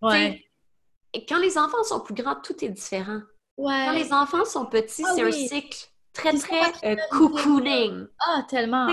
Ouais. 0.02 0.44
Et 1.14 1.26
quand 1.26 1.40
les 1.40 1.57
enfants 1.57 1.84
sont 1.84 1.99
plus 1.99 2.14
grands, 2.16 2.36
tout 2.44 2.64
est 2.64 2.70
différent. 2.70 3.22
Quand 3.57 3.91
les 3.91 4.11
enfants 4.14 4.45
sont 4.45 4.66
petits, 4.66 5.03
Ah 5.06 5.11
c'est 5.16 5.24
oui. 5.26 5.30
un 5.44 5.48
cycle 5.48 5.78
très, 6.14 6.34
Ils 6.34 6.40
très 6.40 6.74
euh, 6.86 6.95
cocooning. 7.11 8.06
Ah, 8.20 8.44
tellement. 8.49 8.88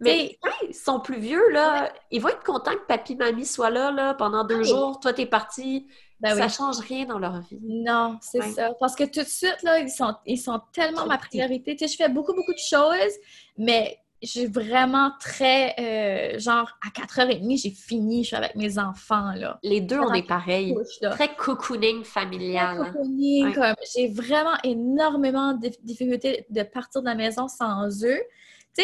Mais 0.00 0.38
quand 0.42 0.50
ils 0.68 0.74
sont 0.74 1.00
plus 1.00 1.18
vieux, 1.18 1.48
là, 1.50 1.92
ils 2.10 2.20
vont 2.20 2.28
être 2.28 2.44
contents 2.44 2.72
que 2.72 2.86
papy, 2.86 3.16
mamie 3.16 3.44
soient 3.46 3.70
là, 3.70 3.90
là 3.90 4.14
pendant 4.14 4.44
deux 4.44 4.62
jours. 4.62 5.00
Toi, 5.00 5.12
t'es 5.12 5.26
parti. 5.26 5.86
Ben 6.20 6.36
ça 6.36 6.46
oui. 6.46 6.50
change 6.50 6.78
rien 6.80 7.04
dans 7.06 7.18
leur 7.18 7.40
vie. 7.42 7.58
Non, 7.62 8.18
c'est 8.20 8.40
Ouais. 8.40 8.50
ça. 8.50 8.70
Parce 8.80 8.96
que 8.96 9.04
tout 9.04 9.20
de 9.22 9.28
suite, 9.28 9.62
là, 9.62 9.78
ils 9.78 9.88
sont, 9.90 10.14
ils 10.26 10.36
sont 10.38 10.60
tellement 10.72 11.06
ma 11.06 11.16
priorité. 11.18 11.76
Tu 11.76 11.86
sais, 11.86 11.92
je 11.92 11.96
fais 11.96 12.08
beaucoup, 12.08 12.34
beaucoup 12.34 12.52
de 12.52 12.58
choses, 12.58 13.12
mais 13.56 13.98
j'ai 14.20 14.48
vraiment 14.48 15.12
très, 15.20 15.76
euh, 15.78 16.38
genre, 16.40 16.72
à 16.84 16.90
4h30, 16.90 17.56
j'ai 17.56 17.70
fini, 17.70 18.24
je 18.24 18.28
suis 18.28 18.36
avec 18.36 18.56
mes 18.56 18.76
enfants, 18.80 19.30
là. 19.36 19.60
Les 19.62 19.80
deux, 19.80 20.00
on 20.00 20.12
est 20.12 20.26
pareil. 20.26 20.74
Couche. 20.74 21.08
Très 21.12 21.36
cocooning 21.36 22.02
familial. 22.02 22.78
hein. 22.80 22.92
cocooning, 22.92 23.54
comme 23.54 23.74
j'ai 23.94 24.08
vraiment 24.08 24.56
énormément 24.64 25.52
de 25.54 25.68
difficultés 25.84 26.46
de 26.50 26.62
partir 26.64 27.02
de 27.02 27.06
la 27.06 27.14
maison 27.14 27.46
sans 27.46 27.88
eux. 28.04 28.20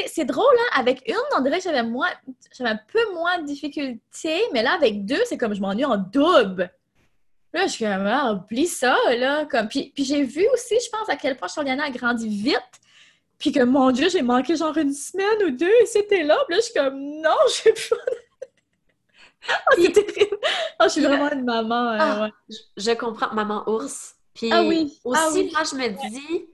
C'est 0.06 0.24
drôle, 0.24 0.44
hein? 0.58 0.80
Avec 0.80 1.02
une, 1.08 1.14
on 1.36 1.40
dirait 1.40 1.58
que 1.58 1.64
j'avais 1.64 1.82
moins, 1.82 2.08
j'avais 2.56 2.70
un 2.70 2.80
peu 2.92 3.12
moins 3.14 3.38
de 3.38 3.46
difficultés, 3.46 4.42
mais 4.52 4.62
là, 4.62 4.72
avec 4.72 5.04
deux, 5.04 5.20
c'est 5.26 5.36
comme 5.38 5.54
je 5.54 5.60
m'ennuie 5.60 5.84
en 5.84 5.96
double. 5.96 6.72
Là, 7.52 7.66
je 7.66 7.72
suis 7.72 7.84
comme, 7.84 8.06
ah, 8.06 8.32
oublie 8.32 8.66
ça, 8.66 8.96
là. 9.16 9.44
Comme... 9.46 9.68
Puis, 9.68 9.92
puis 9.94 10.04
j'ai 10.04 10.24
vu 10.24 10.46
aussi, 10.52 10.74
je 10.84 10.90
pense, 10.90 11.08
à 11.08 11.14
quel 11.16 11.36
point 11.36 11.46
Charliana 11.48 11.84
a 11.84 11.90
grandi 11.90 12.28
vite. 12.28 12.58
Puis 13.38 13.52
que, 13.52 13.62
mon 13.62 13.90
Dieu, 13.92 14.08
j'ai 14.08 14.22
manqué 14.22 14.56
genre 14.56 14.76
une 14.76 14.92
semaine 14.92 15.42
ou 15.46 15.50
deux 15.50 15.70
et 15.82 15.86
c'était 15.86 16.24
là. 16.24 16.36
Puis 16.48 16.56
là, 16.56 16.60
je 16.60 16.64
suis 16.64 16.74
comme, 16.74 16.98
non, 17.20 17.36
j'ai 17.64 17.72
plus. 17.72 17.90
oh, 19.50 19.74
c'est 19.76 19.92
terrible. 19.92 20.38
Oh, 20.80 20.84
je 20.84 20.88
suis 20.88 21.02
vraiment 21.02 21.30
une 21.30 21.44
maman. 21.44 21.92
euh, 21.92 21.96
Ah, 22.00 22.22
ouais. 22.24 22.30
Je- 22.76 22.94
comprends, 22.94 23.32
maman 23.34 23.62
ours. 23.68 24.14
Puis 24.34 24.50
Ah 24.52 24.62
oui, 24.64 24.98
aussi, 25.04 25.20
ah 25.22 25.30
oui. 25.32 25.50
moi, 25.52 25.62
je 25.70 25.76
me 25.76 26.08
dis, 26.10 26.48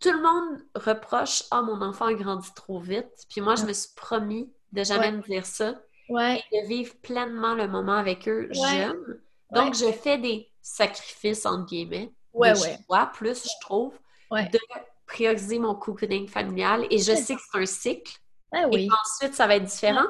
tout 0.00 0.12
le 0.12 0.20
monde 0.22 0.62
reproche, 0.74 1.44
ah, 1.50 1.62
mon 1.62 1.80
enfant 1.82 2.06
a 2.06 2.14
grandi 2.14 2.52
trop 2.54 2.80
vite. 2.80 3.10
Puis 3.28 3.40
moi, 3.40 3.54
je 3.56 3.64
me 3.64 3.72
suis 3.72 3.94
promis 3.94 4.52
de 4.72 4.82
jamais 4.84 5.06
Ouais. 5.06 5.12
me 5.12 5.22
dire 5.22 5.46
ça. 5.46 5.74
Ouais. 6.08 6.42
et 6.50 6.62
de 6.62 6.66
vivre 6.66 6.92
pleinement 7.02 7.54
le 7.54 7.68
moment 7.68 7.92
avec 7.94 8.28
eux 8.28 8.48
Ouais. 8.52 8.70
jeunes. 8.86 9.20
Donc, 9.52 9.74
je 9.76 9.92
fais 9.92 10.18
des 10.18 10.50
sacrifices, 10.60 11.46
entre 11.46 11.66
guillemets, 11.66 12.12
Ouais, 12.32 12.52
de 12.52 12.58
ouais. 12.58 12.78
choix, 12.86 13.06
plus, 13.14 13.44
je 13.44 13.60
trouve, 13.60 13.94
de 14.32 14.58
prioriser 15.06 15.58
mon 15.60 15.74
cocooning 15.76 16.26
familial. 16.28 16.86
Et 16.90 16.98
je 16.98 17.14
sais 17.14 17.34
que 17.36 17.40
c'est 17.52 17.58
un 17.60 17.66
cycle. 17.66 18.12
Ah 18.52 18.64
oui. 18.72 18.84
Et 18.84 18.88
qu'ensuite, 18.88 19.34
ça 19.34 19.46
va 19.46 19.56
être 19.56 19.64
différent. 19.64 20.06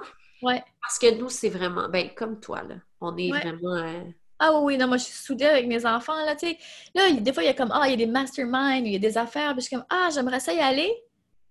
Parce 0.81 0.99
que 0.99 1.15
nous, 1.19 1.29
c'est 1.29 1.51
vraiment, 1.51 1.89
ben, 1.91 2.09
comme 2.15 2.41
toi, 2.41 2.63
là, 2.63 2.77
on 3.03 3.15
est 3.19 3.29
vraiment... 3.31 3.75
euh, 3.77 4.03
Ah 4.43 4.59
oui, 4.61 4.77
non, 4.79 4.89
moi 4.89 4.97
je 4.97 5.05
suis 5.05 5.15
soudée 5.15 5.45
avec 5.47 5.67
mes 5.67 5.85
enfants, 5.87 6.17
là, 6.25 6.35
tu 6.35 6.49
sais. 6.49 6.59
Là, 6.95 7.11
des 7.13 7.33
fois, 7.33 7.43
il 7.43 7.47
y 7.47 7.51
a 7.51 7.55
comme, 7.55 7.71
ah, 7.73 7.83
il 7.87 7.91
y 7.91 7.95
a 7.95 7.97
des 7.97 8.07
masterminds, 8.07 8.85
il 8.87 8.93
y 8.93 8.97
a 8.97 8.99
des 8.99 9.19
affaires, 9.19 9.53
puis 9.53 9.61
je 9.61 9.67
suis 9.67 9.77
comme, 9.77 9.85
ah, 9.91 10.09
j'aimerais 10.15 10.41
ça 10.41 10.53
y 10.55 10.59
aller, 10.59 10.91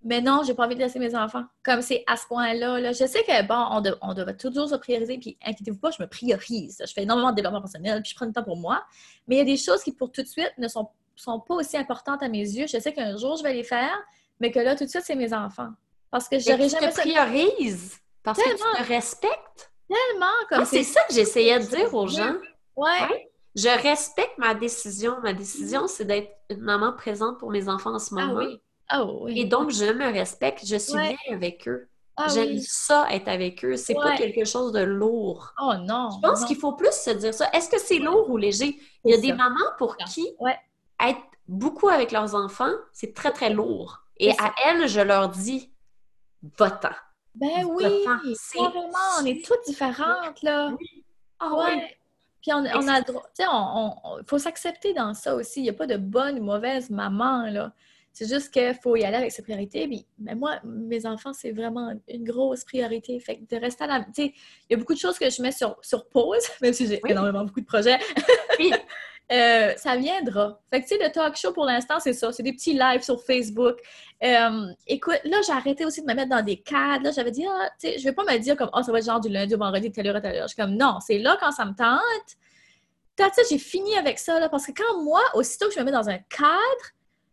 mais 0.04 0.22
non, 0.22 0.42
j'ai 0.44 0.54
pas 0.54 0.66
envie 0.66 0.76
de 0.76 0.80
laisser 0.80 0.98
mes 0.98 1.14
enfants. 1.16 1.44
Comme 1.64 1.82
c'est 1.82 2.04
à 2.08 2.16
ce 2.18 2.26
point-là, 2.28 2.80
là. 2.80 2.92
Je 2.94 3.06
sais 3.06 3.22
que, 3.24 3.46
bon, 3.46 3.64
on, 3.72 3.82
de- 3.82 3.96
on 4.02 4.14
devrait 4.14 4.36
toujours 4.38 4.68
se 4.70 4.76
prioriser, 4.76 5.18
puis 5.18 5.38
inquiétez-vous 5.46 5.78
pas, 5.78 5.92
je 5.92 6.02
me 6.02 6.08
priorise. 6.08 6.82
Je 6.86 6.92
fais 6.94 7.04
énormément 7.04 7.30
de 7.32 7.36
développement 7.36 7.62
personnel, 7.62 8.02
puis 8.02 8.12
je 8.12 8.16
prends 8.16 8.26
du 8.26 8.32
temps 8.34 8.44
pour 8.44 8.58
moi. 8.58 8.84
Mais 9.28 9.36
il 9.36 9.38
y 9.40 9.42
a 9.42 9.46
des 9.46 9.58
choses 9.58 9.84
qui, 9.84 9.92
pour 9.92 10.12
tout 10.12 10.24
de 10.24 10.28
suite, 10.28 10.54
ne 10.58 10.68
sont, 10.68 10.88
sont 11.16 11.40
pas 11.42 11.56
aussi 11.56 11.78
importantes 11.78 12.24
à 12.24 12.28
mes 12.30 12.40
yeux. 12.40 12.66
Je 12.66 12.80
sais 12.80 12.94
qu'un 12.94 13.18
jour, 13.18 13.36
je 13.38 13.44
vais 13.44 13.54
les 13.54 13.64
faire, 13.64 13.96
mais 14.40 14.52
que 14.52 14.60
là, 14.60 14.76
tout 14.76 14.86
de 14.86 14.90
suite, 14.90 15.04
c'est 15.06 15.16
mes 15.16 15.34
enfants. 15.34 15.70
Parce 16.10 16.28
que 16.30 16.40
j'aurais 16.40 16.64
tu 16.70 16.70
jamais 16.70 16.88
te 16.92 17.02
priorises 17.02 17.98
parce 18.24 18.40
que 18.42 18.50
tu 18.52 18.84
te 18.84 18.88
respectes. 18.88 19.72
tellement 19.88 20.26
comme 20.50 20.60
c'est 20.66 20.84
ça 20.84 21.02
que 21.08 21.14
j'essayais 21.14 21.60
de 21.60 21.66
dire 21.66 21.94
aux 21.94 22.08
gens. 22.08 22.34
Ouais. 22.76 22.90
Ouais. 23.10 23.32
Je 23.56 23.68
respecte 23.82 24.38
ma 24.38 24.54
décision. 24.54 25.18
Ma 25.24 25.34
décision, 25.34 25.88
c'est 25.88 26.06
d'être 26.06 26.32
une 26.50 26.62
maman 26.62 26.94
présente 26.94 27.40
pour 27.40 27.50
mes 27.52 27.68
enfants 27.68 27.96
en 27.96 28.00
ce 28.00 28.14
Ah 28.18 28.26
moment. 28.26 28.40
oui. 28.40 28.62
Ah 28.88 29.06
oui. 29.06 29.40
Et 29.40 29.46
donc, 29.46 29.72
je 29.72 29.86
me 29.86 30.06
respecte. 30.12 30.66
Je 30.66 30.78
suis 30.78 30.94
Ouais. 30.94 31.10
bien 31.26 31.36
avec 31.36 31.68
eux. 31.68 31.88
Ah 32.16 32.28
J'aime 32.28 32.50
oui. 32.50 32.62
ça, 32.64 33.08
être 33.12 33.28
avec 33.28 33.64
eux. 33.64 33.76
C'est 33.78 33.94
pas 33.94 34.10
Ouais. 34.12 34.18
quelque 34.18 34.44
chose 34.46 34.72
de 34.74 34.82
lourd. 34.82 35.54
Oh 35.62 35.74
non. 35.82 36.10
Je 36.12 36.28
pense 36.28 36.44
qu'il 36.46 36.58
faut 36.58 36.74
plus 36.74 36.92
se 36.92 37.12
dire 37.12 37.34
ça. 37.34 37.50
Est-ce 37.54 37.70
que 37.70 37.80
c'est 37.80 38.00
lourd 38.00 38.30
ou 38.30 38.38
léger? 38.38 38.78
Il 39.06 39.12
y 39.12 39.14
a 39.14 39.18
des 39.22 39.30
ça. 39.30 39.36
mamans 39.36 39.72
pour 39.78 39.96
qui 39.98 40.36
être 41.02 41.20
beaucoup 41.48 41.88
avec 41.90 42.12
leurs 42.12 42.36
enfants, 42.36 42.74
c'est 42.92 43.14
très, 43.14 43.32
très 43.32 43.50
lourd. 43.52 44.02
Et 44.18 44.32
à 44.32 44.54
elles, 44.66 44.88
je 44.88 45.00
leur 45.00 45.30
dis, 45.30 45.72
va-t'en. 46.58 46.90
Ben 47.36 47.64
oui, 47.66 48.04
carrément, 48.54 48.98
on 49.22 49.26
est 49.26 49.44
toutes 49.46 49.64
différentes, 49.66 50.42
là. 50.44 50.74
Ah 51.40 51.54
Ouais. 51.56 51.76
oui. 51.76 51.82
Puis 52.42 52.54
on, 52.54 52.60
on 52.60 52.88
a 52.88 53.00
le 53.00 53.06
droit, 53.06 53.24
tu 53.36 53.44
sais, 53.44 53.50
on, 53.52 53.96
on- 54.04 54.24
faut 54.26 54.38
s'accepter 54.40 54.94
dans 54.94 55.14
ça 55.14 55.36
aussi. 55.36 55.60
Il 55.60 55.64
n'y 55.64 55.70
a 55.70 55.74
pas 55.74 55.88
de 55.88 55.98
bonne 55.98 56.40
ou 56.40 56.44
mauvaise 56.44 56.90
maman, 56.90 57.48
là. 57.50 57.74
C'est 58.12 58.28
juste 58.28 58.52
qu'il 58.52 58.74
faut 58.82 58.96
y 58.96 59.04
aller 59.06 59.18
avec 59.18 59.32
ses 59.32 59.44
priorités. 59.44 59.88
Puis, 59.88 60.06
ben 60.18 60.38
moi, 60.38 60.60
mes 60.64 61.06
enfants, 61.06 61.32
c'est 61.32 61.52
vraiment 61.52 61.94
une 62.08 62.24
grosse 62.24 62.64
priorité. 62.66 63.20
Fait 63.20 63.38
que 63.38 63.56
de 63.56 63.62
rester 63.62 63.84
à 63.84 63.88
la... 63.88 64.00
Tu 64.02 64.12
sais, 64.14 64.26
il 64.68 64.72
y 64.72 64.74
a 64.74 64.78
beaucoup 64.78 64.96
de 64.96 65.00
choses 65.00 65.18
que 65.20 65.30
je 65.30 65.42
mets 65.42 65.52
sur, 65.52 65.78
sur 65.82 66.08
pause, 66.10 66.42
même 66.62 66.74
si 66.74 66.88
j'ai 66.88 67.00
Oui. 67.04 67.12
énormément 67.12 67.46
beaucoup 67.46 67.62
de 67.62 67.66
projets. 67.68 68.00
Oui. 68.58 68.72
Euh, 69.32 69.74
ça 69.78 69.96
viendra. 69.96 70.60
Fait 70.72 70.82
que, 70.82 70.88
tu 70.88 70.96
sais, 70.96 71.04
le 71.04 71.12
talk 71.12 71.36
show, 71.36 71.54
pour 71.54 71.66
l'instant, 71.66 72.00
c'est 72.00 72.14
ça. 72.14 72.32
C'est 72.32 72.42
des 72.42 72.54
petits 72.54 72.74
lives 72.74 73.04
sur 73.04 73.24
Facebook. 73.24 73.78
Euh, 74.24 74.68
écoute, 74.88 75.20
là, 75.24 75.38
j'ai 75.46 75.54
arrêté 75.54 75.86
aussi 75.86 76.02
de 76.02 76.08
me 76.08 76.16
mettre 76.16 76.30
dans 76.30 76.42
des 76.42 76.58
cadres. 76.58 77.04
Là, 77.04 77.12
j'avais 77.12 77.32
dit, 77.32 77.46
ah, 77.48 77.70
tu 77.80 77.88
sais, 77.88 78.00
je 78.00 78.04
vais 78.04 78.14
pas 78.14 78.24
me 78.24 78.38
dire 78.40 78.58
comme, 78.58 78.72
ah, 78.74 78.82
ça 78.82 78.92
va 78.92 78.98
être 78.98 79.06
genre 79.06 79.20
du 79.20 79.30
lundi 79.30 79.54
au 79.54 79.60
vendredi, 79.60 79.92
telle 79.92 80.08
heure 80.08 80.16
à 80.16 80.22
telle 80.22 80.36
heure. 80.36 80.48
Je 80.48 80.54
suis 80.54 80.62
comme, 80.62 80.76
non, 80.76 80.98
c'est 81.06 81.20
là 81.20 81.38
quand 81.40 81.52
ça 81.52 81.66
me 81.66 81.76
tente. 81.76 82.00
That's 83.16 83.38
it, 83.38 83.46
j'ai 83.50 83.60
fini 83.60 83.96
avec 83.98 84.18
ça, 84.18 84.40
là, 84.40 84.50
parce 84.50 84.66
que 84.66 84.72
quand 84.72 85.04
moi, 85.04 85.22
aussitôt 85.36 85.68
que 85.68 85.74
je 85.76 85.80
me 85.80 85.86
mets 85.86 85.92
dans 85.92 86.10
un 86.10 86.18
cadre, 86.18 86.86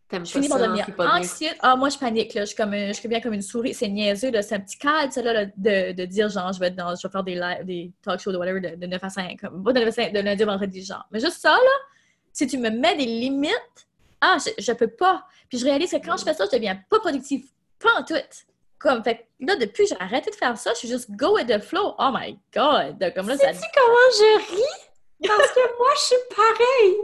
T'aimes 0.09 0.25
je 0.25 0.33
pas 0.33 0.39
finis 0.39 0.49
par 0.49 0.59
devenir 0.59 0.87
anxieuse. 0.97 1.55
Ah, 1.59 1.75
moi, 1.75 1.89
je 1.89 1.97
panique, 1.97 2.33
là. 2.33 2.41
Je 2.41 2.47
suis, 2.47 2.55
comme, 2.55 2.73
je 2.73 2.93
suis 2.93 3.09
bien 3.09 3.19
comme 3.19 3.33
une 3.33 3.41
souris. 3.41 3.73
C'est 3.73 3.89
niaiseux, 3.89 4.31
là. 4.31 4.41
C'est 4.41 4.55
un 4.55 4.61
petit 4.61 4.77
cadre, 4.77 5.11
ça, 5.11 5.21
là, 5.21 5.45
de, 5.45 5.91
de 5.91 6.05
dire, 6.05 6.29
genre, 6.29 6.53
je 6.53 6.59
vais, 6.59 6.67
être 6.67 6.75
dans, 6.75 6.95
je 6.95 7.05
vais 7.05 7.11
faire 7.11 7.23
des, 7.23 7.35
live, 7.35 7.65
des 7.65 7.91
talk 8.01 8.19
shows 8.19 8.31
de 8.31 8.37
whatever 8.37 8.61
de, 8.61 8.75
de 8.75 8.87
9 8.87 9.03
à 9.03 9.09
5. 9.09 9.41
Comme, 9.41 9.63
pas 9.63 9.73
de 9.73 9.79
9 9.79 9.87
à 9.89 9.91
5, 9.91 10.13
de 10.13 10.19
lundi 10.19 10.43
au 10.43 10.45
vendredi, 10.45 10.83
genre. 10.83 11.05
Mais 11.11 11.19
juste 11.19 11.41
ça, 11.41 11.51
là, 11.51 11.77
si 12.31 12.47
tu 12.47 12.57
me 12.57 12.69
mets 12.69 12.95
des 12.95 13.05
limites, 13.05 13.87
ah, 14.21 14.37
je, 14.43 14.63
je 14.63 14.71
peux 14.71 14.87
pas. 14.87 15.25
Puis 15.49 15.59
je 15.59 15.65
réalise 15.65 15.91
que 15.91 15.97
quand 15.97 16.15
je 16.15 16.23
fais 16.23 16.33
ça, 16.33 16.45
je 16.45 16.55
deviens 16.55 16.79
pas 16.89 16.99
productive. 16.99 17.45
Pas 17.79 17.99
en 17.99 18.03
tout. 18.03 18.15
Comme, 18.79 19.03
fait 19.03 19.27
là, 19.39 19.55
depuis 19.55 19.83
que 19.83 19.89
j'ai 19.89 20.01
arrêté 20.01 20.29
de 20.29 20.35
faire 20.35 20.57
ça, 20.57 20.71
je 20.73 20.79
suis 20.79 20.87
juste 20.87 21.11
go 21.11 21.35
with 21.35 21.47
the 21.47 21.59
flow. 21.59 21.95
Oh 21.97 22.11
my 22.13 22.37
God! 22.53 23.13
Comme 23.13 23.27
là, 23.27 23.37
ça... 23.37 23.51
Sais-tu 23.53 23.67
comment 23.75 24.07
je 24.13 24.55
ris? 24.55 24.86
Parce 25.25 25.51
que 25.51 25.77
moi, 25.77 25.87
je 25.95 26.01
suis 26.01 26.15
pareille. 26.35 26.95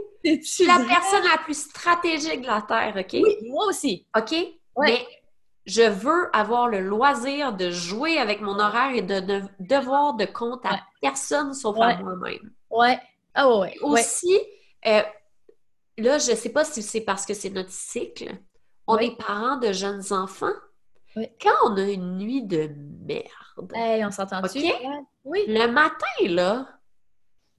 Je 0.42 0.46
suis 0.48 0.66
la 0.66 0.78
personne 0.88 1.24
la 1.24 1.38
plus 1.38 1.58
stratégique 1.68 2.42
de 2.42 2.46
la 2.46 2.62
Terre, 2.62 2.94
OK? 2.96 3.12
Oui, 3.14 3.36
moi 3.48 3.66
aussi. 3.66 4.06
OK? 4.16 4.34
Mais 4.78 5.06
je 5.66 5.82
veux 5.82 6.30
avoir 6.36 6.68
le 6.68 6.80
loisir 6.80 7.52
de 7.52 7.70
jouer 7.70 8.18
avec 8.18 8.40
mon 8.40 8.58
horaire 8.58 8.94
et 8.94 9.02
de 9.02 9.14
ne 9.20 9.40
devoir 9.60 10.14
de 10.14 10.24
compte 10.26 10.64
à 10.64 10.70
Ouais. 10.72 10.78
personne 11.02 11.54
sauf 11.54 11.76
à 11.80 11.96
moi-même. 11.96 12.50
Ouais. 12.70 12.98
Ah 13.34 13.48
ouais, 13.48 13.76
ouais. 13.82 14.00
Aussi, 14.00 14.38
euh, 14.86 15.02
là, 15.98 16.18
je 16.18 16.34
sais 16.34 16.50
pas 16.50 16.64
si 16.64 16.82
c'est 16.82 17.00
parce 17.00 17.26
que 17.26 17.34
c'est 17.34 17.50
notre 17.50 17.70
cycle. 17.72 18.30
On 18.86 18.98
est 18.98 19.16
parents 19.16 19.56
de 19.56 19.72
jeunes 19.72 20.04
enfants. 20.12 20.52
Quand 21.40 21.54
on 21.64 21.76
a 21.76 21.82
une 21.82 22.18
nuit 22.18 22.42
de 22.42 22.70
merde, 23.06 23.72
Hey, 23.74 24.04
on 24.04 24.10
s'entend-tu? 24.10 24.58
OK? 24.58 24.64
Ouais. 24.64 24.80
Oui. 25.24 25.44
le 25.48 25.66
matin, 25.68 25.94
là, 26.28 26.66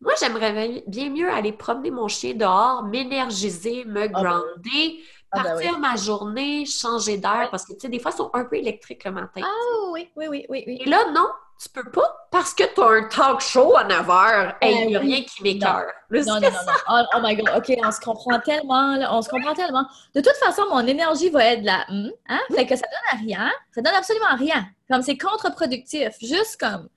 moi, 0.06 0.14
j'aimerais 0.20 0.84
bien 0.88 1.10
mieux 1.10 1.30
aller 1.30 1.52
promener 1.52 1.92
mon 1.92 2.08
chien 2.08 2.36
dehors, 2.36 2.84
m'énergiser, 2.84 3.84
me 3.86 4.08
ben 4.08 4.12
oui. 4.16 4.24
grounder, 4.24 5.04
Ah 5.32 5.42
ben 5.42 5.44
partir 5.44 5.80
ma 5.80 5.96
journée, 5.96 6.66
changer 6.66 7.18
d'air, 7.18 7.50
parce 7.50 7.66
que, 7.66 7.74
tu 7.74 7.80
sais, 7.82 7.90
des 7.90 8.00
fois, 8.00 8.12
ils 8.14 8.18
sont 8.18 8.30
un 8.34 8.46
peu 8.46 8.56
électriques 8.56 9.04
le 9.04 9.12
matin. 9.12 9.42
Ah 9.44 9.90
oui, 9.92 10.10
oui, 10.16 10.28
oui, 10.28 10.46
oui, 10.48 10.64
oui. 10.68 10.78
Et 10.86 10.90
là, 10.90 11.12
non, 11.12 11.28
tu 11.60 11.70
peux 11.70 11.90
pas, 11.90 12.28
parce 12.32 12.54
que 12.54 12.64
tu 12.64 12.82
as 12.82 12.88
un 12.88 13.04
talk 13.10 13.42
show 13.42 13.76
à 13.76 13.84
9 13.86 14.08
h. 14.08 14.56
Hey, 14.62 14.84
il 14.84 14.88
n'y 14.88 14.96
a 14.96 15.00
rien 15.00 15.22
qui 15.24 15.42
m'écœure. 15.42 15.92
Non, 16.12 16.22
non, 16.26 16.40
non, 16.40 16.50
non. 16.52 16.74
Oh, 16.90 17.02
oh 17.16 17.20
my 17.24 17.36
God. 17.36 17.50
OK, 17.58 17.76
on 17.84 17.92
se 17.92 18.00
comprend 18.00 18.40
tellement, 18.40 18.96
là. 18.98 19.14
On 19.14 19.22
se 19.22 19.30
comprend 19.30 19.54
tellement. 19.54 19.86
De 20.14 20.22
toute 20.22 20.36
façon, 20.36 20.64
mon 20.70 20.86
énergie 20.86 21.30
va 21.30 21.46
être 21.46 21.64
là. 21.64 21.86
Hum, 21.90 22.12
hein? 22.30 22.42
Fait 22.54 22.66
que 22.66 22.76
ça 22.76 22.86
donne 22.86 23.20
à 23.20 23.24
rien. 23.24 23.52
Ça 23.74 23.82
donne 23.82 23.96
absolument 23.96 24.36
rien. 24.38 24.66
Comme 24.90 25.02
c'est 25.02 25.18
contre-productif. 25.18 26.10
Juste 26.22 26.60
comme 26.60 26.90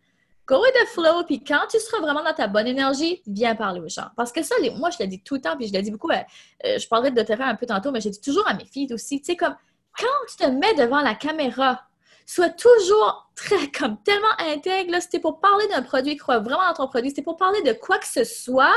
go 0.48 0.60
with 0.62 0.72
the 0.72 0.86
flow. 0.88 1.22
Puis 1.24 1.44
quand 1.44 1.66
tu 1.70 1.78
seras 1.78 2.00
vraiment 2.00 2.24
dans 2.24 2.32
ta 2.34 2.46
bonne 2.48 2.66
énergie, 2.66 3.22
viens 3.26 3.54
parler 3.54 3.80
aux 3.80 3.88
gens. 3.88 4.08
Parce 4.16 4.32
que 4.32 4.42
ça, 4.42 4.54
les- 4.62 4.70
moi, 4.70 4.90
je 4.90 4.96
le 5.00 5.06
dis 5.06 5.22
tout 5.22 5.34
le 5.34 5.40
temps. 5.40 5.56
Puis 5.56 5.68
je 5.68 5.72
le 5.74 5.82
dis 5.82 5.90
beaucoup. 5.90 6.10
euh, 6.10 6.16
euh, 6.64 6.78
je 6.78 6.88
parlerai 6.88 7.10
de 7.10 7.20
te 7.22 7.36
faire 7.36 7.46
un 7.46 7.54
peu 7.54 7.66
tantôt, 7.66 7.90
mais 7.92 8.00
je 8.00 8.08
dis 8.08 8.20
toujours 8.20 8.48
à 8.48 8.54
mes 8.54 8.64
filles 8.64 8.92
aussi. 8.94 9.20
Tu 9.20 9.26
sais, 9.26 9.36
comme 9.36 9.54
quand 9.98 10.06
tu 10.28 10.36
te 10.36 10.48
mets 10.48 10.74
devant 10.74 11.00
la 11.00 11.14
caméra, 11.14 11.82
sois 12.26 12.50
toujours 12.50 13.30
très, 13.36 13.70
comme 13.78 14.02
tellement 14.02 14.26
intègre. 14.38 14.92
Là, 14.92 15.00
c'était 15.00 15.20
pour 15.20 15.40
parler 15.40 15.66
d'un 15.68 15.82
produit, 15.82 16.16
crois 16.16 16.38
vraiment 16.38 16.66
dans 16.68 16.74
ton 16.74 16.88
produit. 16.88 17.10
C'était 17.10 17.22
pour 17.22 17.36
parler 17.36 17.62
de 17.62 17.72
quoi 17.72 17.98
que 17.98 18.06
ce 18.06 18.24
soit. 18.24 18.74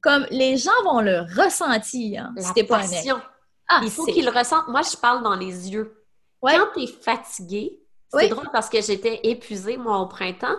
Comme 0.00 0.26
les 0.30 0.56
gens 0.56 0.70
vont 0.84 1.00
le 1.00 1.22
ressentir. 1.36 2.22
hein, 2.24 2.32
la 2.36 2.42
si 2.42 2.52
t'es 2.54 2.62
pas 2.64 2.78
passion. 2.78 3.20
Ah, 3.68 3.80
Il 3.82 3.90
faut 3.90 4.04
qu'ils 4.06 4.24
le 4.24 4.30
ressentent. 4.30 4.68
Moi, 4.68 4.82
je 4.82 4.96
parle 4.96 5.22
dans 5.24 5.34
les 5.34 5.70
yeux. 5.70 6.04
Ouais. 6.40 6.56
Quand 6.56 6.68
tu 6.74 6.84
es 6.84 6.86
fatigué, 6.86 7.80
c'est 8.10 8.16
Oui. 8.16 8.28
drôle 8.28 8.48
parce 8.52 8.68
que 8.68 8.80
j'étais 8.80 9.20
épuisée, 9.24 9.76
moi, 9.76 9.98
au 9.98 10.06
printemps. 10.06 10.54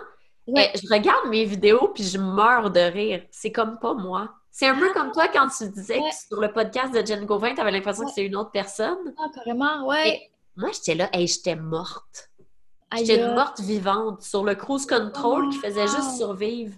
Ouais. 0.52 0.72
Je 0.74 0.88
regarde 0.92 1.28
mes 1.28 1.44
vidéos 1.44 1.88
puis 1.94 2.04
je 2.04 2.18
meurs 2.18 2.70
de 2.70 2.80
rire. 2.80 3.22
C'est 3.30 3.52
comme 3.52 3.78
pas 3.78 3.94
moi. 3.94 4.30
C'est 4.50 4.66
un 4.66 4.76
peu 4.78 4.88
Ah. 4.90 4.98
comme 4.98 5.12
toi 5.12 5.28
quand 5.28 5.48
tu 5.48 5.68
disais 5.70 5.98
Ouais. 5.98 6.10
que 6.10 6.16
sur 6.28 6.40
le 6.40 6.52
podcast 6.52 6.92
de 6.92 7.04
Jen 7.06 7.24
Gauvin, 7.24 7.54
tu 7.54 7.60
avais 7.60 7.70
l'impression 7.70 8.04
que 8.04 8.10
c'est 8.12 8.24
une 8.26 8.36
autre 8.36 8.50
personne. 8.50 9.14
Ah, 9.18 9.26
carrément, 9.34 9.86
ouais. 9.86 10.30
Moi, 10.56 10.70
j'étais 10.72 10.94
là, 10.96 11.08
et 11.12 11.26
j'étais 11.26 11.56
morte. 11.56 12.30
J'étais 12.96 13.20
une 13.22 13.34
morte 13.34 13.60
vivante 13.60 14.22
sur 14.22 14.44
le 14.44 14.54
cruise 14.56 14.84
control 14.86 15.48
qui 15.50 15.58
faisait 15.58 15.86
juste 15.86 16.16
survivre. 16.18 16.74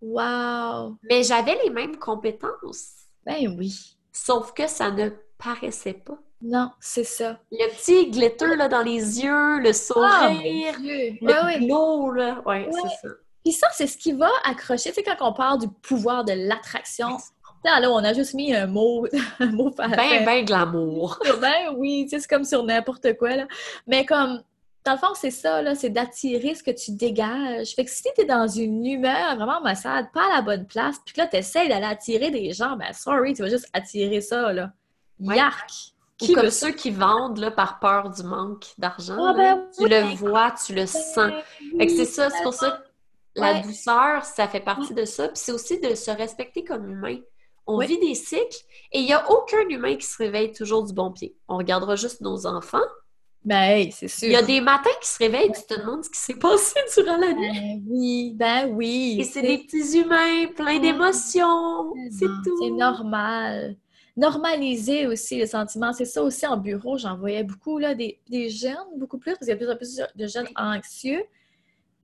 Wow! 0.00 0.96
Mais 1.08 1.22
j'avais 1.22 1.56
les 1.62 1.70
mêmes 1.70 1.96
compétences, 1.98 2.92
Ben 3.24 3.54
oui. 3.58 3.96
sauf 4.12 4.52
que 4.52 4.66
ça 4.66 4.90
ne 4.90 5.10
paraissait 5.38 5.92
pas. 5.92 6.18
Non, 6.42 6.70
c'est 6.80 7.04
ça. 7.04 7.38
Le 7.50 7.68
petit 7.76 8.10
glitter 8.10 8.56
là, 8.56 8.68
dans 8.68 8.82
les 8.82 9.20
yeux, 9.22 9.60
le 9.60 9.68
Ah, 9.70 9.72
sourire, 9.72 10.74
le 10.80 11.44
ouais. 11.46 11.58
glow, 11.66 12.10
là. 12.12 12.42
Ouais, 12.44 12.66
Ouais. 12.66 12.70
c'est 12.82 13.08
ça. 13.08 13.14
Puis 13.44 13.52
ça, 13.52 13.68
c'est 13.72 13.86
ce 13.86 13.96
qui 13.96 14.12
va 14.12 14.28
accrocher. 14.44 14.90
Tu 14.90 14.96
sais, 14.96 15.02
quand 15.02 15.16
on 15.28 15.32
parle 15.32 15.60
du 15.60 15.68
pouvoir 15.68 16.24
de 16.24 16.32
l'attraction, 16.32 17.16
là, 17.64 17.80
là, 17.80 17.90
on 17.90 17.98
a 18.04 18.12
juste 18.12 18.34
mis 18.34 18.54
un 18.54 18.66
mot, 18.66 19.06
un 19.40 19.46
mot 19.46 19.70
par 19.70 19.90
Ben, 19.90 20.24
ben 20.24 20.44
glamour. 20.44 21.18
Ben 21.40 21.74
oui, 21.76 22.04
tu 22.04 22.10
sais, 22.10 22.20
c'est 22.20 22.28
comme 22.28 22.44
sur 22.44 22.62
n'importe 22.64 23.16
quoi, 23.16 23.36
là. 23.36 23.46
Mais 23.86 24.04
comme, 24.04 24.42
dans 24.84 24.92
le 24.92 24.98
fond, 24.98 25.14
c'est 25.14 25.30
ça, 25.30 25.62
là, 25.62 25.74
c'est 25.76 25.90
d'attirer 25.90 26.54
ce 26.56 26.62
que 26.64 26.70
tu 26.72 26.92
dégages. 26.92 27.74
Fait 27.74 27.84
que 27.84 27.90
si 27.90 28.02
t'es 28.16 28.24
dans 28.24 28.48
une 28.48 28.84
humeur 28.84 29.36
vraiment 29.36 29.60
maussade, 29.60 30.06
pas 30.12 30.24
à 30.32 30.36
la 30.36 30.42
bonne 30.42 30.66
place, 30.66 30.96
puis 31.04 31.14
que 31.14 31.20
là, 31.20 31.26
t'essayes 31.28 31.68
d'aller 31.68 31.86
attirer 31.86 32.30
des 32.32 32.52
gens, 32.52 32.76
ben 32.76 32.92
sorry, 32.92 33.34
tu 33.34 33.42
vas 33.42 33.48
juste 33.48 33.68
attirer 33.72 34.20
ça, 34.20 34.52
là. 34.52 34.72
Ouais. 35.20 35.36
Yark! 36.20 36.22
Ou 36.22 36.26
Qui 36.26 36.32
comme 36.34 36.44
veut 36.44 36.50
ceux 36.50 36.70
qui 36.72 36.90
vendent 36.90 37.38
là, 37.38 37.50
par 37.50 37.78
peur 37.78 38.10
du 38.10 38.22
manque 38.22 38.66
d'argent. 38.78 39.16
Ah, 39.18 39.34
ben 39.34 39.68
tu 39.76 39.84
oui. 39.84 39.90
le 39.90 40.14
vois, 40.16 40.52
tu 40.64 40.74
le 40.74 40.86
sens. 40.86 41.16
Que 41.16 41.88
c'est 41.88 42.04
ça, 42.04 42.30
c'est 42.30 42.42
pour 42.42 42.54
ça 42.54 42.70
que 42.70 43.40
la 43.40 43.60
douceur, 43.60 44.24
ça 44.24 44.48
fait 44.48 44.60
partie 44.60 44.94
de 44.94 45.04
ça. 45.04 45.28
Puis 45.28 45.38
c'est 45.38 45.52
aussi 45.52 45.80
de 45.80 45.94
se 45.94 46.10
respecter 46.10 46.64
comme 46.64 46.88
humain. 46.88 47.18
On 47.66 47.78
vit 47.78 47.98
des 47.98 48.14
cycles 48.14 48.58
et 48.92 48.98
il 48.98 49.04
n'y 49.04 49.12
a 49.12 49.30
aucun 49.30 49.68
humain 49.68 49.96
qui 49.96 50.06
se 50.06 50.18
réveille 50.18 50.52
toujours 50.52 50.84
du 50.84 50.92
bon 50.92 51.12
pied. 51.12 51.36
On 51.48 51.56
regardera 51.56 51.94
juste 51.96 52.20
nos 52.20 52.46
enfants. 52.46 52.78
Ben, 53.44 53.88
c'est 53.90 54.08
sûr. 54.08 54.28
Il 54.28 54.32
y 54.32 54.36
a 54.36 54.42
des 54.42 54.60
matins 54.60 54.90
qui 55.00 55.08
se 55.08 55.18
réveillent 55.18 55.48
et 55.48 55.52
tu 55.52 55.62
te 55.66 55.80
demandes 55.80 56.04
ce 56.04 56.10
qui 56.10 56.18
s'est 56.18 56.38
passé 56.38 56.78
durant 56.96 57.16
la 57.16 57.32
nuit. 57.32 57.50
Ben 57.50 57.82
oui, 57.88 58.32
ben 58.36 58.70
oui. 58.72 59.16
Et 59.20 59.24
c'est 59.24 59.42
des 59.42 59.58
petits 59.58 59.98
humains 59.98 60.46
pleins 60.54 60.78
d'émotions. 60.78 61.92
C'est 62.10 62.26
tout. 62.26 62.58
C'est 62.62 62.70
normal. 62.70 63.76
Normaliser 64.16 65.06
aussi 65.06 65.36
les 65.38 65.46
sentiments. 65.46 65.92
C'est 65.92 66.04
ça 66.04 66.22
aussi 66.22 66.46
en 66.46 66.56
bureau, 66.56 66.98
j'en 66.98 67.16
voyais 67.16 67.44
beaucoup, 67.44 67.78
là, 67.78 67.94
des, 67.94 68.20
des 68.28 68.50
jeunes, 68.50 68.76
beaucoup 68.96 69.18
plus, 69.18 69.32
parce 69.32 69.46
qu'il 69.46 69.48
y 69.48 69.52
a 69.52 69.54
de 69.54 69.58
plus 69.58 69.70
en 69.70 69.76
plus 69.76 70.02
de 70.14 70.26
jeunes 70.26 70.48
anxieux. 70.56 71.22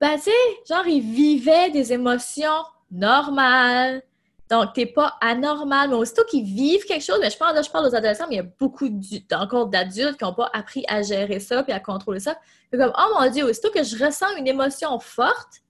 Ben, 0.01 0.15
tu 0.15 0.23
sais, 0.23 0.31
genre, 0.67 0.87
ils 0.87 1.01
vivaient 1.01 1.69
des 1.71 1.91
émotions 1.93 2.63
normales. 2.89 4.01
Donc, 4.49 4.73
t'es 4.73 4.87
pas 4.87 5.15
anormal, 5.21 5.89
mais 5.89 5.95
aussitôt 5.95 6.23
qu'ils 6.23 6.43
vivent 6.43 6.83
quelque 6.85 7.03
chose, 7.03 7.19
mais 7.21 7.29
je 7.29 7.37
parle, 7.37 7.53
là, 7.53 7.61
je 7.61 7.69
parle 7.69 7.85
aux 7.85 7.93
adolescents, 7.93 8.25
mais 8.27 8.35
il 8.35 8.39
y 8.39 8.41
a 8.41 8.49
beaucoup 8.59 8.89
encore 9.33 9.67
d'adultes 9.67 10.17
qui 10.17 10.23
n'ont 10.23 10.33
pas 10.33 10.49
appris 10.53 10.83
à 10.87 11.03
gérer 11.03 11.39
ça 11.39 11.61
puis 11.61 11.71
à 11.71 11.79
contrôler 11.79 12.19
ça. 12.19 12.35
C'est 12.71 12.79
comme, 12.79 12.91
oh 12.97 13.19
mon 13.19 13.29
Dieu, 13.29 13.45
aussitôt 13.45 13.69
que 13.69 13.83
je 13.83 14.03
ressens 14.03 14.35
une 14.37 14.47
émotion 14.47 14.99
forte, 14.99 15.61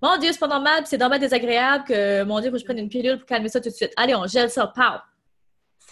mon 0.00 0.16
Dieu, 0.18 0.30
c'est 0.32 0.38
pas 0.38 0.46
normal, 0.46 0.84
c'est 0.86 0.98
normal 0.98 1.18
désagréable 1.18 1.84
que, 1.84 2.22
mon 2.22 2.40
Dieu, 2.40 2.50
faut 2.50 2.54
que 2.54 2.60
je 2.60 2.64
prenne 2.64 2.78
une 2.78 2.88
pilule 2.88 3.18
pour 3.18 3.26
calmer 3.26 3.48
ça 3.48 3.60
tout 3.60 3.68
de 3.68 3.74
suite. 3.74 3.92
Allez, 3.96 4.14
on 4.14 4.26
gèle 4.26 4.50
ça, 4.50 4.66
pow! 4.68 4.98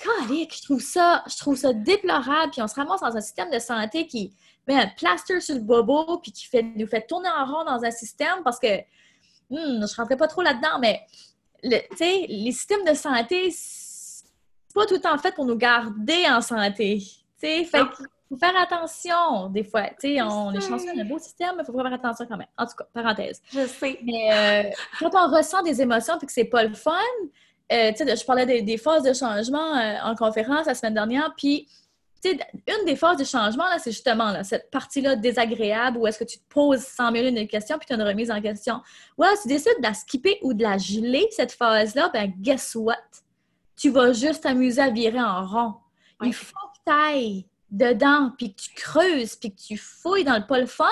Je 0.04 0.62
trouve 0.62 0.80
ça, 0.80 1.24
je 1.26 1.36
trouve 1.36 1.56
ça 1.56 1.72
déplorable, 1.72 2.52
puis 2.52 2.62
on 2.62 2.68
se 2.68 2.74
ramasse 2.74 3.00
dans 3.00 3.16
un 3.16 3.20
système 3.20 3.50
de 3.50 3.58
santé 3.58 4.06
qui 4.06 4.32
met 4.66 4.74
un 4.74 4.86
plaster 4.86 5.40
sur 5.40 5.54
le 5.54 5.60
bobo, 5.60 6.18
puis 6.18 6.32
qui 6.32 6.46
fait, 6.46 6.62
nous 6.62 6.86
fait 6.86 7.06
tourner 7.06 7.28
en 7.28 7.44
rond 7.46 7.64
dans 7.64 7.82
un 7.84 7.90
système 7.90 8.42
parce 8.44 8.58
que, 8.58 8.78
hmm, 8.78 8.84
je 9.50 9.80
ne 9.80 9.96
rentrerai 9.96 10.16
pas 10.16 10.28
trop 10.28 10.42
là-dedans, 10.42 10.78
mais 10.80 11.00
le, 11.62 11.78
les 12.44 12.52
systèmes 12.52 12.84
de 12.84 12.94
santé, 12.94 13.50
c'est 13.50 14.26
pas 14.74 14.86
tout 14.86 14.94
le 14.94 15.00
temps 15.00 15.16
fait 15.18 15.34
pour 15.34 15.44
nous 15.44 15.56
garder 15.56 16.24
en 16.28 16.40
santé. 16.40 17.02
Fait 17.38 17.64
faut 18.28 18.36
faire 18.36 18.60
attention 18.60 19.48
des 19.48 19.64
fois. 19.64 19.84
on 20.04 20.52
est 20.52 20.60
chanceux, 20.60 20.88
on 20.94 20.98
a 20.98 21.02
un 21.02 21.08
beau 21.08 21.18
système, 21.18 21.56
mais 21.56 21.62
il 21.62 21.66
faut 21.66 21.72
faire 21.72 21.92
attention 21.92 22.26
quand 22.26 22.36
même. 22.36 22.48
En 22.56 22.66
tout 22.66 22.76
cas, 22.76 22.84
parenthèse. 22.92 23.40
Je 23.50 23.66
sais. 23.66 23.98
Mais 24.02 24.30
euh, 24.32 24.70
quand 24.98 25.10
on 25.14 25.34
ressent 25.34 25.62
des 25.62 25.80
émotions 25.80 26.18
et 26.18 26.26
que 26.26 26.32
c'est 26.32 26.44
pas 26.44 26.64
le 26.64 26.74
fun, 26.74 26.92
euh, 27.72 27.92
je 27.98 28.24
parlais 28.24 28.46
des, 28.46 28.62
des, 28.62 28.78
phases 28.78 29.02
de 29.02 29.12
changement 29.12 29.76
euh, 29.76 29.96
en 30.02 30.14
conférence 30.14 30.66
la 30.66 30.74
semaine 30.74 30.94
dernière, 30.94 31.34
puis 31.36 31.68
une 32.24 32.84
des 32.84 32.96
phases 32.96 33.16
de 33.16 33.24
changement, 33.24 33.64
c'est 33.78 33.92
justement 33.92 34.32
là, 34.32 34.42
cette 34.42 34.70
partie-là 34.70 35.16
désagréable 35.16 35.98
où 35.98 36.06
est-ce 36.06 36.18
que 36.18 36.24
tu 36.24 36.38
te 36.38 36.44
poses 36.48 36.80
100 36.80 37.12
000 37.12 37.26
une 37.28 37.46
questions 37.46 37.78
puis 37.78 37.86
tu 37.86 37.92
as 37.92 37.96
une 37.96 38.02
remise 38.02 38.30
en 38.30 38.40
question. 38.40 38.80
Ouais, 39.16 39.28
tu 39.40 39.48
décides 39.48 39.76
de 39.78 39.82
la 39.84 39.94
skipper 39.94 40.38
ou 40.42 40.52
de 40.52 40.62
la 40.62 40.78
geler, 40.78 41.28
cette 41.30 41.52
phase-là, 41.52 42.10
ben 42.12 42.32
guess 42.38 42.74
what? 42.74 42.96
Tu 43.76 43.90
vas 43.90 44.12
juste 44.12 44.42
t'amuser 44.42 44.82
à 44.82 44.90
virer 44.90 45.20
en 45.20 45.46
rond. 45.46 45.74
Il 46.24 46.34
faut 46.34 46.54
que 46.74 46.90
tu 46.90 46.92
ailles 46.92 47.46
dedans, 47.70 48.32
puis 48.36 48.54
que 48.54 48.62
tu 48.62 48.70
creuses, 48.74 49.36
puis 49.36 49.54
que 49.54 49.60
tu 49.60 49.76
fouilles 49.76 50.24
dans 50.24 50.38
le 50.38 50.46
pas 50.46 50.66
fun 50.66 50.86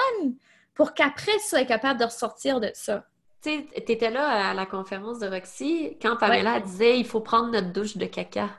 pour 0.74 0.94
qu'après 0.94 1.32
tu 1.38 1.48
sois 1.48 1.64
capable 1.64 1.98
de 1.98 2.04
ressortir 2.04 2.60
de 2.60 2.70
ça. 2.74 3.04
Tu 3.46 3.92
étais 3.92 4.10
là 4.10 4.50
à 4.50 4.54
la 4.54 4.66
conférence 4.66 5.20
de 5.20 5.28
Roxy 5.28 5.96
quand 6.02 6.16
Pamela 6.16 6.58
disait 6.58 6.98
il 6.98 7.06
faut 7.06 7.20
prendre 7.20 7.50
notre 7.52 7.72
douche 7.72 7.96
de 7.96 8.06
caca 8.06 8.50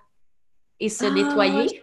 et 0.80 0.88
se 0.88 1.06
ah, 1.06 1.10
nettoyer. 1.10 1.82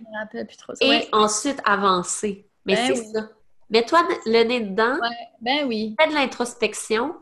Et 0.81 1.09
ensuite 1.13 1.61
avancer. 1.67 2.49
Mais 2.65 2.77
ben 2.77 2.97
c'est 2.97 3.05
ça. 3.13 3.29
Mets-toi 3.69 4.01
le 4.25 4.45
nez 4.45 4.61
dedans. 4.61 4.97
Ben 5.43 5.67
oui. 5.67 5.95
Fais 6.01 6.09
de 6.09 6.15
l'introspection. 6.15 7.15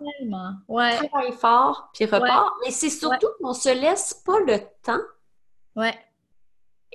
Ouais. 0.69 0.97
Travaille 1.09 1.33
fort, 1.33 1.91
puis 1.95 2.05
repars. 2.05 2.55
Mais 2.65 2.71
c'est 2.71 2.91
surtout 2.91 3.29
qu'on 3.41 3.55
se 3.55 3.71
laisse 3.71 4.15
pas 4.15 4.39
le 4.41 4.59
temps. 4.83 5.03
Ouais. 5.75 5.99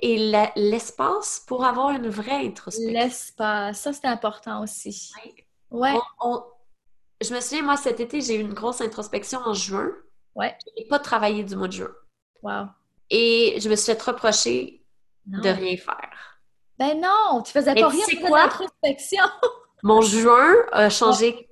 Et 0.00 0.30
l'espace 0.56 1.44
pour 1.46 1.64
avoir 1.64 1.90
une 1.90 2.08
vraie 2.08 2.46
introspection. 2.46 2.92
L'espace, 2.92 3.80
ça 3.80 3.92
c'est 3.92 4.06
important 4.06 4.62
aussi. 4.62 5.12
Ouais. 5.70 5.94
Je 7.20 7.34
me 7.34 7.40
souviens, 7.40 7.62
moi, 7.62 7.76
cet 7.76 8.00
été, 8.00 8.20
j'ai 8.20 8.36
eu 8.36 8.40
une 8.40 8.54
grosse 8.54 8.80
introspection 8.80 9.40
en 9.44 9.54
juin. 9.54 9.90
Ouais. 10.34 10.56
Je 10.64 10.82
n'ai 10.82 10.88
pas 10.88 10.98
travaillé 10.98 11.42
du 11.42 11.56
mois 11.56 11.68
de 11.68 11.72
juin. 11.72 11.90
Wow. 12.42 12.66
Et 13.10 13.58
je 13.60 13.68
me 13.68 13.76
suis 13.76 13.92
fait 13.92 14.02
reprocher 14.02 14.84
de 15.26 15.48
rien 15.48 15.76
faire. 15.76 16.40
Ben 16.78 17.00
non, 17.00 17.42
tu 17.42 17.52
faisais 17.52 17.74
pas 17.74 17.88
rien, 17.88 18.04
faisais 18.04 18.30
l'introspection. 18.30 19.24
Mon 19.82 20.00
juin 20.00 20.54
a 20.72 20.90
changé 20.90 21.48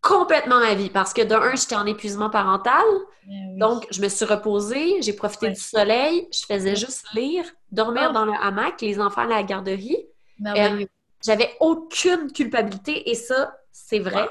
complètement 0.00 0.58
ma 0.60 0.74
vie 0.74 0.90
parce 0.90 1.12
que 1.12 1.22
d'un, 1.22 1.54
j'étais 1.54 1.76
en 1.76 1.86
épuisement 1.86 2.30
parental. 2.30 2.84
Ben 3.26 3.58
donc, 3.58 3.86
je 3.90 4.00
me 4.00 4.08
suis 4.08 4.24
reposée, 4.24 5.02
j'ai 5.02 5.12
profité 5.12 5.50
du 5.50 5.60
soleil, 5.60 6.28
je 6.32 6.46
faisais 6.46 6.76
juste 6.76 7.04
lire, 7.14 7.44
dormir 7.70 8.06
ah. 8.08 8.12
dans 8.12 8.24
le 8.24 8.32
hamac, 8.32 8.80
les 8.80 9.00
enfants 9.00 9.22
à 9.22 9.26
la 9.26 9.42
garderie. 9.42 10.06
Euh, 10.46 10.86
j'avais 11.24 11.54
aucune 11.60 12.32
culpabilité 12.32 13.10
et 13.10 13.14
ça, 13.14 13.54
c'est 13.72 13.98
vrai. 13.98 14.28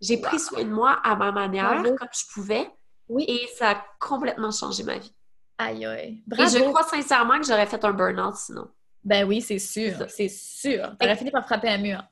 J'ai 0.00 0.18
pris 0.18 0.38
soin 0.38 0.64
de 0.64 0.70
moi 0.70 0.98
à 1.04 1.14
ma 1.16 1.32
manière, 1.32 1.82
comme 1.82 2.08
je 2.12 2.32
pouvais. 2.32 2.70
Oui. 3.08 3.24
Et 3.28 3.48
ça 3.56 3.70
a 3.70 3.84
complètement 3.98 4.50
changé 4.50 4.82
ma 4.82 4.98
vie. 4.98 5.12
Aïe, 5.58 5.84
aïe. 5.84 6.22
Et 6.38 6.46
je 6.46 6.62
crois 6.62 6.84
sincèrement 6.84 7.38
que 7.38 7.46
j'aurais 7.46 7.66
fait 7.66 7.84
un 7.84 7.92
burn-out 7.92 8.34
sinon. 8.36 8.68
Ben 9.04 9.26
oui, 9.26 9.42
c'est 9.42 9.58
sûr. 9.58 9.92
C'est 10.08 10.28
sûr. 10.28 10.96
T'aurais 10.98 11.16
fini 11.16 11.30
par 11.30 11.44
frapper 11.44 11.68
un 11.68 11.78
mur. 11.78 12.02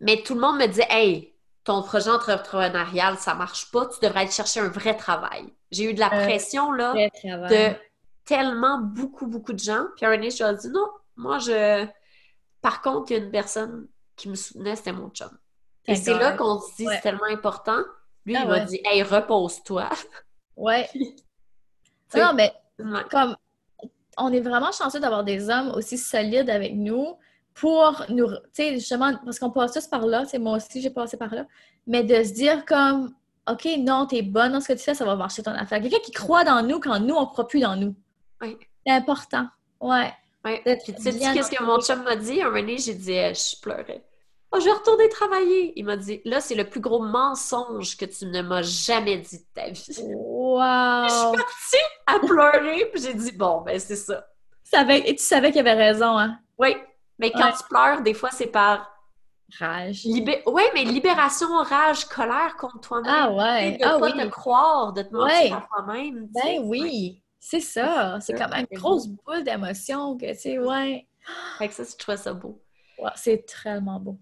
Mais 0.00 0.22
tout 0.22 0.34
le 0.34 0.40
monde 0.40 0.58
me 0.58 0.66
disait, 0.66 0.86
hey, 0.90 1.34
ton 1.64 1.82
projet 1.82 2.10
entrepreneurial, 2.10 3.16
ça 3.18 3.34
marche 3.34 3.70
pas, 3.70 3.86
tu 3.86 3.98
devrais 4.00 4.20
aller 4.20 4.30
chercher 4.30 4.60
un 4.60 4.68
vrai 4.68 4.96
travail. 4.96 5.52
J'ai 5.70 5.90
eu 5.90 5.94
de 5.94 6.00
la 6.00 6.10
pression, 6.10 6.70
là, 6.72 6.94
de 6.94 7.74
tellement 8.24 8.78
beaucoup, 8.78 9.26
beaucoup 9.26 9.52
de 9.52 9.58
gens. 9.58 9.86
Puis 9.96 10.06
un 10.06 10.12
je 10.14 10.18
lui 10.18 10.26
ai 10.26 10.56
dit, 10.56 10.68
non, 10.70 10.86
moi, 11.16 11.38
je. 11.38 11.86
Par 12.60 12.82
contre, 12.82 13.10
il 13.10 13.18
y 13.18 13.20
a 13.20 13.24
une 13.24 13.30
personne 13.30 13.88
qui 14.16 14.28
me 14.28 14.34
soutenait, 14.34 14.76
c'était 14.76 14.92
mon 14.92 15.10
chum. 15.10 15.30
Et 15.86 15.96
c'est 15.96 16.14
là 16.14 16.32
qu'on 16.32 16.60
se 16.60 16.76
dit, 16.76 16.86
c'est 16.90 17.00
tellement 17.00 17.26
important. 17.30 17.78
Lui, 18.24 18.36
ah 18.36 18.42
il 18.42 18.48
m'a 18.48 18.60
dit, 18.60 18.80
hey, 18.84 19.02
repose-toi. 19.02 19.88
Ouais. 20.56 20.88
non, 22.16 22.32
mais 22.34 22.50
comme 23.10 23.36
on 24.16 24.32
est 24.32 24.40
vraiment 24.40 24.72
chanceux 24.72 25.00
d'avoir 25.00 25.22
des 25.22 25.50
hommes 25.50 25.70
aussi 25.76 25.98
solides 25.98 26.48
avec 26.48 26.74
nous 26.74 27.14
pour 27.52 28.04
nous, 28.08 28.28
tu 28.28 28.36
sais, 28.54 28.72
justement, 28.72 29.12
parce 29.22 29.38
qu'on 29.38 29.50
passe 29.50 29.72
tous 29.72 29.86
par 29.86 30.06
là, 30.06 30.24
c'est 30.26 30.38
moi 30.38 30.56
aussi, 30.56 30.80
j'ai 30.80 30.88
passé 30.88 31.18
par 31.18 31.34
là, 31.34 31.46
mais 31.86 32.04
de 32.04 32.22
se 32.24 32.32
dire 32.32 32.64
comme, 32.64 33.14
OK, 33.50 33.68
non, 33.78 34.06
t'es 34.06 34.22
bonne 34.22 34.52
dans 34.52 34.60
ce 34.60 34.68
que 34.68 34.72
tu 34.72 34.78
fais, 34.80 34.94
ça 34.94 35.04
va 35.04 35.14
marcher 35.14 35.42
ton 35.42 35.52
affaire. 35.52 35.80
Quelqu'un 35.80 36.00
qui 36.02 36.10
croit 36.10 36.44
dans 36.44 36.62
nous 36.62 36.80
quand 36.80 36.98
nous, 37.00 37.14
on 37.14 37.26
croit 37.26 37.46
plus 37.46 37.60
dans 37.60 37.76
nous. 37.76 37.94
Oui. 38.40 38.56
C'est 38.86 38.92
important. 38.92 39.46
Ouais. 39.80 40.12
Oui. 40.44 40.60
Puis 40.64 40.94
tu 40.94 41.02
sais, 41.02 41.12
qu'est-ce 41.12 41.50
que 41.50 41.62
mon 41.62 41.80
chum 41.80 42.02
m'a 42.02 42.16
dit? 42.16 42.40
Un 42.42 42.50
moment 42.50 42.76
j'ai 42.78 42.94
dit, 42.94 43.12
eh, 43.12 43.34
je 43.34 43.60
pleurais. 43.60 44.04
Oh, 44.52 44.60
je 44.60 44.64
vais 44.64 44.72
retourner 44.72 45.08
travailler. 45.08 45.72
Il 45.76 45.84
m'a 45.84 45.96
dit, 45.96 46.20
là, 46.24 46.40
c'est 46.40 46.54
le 46.54 46.68
plus 46.68 46.80
gros 46.80 47.02
mensonge 47.02 47.96
que 47.96 48.04
tu 48.04 48.26
ne 48.26 48.42
m'as 48.42 48.62
jamais 48.62 49.18
dit 49.18 49.38
de 49.38 49.44
ta 49.54 49.68
vie. 49.68 49.96
Wow! 50.14 51.08
Je 51.08 51.12
suis 51.12 51.36
partie 51.36 51.86
à 52.06 52.18
pleurer, 52.20 52.90
puis 52.92 53.02
j'ai 53.02 53.14
dit, 53.14 53.32
bon, 53.32 53.62
ben, 53.62 53.78
c'est 53.78 53.96
ça. 53.96 54.26
Et 54.88 55.14
tu 55.14 55.22
savais 55.22 55.50
qu'il 55.50 55.60
avait 55.60 55.90
raison, 55.90 56.18
hein? 56.18 56.38
Oui. 56.58 56.76
Mais 57.18 57.30
quand 57.30 57.52
tu 57.52 57.64
pleures, 57.68 58.02
des 58.02 58.14
fois, 58.14 58.30
c'est 58.30 58.46
par 58.46 58.90
rage. 59.58 60.02
Oui, 60.04 60.62
mais 60.74 60.84
libération, 60.84 61.48
rage, 61.62 62.04
colère 62.06 62.56
contre 62.56 62.80
toi-même. 62.80 63.12
Ah 63.14 63.32
ouais. 63.32 63.78
De 63.78 63.84
ah, 63.84 63.98
pas 63.98 64.12
te 64.12 64.28
croire, 64.28 64.92
de 64.92 65.02
te 65.02 65.14
mentir 65.14 65.56
à 65.56 65.66
toi-même. 65.82 66.28
Ben 66.30 66.60
oui, 66.64 67.22
c'est 67.38 67.60
ça. 67.60 68.18
C'est 68.20 68.34
comme 68.34 68.52
une 68.52 68.66
grosse 68.78 69.06
boule 69.06 69.44
d'émotions 69.44 70.16
que, 70.16 70.32
tu 70.32 70.38
sais, 70.38 70.58
ouais. 70.58 71.06
Fait 71.58 71.68
que 71.68 71.74
ça, 71.74 71.82
je 71.84 71.96
trouve 71.96 72.16
ça 72.16 72.32
beau 72.32 72.60
c'est 73.14 73.46
tellement 73.46 74.00
beau. 74.00 74.18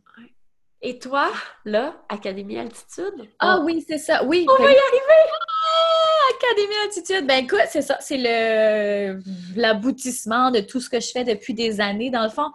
Et 0.87 0.99
toi, 0.99 1.31
là, 1.65 1.97
Académie 2.11 2.59
Altitude? 2.59 3.27
Ah 3.39 3.61
oui, 3.65 3.83
c'est 3.89 3.97
ça. 3.97 4.23
Oui. 4.23 4.45
On 4.47 4.63
va 4.63 4.71
y 4.71 4.77
arriver! 4.77 5.23
Ah, 5.33 6.35
Académie 6.37 6.75
Altitude! 6.85 7.27
Ben 7.27 7.45
écoute, 7.45 7.63
c'est 7.71 7.81
ça. 7.81 7.97
C'est 8.01 8.19
le 8.19 9.19
l'aboutissement 9.57 10.51
de 10.51 10.61
tout 10.61 10.81
ce 10.81 10.91
que 10.91 11.01
je 11.01 11.11
fais 11.11 11.25
depuis 11.25 11.55
des 11.55 11.81
années. 11.81 12.11
Dans 12.11 12.23
le 12.23 12.29
fond, 12.29 12.51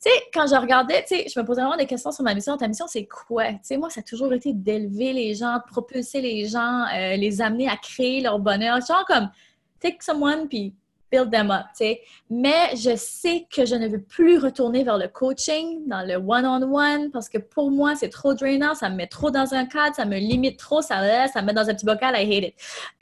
tu 0.00 0.08
sais, 0.08 0.16
quand 0.32 0.46
je 0.46 0.54
regardais, 0.54 1.02
tu 1.02 1.16
sais, 1.16 1.26
je 1.28 1.40
me 1.40 1.44
posais 1.44 1.60
vraiment 1.60 1.76
des 1.76 1.86
questions 1.86 2.12
sur 2.12 2.22
ma 2.22 2.34
mission. 2.34 2.56
Ta 2.56 2.68
mission, 2.68 2.86
c'est 2.86 3.06
quoi? 3.06 3.46
Tu 3.48 3.58
sais, 3.62 3.76
moi, 3.76 3.90
ça 3.90 3.98
a 3.98 4.04
toujours 4.04 4.32
été 4.32 4.52
d'élever 4.52 5.12
les 5.12 5.34
gens, 5.34 5.56
de 5.56 5.68
propulser 5.68 6.20
les 6.20 6.46
gens, 6.46 6.84
euh, 6.94 7.16
les 7.16 7.42
amener 7.42 7.68
à 7.68 7.76
créer 7.76 8.20
leur 8.20 8.38
bonheur. 8.38 8.78
Genre 8.86 9.04
comme, 9.08 9.28
take 9.80 9.98
someone, 10.02 10.48
puis 10.48 10.72
build 11.12 11.30
them 11.30 11.50
up, 11.50 11.66
tu 11.76 11.84
sais. 11.84 12.00
Mais 12.30 12.74
je 12.74 12.96
sais 12.96 13.46
que 13.54 13.66
je 13.66 13.74
ne 13.74 13.86
veux 13.86 14.02
plus 14.02 14.38
retourner 14.38 14.82
vers 14.82 14.98
le 14.98 15.08
coaching, 15.08 15.86
dans 15.86 16.06
le 16.06 16.16
one-on-one, 16.16 17.10
parce 17.10 17.28
que 17.28 17.38
pour 17.38 17.70
moi, 17.70 17.94
c'est 17.94 18.08
trop 18.08 18.34
drainant, 18.34 18.74
ça 18.74 18.88
me 18.88 18.96
met 18.96 19.06
trop 19.06 19.30
dans 19.30 19.52
un 19.54 19.66
cadre, 19.66 19.94
ça 19.94 20.06
me 20.06 20.16
limite 20.16 20.58
trop, 20.58 20.80
ça, 20.80 21.28
ça 21.28 21.42
me 21.42 21.46
met 21.46 21.52
dans 21.52 21.68
un 21.68 21.74
petit 21.74 21.86
bocal, 21.86 22.14
I 22.16 22.22
hate 22.22 22.44
it. 22.44 22.54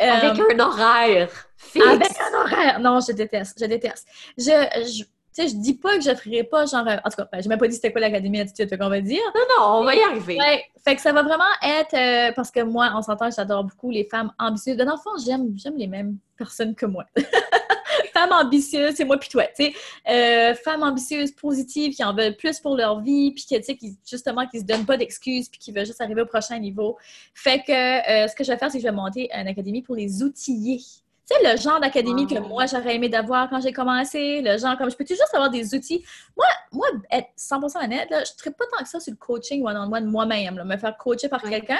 Euh, 0.02 0.10
avec 0.10 0.40
un 0.40 0.58
horaire 0.58 1.30
fixe. 1.56 1.86
Avec 1.86 2.10
un 2.10 2.40
horaire. 2.40 2.80
Non, 2.80 2.98
je 3.00 3.12
déteste, 3.12 3.58
je 3.60 3.66
déteste. 3.66 4.06
Je, 4.36 4.44
je 4.84 5.04
tu 5.32 5.42
sais, 5.42 5.48
je 5.48 5.54
dis 5.54 5.74
pas 5.74 5.96
que 5.96 6.02
je 6.02 6.12
ferais 6.12 6.42
pas 6.42 6.66
genre. 6.66 6.84
En 6.88 7.08
tout 7.08 7.16
cas, 7.16 7.28
ben, 7.32 7.40
je 7.40 7.48
m'ai 7.48 7.56
pas 7.56 7.68
dit 7.68 7.76
c'était 7.76 7.92
quoi 7.92 8.00
l'Académie 8.00 8.40
Attitude, 8.40 8.76
qu'on 8.76 8.88
va 8.88 9.00
dire. 9.00 9.22
Non, 9.32 9.42
non, 9.56 9.80
on 9.80 9.84
va 9.84 9.94
y 9.94 10.02
arriver. 10.02 10.36
Ouais, 10.36 10.64
fait 10.84 10.96
que 10.96 11.00
ça 11.00 11.12
va 11.12 11.22
vraiment 11.22 11.44
être. 11.62 11.94
Euh, 11.94 12.32
parce 12.34 12.50
que 12.50 12.60
moi, 12.60 12.90
on 12.96 13.02
s'entend, 13.02 13.30
j'adore 13.30 13.62
beaucoup 13.62 13.90
les 13.90 14.08
femmes 14.10 14.32
ambitieuses. 14.40 14.76
Dans 14.76 14.84
le 14.84 14.96
fond, 14.96 15.10
j'aime, 15.24 15.52
j'aime 15.56 15.76
les 15.76 15.86
mêmes 15.86 16.16
personnes 16.36 16.74
que 16.74 16.86
moi. 16.86 17.04
femme 18.12 18.32
ambitieuse, 18.32 18.94
c'est 18.96 19.04
moi 19.04 19.18
puis 19.18 19.28
toi, 19.28 19.44
tu 19.56 19.64
sais. 19.64 19.74
Euh, 20.08 20.54
femmes 20.54 20.82
ambitieuses, 20.82 21.32
positives, 21.32 21.94
qui 21.94 22.04
en 22.04 22.14
veulent 22.14 22.36
plus 22.36 22.60
pour 22.60 22.76
leur 22.76 23.00
vie, 23.00 23.32
puis 23.32 23.44
qui, 23.44 23.76
qui, 23.76 23.98
justement, 24.08 24.46
qui 24.46 24.60
se 24.60 24.64
donnent 24.64 24.86
pas 24.86 24.96
d'excuses, 24.96 25.48
puis 25.48 25.58
qui 25.58 25.72
veulent 25.72 25.86
juste 25.86 26.00
arriver 26.00 26.22
au 26.22 26.26
prochain 26.26 26.58
niveau. 26.58 26.96
Fait 27.34 27.62
que 27.62 27.72
euh, 27.72 28.28
ce 28.28 28.34
que 28.34 28.44
je 28.44 28.52
vais 28.52 28.58
faire, 28.58 28.70
c'est 28.70 28.78
que 28.78 28.82
je 28.82 28.88
vais 28.88 28.94
monter 28.94 29.28
une 29.34 29.48
académie 29.48 29.82
pour 29.82 29.96
les 29.96 30.22
outiller. 30.22 30.78
Tu 30.78 31.36
sais, 31.36 31.52
le 31.52 31.56
genre 31.60 31.80
d'académie 31.80 32.26
que 32.26 32.38
moi, 32.38 32.66
j'aurais 32.66 32.96
aimé 32.96 33.08
d'avoir 33.08 33.48
quand 33.48 33.60
j'ai 33.60 33.72
commencé, 33.72 34.42
le 34.42 34.58
genre, 34.58 34.76
comme 34.76 34.90
je 34.90 34.96
peux 34.96 35.04
toujours 35.04 35.26
avoir 35.32 35.50
des 35.50 35.74
outils? 35.74 36.04
Moi, 36.36 36.46
moi 36.72 36.86
être 37.10 37.28
100% 37.38 37.84
honnête, 37.84 38.10
là, 38.10 38.24
je 38.24 38.48
ne 38.48 38.54
pas 38.54 38.64
tant 38.76 38.82
que 38.82 38.88
ça 38.88 38.98
sur 38.98 39.12
le 39.12 39.16
coaching 39.16 39.64
one-on-one 39.64 40.06
moi-même, 40.06 40.62
me 40.64 40.76
faire 40.76 40.96
coacher 40.96 41.28
par 41.28 41.42
quelqu'un. 41.42 41.78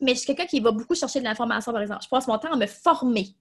Mais 0.00 0.12
je 0.12 0.18
suis 0.18 0.26
quelqu'un 0.26 0.46
qui 0.46 0.60
va 0.60 0.72
beaucoup 0.72 0.94
chercher 0.94 1.20
de 1.20 1.24
l'information, 1.24 1.72
par 1.72 1.80
exemple. 1.80 2.02
Je 2.02 2.08
passe 2.08 2.26
mon 2.26 2.38
temps 2.38 2.52
à 2.52 2.56
me 2.56 2.66
former. 2.66 3.34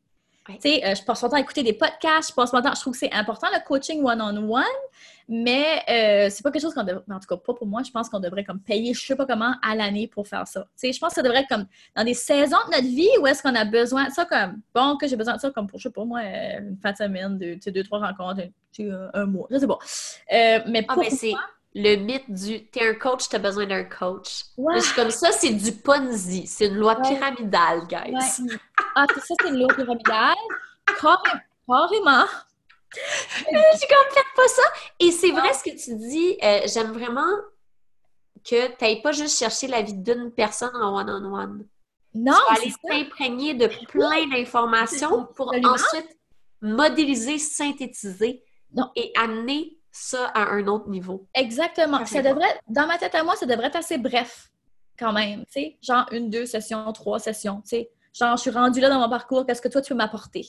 Tu 0.48 0.54
sais, 0.60 0.86
euh, 0.86 0.94
je 0.94 1.04
passe 1.04 1.24
mon 1.24 1.30
temps 1.30 1.38
à 1.38 1.40
écouter 1.40 1.64
des 1.64 1.74
podcasts, 1.74 2.30
je 2.30 2.36
passe 2.36 2.54
mon 2.54 2.62
temps, 2.62 2.74
je 2.76 2.80
trouve 2.80 2.94
que 2.94 3.00
c'est 3.00 3.12
important 3.12 3.48
le 3.52 3.66
coaching 3.66 4.04
one-on-one, 4.04 4.64
mais 5.28 5.82
euh, 5.90 6.30
c'est 6.30 6.44
pas 6.44 6.52
quelque 6.52 6.62
chose 6.62 6.76
qu'on 6.76 6.84
devrait, 6.84 7.04
en 7.10 7.20
tout 7.20 7.28
cas 7.28 7.38
pas 7.38 7.54
pour 7.56 7.66
moi, 7.66 7.82
je 7.84 7.90
pense 7.90 8.10
qu'on 8.10 8.20
devrait 8.20 8.44
comme 8.44 8.60
payer 8.60 8.94
je 8.94 9.04
sais 9.04 9.16
pas 9.16 9.26
comment 9.26 9.56
à 9.64 9.76
l'année 9.76 10.08
pour 10.08 10.28
faire 10.28 10.48
ça. 10.48 10.62
Tu 10.62 10.68
sais, 10.76 10.94
je 10.94 11.00
pense 11.00 11.10
que 11.10 11.16
ça 11.16 11.24
devrait 11.24 11.40
être 11.40 11.50
comme 11.50 11.66
dans 11.96 12.04
des 12.04 12.14
saisons 12.14 12.58
de 12.68 12.76
notre 12.76 12.88
vie 12.88 13.10
où 13.22 13.26
est-ce 13.26 13.42
qu'on 13.42 13.56
a 13.56 13.66
besoin 13.66 14.08
de 14.08 14.12
ça 14.12 14.26
comme, 14.26 14.62
bon, 14.74 14.98
que 14.98 15.08
j'ai 15.08 15.16
besoin 15.16 15.36
de 15.36 15.42
ça 15.42 15.50
comme 15.50 15.66
pour, 15.66 15.80
je 15.80 15.88
sais 15.88 15.94
pas 15.94 16.06
moi, 16.06 16.20
euh, 16.20 16.60
une 16.60 16.78
fin 16.78 16.92
de 16.92 16.98
semaine, 16.98 17.40
deux, 17.40 17.58
deux 17.72 17.84
trois 17.84 18.00
rencontres, 18.00 18.44
un, 18.80 19.10
un 19.14 19.26
mois, 19.26 19.48
je 19.50 19.58
sais 19.58 19.68
pas. 19.68 19.80
mais 20.30 20.86
ah, 20.88 20.94
pour 20.94 21.04
moi, 21.04 21.40
le 21.76 21.98
mythe 21.98 22.32
du 22.32 22.66
t'es 22.68 22.88
un 22.88 22.94
coach, 22.94 23.28
t'as 23.28 23.38
besoin 23.38 23.66
d'un 23.66 23.84
coach. 23.84 24.46
Ouais. 24.58 24.78
Je 24.78 24.86
suis 24.86 24.96
comme 24.96 25.12
ça, 25.12 25.34
c'est 25.34 25.52
du 25.52 25.74
Ponzi. 25.74 26.48
C'est 26.48 26.68
une 26.68 26.76
loi 26.76 26.96
pyramidale, 26.96 27.86
guys. 27.88 28.16
Ah, 28.96 29.06
ça, 29.14 29.22
c'est 29.22 29.50
une 29.50 29.60
loi 29.60 29.68
pyramidale. 29.76 30.36
Carrément. 30.86 31.20
J'ai 32.96 33.88
comme 33.88 34.14
fait 34.14 34.26
pas 34.38 34.48
ça. 34.48 34.64
Et 35.02 35.12
c'est 35.12 35.32
vrai 35.32 35.54
ce 35.54 35.64
que 35.64 35.76
tu 35.76 35.98
dis. 35.98 36.38
Euh, 36.42 36.62
j'aime 36.66 36.94
vraiment 36.94 37.30
que 38.50 38.68
tu 38.68 38.74
n'ailles 38.82 39.02
pas 39.02 39.12
juste 39.12 39.38
chercher 39.38 39.68
la 39.68 39.82
vie 39.82 39.96
d'une 39.96 40.32
personne 40.32 40.76
en 40.78 40.96
one-on-one. 40.98 41.66
Non. 42.14 42.34
Tu 42.34 42.54
vas 42.54 42.62
aller 42.62 42.74
t'imprégner 42.88 43.54
de 43.54 43.70
plein 43.90 44.28
d'informations 44.28 45.28
pour 45.36 45.54
ensuite 45.54 46.18
modéliser, 46.62 47.38
synthétiser 47.38 48.42
et 48.96 49.12
amener 49.18 49.78
ça 49.96 50.26
à 50.28 50.52
un 50.52 50.68
autre 50.68 50.90
niveau. 50.90 51.26
Exactement. 51.34 52.06
Ça 52.06 52.22
devrait, 52.22 52.60
dans 52.68 52.86
ma 52.86 52.98
tête 52.98 53.16
à 53.16 53.24
moi, 53.24 53.36
ça 53.38 53.46
devrait 53.46 53.68
être 53.68 53.78
assez 53.78 53.98
bref 53.98 54.52
quand 55.00 55.14
même, 55.14 55.46
tu 55.46 55.54
sais, 55.54 55.78
genre 55.82 56.06
une, 56.12 56.30
deux 56.30 56.46
sessions, 56.46 56.92
trois 56.92 57.20
sessions, 57.20 57.62
tu 57.62 57.70
sais. 57.70 57.90
Genre, 58.14 58.36
je 58.36 58.42
suis 58.42 58.52
rendue 58.52 58.80
là 58.82 58.90
dans 58.90 59.00
mon 59.00 59.10
parcours, 59.10 59.46
qu'est-ce 59.46 59.62
que 59.62 59.68
toi 59.68 59.82
tu 59.82 59.90
peux 59.94 59.98
m'apporter? 59.98 60.44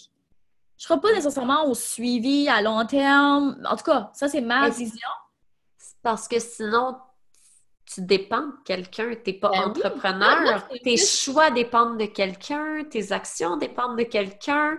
Je 0.79 0.85
ne 0.85 0.89
serai 0.89 1.01
pas 1.01 1.13
nécessairement 1.13 1.67
au 1.67 1.75
suivi 1.75 2.49
à 2.49 2.61
long 2.61 2.85
terme. 2.87 3.57
En 3.69 3.77
tout 3.77 3.85
cas, 3.85 4.11
ça, 4.15 4.29
c'est 4.29 4.41
ma 4.41 4.69
vision. 4.69 5.09
Parce 6.03 6.29
que 6.29 6.39
sinon, 6.39 6.97
tu 7.87 8.03
dépends 8.03 8.47
de 8.47 8.63
quelqu'un. 8.65 9.15
Tu 9.25 9.31
n'es 9.31 9.39
pas 9.39 9.51
ben 9.51 9.71
entrepreneur. 9.71 10.69
tes 10.85 10.97
choix 10.97 11.51
dépendent 11.51 11.99
de 11.99 12.07
quelqu'un. 12.07 12.85
Tes 12.91 13.11
actions 13.13 13.57
dépendent 13.57 13.97
de 13.97 14.05
quelqu'un. 14.05 14.77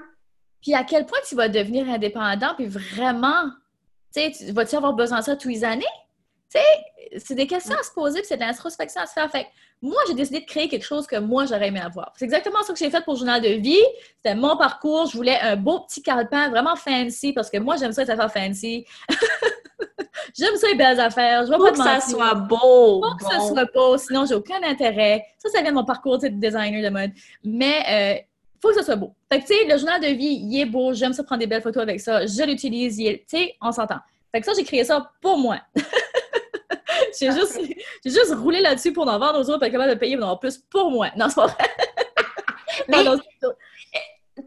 Puis 0.61 0.76
à 0.76 0.84
quel 0.84 1.06
point 1.06 1.19
tu 1.27 1.35
vas 1.35 1.49
devenir 1.49 1.89
indépendant, 1.89 2.53
puis 2.56 2.68
vraiment 2.68 3.49
tu 4.13 4.51
vas-tu 4.51 4.75
avoir 4.75 4.93
besoin 4.93 5.19
de 5.19 5.25
ça 5.25 5.35
tous 5.35 5.49
les 5.49 5.63
années? 5.63 5.85
c'est 7.17 7.35
des 7.35 7.47
questions 7.47 7.75
à 7.75 7.84
se 7.84 7.91
poser, 7.91 8.19
puis 8.19 8.27
c'est 8.27 8.38
de 8.38 8.41
l'introspection 8.41 9.01
à 9.01 9.05
se 9.05 9.13
faire. 9.13 9.29
Fait 9.29 9.47
moi, 9.81 10.01
j'ai 10.07 10.15
décidé 10.15 10.39
de 10.39 10.45
créer 10.45 10.67
quelque 10.67 10.85
chose 10.85 11.05
que 11.05 11.17
moi, 11.17 11.45
j'aurais 11.45 11.67
aimé 11.67 11.79
avoir. 11.79 12.11
C'est 12.17 12.25
exactement 12.25 12.63
ça 12.63 12.73
que 12.73 12.79
j'ai 12.79 12.89
fait 12.89 13.03
pour 13.03 13.13
le 13.13 13.19
journal 13.19 13.41
de 13.41 13.49
vie. 13.49 13.84
C'était 14.15 14.35
mon 14.35 14.57
parcours. 14.57 15.07
Je 15.07 15.17
voulais 15.17 15.39
un 15.39 15.55
beau 15.55 15.81
petit 15.81 16.01
calepin 16.01 16.49
vraiment 16.49 16.75
fancy 16.75 17.34
parce 17.34 17.49
que 17.49 17.57
moi, 17.57 17.77
j'aime 17.77 17.91
ça, 17.91 18.03
les 18.03 18.09
affaires 18.09 18.31
fancy. 18.31 18.85
j'aime 20.38 20.55
ça, 20.55 20.67
les 20.67 20.75
belles 20.75 20.99
affaires. 20.99 21.45
Je 21.45 21.51
veux 21.51 21.57
pas 21.59 21.71
que 21.71 21.77
ça 21.77 22.01
soit 22.01 22.34
beau. 22.34 23.03
Faut 23.03 23.15
que 23.17 23.31
ça 23.31 23.39
soit 23.39 23.71
beau, 23.73 23.97
sinon, 23.97 24.25
j'ai 24.25 24.35
aucun 24.35 24.61
intérêt. 24.63 25.23
Ça, 25.38 25.49
ça 25.49 25.61
vient 25.61 25.71
de 25.71 25.75
mon 25.75 25.85
parcours 25.85 26.17
de 26.17 26.27
designer 26.27 26.84
de 26.84 26.89
mode. 26.89 27.11
Mais, 27.43 27.84
euh, 27.89 28.21
faut 28.61 28.69
que 28.69 28.75
ça 28.75 28.84
soit 28.84 28.95
beau. 28.95 29.13
Fait 29.31 29.41
que, 29.41 29.47
tu 29.47 29.53
sais, 29.53 29.65
le 29.65 29.77
journal 29.77 30.01
de 30.01 30.07
vie, 30.07 30.39
il 30.41 30.59
est 30.59 30.65
beau, 30.65 30.93
j'aime 30.93 31.13
ça 31.13 31.23
prendre 31.23 31.39
des 31.39 31.47
belles 31.47 31.61
photos 31.61 31.84
avec 31.84 31.99
ça, 31.99 32.25
je 32.25 32.43
l'utilise, 32.43 32.97
tu 32.97 33.19
sais, 33.27 33.55
on 33.61 33.71
s'entend. 33.71 33.99
Fait 34.31 34.41
que 34.41 34.45
ça, 34.45 34.53
j'ai 34.55 34.63
créé 34.63 34.84
ça 34.84 35.11
pour 35.21 35.38
moi. 35.38 35.59
j'ai 37.19 37.31
juste, 37.31 37.59
juste 38.05 38.34
roulé 38.35 38.61
là-dessus 38.61 38.93
pour 38.93 39.07
en 39.07 39.19
vendre 39.19 39.39
aux 39.39 39.49
autres, 39.49 39.57
pour 39.57 39.65
être 39.65 39.71
capable 39.71 39.93
de 39.93 39.99
payer 39.99 40.21
en 40.21 40.38
plus 40.38 40.57
pour 40.57 40.91
moi. 40.91 41.09
Non, 41.15 41.29
c'est 41.29 41.35
pas 41.35 41.47
vrai. 41.47 41.75
Mais, 42.88 43.03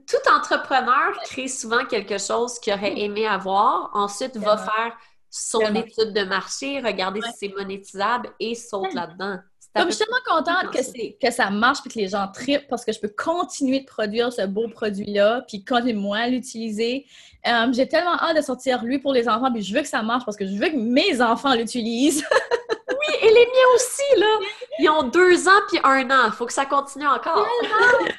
tout 0.07 0.31
entrepreneur 0.33 1.13
crée 1.25 1.49
souvent 1.49 1.85
quelque 1.85 2.19
chose 2.19 2.59
qu'il 2.59 2.73
aurait 2.73 2.99
aimé 2.99 3.27
avoir, 3.27 3.91
ensuite 3.93 4.37
va 4.37 4.57
faire 4.57 4.97
son 5.31 5.75
étude 5.75 6.13
de 6.13 6.25
marché, 6.25 6.81
regarder 6.81 7.21
si 7.23 7.33
c'est 7.39 7.49
monétisable 7.49 8.31
et 8.41 8.55
saute 8.55 8.93
là-dedans. 8.95 9.39
Comme 9.75 9.89
je 9.89 9.95
suis 9.95 10.05
tellement 10.05 10.43
contente 10.43 10.73
que, 10.73 11.27
que 11.27 11.33
ça 11.33 11.49
marche 11.49 11.79
et 11.87 11.89
que 11.89 11.99
les 11.99 12.09
gens 12.09 12.27
trippent 12.27 12.67
parce 12.69 12.85
que 12.85 12.93
je 12.93 12.99
peux 12.99 13.09
continuer 13.09 13.81
de 13.81 13.87
produire 13.87 14.33
ce 14.33 14.45
beau 14.47 14.69
produit-là 14.69 15.45
puis 15.47 15.65
continuer 15.65 15.93
moi 15.93 16.19
à 16.19 16.29
l'utiliser. 16.29 17.07
Euh, 17.47 17.73
j'ai 17.73 17.87
tellement 17.87 18.17
hâte 18.21 18.37
de 18.37 18.43
sortir 18.43 18.83
lui 18.83 18.99
pour 18.99 19.13
les 19.13 19.29
enfants 19.29 19.53
puis 19.53 19.63
je 19.63 19.73
veux 19.73 19.83
que 19.83 19.89
ça 19.89 20.03
marche 20.03 20.25
parce 20.25 20.37
que 20.37 20.45
je 20.45 20.55
veux 20.55 20.69
que 20.71 20.77
mes 20.77 21.23
enfants 21.23 21.55
l'utilisent. 21.55 22.25
oui, 22.89 23.15
et 23.23 23.29
les 23.29 23.47
miens 23.47 23.75
aussi, 23.77 24.19
là! 24.21 24.39
Ils 24.81 24.91
ont 24.91 25.05
deux 25.05 25.47
ans 25.47 25.61
puis 25.69 25.79
un 25.85 26.11
an. 26.11 26.27
Il 26.27 26.33
faut 26.33 26.47
que 26.47 26.53
ça 26.53 26.67
continue 26.67 27.07
encore. 27.07 27.47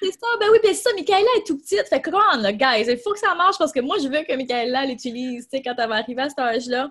c'est 0.02 0.12
ça. 0.12 0.28
Ben 0.40 0.48
oui, 0.52 0.60
puis 0.64 0.74
c'est 0.74 0.84
ça. 0.84 0.90
Michaela 0.96 1.28
est 1.38 1.46
tout 1.46 1.58
petite. 1.58 1.88
Fait 1.90 2.00
que, 2.00 2.12
on, 2.12 2.42
là, 2.42 2.54
guys, 2.54 2.86
il 2.88 2.98
faut 2.98 3.12
que 3.12 3.20
ça 3.20 3.36
marche 3.36 3.58
parce 3.58 3.74
que 3.74 3.82
moi, 3.82 3.98
je 4.02 4.08
veux 4.08 4.24
que 4.24 4.36
Michaela 4.36 4.86
l'utilise, 4.86 5.50
tu 5.50 5.58
sais, 5.58 5.64
quand 5.64 5.74
elle 5.78 5.90
va 5.90 5.96
arriver 5.96 6.22
à 6.22 6.30
cet 6.30 6.40
âge-là. 6.40 6.90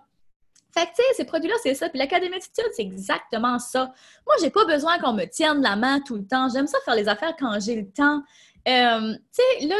Fait 0.72 0.86
que, 0.86 0.90
tu 0.90 0.96
sais, 0.96 1.02
ces 1.16 1.24
produits-là, 1.24 1.54
c'est 1.62 1.74
ça. 1.74 1.88
Puis 1.88 1.98
l'académie 1.98 2.32
d'attitude, 2.32 2.70
c'est 2.72 2.82
exactement 2.82 3.58
ça. 3.58 3.92
Moi, 4.26 4.36
j'ai 4.40 4.50
pas 4.50 4.64
besoin 4.64 4.98
qu'on 4.98 5.12
me 5.12 5.24
tienne 5.24 5.60
la 5.62 5.76
main 5.76 6.00
tout 6.00 6.16
le 6.16 6.26
temps. 6.26 6.48
J'aime 6.48 6.66
ça 6.66 6.78
faire 6.84 6.94
les 6.94 7.08
affaires 7.08 7.34
quand 7.38 7.58
j'ai 7.60 7.76
le 7.76 7.90
temps. 7.90 8.22
Euh, 8.68 9.14
tu 9.34 9.42
sais, 9.60 9.66
là, 9.66 9.76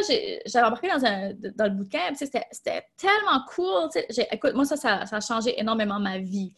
j'avais 0.46 0.66
embarqué 0.66 0.88
dans, 0.88 1.04
un, 1.04 1.32
dans 1.54 1.64
le 1.64 1.70
bootcamp. 1.70 2.14
C'était 2.14 2.46
tellement 2.96 3.44
cool. 3.54 3.88
Écoute, 4.32 4.54
moi, 4.54 4.64
ça, 4.64 4.76
ça, 4.76 5.04
a 5.10 5.20
changé 5.20 5.58
énormément 5.60 6.00
ma 6.00 6.18
vie. 6.18 6.52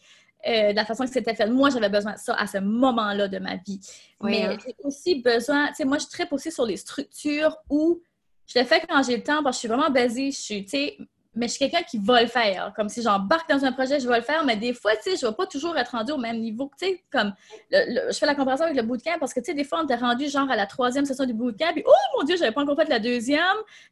Euh, 0.45 0.71
de 0.71 0.75
la 0.75 0.83
façon 0.83 1.05
que 1.05 1.11
c'était 1.11 1.35
fait. 1.35 1.47
Moi, 1.47 1.69
j'avais 1.69 1.87
besoin 1.87 2.13
de 2.13 2.17
ça 2.17 2.33
à 2.33 2.47
ce 2.47 2.57
moment-là 2.57 3.29
de 3.29 3.39
ma 3.39 3.55
vie. 3.55 3.79
Mais 4.21 4.43
hein. 4.43 4.57
j'ai 4.65 4.75
aussi 4.83 5.21
besoin, 5.21 5.67
tu 5.67 5.75
sais, 5.75 5.85
moi, 5.85 5.97
je 5.99 6.07
tripe 6.07 6.33
aussi 6.33 6.51
sur 6.51 6.65
les 6.65 6.75
structures 6.75 7.55
où 7.69 8.01
je 8.45 8.59
le 8.59 8.65
fais 8.65 8.81
quand 8.81 9.01
j'ai 9.03 9.15
le 9.15 9.23
temps 9.23 9.41
parce 9.41 9.55
que 9.55 9.57
je 9.57 9.59
suis 9.59 9.67
vraiment 9.69 9.89
basée. 9.89 10.31
Je 10.31 10.37
suis, 10.37 10.63
tu 10.65 10.71
sais, 10.71 10.97
mais 11.35 11.47
je 11.47 11.53
suis 11.53 11.59
quelqu'un 11.59 11.83
qui 11.83 11.97
va 11.97 12.21
le 12.21 12.27
faire. 12.27 12.73
Comme 12.75 12.89
si 12.89 13.01
j'embarque 13.01 13.49
dans 13.49 13.65
un 13.65 13.71
projet, 13.71 13.99
je 13.99 14.07
vais 14.07 14.17
le 14.17 14.23
faire, 14.23 14.45
mais 14.45 14.55
des 14.55 14.73
fois, 14.73 14.95
tu 14.95 15.11
sais, 15.11 15.17
je 15.17 15.25
ne 15.25 15.31
vais 15.31 15.35
pas 15.35 15.45
toujours 15.47 15.77
être 15.77 15.91
rendu 15.91 16.11
au 16.11 16.17
même 16.17 16.39
niveau. 16.39 16.69
Tu 16.79 16.85
sais, 16.85 17.03
comme, 17.11 17.33
je 17.71 18.17
fais 18.17 18.25
la 18.25 18.35
comparaison 18.35 18.65
avec 18.65 18.75
le 18.75 18.83
bootcamp 18.83 19.17
parce 19.19 19.33
que, 19.33 19.39
tu 19.39 19.47
sais, 19.47 19.53
des 19.53 19.63
fois, 19.63 19.79
on 19.81 19.83
était 19.83 19.95
rendu 19.95 20.29
genre 20.29 20.49
à 20.49 20.55
la 20.55 20.65
troisième 20.65 21.05
session 21.05 21.25
du 21.25 21.33
bootcamp, 21.33 21.73
et 21.75 21.83
oh 21.85 22.17
mon 22.17 22.23
Dieu, 22.23 22.37
j'avais 22.37 22.51
pas 22.51 22.61
encore 22.61 22.75
fait 22.75 22.89
la 22.89 22.99
deuxième, 22.99 23.41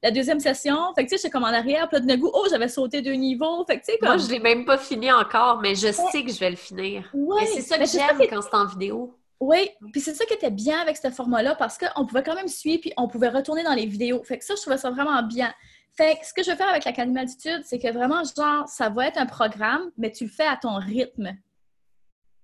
la 0.03 0.11
deuxième 0.11 0.39
session. 0.39 0.77
Fait 0.95 1.03
que, 1.03 1.09
tu 1.09 1.15
sais, 1.15 1.21
j'étais 1.21 1.31
comme 1.31 1.43
en 1.43 1.47
arrière, 1.47 1.89
puis 1.89 2.01
de 2.01 2.15
goût, 2.15 2.31
oh, 2.33 2.45
j'avais 2.49 2.67
sauté 2.67 3.01
deux 3.01 3.13
niveaux. 3.13 3.65
Fait 3.65 3.79
que, 3.79 3.85
tu 3.85 3.93
sais, 3.93 3.97
comme. 3.97 4.09
Moi, 4.09 4.17
je 4.17 4.29
l'ai 4.29 4.39
même 4.39 4.65
pas 4.65 4.77
fini 4.77 5.11
encore, 5.11 5.59
mais 5.61 5.75
je 5.75 5.91
sais 5.91 6.23
que 6.23 6.31
je 6.31 6.39
vais 6.39 6.51
le 6.51 6.55
finir. 6.55 7.09
Ouais. 7.13 7.45
c'est 7.47 7.61
ça 7.61 7.77
que 7.77 7.85
j'aime 7.85 8.19
quand 8.29 8.41
c'est 8.41 8.55
en 8.55 8.65
vidéo. 8.65 9.17
Oui, 9.41 9.71
puis 9.91 10.01
c'est 10.01 10.13
ça 10.13 10.23
qui 10.25 10.35
était 10.35 10.51
bien 10.51 10.79
avec 10.81 10.97
ce 10.97 11.09
format-là 11.09 11.55
parce 11.55 11.79
qu'on 11.79 12.05
pouvait 12.05 12.21
quand 12.21 12.35
même 12.35 12.47
suivre, 12.47 12.81
puis 12.81 12.93
on 12.95 13.07
pouvait 13.07 13.29
retourner 13.29 13.63
dans 13.63 13.73
les 13.73 13.87
vidéos. 13.87 14.21
Fait 14.23 14.37
que 14.37 14.45
ça, 14.45 14.53
je 14.55 14.61
trouvais 14.61 14.77
ça 14.77 14.91
vraiment 14.91 15.23
bien. 15.23 15.51
Fait 15.97 16.17
que 16.17 16.25
ce 16.25 16.33
que 16.33 16.43
je 16.43 16.51
veux 16.51 16.57
faire 16.57 16.69
avec 16.69 16.85
l'Académie 16.85 17.15
d'altitude, 17.15 17.61
c'est 17.65 17.79
que 17.79 17.91
vraiment, 17.91 18.23
genre, 18.23 18.67
ça 18.67 18.89
va 18.89 19.07
être 19.07 19.17
un 19.17 19.25
programme, 19.25 19.91
mais 19.97 20.11
tu 20.11 20.25
le 20.25 20.29
fais 20.29 20.47
à 20.47 20.55
ton 20.55 20.75
rythme. 20.75 21.33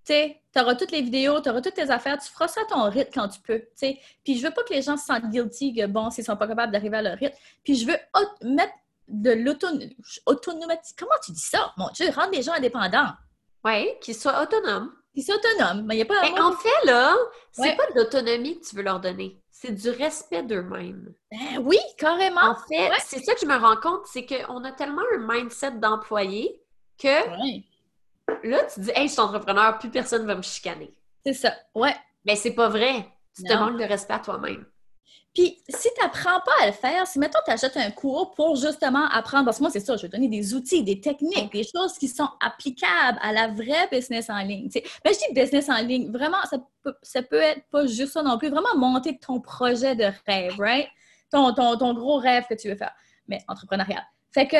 Tu 0.05 0.13
sais, 0.13 0.41
tu 0.53 0.61
auras 0.61 0.75
toutes 0.75 0.91
les 0.91 1.01
vidéos, 1.01 1.41
tu 1.41 1.49
auras 1.49 1.61
toutes 1.61 1.73
tes 1.73 1.89
affaires, 1.89 2.17
tu 2.17 2.29
feras 2.29 2.47
ça 2.47 2.61
à 2.61 2.65
ton 2.65 2.83
rythme 2.89 3.11
quand 3.13 3.27
tu 3.29 3.39
peux. 3.41 3.59
Tu 3.59 3.67
sais. 3.75 3.99
Puis 4.23 4.37
je 4.37 4.45
veux 4.45 4.53
pas 4.53 4.63
que 4.63 4.73
les 4.73 4.81
gens 4.81 4.97
se 4.97 5.05
sentent 5.05 5.29
guilty 5.29 5.73
que, 5.73 5.85
bon, 5.85 6.09
s'ils 6.09 6.23
sont 6.23 6.37
pas 6.37 6.47
capables 6.47 6.71
d'arriver 6.71 6.97
à 6.97 7.01
leur 7.01 7.17
rythme. 7.17 7.37
Puis 7.63 7.75
je 7.75 7.87
veux 7.87 7.97
mettre 8.41 8.73
de 9.07 9.31
l'autonomie. 9.31 9.95
Comment 10.97 11.11
tu 11.23 11.31
dis 11.31 11.39
ça? 11.39 11.73
Mon 11.77 11.89
Dieu, 11.89 12.09
rendre 12.11 12.31
les 12.31 12.41
gens 12.41 12.53
indépendants. 12.53 13.13
Oui, 13.63 13.89
qu'ils 14.01 14.15
soient 14.15 14.41
autonomes. 14.43 14.93
Qu'ils 15.13 15.23
soient 15.23 15.35
autonomes. 15.35 15.85
Mais 15.85 15.95
il 15.95 15.97
n'y 15.97 16.03
a 16.03 16.05
pas. 16.05 16.21
Mais 16.21 16.39
en 16.39 16.51
fait, 16.51 16.85
là, 16.85 17.15
c'est 17.51 17.75
pas 17.75 17.87
de 17.87 17.99
l'autonomie 17.99 18.59
que 18.59 18.65
tu 18.65 18.75
veux 18.75 18.83
leur 18.83 18.99
donner 18.99 19.41
c'est 19.59 19.71
du 19.71 19.89
respect 19.89 20.43
d'eux-mêmes. 20.43 21.13
Ben 21.31 21.57
oui, 21.63 21.79
carrément. 21.97 22.51
En 22.51 22.55
fait, 22.55 22.91
c'est 22.99 23.23
ça 23.23 23.33
que 23.33 23.39
je 23.41 23.47
me 23.47 23.57
rends 23.57 23.77
compte, 23.77 24.05
c'est 24.05 24.23
qu'on 24.23 24.63
a 24.63 24.71
tellement 24.71 25.01
un 25.15 25.17
mindset 25.17 25.71
d'employé 25.71 26.61
que 26.99 27.07
là, 28.43 28.63
tu 28.65 28.81
dis, 28.81 28.91
hey, 28.93 29.07
je 29.07 29.13
suis 29.13 29.19
entrepreneur, 29.19 29.79
plus 29.79 29.89
personne 29.89 30.21
ne 30.23 30.27
va 30.27 30.35
me 30.35 30.43
chicaner. 30.43 30.93
C'est 31.25 31.33
ça, 31.33 31.53
ouais. 31.73 31.95
Mais 32.25 32.35
c'est 32.35 32.53
pas 32.53 32.69
vrai. 32.69 33.07
Tu 33.35 33.43
te 33.43 33.53
manques 33.53 33.79
de 33.79 33.83
respect 33.83 34.13
à 34.13 34.19
toi-même. 34.19 34.63
Puis, 35.37 35.61
si 35.69 35.89
tu 35.95 36.01
n'apprends 36.01 36.39
pas 36.39 36.63
à 36.63 36.65
le 36.65 36.71
faire, 36.71 37.05
si, 37.05 37.19
mettons, 37.19 37.37
tu 37.45 37.51
achètes 37.51 37.77
un 37.77 37.91
cours 37.91 38.31
pour 38.31 38.55
justement 38.55 39.07
apprendre, 39.09 39.45
parce 39.45 39.57
que 39.57 39.61
moi, 39.61 39.69
c'est 39.69 39.81
ça, 39.81 39.95
je 39.95 40.01
vais 40.01 40.07
donner 40.07 40.29
des 40.29 40.55
outils, 40.55 40.83
des 40.83 40.99
techniques, 40.99 41.53
des 41.53 41.63
choses 41.63 41.93
qui 41.99 42.07
sont 42.07 42.27
applicables 42.39 43.19
à 43.21 43.31
la 43.31 43.47
vraie 43.49 43.87
business 43.91 44.31
en 44.31 44.39
ligne. 44.39 44.67
Mais 45.05 45.13
je 45.13 45.19
dis 45.19 45.39
business 45.39 45.69
en 45.69 45.77
ligne, 45.77 46.11
vraiment, 46.11 46.39
ça 47.03 47.21
peut, 47.21 47.39
être 47.39 47.61
pas 47.69 47.85
juste 47.85 48.13
ça 48.13 48.23
non 48.23 48.39
plus, 48.39 48.49
vraiment 48.49 48.75
monter 48.77 49.19
ton 49.19 49.39
projet 49.39 49.95
de 49.95 50.09
rêve, 50.25 50.55
right? 50.57 50.87
Ton, 51.29 51.53
ton, 51.53 51.93
gros 51.93 52.17
rêve 52.17 52.45
que 52.49 52.55
tu 52.55 52.69
veux 52.69 52.75
faire, 52.75 52.95
mais 53.27 53.43
entrepreneurial. 53.47 54.01
Fait 54.31 54.47
que 54.47 54.57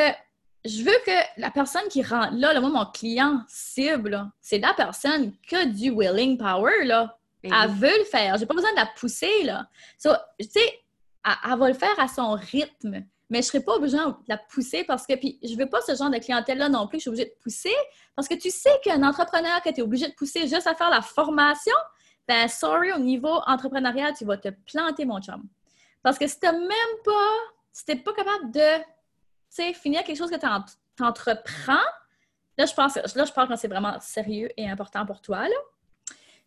je 0.64 0.84
veux 0.84 0.98
que 1.08 1.42
la 1.42 1.50
personne 1.50 1.88
qui 1.90 2.04
rentre 2.04 2.34
là, 2.36 2.54
le 2.54 2.60
moi, 2.60 2.70
mon 2.70 2.86
client 2.86 3.42
cible, 3.48 4.30
c'est 4.42 4.60
la 4.60 4.76
personne 4.76 5.34
qui 5.42 5.56
a 5.56 5.66
du 5.66 5.90
willing 5.90 6.38
power, 6.38 6.86
là. 6.86 7.17
Ben 7.50 7.64
Elle 7.64 7.72
veut 7.72 7.98
le 8.00 8.06
faire. 8.06 8.38
J'ai 8.38 8.46
pas 8.46 8.54
besoin 8.54 8.72
de 8.72 8.78
la 8.78 8.86
pousser, 8.86 9.44
là. 9.44 9.68
So, 9.98 10.12
tu 10.40 10.48
sais, 10.48 10.80
elle, 11.26 11.52
elle 11.52 11.60
va 11.60 11.68
le 11.68 11.74
faire 11.74 12.00
à 12.00 12.08
son 12.08 12.32
rythme. 12.32 13.04
Mais 13.30 13.42
je 13.42 13.48
serai 13.48 13.60
pas 13.60 13.74
obligée 13.74 13.98
de 13.98 14.14
la 14.28 14.38
pousser 14.38 14.86
parce 14.86 15.06
que, 15.06 15.14
puis 15.16 15.38
je 15.44 15.56
veux 15.56 15.68
pas 15.68 15.82
ce 15.82 15.96
genre 15.96 16.10
de 16.10 16.18
clientèle-là 16.18 16.70
non 16.70 16.88
plus, 16.88 17.00
je 17.00 17.02
suis 17.02 17.10
obligée 17.10 17.26
de 17.26 17.36
pousser 17.42 17.76
parce 18.16 18.28
que 18.28 18.36
tu 18.36 18.50
sais 18.50 18.72
qu'un 18.84 19.04
entrepreneur 19.04 19.62
que 19.62 19.70
tu 19.70 19.82
es 19.82 19.82
obligé 19.82 20.08
de 20.08 20.14
pousser 20.14 20.48
juste 20.48 20.66
à 20.66 20.76
faire 20.76 20.90
la 20.90 21.02
formation, 21.02 21.76
ben 22.28 22.48
sorry, 22.48 22.94
au 22.94 23.00
niveau 23.00 23.42
entrepreneurial, 23.46 24.14
tu 24.18 24.24
vas 24.24 24.38
te 24.38 24.50
planter, 24.50 25.06
mon 25.06 25.22
chum. 25.22 25.44
Parce 26.04 26.18
que 26.18 26.28
si 26.28 26.40
t'as 26.40 26.54
même 26.54 26.98
pas, 27.04 27.34
si 27.72 27.84
t'es 27.86 27.98
pas 27.98 28.14
capable 28.14 28.52
de, 28.52 28.78
tu 28.78 28.84
sais, 29.50 29.74
finir 29.74 30.04
quelque 30.04 30.18
chose 30.18 30.32
que 30.32 30.38
tu 30.38 31.04
entreprends, 31.04 31.76
là, 32.58 32.66
je 32.66 32.74
pense, 32.74 32.96
là, 32.96 33.26
je 33.26 33.34
parle 33.34 33.50
quand 33.50 33.58
c'est 33.58 33.68
vraiment 33.68 34.00
sérieux 34.00 34.50
et 34.56 34.70
important 34.70 35.06
pour 35.06 35.22
toi, 35.22 35.50
là. 35.50 35.56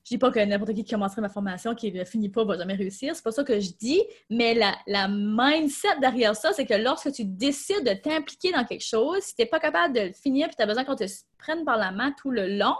Je 0.05 0.09
dis 0.15 0.19
pas 0.19 0.31
que 0.31 0.41
n'importe 0.41 0.73
qui 0.75 0.83
qui 0.85 0.93
commencerait 0.93 1.21
ma 1.21 1.29
formation, 1.29 1.75
qui 1.75 1.93
ne 1.93 2.05
finit 2.05 2.31
pas, 2.31 2.45
va 2.45 2.57
jamais 2.57 2.75
réussir. 2.75 3.15
C'est 3.15 3.23
pas 3.23 3.33
ça 3.33 3.45
que 3.45 3.61
je 3.61 3.71
dis. 3.79 4.03
Mais 4.31 4.55
la, 4.55 4.75
la 4.87 5.09
mindset 5.09 6.01
derrière 6.01 6.35
ça, 6.35 6.53
c'est 6.53 6.65
que 6.67 6.75
lorsque 6.75 7.13
tu 7.13 7.25
décides 7.25 7.85
de 7.87 7.93
t'impliquer 7.95 8.53
dans 8.53 8.65
quelque 8.65 8.85
chose, 8.85 9.21
si 9.23 9.35
tu 9.35 9.43
n'es 9.43 9.47
pas 9.47 9.61
capable 9.61 9.95
de 9.95 10.01
le 10.01 10.13
finir 10.13 10.49
puis 10.49 10.57
tu 10.57 10.63
as 10.63 10.67
besoin 10.67 10.85
qu'on 10.85 10.97
te 10.97 11.05
prenne 11.39 11.65
par 11.65 11.77
la 11.77 11.93
main 11.93 12.13
tout 12.13 12.31
le 12.31 12.47
long, 12.57 12.75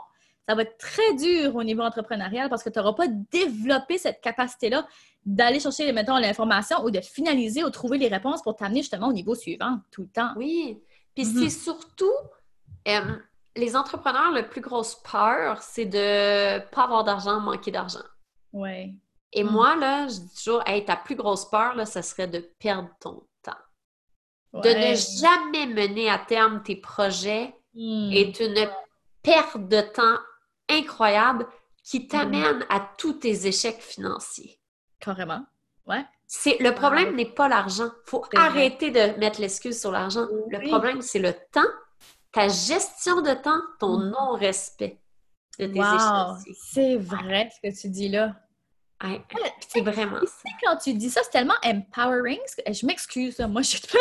ça 0.49 0.55
va 0.55 0.63
être 0.63 0.79
très 0.79 1.15
dur 1.15 1.55
au 1.55 1.63
niveau 1.63 1.83
entrepreneurial 1.83 2.49
parce 2.49 2.63
que 2.65 2.71
tu 2.71 2.79
n'auras 2.79 2.95
pas 2.95 3.07
développé 3.31 3.99
cette 3.99 4.21
capacité-là 4.21 4.87
d'aller 5.25 5.61
chercher, 5.61 5.93
mettons, 5.93 6.17
l'information 6.17 6.83
ou 6.83 6.91
de 6.91 7.01
finaliser 7.01 7.63
ou 7.63 7.71
trouver 7.71 7.99
les 7.99 8.09
réponses 8.09 8.43
pour 8.43 8.57
t'amener 8.57 8.81
justement 8.81 9.09
au 9.09 9.13
niveau 9.13 9.35
suivant 9.35 9.79
tout 9.93 10.03
le 10.03 10.09
temps. 10.09 10.33
Oui. 10.37 10.79
Puis 11.15 11.27
Mhm. 11.27 11.43
c'est 11.43 11.51
surtout, 11.51 12.11
euh, 12.89 13.01
les 13.61 13.77
entrepreneurs, 13.77 14.33
la 14.33 14.43
plus 14.43 14.61
grosse 14.61 14.95
peur, 14.97 15.63
c'est 15.63 15.85
de 15.87 16.59
pas 16.71 16.85
avoir 16.85 17.05
d'argent, 17.05 17.41
manquer 17.41 17.71
d'argent. 17.71 18.03
Oui. 18.53 18.95
Et 19.33 19.45
Mhm. 19.45 19.51
moi, 19.53 19.77
là, 19.77 20.09
je 20.09 20.19
dis 20.19 20.35
toujours, 20.35 20.63
hey, 20.67 20.85
ta 20.85 20.97
plus 20.97 21.15
grosse 21.15 21.49
peur, 21.49 21.75
là, 21.77 21.87
ça 21.87 22.03
serait 22.03 22.27
de 22.27 22.41
perdre 22.59 22.89
ton 23.01 23.23
temps. 23.43 23.53
De 24.55 24.69
ne 24.71 24.95
jamais 24.97 25.67
mener 25.67 26.11
à 26.11 26.19
terme 26.19 26.63
tes 26.65 26.77
projets 26.77 27.55
Hmm. 27.73 28.11
est 28.13 28.41
une 28.41 28.69
perte 29.23 29.57
de 29.69 29.81
temps 29.81 30.19
incroyable 30.69 31.47
qui 31.85 32.09
t'amène 32.09 32.67
à 32.69 32.81
tous 32.99 33.13
tes 33.15 33.47
échecs 33.47 33.81
financiers. 33.81 34.59
Carrément. 34.99 35.45
Ouais. 35.87 36.05
C'est, 36.27 36.57
le 36.61 36.73
problème 36.75 37.15
n'est 37.15 37.33
pas 37.33 37.49
l'argent. 37.49 37.87
Il 38.07 38.11
faut 38.11 38.25
arrêter 38.37 38.91
de 38.91 39.19
mettre 39.19 39.41
l'excuse 39.41 39.81
sur 39.81 39.93
l'argent. 39.93 40.27
Le 40.49 40.69
problème, 40.69 41.01
c'est 41.03 41.19
le 41.21 41.33
temps, 41.53 41.71
ta 42.33 42.49
gestion 42.49 43.21
de 43.23 43.35
temps, 43.35 43.61
ton 43.79 43.99
Mhm. 43.99 44.11
non-respect 44.11 45.01
de 45.59 45.67
tes 45.67 45.79
Wow. 45.81 46.37
C'est 46.73 46.97
vrai 46.97 47.51
ce 47.55 47.69
que 47.69 47.81
tu 47.81 47.89
dis 47.89 48.09
là. 48.09 48.35
Ouais, 49.03 49.23
c'est 49.69 49.81
vraiment 49.81 50.21
Tu 50.21 50.27
ça. 50.27 50.33
sais, 50.43 50.49
quand 50.63 50.77
tu 50.77 50.93
dis 50.95 51.11
ça, 51.11 51.23
c'est 51.25 51.31
tellement 51.31 51.55
empowering. 51.65 52.39
Je 52.67 52.87
m'excuse, 52.87 53.39
moi, 53.41 53.63
je 53.63 53.69
suis 53.69 53.81
très. 53.81 53.99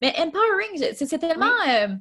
Mais 0.00 0.14
empowering, 0.18 0.94
c'est 0.94 1.18
tellement. 1.18 1.50
euh, 1.68 1.88
tu 1.88 1.94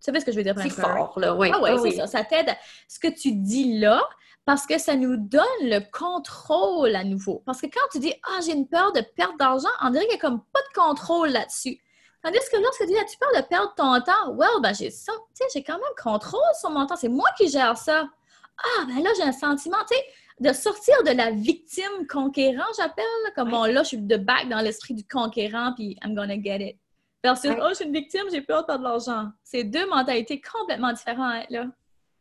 savais 0.00 0.20
ce 0.20 0.24
que 0.26 0.32
je 0.32 0.36
veux 0.36 0.42
dire 0.42 0.54
par 0.54 0.64
C'est 0.64 0.70
fort, 0.70 1.18
là. 1.18 1.34
Oui, 1.34 1.50
Ah 1.52 1.60
ouais, 1.60 1.72
oui, 1.78 1.90
c'est 1.92 1.98
ça. 1.98 2.06
Ça 2.06 2.24
t'aide. 2.24 2.54
Ce 2.88 2.98
que 2.98 3.08
tu 3.08 3.32
dis 3.32 3.78
là, 3.78 4.02
parce 4.44 4.66
que 4.66 4.78
ça 4.78 4.96
nous 4.96 5.16
donne 5.16 5.44
le 5.62 5.80
contrôle 5.90 6.94
à 6.96 7.04
nouveau. 7.04 7.42
Parce 7.46 7.60
que 7.60 7.66
quand 7.66 7.86
tu 7.92 7.98
dis 8.00 8.12
Ah, 8.24 8.40
j'ai 8.44 8.52
une 8.52 8.68
peur 8.68 8.92
de 8.92 9.00
perdre 9.00 9.36
d'argent, 9.38 9.68
on 9.82 9.90
dirait 9.90 10.06
qu'il 10.06 10.14
n'y 10.14 10.20
a 10.20 10.28
comme 10.28 10.42
pas 10.52 10.60
de 10.60 10.74
contrôle 10.80 11.28
là-dessus. 11.30 11.78
Tandis 12.22 12.38
que 12.50 12.56
lorsque 12.56 12.80
tu 12.80 12.86
dis 12.86 12.96
Ah, 13.00 13.04
tu 13.04 13.18
peur 13.18 13.30
de 13.36 13.46
perdre 13.46 13.74
ton 13.76 14.00
temps, 14.00 14.32
well, 14.34 14.60
ben 14.62 14.74
j'ai 14.74 14.90
ça, 14.90 15.12
tu 15.12 15.20
sais, 15.34 15.44
j'ai 15.54 15.62
quand 15.62 15.74
même 15.74 15.94
contrôle 16.02 16.40
sur 16.58 16.70
mon 16.70 16.86
temps. 16.86 16.96
C'est 16.96 17.08
moi 17.08 17.28
qui 17.36 17.48
gère 17.48 17.76
ça. 17.76 18.08
Ah, 18.58 18.84
ben 18.86 19.02
là, 19.02 19.10
j'ai 19.16 19.22
un 19.22 19.32
sentiment, 19.32 19.78
tu 19.88 19.96
sais, 19.96 20.04
de 20.40 20.52
sortir 20.52 21.02
de 21.04 21.10
la 21.10 21.30
victime 21.30 22.06
conquérant, 22.08 22.64
j'appelle, 22.76 23.04
comme 23.36 23.50
bon, 23.50 23.64
là, 23.64 23.82
je 23.82 23.88
suis 23.88 23.98
de 23.98 24.16
back 24.16 24.48
dans 24.48 24.60
l'esprit 24.60 24.94
du 24.94 25.04
conquérant, 25.06 25.72
puis 25.74 25.96
I'm 26.04 26.14
gonna 26.14 26.40
get 26.40 26.68
it. 26.68 26.76
Versus, 27.22 27.50
oh, 27.60 27.66
je 27.70 27.74
suis 27.74 27.84
une 27.84 27.92
victime, 27.92 28.24
j'ai 28.30 28.40
peur 28.42 28.62
de 28.62 28.66
perdre 28.66 28.84
de 28.84 28.88
l'argent. 28.88 29.30
C'est 29.42 29.64
deux 29.64 29.86
mentalités 29.88 30.40
complètement 30.40 30.92
différentes, 30.92 31.46
là. 31.50 31.62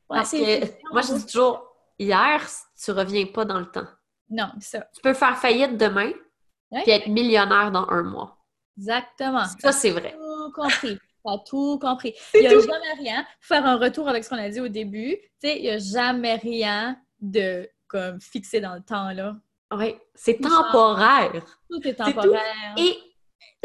Ouais, 0.09 0.17
Parce 0.17 0.31
que 0.31 0.91
moi, 0.91 1.01
je 1.01 1.13
dis 1.13 1.25
toujours, 1.25 1.63
hier, 1.99 2.41
tu 2.83 2.91
reviens 2.91 3.25
pas 3.27 3.45
dans 3.45 3.59
le 3.59 3.69
temps. 3.69 3.85
Non, 4.29 4.49
c'est 4.59 4.77
ça. 4.79 4.85
Tu 4.95 5.01
peux 5.01 5.13
faire 5.13 5.37
faillite 5.37 5.77
demain 5.77 6.11
Ouais. 6.69 6.81
puis 6.83 6.91
être 6.91 7.07
millionnaire 7.07 7.71
dans 7.71 7.87
un 7.89 8.03
mois. 8.03 8.36
Exactement. 8.77 9.45
Ça, 9.59 9.71
c'est 9.71 9.91
vrai. 9.91 10.13
tout 10.13 10.51
compris. 10.53 10.97
T'as 11.25 11.37
tout 11.45 11.77
compris. 11.79 12.13
Il 12.35 12.41
n'y 12.41 12.47
a 12.47 12.59
jamais 12.59 12.93
rien. 12.99 13.25
Faire 13.41 13.65
un 13.65 13.77
retour 13.77 14.07
avec 14.07 14.23
ce 14.23 14.29
qu'on 14.29 14.37
a 14.37 14.49
dit 14.49 14.61
au 14.61 14.67
début. 14.69 15.17
Tu 15.41 15.49
sais, 15.49 15.57
il 15.57 15.63
n'y 15.63 15.69
a 15.71 15.77
jamais 15.77 16.35
rien 16.35 16.97
de 17.19 17.69
comme 17.87 18.19
fixé 18.21 18.59
dans 18.61 18.75
le 18.75 18.81
temps, 18.81 19.11
là. 19.11 19.35
Oui, 19.73 19.95
c'est 20.15 20.39
temporaire. 20.39 21.43
Tout 21.69 21.85
est 21.85 21.95
tout. 21.95 22.03
temporaire. 22.03 22.75
Et 22.77 22.97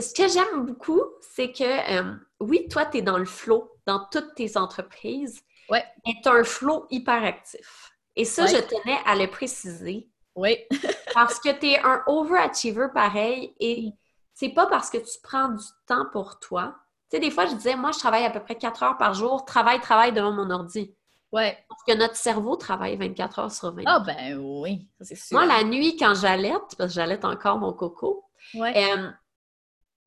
ce 0.00 0.12
que 0.14 0.28
j'aime 0.28 0.66
beaucoup, 0.66 1.02
c'est 1.20 1.52
que, 1.52 2.00
euh, 2.00 2.14
oui, 2.40 2.66
toi, 2.68 2.86
tu 2.86 2.98
es 2.98 3.02
dans 3.02 3.18
le 3.18 3.24
flow 3.24 3.70
dans 3.86 4.06
toutes 4.10 4.34
tes 4.34 4.56
entreprises, 4.56 5.42
Ouais. 5.68 5.84
mais 6.06 6.14
tu 6.22 6.28
as 6.28 6.32
un 6.32 6.44
flow 6.44 6.86
hyperactif. 6.90 7.92
Et 8.16 8.24
ça, 8.24 8.44
Ouais. 8.44 8.48
je 8.50 8.56
tenais 8.58 8.98
à 9.06 9.14
le 9.16 9.28
préciser 9.28 10.08
Oui. 10.34 10.56
parce 11.14 11.38
que 11.38 11.50
tu 11.58 11.66
es 11.70 11.78
un 11.78 12.02
overachiever 12.06 12.88
pareil 12.92 13.54
et 13.60 13.92
c'est 14.34 14.50
pas 14.50 14.66
parce 14.66 14.90
que 14.90 14.98
tu 14.98 15.18
prends 15.22 15.48
du 15.48 15.64
temps 15.86 16.06
pour 16.12 16.38
toi. 16.38 16.74
Tu 17.10 17.16
sais, 17.16 17.20
des 17.20 17.30
fois, 17.30 17.46
je 17.46 17.54
disais, 17.54 17.76
moi, 17.76 17.92
je 17.92 17.98
travaille 17.98 18.24
à 18.24 18.30
peu 18.30 18.40
près 18.40 18.56
4 18.56 18.82
heures 18.82 18.96
par 18.98 19.14
jour, 19.14 19.44
travail, 19.44 19.80
travail 19.80 20.12
devant 20.12 20.32
mon 20.32 20.50
ordi. 20.50 20.94
Ouais. 21.30 21.58
Parce 21.68 21.82
que 21.86 21.94
notre 21.94 22.16
cerveau 22.16 22.56
travaille 22.56 22.96
24 22.96 23.38
heures 23.38 23.52
sur 23.52 23.74
24. 23.74 23.86
Ah, 23.86 24.00
ben 24.00 24.38
oui. 24.38 24.88
C'est 25.00 25.14
sûr. 25.16 25.36
Moi, 25.38 25.46
la 25.46 25.64
nuit, 25.64 25.96
quand 25.96 26.14
j'allaite, 26.14 26.62
parce 26.76 26.90
que 26.90 26.94
j'allaite 26.94 27.24
encore 27.24 27.58
mon 27.58 27.72
coco, 27.72 28.24
Ouais. 28.54 28.74
euh, 28.96 29.10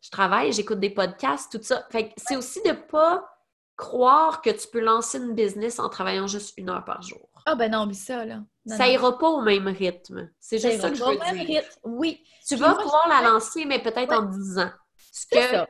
je 0.01 0.09
travaille, 0.11 0.51
j'écoute 0.53 0.79
des 0.79 0.89
podcasts, 0.91 1.51
tout 1.51 1.63
ça. 1.63 1.85
Fait 1.91 2.09
que 2.09 2.13
c'est 2.17 2.35
aussi 2.35 2.61
de 2.63 2.73
pas 2.73 3.27
croire 3.75 4.41
que 4.41 4.49
tu 4.51 4.67
peux 4.67 4.79
lancer 4.79 5.17
une 5.17 5.33
business 5.33 5.79
en 5.79 5.89
travaillant 5.89 6.27
juste 6.27 6.53
une 6.57 6.69
heure 6.69 6.85
par 6.85 7.01
jour. 7.01 7.27
Ah, 7.45 7.55
ben 7.55 7.71
non, 7.71 7.83
oublie 7.83 7.95
ça, 7.95 8.25
là. 8.25 8.41
Non, 8.65 8.77
ça 8.77 8.87
ira 8.87 9.17
pas 9.19 9.29
au 9.29 9.41
même 9.41 9.67
rythme. 9.67 10.31
C'est 10.39 10.57
juste 10.57 10.81
ça 10.81 10.89
que 10.89 10.95
je 10.95 11.03
veux 11.03 11.09
au 11.15 11.19
même 11.19 11.45
dire. 11.45 11.61
rythme. 11.61 11.79
Oui. 11.83 12.23
Tu 12.47 12.55
Puis 12.55 12.63
vas 12.63 12.73
moi, 12.73 12.81
pouvoir 12.81 13.07
la 13.07 13.21
lancer, 13.29 13.65
mais 13.65 13.79
peut-être 13.79 14.09
Ouais. 14.09 14.15
en 14.17 14.23
10 14.23 14.57
ans. 14.59 14.71
Ce 15.11 15.25
que 15.27 15.39
ça. 15.41 15.67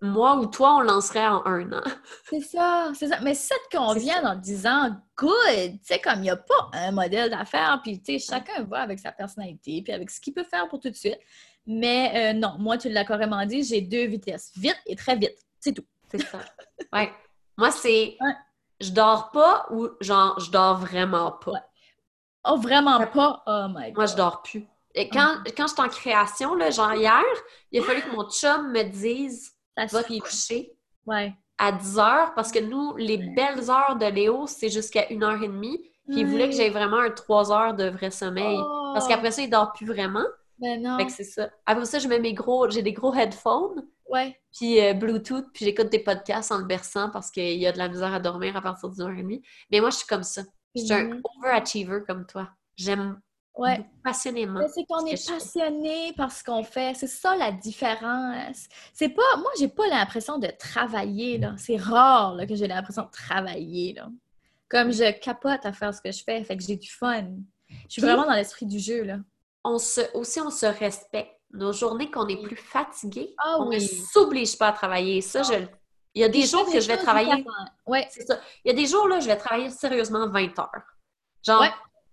moi 0.00 0.36
ou 0.36 0.46
toi, 0.46 0.76
on 0.76 0.80
lancerait 0.80 1.26
en 1.26 1.44
un 1.44 1.70
an. 1.72 1.82
C'est 2.30 2.40
ça, 2.40 2.90
c'est 2.94 3.08
ça. 3.08 3.20
Mais 3.20 3.34
si 3.34 3.48
ça 3.48 3.54
te 3.56 3.60
C'est 3.72 3.76
convient 3.78 4.22
dans 4.22 4.34
10 4.34 4.66
ans, 4.66 4.96
good! 5.16 5.30
Tu 5.72 5.78
sais, 5.82 6.00
comme 6.00 6.18
il 6.20 6.22
n'y 6.22 6.30
a 6.30 6.36
pas 6.36 6.70
un 6.72 6.90
modèle 6.92 7.30
d'affaires, 7.30 7.80
puis 7.82 8.00
tu 8.00 8.18
sais, 8.18 8.26
chacun 8.32 8.62
va 8.64 8.80
avec 8.80 8.98
sa 8.98 9.12
personnalité, 9.12 9.82
puis 9.82 9.92
avec 9.92 10.10
ce 10.10 10.20
qu'il 10.20 10.32
peut 10.32 10.44
faire 10.44 10.68
pour 10.68 10.80
tout 10.80 10.88
de 10.90 10.94
suite. 10.96 11.18
Mais 11.66 12.32
euh, 12.32 12.32
non, 12.32 12.54
moi, 12.58 12.78
tu 12.78 12.88
l'as 12.88 13.04
carrément 13.04 13.44
dit, 13.44 13.62
j'ai 13.62 13.82
deux 13.82 14.06
vitesses. 14.06 14.52
Vite 14.56 14.80
et 14.86 14.96
très 14.96 15.16
vite. 15.16 15.36
C'est 15.60 15.72
tout. 15.74 15.84
C'est 16.10 16.22
ça. 16.22 16.38
Ouais. 16.94 17.12
Moi, 17.58 17.70
c'est 17.70 18.16
Ouais. 18.20 18.32
Je 18.80 18.90
dors 18.90 19.30
pas 19.30 19.66
ou 19.70 19.88
genre 20.00 20.38
je 20.40 20.50
dors 20.50 20.76
vraiment 20.78 21.32
pas? 21.32 21.52
Ouais. 21.52 21.60
Oh, 22.48 22.56
vraiment 22.56 23.04
pas? 23.06 23.42
Oh 23.46 23.66
my 23.68 23.86
God. 23.92 23.96
Moi, 23.96 24.06
je 24.06 24.16
dors 24.16 24.42
plus. 24.42 24.66
Et 24.94 25.08
quand, 25.08 25.36
Ah. 25.38 25.50
quand 25.56 25.66
j'étais 25.68 25.82
en 25.82 25.88
création, 25.88 26.54
là, 26.54 26.70
genre 26.70 26.94
hier, 26.94 27.22
il 27.72 27.80
a 27.80 27.84
fallu 27.84 28.00
que 28.02 28.10
mon 28.10 28.24
chum 28.30 28.72
me 28.72 28.82
dise 28.84 29.52
Ça 29.76 29.86
va 29.86 30.02
te 30.02 30.18
coucher 30.18 30.72
Ouais. 31.06 31.34
à 31.58 31.72
10 31.72 31.98
heures 31.98 32.34
parce 32.34 32.50
que 32.52 32.58
nous, 32.58 32.96
les 32.96 33.18
belles 33.18 33.70
heures 33.70 33.96
de 33.96 34.06
Léo, 34.06 34.46
c'est 34.46 34.68
jusqu'à 34.70 35.02
1h30. 35.10 35.78
Puis 36.08 36.20
il 36.20 36.26
voulait 36.26 36.48
que 36.48 36.54
j'aie 36.56 36.70
vraiment 36.70 37.00
un 37.00 37.10
3 37.10 37.52
heures 37.52 37.74
de 37.74 37.90
vrai 37.90 38.10
sommeil. 38.10 38.58
Oh. 38.58 38.92
Parce 38.94 39.06
qu'après 39.06 39.30
ça, 39.30 39.42
il 39.42 39.50
dort 39.50 39.72
plus 39.72 39.86
vraiment. 39.86 40.24
Ben 40.60 40.82
non. 40.82 40.98
Fait 40.98 41.06
que 41.06 41.12
c'est 41.12 41.24
ça. 41.24 41.50
Après 41.66 41.84
ça, 41.84 41.98
je 41.98 42.08
mets 42.08 42.18
mes 42.20 42.34
gros, 42.34 42.68
j'ai 42.70 42.82
des 42.82 42.92
gros 42.92 43.14
headphones, 43.14 43.86
Ouais. 44.08 44.38
puis 44.56 44.80
euh, 44.80 44.94
Bluetooth, 44.94 45.46
puis 45.52 45.64
j'écoute 45.66 45.90
des 45.90 45.98
podcasts 45.98 46.50
en 46.52 46.58
le 46.58 46.64
berçant 46.64 47.10
parce 47.10 47.30
qu'il 47.30 47.58
y 47.58 47.66
a 47.66 47.72
de 47.72 47.78
la 47.78 47.88
misère 47.88 48.12
à 48.14 48.20
dormir 48.20 48.56
à 48.56 48.62
partir 48.62 48.88
d'une 48.88 49.02
heure 49.02 49.10
et 49.10 49.22
demie. 49.22 49.42
Mais 49.70 49.80
moi, 49.80 49.90
je 49.90 49.96
suis 49.98 50.06
comme 50.06 50.22
ça. 50.22 50.42
Je 50.74 50.82
suis 50.82 50.92
un 50.92 51.04
Mhm. 51.04 51.22
overachiever 51.36 52.00
comme 52.06 52.26
toi. 52.26 52.48
J'aime 52.76 53.20
Ouais. 53.56 53.84
passionnément. 54.04 54.60
Mais 54.60 54.68
c'est 54.68 54.84
qu'on 54.88 55.04
ce 55.04 55.12
est 55.12 55.28
passionné 55.34 56.12
par 56.16 56.30
ce 56.30 56.44
qu'on 56.44 56.62
fait. 56.62 56.94
C'est 56.94 57.08
ça 57.08 57.36
la 57.36 57.50
différence. 57.50 58.66
C'est 58.92 59.08
pas. 59.08 59.36
Moi, 59.38 59.50
j'ai 59.58 59.66
pas 59.68 59.86
l'impression 59.88 60.38
de 60.38 60.46
travailler, 60.58 61.38
là. 61.38 61.54
C'est 61.58 61.76
rare 61.76 62.34
là, 62.36 62.46
que 62.46 62.54
j'ai 62.54 62.68
l'impression 62.68 63.02
de 63.02 63.10
travailler, 63.10 63.94
là. 63.94 64.08
Comme 64.68 64.92
je 64.92 65.10
capote 65.18 65.64
à 65.66 65.72
faire 65.72 65.92
ce 65.92 66.00
que 66.00 66.12
je 66.12 66.22
fais, 66.22 66.44
fait 66.44 66.56
que 66.56 66.62
j'ai 66.62 66.76
du 66.76 66.88
fun. 66.90 67.24
Je 67.68 67.74
suis 67.88 68.02
vraiment 68.02 68.24
dans 68.26 68.34
l'esprit 68.34 68.64
du 68.66 68.78
jeu, 68.78 69.02
là. 69.02 69.18
On 69.64 69.78
se, 69.78 70.00
aussi, 70.14 70.40
on 70.40 70.50
se 70.50 70.66
respecte. 70.66 71.34
Nos 71.50 71.72
journées 71.72 72.10
qu'on 72.10 72.26
est 72.28 72.42
plus 72.42 72.56
fatigué, 72.56 73.34
Ah 73.38 73.56
on 73.60 73.70
ne 73.70 73.78
s'oblige 73.78 74.58
pas 74.58 74.68
à 74.68 74.72
travailler. 74.72 75.22
Ça, 75.22 75.42
je... 75.42 75.54
Il 76.14 76.20
y 76.20 76.24
a 76.24 76.28
des 76.28 76.42
jours 76.42 76.70
que 76.70 76.78
je 76.78 76.86
vais 76.88 76.98
travailler 76.98 77.44
Ouais. 77.86 78.06
C'est 78.10 78.26
ça. 78.26 78.38
Il 78.64 78.68
y 78.68 78.74
a 78.74 78.76
des 78.76 78.86
jours, 78.86 79.08
là, 79.08 79.18
je 79.20 79.26
vais 79.26 79.36
travailler 79.36 79.70
sérieusement 79.70 80.28
20 80.28 80.58
heures. 80.58 80.70
Genre, 81.46 81.60
Ouais. 81.62 81.70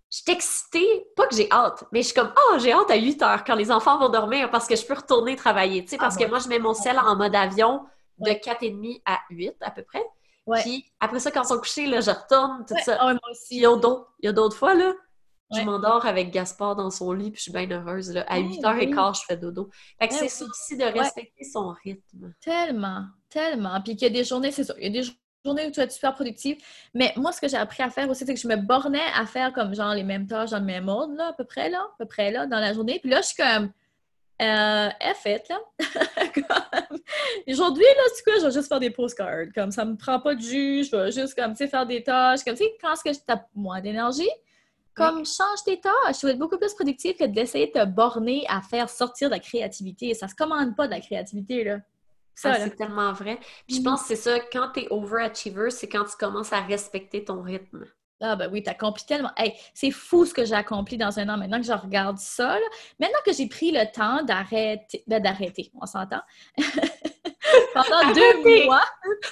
je 0.09 0.17
suis 0.19 0.31
excitée, 0.31 1.05
pas 1.17 1.27
que 1.27 1.35
j'ai 1.35 1.51
hâte, 1.51 1.83
mais 1.91 2.01
je 2.01 2.07
suis 2.07 2.13
comme, 2.15 2.31
ah, 2.33 2.57
j'ai 2.59 2.71
hâte 2.71 2.89
à 2.91 2.95
8 2.95 3.21
heures 3.23 3.43
quand 3.43 3.55
les 3.55 3.71
enfants 3.71 3.97
vont 3.99 4.07
dormir 4.09 4.49
parce 4.51 4.67
que 4.67 4.75
je 4.77 4.85
peux 4.85 4.93
retourner 4.93 5.35
travailler, 5.35 5.83
tu 5.83 5.91
sais, 5.91 5.95
Ah, 5.99 6.03
parce 6.03 6.15
que 6.15 6.25
moi, 6.27 6.39
je 6.39 6.47
mets 6.47 6.59
mon 6.59 6.73
sel 6.73 6.97
en 6.97 7.15
mode 7.17 7.35
avion, 7.35 7.85
de 8.19 8.31
4,5 8.31 9.01
à 9.05 9.19
8 9.29 9.55
à 9.59 9.71
peu 9.71 9.83
près. 9.83 10.05
Puis 10.61 10.85
après 11.01 11.19
ça, 11.19 11.31
quand 11.31 11.41
ils 11.43 11.47
sont 11.47 11.57
couchés, 11.57 11.87
là, 11.87 11.99
je 11.99 12.11
retourne, 12.11 12.63
tout 12.65 12.75
ça. 12.85 12.97
moi 13.01 13.19
aussi. 13.31 13.57
il 13.57 13.61
y 14.23 14.27
a 14.27 14.31
d'autres 14.31 14.55
fois, 14.55 14.75
là, 14.75 14.93
je 15.51 15.59
Ouais. 15.59 15.65
m'endors 15.65 16.05
avec 16.05 16.31
Gaspard 16.31 16.75
dans 16.75 16.89
son 16.89 17.11
lit, 17.13 17.29
puis 17.31 17.37
je 17.37 17.43
suis 17.43 17.51
bien 17.51 17.69
heureuse. 17.69 18.11
Là. 18.11 18.25
À 18.27 18.37
Ouais, 18.39 18.43
8h15, 18.47 19.21
je 19.21 19.25
fais 19.27 19.37
dodo. 19.37 19.69
Fait 19.99 20.07
que 20.07 20.13
Ouais, 20.13 20.19
c'est 20.19 20.25
oui. 20.25 20.29
ça 20.31 20.45
aussi 20.45 20.77
de 20.77 20.83
respecter 20.85 21.43
son 21.43 21.75
rythme. 21.83 22.33
Tellement, 22.41 23.05
tellement. 23.29 23.79
Puis 23.81 23.95
qu'il 23.95 24.07
y 24.07 24.11
a 24.11 24.13
des 24.13 24.23
journées, 24.23 24.51
c'est 24.51 24.63
ça, 24.63 24.73
il 24.77 24.83
y 24.83 24.87
a 24.99 25.01
des 25.01 25.07
journées 25.45 25.67
où 25.67 25.71
tu 25.71 25.75
vas 25.79 25.83
être 25.83 25.91
super 25.91 26.15
productive. 26.15 26.57
Mais 26.95 27.13
moi, 27.15 27.31
ce 27.31 27.39
que 27.39 27.47
j'ai 27.47 27.57
appris 27.57 27.83
à 27.83 27.89
faire 27.91 28.09
aussi, 28.09 28.25
c'est 28.25 28.33
que 28.33 28.39
je 28.39 28.47
me 28.47 28.55
bornais 28.55 28.99
à 29.15 29.25
faire 29.27 29.53
comme 29.53 29.75
genre 29.75 29.93
les 29.93 30.03
mêmes 30.03 30.25
tâches 30.25 30.49
dans 30.49 30.59
le 30.59 30.65
même 30.65 30.89
ordre, 30.89 31.13
là, 31.15 31.27
à 31.27 31.33
peu 31.33 31.43
près, 31.43 31.69
là, 31.69 31.79
à 31.79 31.95
peu 31.99 32.05
près, 32.07 32.31
là, 32.31 32.47
dans 32.47 32.59
la 32.59 32.73
journée. 32.73 32.99
Puis 32.99 33.11
là, 33.11 33.21
je 33.21 33.27
suis 33.27 33.35
comme, 33.35 33.71
euh, 34.41 34.89
faite, 35.21 35.47
là. 35.49 35.59
Comme, 36.33 36.99
Aujourd'hui, 37.47 37.83
là, 37.85 38.01
c'est 38.15 38.23
quoi, 38.23 38.33
je 38.41 38.45
vais 38.47 38.51
juste 38.51 38.67
faire 38.67 38.79
des 38.79 38.89
postcards. 38.89 39.45
Comme 39.53 39.71
ça 39.71 39.85
me 39.85 39.95
prend 39.95 40.19
pas 40.19 40.35
de 40.35 40.41
jus, 40.41 40.83
je 40.85 40.91
vais 40.95 41.11
juste, 41.11 41.35
comme, 41.35 41.51
tu 41.51 41.57
sais, 41.59 41.67
faire 41.67 41.85
des 41.85 42.03
tâches. 42.03 42.43
Comme, 42.43 42.55
tu 42.55 42.63
sais, 42.63 42.73
quand 42.81 42.91
est-ce 42.93 43.03
que 43.03 43.13
je 43.13 43.19
tape 43.19 43.47
moins 43.55 43.79
d'énergie? 43.79 44.29
Comme, 44.95 45.25
change 45.25 45.63
tes 45.65 45.79
tâches. 45.79 46.17
Tu 46.19 46.25
vas 46.25 46.31
être 46.31 46.39
beaucoup 46.39 46.57
plus 46.57 46.73
productif 46.73 47.17
que 47.17 47.25
d'essayer 47.25 47.67
de 47.67 47.71
te 47.73 47.85
borner 47.85 48.45
à 48.47 48.61
faire 48.61 48.89
sortir 48.89 49.29
de 49.29 49.33
la 49.35 49.39
créativité. 49.39 50.13
Ça 50.13 50.27
se 50.27 50.35
commande 50.35 50.75
pas 50.75 50.87
de 50.87 50.91
la 50.91 51.01
créativité, 51.01 51.63
là. 51.63 51.79
Ça, 52.33 52.51
Ah, 52.53 52.59
c'est 52.59 52.75
tellement 52.75 53.13
vrai. 53.13 53.39
Puis 53.67 53.75
je 53.77 53.79
Mhm. 53.79 53.83
pense 53.85 54.01
que 54.01 54.07
c'est 54.09 54.15
ça, 54.17 54.39
quand 54.51 54.71
tu 54.73 54.81
es 54.81 54.87
overachiever, 54.91 55.69
c'est 55.69 55.87
quand 55.87 56.03
tu 56.05 56.15
commences 56.17 56.51
à 56.53 56.59
respecter 56.61 57.23
ton 57.23 57.41
rythme. 57.41 57.85
Ah 58.21 58.35
ben 58.37 58.49
oui, 58.51 58.63
t'as 58.63 58.71
accompli 58.71 59.05
tellement. 59.05 59.31
Hey, 59.37 59.53
c'est 59.73 59.91
fou 59.91 60.25
ce 60.25 60.33
que 60.33 60.45
j'ai 60.45 60.55
accompli 60.55 60.97
dans 60.97 61.19
un 61.19 61.27
an 61.27 61.37
maintenant 61.37 61.59
que 61.59 61.65
je 61.65 61.73
regarde 61.73 62.17
ça. 62.17 62.53
là. 62.59 62.65
Maintenant 62.99 63.19
que 63.25 63.33
j'ai 63.33 63.47
pris 63.47 63.71
le 63.71 63.89
temps 63.91 64.23
d'arrêter, 64.23 65.03
ben, 65.07 65.21
d'arrêter, 65.21 65.69
on 65.81 65.85
s'entend. 65.85 66.21
pendant 67.75 68.13
deux 68.13 68.21
Arrêter! 68.21 68.65
mois, 68.65 68.83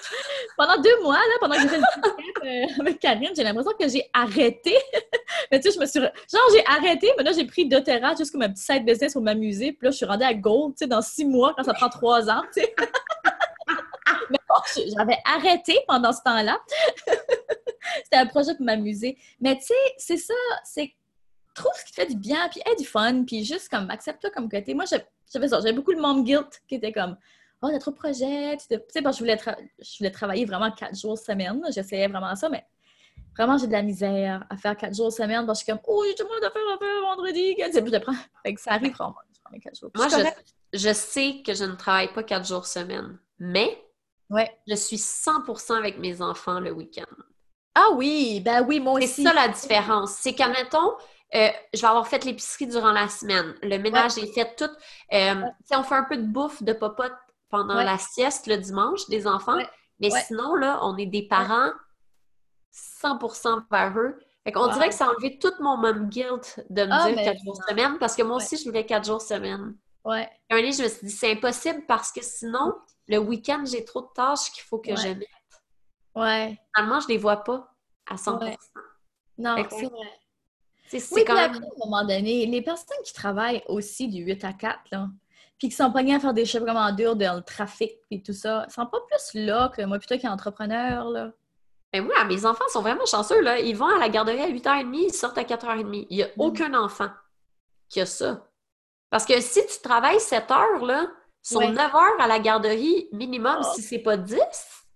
pendant 0.58 0.82
deux 0.82 1.02
mois, 1.02 1.16
là, 1.16 1.34
pendant 1.40 1.56
que 1.56 1.62
j'ai 1.62 1.68
fait 1.70 1.78
le 1.78 2.02
podcast 2.02 2.44
euh, 2.44 2.82
avec 2.82 3.00
Karine, 3.00 3.30
j'ai 3.36 3.44
l'impression 3.44 3.72
que 3.80 3.88
j'ai 3.88 4.10
arrêté. 4.14 4.76
mais 5.52 5.60
tu 5.60 5.70
sais, 5.70 5.76
je 5.76 5.80
me 5.80 5.86
suis. 5.86 6.00
re- 6.00 6.12
Genre, 6.32 6.42
j'ai 6.54 6.66
arrêté, 6.66 7.12
mais 7.18 7.24
là, 7.24 7.32
j'ai 7.32 7.46
pris 7.46 7.66
doTERRA 7.66 8.16
juste 8.16 8.32
comme 8.32 8.42
un 8.42 8.50
petit 8.50 8.64
side 8.64 8.86
business 8.86 9.14
pour 9.14 9.22
m'amuser. 9.22 9.72
Puis 9.72 9.86
là, 9.86 9.92
je 9.92 9.98
suis 9.98 10.06
rendue 10.06 10.26
à 10.26 10.34
Gold, 10.34 10.76
tu 10.76 10.80
sais, 10.80 10.88
dans 10.88 11.02
six 11.02 11.26
mois, 11.26 11.54
quand 11.58 11.64
ça 11.64 11.74
prend 11.74 11.90
trois 11.90 12.30
ans, 12.30 12.44
tu 12.54 12.62
sais. 12.62 12.76
mais 14.30 14.40
bon, 14.48 14.56
j'avais 14.98 15.18
arrêté 15.26 15.80
pendant 15.88 16.12
ce 16.12 16.22
temps-là. 16.24 16.58
C'était 18.04 18.18
un 18.18 18.26
projet 18.26 18.56
pour 18.56 18.66
m'amuser. 18.66 19.18
Mais 19.40 19.58
tu 19.58 19.66
sais, 19.66 19.74
c'est 19.98 20.18
ça, 20.18 20.34
c'est 20.64 20.94
trouve 21.54 21.72
ce 21.76 21.86
qui 21.86 21.92
te 21.92 22.02
fait 22.02 22.08
du 22.08 22.16
bien, 22.16 22.50
puis 22.50 22.62
aie 22.66 22.76
du 22.76 22.86
fun, 22.86 23.24
puis 23.26 23.46
juste 23.46 23.70
comme 23.70 23.90
accepte-toi 23.90 24.32
comme 24.32 24.50
que 24.50 24.58
t'es. 24.58 24.74
Moi, 24.74 24.86
j'avais 25.32 25.48
ça, 25.48 25.60
j'avais 25.60 25.74
beaucoup 25.74 25.94
de 25.94 26.00
mom 26.00 26.24
guilt 26.24 26.62
qui 26.68 26.76
était 26.76 26.92
comme 26.92 27.18
Oh, 27.64 27.70
t'as 27.72 27.80
trop 27.80 27.92
de 27.92 27.96
projets, 27.96 28.58
tu 28.58 28.66
sais, 28.68 29.02
parce 29.02 29.16
que 29.18 29.26
je 29.26 29.32
voulais, 29.32 29.38
je 29.80 29.98
voulais 29.98 30.12
travailler 30.12 30.46
vraiment 30.46 30.70
quatre 30.72 30.96
jours 31.00 31.18
semaine, 31.18 31.62
j'essayais 31.74 32.08
vraiment 32.08 32.36
ça, 32.36 32.50
mais 32.50 32.66
vraiment, 33.38 33.58
j'ai 33.58 33.68
de 33.68 33.72
la 33.72 33.82
misère 33.82 34.46
à 34.50 34.58
faire 34.58 34.76
quatre 34.76 34.94
jours 34.96 35.12
semaine 35.14 35.46
parce 35.46 35.64
que 35.64 35.72
je 35.72 35.78
suis 35.78 35.82
comme 35.84 35.96
Oh, 35.96 36.04
j'ai 36.08 36.16
tellement 36.16 36.40
d'affaires 36.42 36.62
à 36.76 36.78
faire 36.78 37.02
vendredi, 37.02 37.56
que- 37.56 37.66
tu 37.66 37.72
sais, 37.72 37.82
puis 37.82 37.92
je 37.92 37.96
le 37.98 38.02
prends. 38.04 38.14
Fait 38.46 38.54
que 38.54 38.62
ça 38.62 38.72
arrive 38.74 38.94
vraiment, 38.94 39.16
je 39.34 39.40
prends 39.42 39.52
mes 39.54 39.60
quatre 39.60 39.80
jours. 39.80 39.90
Puis 39.94 40.02
Moi, 40.04 40.10
je 40.10 40.78
je, 40.78 40.88
je 40.90 40.94
sais 40.94 41.42
que 41.46 41.54
je 41.54 41.64
ne 41.64 41.76
travaille 41.76 42.12
pas 42.14 42.24
quatre 42.24 42.46
jours 42.46 42.66
semaine, 42.66 43.18
mais 43.40 43.80
Ouais. 44.30 44.52
je 44.68 44.76
suis 44.76 44.98
100% 44.98 45.76
avec 45.78 46.00
mes 46.00 46.22
enfants 46.22 46.60
le 46.60 46.72
week-end. 46.72 47.06
Ah 47.76 47.88
oui, 47.96 48.42
ben 48.44 48.66
oui, 48.68 48.80
moi 48.80 49.00
C'est 49.00 49.06
aussi. 49.06 49.24
ça 49.24 49.34
la 49.34 49.48
différence. 49.48 50.12
C'est 50.14 50.34
qu'admettons, 50.36 50.94
euh, 51.36 51.50
je 51.74 51.82
vais 51.82 51.88
avoir 51.88 52.08
fait 52.08 52.24
l'épicerie 52.26 52.68
durant 52.68 52.92
la 52.92 53.08
semaine. 53.10 53.56
Le 53.64 53.78
ménage 53.78 54.18
est 54.20 54.32
fait 54.34 54.56
tout. 54.56 54.66
Euh, 55.12 55.34
tu 55.36 55.42
sais, 55.66 55.76
On 55.76 55.84
fait 55.84 55.96
un 55.96 56.04
peu 56.04 56.18
de 56.18 56.22
bouffe 56.26 56.62
de 56.62 56.74
popote 56.74 57.14
pendant 57.54 57.76
Ouais. 57.78 57.84
la 57.86 58.00
sieste 58.00 58.48
le 58.48 58.58
dimanche 58.58 59.08
des 59.10 59.28
enfants. 59.28 59.58
Ouais. 59.58 59.70
Mais 60.00 60.10
sinon, 60.26 60.56
là, 60.56 60.80
on 60.82 60.98
est 60.98 61.06
des 61.06 61.28
parents 61.28 61.72
100% 62.72 63.62
vers 63.72 63.94
eux. 64.00 64.20
Fait 64.44 64.52
qu'on 64.52 64.66
Wow. 64.66 64.74
dirait 64.74 64.90
que 64.90 64.96
ça 64.96 65.06
a 65.06 65.10
enlevé 65.10 65.38
tout 65.38 65.54
mon 65.60 65.78
mom 65.78 66.10
guilt 66.10 66.60
de 66.72 66.84
me 66.84 66.90
Ah, 66.92 67.12
dire 67.12 67.24
quatre 67.24 67.44
jours 67.44 67.56
semaine 67.70 68.00
parce 68.00 68.16
que 68.16 68.24
moi 68.24 68.38
aussi, 68.38 68.58
je 68.58 68.64
voulais 68.66 68.86
quatre 68.88 69.06
jours 69.06 69.22
semaine. 69.22 69.78
Ouais. 70.04 70.28
Un 70.50 70.58
année, 70.58 70.72
je 70.72 70.82
me 70.84 70.88
suis 70.90 71.06
dit, 71.06 71.12
c'est 71.14 71.32
impossible 71.34 71.86
parce 71.88 72.12
que 72.12 72.24
sinon, 72.24 72.74
le 73.08 73.20
week-end, 73.20 73.64
j'ai 73.66 73.86
trop 73.86 74.02
de 74.02 74.10
tâches 74.16 74.52
qu'il 74.52 74.64
faut 74.64 74.80
que 74.80 74.96
je 74.96 75.10
mette. 75.10 75.28
Ouais. 76.16 76.60
Finalement, 76.76 77.00
je 77.02 77.08
les 77.08 77.18
vois 77.20 77.38
pas 77.44 77.72
à 78.10 78.16
100%. 78.18 78.40
Ouais. 78.46 78.58
Non, 79.38 79.56
c'est 79.70 79.86
vrai. 79.86 80.20
C'est 80.88 81.14
Oui, 81.14 81.24
quand 81.26 81.36
même... 81.36 81.52
après, 81.54 81.66
à 81.66 81.70
un 81.70 81.86
moment 81.90 82.02
donné, 82.04 82.46
les 82.48 82.62
personnes 82.64 82.98
qui 83.06 83.14
travaillent 83.14 83.64
aussi 83.68 84.08
du 84.08 84.24
8 84.24 84.44
à 84.44 84.54
4, 84.54 84.80
là, 84.92 85.08
puis 85.64 85.70
qui 85.70 85.78
sont 85.78 85.94
pognées 85.94 86.14
à 86.14 86.20
faire 86.20 86.34
des 86.34 86.44
chefs 86.46 86.62
vraiment 86.62 86.92
durs 86.92 87.16
dans 87.16 87.36
le 87.38 87.42
trafic 87.42 87.94
et 88.12 88.22
tout 88.22 88.34
ça, 88.34 88.66
sont 88.68 88.86
pas 88.86 88.98
plus 89.08 89.40
là 89.46 89.72
que 89.74 89.82
moi, 89.84 89.98
plutôt 89.98 90.18
qu'entrepreneur, 90.22 91.06
là. 91.10 91.32
Mais 91.94 92.02
moi, 92.02 92.26
mes 92.26 92.46
enfants 92.46 92.66
sont 92.68 92.82
vraiment 92.82 93.06
chanceux, 93.06 93.40
là. 93.40 93.60
Ils 93.60 93.74
vont 93.78 93.88
à 93.88 93.98
la 93.98 94.10
garderie 94.10 94.42
à 94.42 94.50
8h30, 94.50 95.06
ils 95.08 95.14
sortent 95.14 95.38
à 95.38 95.46
4h30. 95.46 96.06
Il 96.10 96.18
n'y 96.18 96.24
a 96.24 96.28
Mm. 96.28 96.32
aucun 96.40 96.74
enfant 96.74 97.08
qui 97.88 98.02
a 98.02 98.06
ça. 98.06 98.46
Parce 99.10 99.26
que 99.26 99.40
si 99.40 99.66
tu 99.68 99.80
travailles 99.82 100.20
7 100.20 100.52
heures, 100.52 100.84
là, 100.86 101.08
ils 101.46 101.54
sont 101.54 101.60
Ouais. 101.60 101.70
9 101.72 101.96
heures 101.96 102.20
à 102.20 102.28
la 102.28 102.40
garderie 102.40 103.08
minimum, 103.14 103.60
Oh. 103.62 103.72
si 103.74 103.82
c'est 103.82 104.00
pas 104.00 104.18
10. 104.18 104.42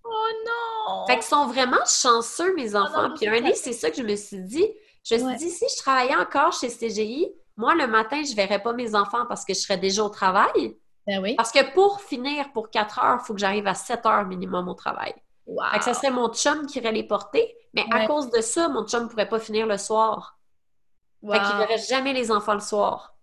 Oh 0.04 0.10
non! 0.46 1.06
Fait 1.06 1.14
qu'ils 1.14 1.22
sont 1.22 1.46
vraiment 1.46 1.82
chanceux, 1.86 2.54
mes 2.56 2.76
enfants. 2.76 3.08
non, 3.08 3.14
Puis 3.14 3.26
un 3.26 3.32
année, 3.32 3.54
c'est 3.54 3.72
ça 3.72 3.90
que 3.90 3.96
je 3.96 4.02
me 4.02 4.16
suis 4.16 4.42
dit. 4.42 4.66
Je 5.02 5.14
me 5.14 5.18
suis 5.20 5.28
Ouais. 5.28 5.36
dit, 5.36 5.48
si 5.48 5.64
je 5.74 5.76
travaillais 5.80 6.16
encore 6.16 6.52
chez 6.52 6.68
CGI, 6.68 7.32
moi, 7.58 7.74
le 7.74 7.88
matin, 7.88 8.22
je 8.24 8.30
ne 8.30 8.36
verrais 8.36 8.62
pas 8.62 8.72
mes 8.72 8.94
enfants 8.94 9.26
parce 9.28 9.44
que 9.44 9.52
je 9.52 9.58
serais 9.58 9.78
déjà 9.78 10.04
au 10.04 10.08
travail. 10.08 10.76
Ben 11.06 11.20
oui. 11.20 11.34
Parce 11.34 11.50
que 11.50 11.74
pour 11.74 12.00
finir 12.00 12.52
pour 12.52 12.70
4 12.70 12.98
heures, 13.00 13.18
il 13.20 13.26
faut 13.26 13.34
que 13.34 13.40
j'arrive 13.40 13.66
à 13.66 13.74
7 13.74 14.06
heures 14.06 14.24
minimum 14.24 14.68
au 14.68 14.74
travail. 14.74 15.12
Wow. 15.46 15.64
Fait 15.72 15.78
que 15.78 15.84
ça 15.84 15.94
serait 15.94 16.10
mon 16.10 16.32
chum 16.32 16.66
qui 16.66 16.78
irait 16.78 16.92
les 16.92 17.02
porter, 17.02 17.52
mais 17.74 17.84
à 17.90 18.06
cause 18.06 18.30
de 18.30 18.40
ça, 18.40 18.68
mon 18.68 18.86
chum 18.86 19.04
ne 19.04 19.08
pourrait 19.08 19.28
pas 19.28 19.40
finir 19.40 19.66
le 19.66 19.76
soir. 19.76 20.38
Wow. 21.20 21.32
Fait 21.32 21.40
qu'il 21.40 21.54
ne 21.54 21.58
verrait 21.58 21.78
jamais 21.78 22.12
les 22.12 22.30
enfants 22.30 22.54
le 22.54 22.60
soir. 22.60 23.16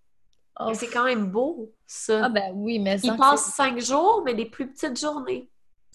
Oh. 0.60 0.72
C'est 0.74 0.90
quand 0.90 1.06
même 1.06 1.28
beau, 1.28 1.72
ça. 1.88 2.26
Ah 2.26 2.30
ben 2.30 2.52
oui, 2.54 2.80
mais 2.80 2.98
ça, 2.98 3.08
Ils 3.08 3.18
passent 3.18 3.54
cinq 3.54 3.80
jours, 3.80 4.22
mais 4.26 4.34
des 4.34 4.46
plus 4.46 4.70
petites 4.70 5.00
journées. 5.00 5.50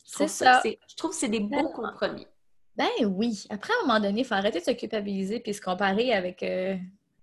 C'est 0.04 0.28
ça. 0.28 0.62
Je 0.64 0.96
trouve 0.96 1.10
que 1.10 1.16
c'est 1.16 1.28
des 1.28 1.40
beaux 1.40 1.68
compromis. 1.68 2.26
Ben 2.76 2.88
oui. 3.04 3.44
Après, 3.50 3.72
à 3.74 3.84
un 3.84 3.86
moment 3.86 4.00
donné, 4.00 4.20
il 4.20 4.24
faut 4.24 4.34
arrêter 4.34 4.60
de 4.60 4.64
se 4.64 4.70
culpabiliser 4.70 5.40
puis 5.40 5.52
se 5.52 5.60
comparer 5.60 6.14
avec 6.14 6.42
euh, 6.42 6.76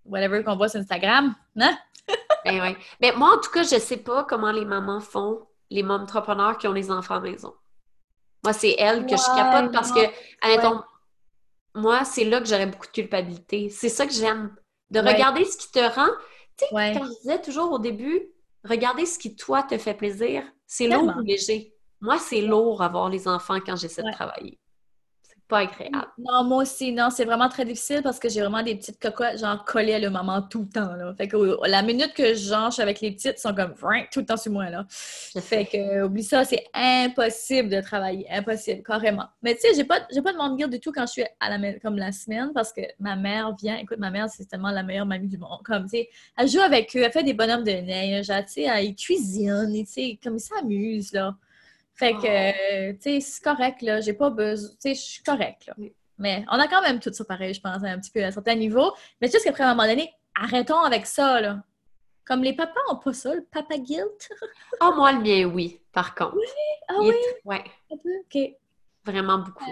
whatever 0.08 0.44
qu'on 0.44 0.56
voit 0.56 0.70
sur 0.70 0.80
Instagram. 0.80 1.36
Hein? 1.60 1.78
Ben 2.46 2.62
ouais. 2.62 2.78
Ben, 3.02 3.14
moi, 3.18 3.34
en 3.36 3.40
tout 3.42 3.52
cas, 3.52 3.64
je 3.64 3.78
sais 3.80 3.98
pas 3.98 4.24
comment 4.24 4.52
les 4.52 4.64
mamans 4.64 5.02
font, 5.02 5.46
les 5.70 5.84
entrepreneurs 5.84 6.58
qui 6.58 6.68
ont 6.68 6.74
les 6.74 6.90
enfants 6.90 7.16
à 7.16 7.20
la 7.20 7.30
maison. 7.32 7.54
Moi, 8.46 8.54
c'est 8.54 8.76
elles 8.80 9.06
que 9.06 9.18
je 9.18 9.30
Ouais, 9.32 9.36
capote 9.36 9.74
parce 9.74 9.92
que, 9.92 10.00
non. 10.00 10.10
admettons, 10.42 10.82
moi, 11.76 12.06
c'est 12.06 12.24
là 12.24 12.40
que 12.40 12.46
j'aurais 12.48 12.68
beaucoup 12.68 12.86
de 12.86 12.92
culpabilité. 12.92 13.70
C'est 13.70 13.90
ça 13.90 14.06
que 14.08 14.14
j'aime. 14.14 14.56
De 14.92 15.02
Ouais. 15.02 15.12
regarder 15.14 15.44
ce 15.44 15.58
qui 15.58 15.70
te 15.72 15.80
rend. 15.80 16.08
Tu 16.58 16.66
sais, 16.66 16.94
quand 16.98 17.04
je 17.06 17.20
disais 17.22 17.42
toujours 17.42 17.74
au 17.74 17.80
début, 17.80 18.22
regarder 18.64 19.06
ce 19.06 19.20
qui, 19.20 19.36
toi, 19.36 19.64
te 19.64 19.78
fait 19.78 19.94
plaisir, 19.96 20.44
c'est 20.66 20.88
lourd 20.88 21.14
ou 21.18 21.22
léger. 21.22 21.74
Moi, 22.00 22.18
c'est 22.20 22.42
lourd 22.42 22.82
avoir 22.82 23.10
les 23.10 23.28
enfants 23.28 23.60
quand 23.60 23.76
j'essaie 23.76 24.04
de 24.04 24.12
travailler. 24.14 24.58
Pas 25.48 25.60
agréable. 25.60 26.08
Non, 26.18 26.44
moi 26.44 26.64
aussi, 26.64 26.92
non, 26.92 27.10
c'est 27.10 27.24
vraiment 27.24 27.48
très 27.48 27.64
difficile 27.64 28.02
parce 28.04 28.20
que 28.20 28.28
j'ai 28.28 28.42
vraiment 28.42 28.64
des 28.64 28.76
petites 28.76 29.00
cocottes, 29.00 29.38
genre 29.38 29.64
collées 29.64 29.94
à 29.94 30.00
le 30.00 30.10
maman 30.10 30.42
tout 30.42 30.64
le 30.64 30.68
temps, 30.68 30.94
là. 30.94 31.14
Fait 31.16 31.30
que 31.30 31.38
euh, 31.38 31.56
la 31.68 31.82
minute 31.84 32.14
que 32.14 32.34
je 32.34 32.70
suis 32.72 32.82
avec 32.82 33.00
les 33.00 33.12
petites, 33.12 33.36
ils 33.38 33.42
sont 33.42 33.54
comme 33.54 33.74
tout 34.12 34.20
le 34.20 34.26
temps 34.26 34.36
sur 34.36 34.52
moi, 34.52 34.70
là. 34.70 34.86
Fait 35.40 35.64
que, 35.66 36.04
oublie 36.04 36.24
ça, 36.24 36.44
c'est 36.44 36.66
impossible 36.74 37.70
de 37.70 37.80
travailler, 37.80 38.30
impossible, 38.30 38.84
carrément. 38.84 39.28
Mais 39.42 39.56
tu 39.56 39.62
sais, 39.62 39.74
j'ai 39.74 39.86
pas, 39.86 40.02
j'ai 40.12 40.22
pas 40.22 40.34
de 40.34 40.38
monde 40.38 40.58
du 40.70 40.80
tout 40.82 40.92
quand 40.92 41.06
je 41.06 41.12
suis 41.14 41.26
à 41.40 41.58
la, 41.58 41.74
comme 41.80 41.96
la 41.96 42.12
semaine 42.12 42.52
parce 42.54 42.74
que 42.74 42.82
ma 43.00 43.16
mère 43.16 43.56
vient, 43.56 43.78
écoute, 43.78 44.00
ma 44.00 44.12
mère, 44.12 44.30
c'est 44.30 44.46
tellement 44.46 44.72
la 44.72 44.84
meilleure 44.84 45.06
mamie 45.06 45.30
du 45.30 45.38
monde. 45.38 45.62
Comme, 45.64 45.84
tu 45.84 45.92
sais, 45.92 46.10
elle 46.38 46.50
joue 46.50 46.60
avec 46.60 46.94
eux, 46.98 47.04
elle 47.04 47.12
fait 47.12 47.24
des 47.24 47.34
bonhommes 47.34 47.64
de 47.64 47.72
neige, 47.72 48.30
elle, 48.30 48.46
tu 48.46 48.52
sais, 48.52 48.62
elle 48.64 48.94
cuisine, 48.96 49.72
tu 49.74 49.86
sais, 49.86 50.20
comme 50.22 50.36
ils 50.36 50.42
s'amusent, 50.42 51.14
là. 51.14 51.38
Fait 51.98 52.14
que, 52.14 52.18
Oh. 52.22 52.26
euh, 52.90 52.94
tu 52.94 53.02
sais, 53.02 53.20
c'est 53.22 53.44
correct, 53.44 53.82
là. 53.82 54.00
J'ai 54.02 54.14
pas 54.14 54.30
besoin, 54.30 54.70
tu 54.72 54.76
sais, 54.80 54.94
je 54.96 55.02
suis 55.02 55.24
correcte, 55.24 55.66
là. 55.68 55.74
Oui. 55.78 55.94
Mais 56.20 56.46
on 56.50 56.60
a 56.60 56.68
quand 56.68 56.82
même 56.82 57.00
tout 57.00 57.12
ça 57.14 57.26
pareil, 57.26 57.54
je 57.54 57.62
pense, 57.62 57.84
un 57.84 58.00
petit 58.00 58.12
peu 58.12 58.24
à 58.24 58.28
un 58.28 58.32
certain 58.32 58.56
niveau. 58.56 58.92
Mais 59.22 59.28
juste 59.30 59.44
qu'après, 59.44 59.64
à 59.64 59.70
un 59.72 59.76
moment 59.76 59.88
donné, 59.88 60.12
arrêtons 60.36 60.80
avec 60.80 61.06
ça, 61.06 61.42
là. 61.42 61.62
Comme 62.26 62.44
les 62.44 62.54
papas 62.54 62.80
ont 62.92 62.98
pas 62.98 63.14
ça, 63.14 63.34
le 63.34 63.44
papa 63.44 63.78
guilt. 63.78 64.30
Ah, 64.80 64.92
moi, 64.96 65.12
le 65.14 65.20
mien, 65.22 65.46
oui, 65.46 65.80
par 65.94 66.14
contre. 66.14 66.36
Ah 66.90 66.96
Il 67.02 67.08
est 67.10 67.12
oui, 67.12 67.16
Ouais, 67.46 67.64
un 67.92 67.98
peu, 67.98 68.10
OK. 68.20 68.52
vraiment 69.06 69.38
beaucoup. 69.40 69.66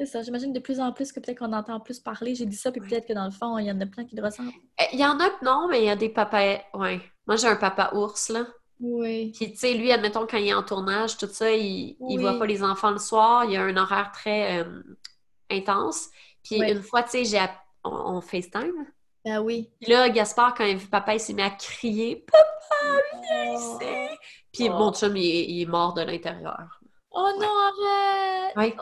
C'est 0.00 0.06
ça, 0.06 0.22
j'imagine 0.22 0.52
de 0.52 0.58
plus 0.58 0.80
en 0.80 0.90
plus 0.92 1.12
que 1.12 1.20
peut-être 1.20 1.38
qu'on 1.38 1.52
entend 1.52 1.78
plus 1.78 2.00
parler. 2.00 2.34
J'ai 2.34 2.46
dit 2.46 2.56
ça, 2.56 2.72
puis 2.72 2.80
peut-être 2.80 3.06
que 3.06 3.12
dans 3.12 3.26
le 3.26 3.30
fond, 3.30 3.58
il 3.58 3.66
y 3.66 3.70
en 3.70 3.80
a 3.80 3.86
plein 3.86 4.04
qui 4.04 4.16
le 4.16 4.24
ressentent. 4.24 4.46
Euh, 4.80 4.84
Il 4.92 4.98
y 4.98 5.04
en 5.04 5.18
a 5.20 5.28
que 5.30 5.44
non, 5.44 5.68
mais 5.68 5.80
il 5.80 5.84
y 5.84 5.90
a 5.90 5.96
des 5.96 6.08
papas. 6.08 6.58
Ouais. 6.74 7.00
Moi, 7.26 7.36
j'ai 7.36 7.46
un 7.48 7.56
papa 7.56 7.90
ours, 7.94 8.30
là. 8.30 8.46
Oui. 8.82 9.32
Puis, 9.34 9.52
tu 9.52 9.58
sais, 9.58 9.74
lui, 9.74 9.92
admettons, 9.92 10.26
quand 10.26 10.36
il 10.38 10.48
est 10.48 10.54
en 10.54 10.62
tournage, 10.64 11.16
tout 11.16 11.28
ça, 11.28 11.50
il, 11.52 11.90
il 11.90 11.96
Oui. 12.00 12.16
voit 12.18 12.38
pas 12.38 12.46
les 12.46 12.62
enfants 12.64 12.90
le 12.90 12.98
soir. 12.98 13.44
Il 13.44 13.56
a 13.56 13.62
un 13.62 13.76
horaire 13.76 14.10
très 14.12 14.60
euh, 14.60 14.82
intense. 15.50 16.08
Puis, 16.42 16.58
Oui. 16.60 16.70
une 16.72 16.82
fois, 16.82 17.04
tu 17.04 17.24
sais, 17.24 17.40
on, 17.84 17.90
on 17.90 18.20
FaceTime. 18.20 18.86
Ben 19.24 19.38
oui. 19.40 19.70
Puis 19.80 19.92
là, 19.92 20.08
Gaspard, 20.10 20.54
quand 20.54 20.64
il 20.64 20.72
a 20.72 20.78
vu 20.78 20.88
papa, 20.88 21.14
il 21.14 21.20
s'est 21.20 21.32
mis 21.32 21.42
à 21.42 21.50
crier. 21.50 22.26
Papa, 22.30 22.48
Oh. 22.84 23.78
c'est... 23.80 24.08
Puis, 24.52 24.68
Oh. 24.68 24.72
mon 24.76 24.92
chum, 24.92 25.16
il 25.16 25.22
il 25.24 25.62
est 25.62 25.66
mort 25.66 25.94
de 25.94 26.02
l'intérieur. 26.02 26.80
Oh 27.12 27.28
non, 27.38 27.46
arrête! 27.46 28.52
Oui. 28.56 28.74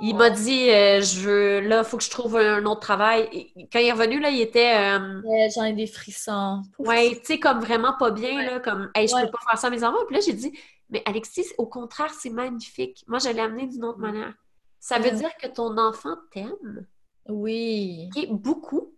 Il 0.00 0.14
m'a 0.16 0.30
dit, 0.30 0.70
euh, 0.70 1.00
je 1.00 1.20
veux, 1.20 1.60
là, 1.60 1.78
il 1.80 1.84
faut 1.84 1.96
que 1.96 2.04
je 2.04 2.10
trouve 2.10 2.36
un 2.36 2.64
autre 2.66 2.80
travail. 2.80 3.28
Et 3.32 3.68
quand 3.72 3.80
il 3.80 3.86
est 3.88 3.92
revenu, 3.92 4.20
là, 4.20 4.30
il 4.30 4.40
était, 4.40 4.74
euh, 4.76 5.20
Ouais, 5.24 5.48
J'en 5.54 5.64
ai 5.64 5.72
des 5.72 5.86
frissons. 5.88 6.62
Ouais, 6.78 7.16
tu 7.16 7.24
sais, 7.24 7.40
comme 7.40 7.58
vraiment 7.60 7.94
pas 7.98 8.10
bien, 8.12 8.42
là, 8.44 8.60
comme, 8.60 8.90
hey, 8.94 9.08
je 9.08 9.14
Ouais. 9.14 9.24
peux 9.24 9.32
pas 9.32 9.38
faire 9.50 9.58
ça 9.58 9.66
à 9.66 9.70
mes 9.70 9.82
enfants. 9.82 9.98
Puis 10.06 10.14
là, 10.16 10.20
j'ai 10.24 10.34
dit, 10.34 10.56
mais 10.90 11.02
Alexis, 11.04 11.46
au 11.58 11.66
contraire, 11.66 12.12
c'est 12.16 12.30
magnifique. 12.30 13.04
Moi, 13.08 13.18
je 13.18 13.28
l'ai 13.30 13.40
amené 13.40 13.66
d'une 13.66 13.84
autre 13.84 13.98
manière. 13.98 14.32
Ça 14.80 14.98
veut 15.00 15.10
dire 15.10 15.30
que 15.42 15.48
ton 15.48 15.76
enfant 15.76 16.14
t'aime, 16.32 16.86
Oui. 17.28 18.08
et 18.16 18.26
beaucoup, 18.30 18.94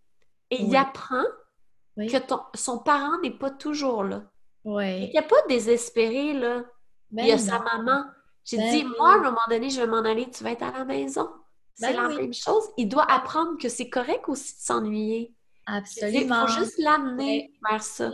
et 0.50 0.62
il 0.62 0.76
apprend 0.76 1.24
Oui. 1.96 2.08
que 2.08 2.18
ton, 2.18 2.40
son 2.54 2.78
parent 2.78 3.18
n'est 3.22 3.30
pas 3.36 3.50
toujours 3.50 4.04
là. 4.04 4.22
Il 4.66 4.70
Oui. 4.72 5.10
n'y 5.10 5.18
a 5.18 5.22
pas 5.22 5.40
désespéré, 5.48 6.34
là. 6.34 6.64
Ben 7.10 7.22
il 7.24 7.28
y 7.28 7.32
a 7.32 7.36
non. 7.36 7.42
sa 7.42 7.58
maman. 7.60 8.04
J'ai 8.44 8.56
Ben 8.56 8.70
dit, 8.70 8.84
oui. 8.84 8.92
moi, 8.98 9.12
à 9.12 9.14
un 9.16 9.22
moment 9.22 9.40
donné, 9.48 9.70
je 9.70 9.80
vais 9.80 9.86
m'en 9.86 10.04
aller, 10.04 10.28
tu 10.30 10.42
vas 10.44 10.50
être 10.52 10.62
à 10.62 10.70
la 10.72 10.84
maison. 10.84 11.28
C'est 11.74 11.92
Ben 11.92 12.02
la 12.02 12.08
oui. 12.08 12.16
même 12.16 12.34
chose. 12.34 12.64
Il 12.76 12.88
doit 12.88 13.10
apprendre 13.10 13.56
que 13.58 13.68
c'est 13.68 13.88
correct 13.88 14.28
aussi 14.28 14.54
de 14.54 14.60
s'ennuyer. 14.60 15.32
Il 15.68 15.74
Absolument. 15.76 16.46
faut 16.46 16.58
juste 16.60 16.78
l'amener 16.78 17.52
vers 17.70 17.82
ça. 17.82 18.10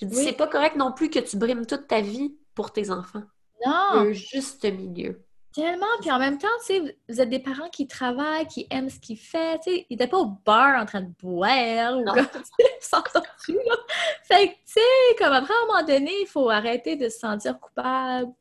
Je 0.00 0.06
dis, 0.06 0.14
c'est 0.16 0.32
pas 0.32 0.46
correct 0.46 0.76
non 0.76 0.92
plus 0.92 1.10
que 1.10 1.18
tu 1.18 1.36
brimes 1.36 1.66
toute 1.66 1.88
ta 1.88 2.00
vie 2.00 2.36
pour 2.54 2.72
tes 2.72 2.90
enfants. 2.90 3.22
Il 3.64 3.68
Non, 3.68 3.74
un 4.08 4.12
juste 4.12 4.64
milieu. 4.64 5.24
tellement. 5.52 5.86
Puis 6.00 6.10
en 6.12 6.20
même 6.20 6.38
temps, 6.38 6.46
tu 6.64 6.66
sais, 6.76 6.98
vous 7.08 7.20
êtes 7.20 7.28
des 7.30 7.40
parents 7.40 7.68
qui 7.68 7.88
travaillent, 7.88 8.46
qui 8.46 8.68
aiment 8.70 8.90
ce 8.90 9.00
qu'ils 9.00 9.18
font. 9.18 9.58
Tu 9.64 9.72
sais, 9.72 9.86
ils 9.90 9.94
n'étaient 9.94 10.06
pas 10.06 10.18
au 10.18 10.26
bar 10.46 10.80
en 10.80 10.86
train 10.86 11.00
de 11.00 11.10
boire 11.20 11.96
ou 11.98 12.04
là? 12.04 12.14
Fait 14.24 14.48
que, 14.48 14.52
tu 14.52 14.58
sais, 14.66 15.16
comme 15.18 15.32
après, 15.32 15.52
à 15.52 15.56
un 15.64 15.66
moment 15.66 15.82
donné, 15.86 16.12
il 16.20 16.26
faut 16.26 16.48
arrêter 16.48 16.94
de 16.96 17.08
se 17.08 17.18
sentir 17.18 17.58
coupable. 17.58 18.32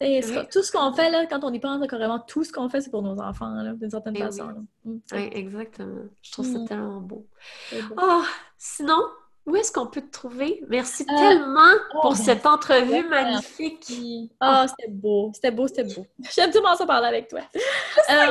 Ce- 0.00 0.50
tout 0.50 0.62
ce 0.62 0.72
qu'on 0.72 0.92
fait, 0.92 1.10
là, 1.10 1.26
quand 1.26 1.44
on 1.44 1.52
y 1.52 1.60
pense, 1.60 1.86
carrément, 1.86 2.18
tout 2.18 2.42
ce 2.44 2.52
qu'on 2.52 2.68
fait, 2.68 2.80
c'est 2.80 2.90
pour 2.90 3.02
nos 3.02 3.20
enfants, 3.20 3.52
d'une 3.74 3.90
certaine 3.90 4.14
Eh 4.16 4.20
façon. 4.22 4.46
oui. 4.48 4.54
là. 4.54 4.60
Mm, 4.92 4.98
Oui, 5.12 5.28
exactement. 5.32 6.02
Je 6.22 6.32
trouve 6.32 6.46
ça 6.52 6.58
Mm. 6.58 6.68
tellement 6.68 7.00
beau. 7.00 7.26
Oh, 7.96 8.22
sinon, 8.58 9.00
où 9.46 9.54
est-ce 9.56 9.70
qu'on 9.70 9.86
peut 9.86 10.00
te 10.00 10.10
trouver? 10.10 10.62
Merci 10.68 11.04
Euh, 11.08 11.16
tellement 11.18 11.60
oh, 11.94 11.98
pour 12.02 12.10
ben, 12.12 12.16
cette 12.16 12.46
entrevue 12.46 13.06
magnifique. 13.08 13.92
Ah, 14.40 14.66
c'était 14.68 14.90
beau, 14.90 15.30
c'était 15.34 15.50
beau, 15.50 15.68
c'était 15.68 15.84
beau. 15.84 16.06
J'aime 16.34 16.50
tellement 16.50 16.74
ça 16.74 16.86
parler 16.86 17.08
avec 17.08 17.28
toi. 17.28 17.40
Euh, 18.10 18.30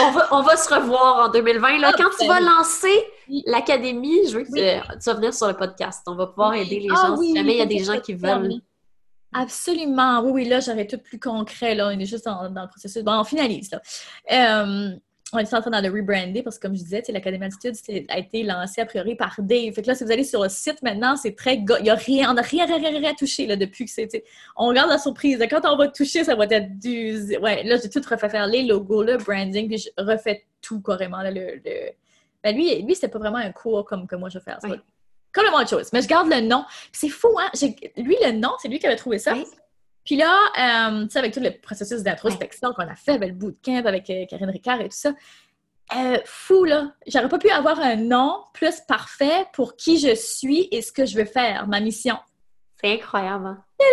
On 0.00 0.10
va, 0.12 0.28
on 0.30 0.42
va 0.42 0.56
se 0.56 0.72
revoir 0.72 1.26
en 1.26 1.28
2020. 1.32 1.78
Là, 1.78 1.90
Ah, 1.92 1.96
quand 1.98 2.08
tu 2.16 2.28
ben 2.28 2.34
vas 2.34 2.38
oui. 2.38 2.44
lancer 2.46 3.04
l'académie, 3.46 4.28
je 4.28 4.38
veux 4.38 4.44
que 4.44 4.52
Oui. 4.52 4.60
tu, 4.92 4.98
tu 4.98 5.04
vas 5.10 5.14
venir 5.14 5.34
sur 5.34 5.48
le 5.48 5.54
podcast. 5.54 6.02
On 6.06 6.14
va 6.14 6.28
pouvoir 6.28 6.50
Oui. 6.50 6.60
aider 6.60 6.78
les 6.78 6.88
Ah 6.92 7.08
gens 7.08 7.16
oui, 7.18 7.26
si 7.30 7.34
jamais 7.36 7.54
il 7.54 7.58
y 7.58 7.62
a 7.62 7.66
des 7.66 7.82
gens 7.82 7.98
qui 8.00 8.14
veulent. 8.14 8.52
Absolument. 9.34 10.20
Oui, 10.22 10.30
oui, 10.32 10.44
là, 10.48 10.60
j'aurais 10.60 10.86
tout 10.86 10.98
plus 10.98 11.18
concret. 11.18 11.74
Là. 11.74 11.88
On 11.88 11.98
est 11.98 12.06
juste 12.06 12.24
dans, 12.24 12.48
dans 12.50 12.62
le 12.62 12.68
processus. 12.68 13.02
Bon, 13.02 13.18
on 13.18 13.24
finalise. 13.24 13.70
Là. 13.70 13.82
Euh, 14.32 14.96
on 15.32 15.38
est 15.38 15.52
en 15.52 15.60
train 15.60 15.82
de 15.82 15.88
le 15.88 15.92
rebrander 15.92 16.42
parce 16.44 16.58
que, 16.58 16.66
comme 16.68 16.76
je 16.76 16.82
disais, 16.82 17.02
l'Académie 17.08 17.46
Altitude 17.46 17.74
a 18.08 18.18
été 18.18 18.44
lancée 18.44 18.80
a 18.80 18.86
priori 18.86 19.16
par 19.16 19.34
Dave. 19.40 19.72
Fait 19.74 19.82
que 19.82 19.88
là, 19.88 19.94
si 19.96 20.04
vous 20.04 20.12
allez 20.12 20.22
sur 20.22 20.42
le 20.42 20.48
site 20.48 20.80
maintenant, 20.82 21.16
c'est 21.16 21.34
très. 21.34 21.56
Il 21.56 21.82
n'y 21.82 21.90
a 21.90 21.94
rien, 21.96 22.30
on 22.30 22.34
n'a 22.34 22.42
rien, 22.42 22.66
rien, 22.66 22.78
rien, 22.78 22.90
rien 22.98 23.14
touché 23.14 23.46
là, 23.46 23.56
depuis 23.56 23.84
que 23.86 23.90
c'est. 23.90 24.22
On 24.56 24.68
regarde 24.68 24.90
la 24.90 24.98
surprise. 24.98 25.44
Quand 25.50 25.64
on 25.64 25.76
va 25.76 25.88
toucher, 25.88 26.22
ça 26.22 26.36
va 26.36 26.44
être 26.48 26.78
du. 26.78 27.36
Ouais, 27.38 27.64
là, 27.64 27.76
j'ai 27.82 27.90
tout 27.90 28.00
refait 28.08 28.28
faire 28.28 28.46
les 28.46 28.62
logos, 28.62 29.02
le 29.02 29.16
branding, 29.16 29.68
puis 29.68 29.78
je 29.78 29.88
refais 29.98 30.46
tout 30.62 30.80
carrément. 30.80 31.22
Là, 31.22 31.32
le, 31.32 31.56
le- 31.64 31.90
Ben, 32.44 32.54
lui, 32.54 32.82
lui 32.82 32.94
c'était 32.94 33.08
pas 33.08 33.18
vraiment 33.18 33.38
un 33.38 33.50
cours 33.50 33.84
comme 33.84 34.06
que 34.06 34.14
moi 34.14 34.28
je 34.28 34.38
vais 34.38 34.44
faire. 34.44 34.58
C'est 34.60 34.68
Oui. 34.70 34.76
Complètement 35.34 35.58
autre 35.58 35.70
chose. 35.70 35.90
Mais 35.92 36.00
je 36.02 36.08
garde 36.08 36.28
le 36.30 36.40
nom. 36.40 36.64
C'est 36.92 37.08
fou, 37.08 37.28
hein? 37.38 37.50
Lui, 37.96 38.16
le 38.24 38.32
nom, 38.32 38.52
c'est 38.60 38.68
lui 38.68 38.78
qui 38.78 38.86
avait 38.86 38.96
trouvé 38.96 39.18
ça. 39.18 39.34
Oui. 39.34 39.44
Puis 40.04 40.16
là, 40.16 40.32
euh, 40.92 41.04
tu 41.06 41.10
sais, 41.10 41.18
avec 41.18 41.32
tout 41.32 41.40
le 41.40 41.50
processus 41.50 42.02
d'introspection 42.02 42.72
qu'on 42.74 42.86
a 42.88 42.94
fait 42.94 43.12
avec 43.12 43.30
le 43.30 43.34
bootcamp, 43.34 43.84
avec 43.86 44.08
euh, 44.10 44.26
Karine 44.28 44.50
Ricard 44.50 44.80
et 44.82 44.88
tout 44.90 44.96
ça, 44.96 45.14
euh, 45.96 46.18
fou, 46.24 46.64
là. 46.64 46.92
J'aurais 47.06 47.28
pas 47.28 47.38
pu 47.38 47.50
avoir 47.50 47.80
un 47.80 47.96
nom 47.96 48.44
plus 48.52 48.80
parfait 48.86 49.46
pour 49.54 49.76
qui 49.76 49.98
je 49.98 50.14
suis 50.14 50.68
et 50.70 50.82
ce 50.82 50.92
que 50.92 51.04
je 51.06 51.16
veux 51.16 51.24
faire, 51.24 51.66
ma 51.68 51.80
mission. 51.80 52.16
C'est 52.80 52.92
incroyable. 52.92 53.46
hein? 53.46 53.64
Ben 53.78 53.86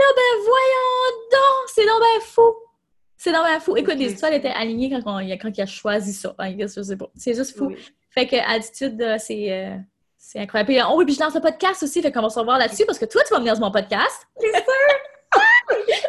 voyons 0.44 1.28
donc! 1.32 1.70
C'est 1.74 1.86
donc 1.86 2.00
ben 2.02 2.22
fou! 2.22 2.54
C'est 3.18 3.32
donc 3.32 3.44
ben 3.46 3.60
fou. 3.60 3.78
Écoute, 3.78 3.96
les 3.96 4.12
étoiles 4.14 4.34
étaient 4.34 4.50
alignées 4.50 4.90
quand, 4.90 5.02
on- 5.06 5.20
quand 5.38 5.50
il 5.58 5.62
a 5.62 5.66
choisi 5.66 6.14
ça. 6.14 6.36
hein, 6.40 6.54
je 6.60 6.68
sais 6.82 6.98
pas. 6.98 7.10
C'est 7.16 7.34
juste 7.36 7.58
fou. 7.58 7.68
Oui. 7.68 7.78
Fait 8.10 8.28
que 8.28 8.36
Attitude, 8.36 9.00
là, 9.00 9.18
c'est... 9.20 9.78
c'est 10.23 10.38
incroyable. 10.39 10.72
Puis, 10.72 10.80
oh 10.88 10.93
oui, 10.98 11.06
puis 11.06 11.15
je 11.15 11.19
lance 11.19 11.35
un 11.35 11.41
podcast 11.41 11.81
aussi, 11.81 11.99
fait 12.02 12.11
qu'on 12.11 12.22
va 12.22 12.30
se 12.30 12.38
revoir 12.39 12.60
là-dessus 12.60 12.85
parce 12.85 12.99
que 12.99 13.06
toi, 13.06 13.23
tu 13.27 13.34
vas 13.34 13.39
venir 13.39 13.56
sur 13.56 13.65
mon 13.65 13.72
podcast. 13.72 14.27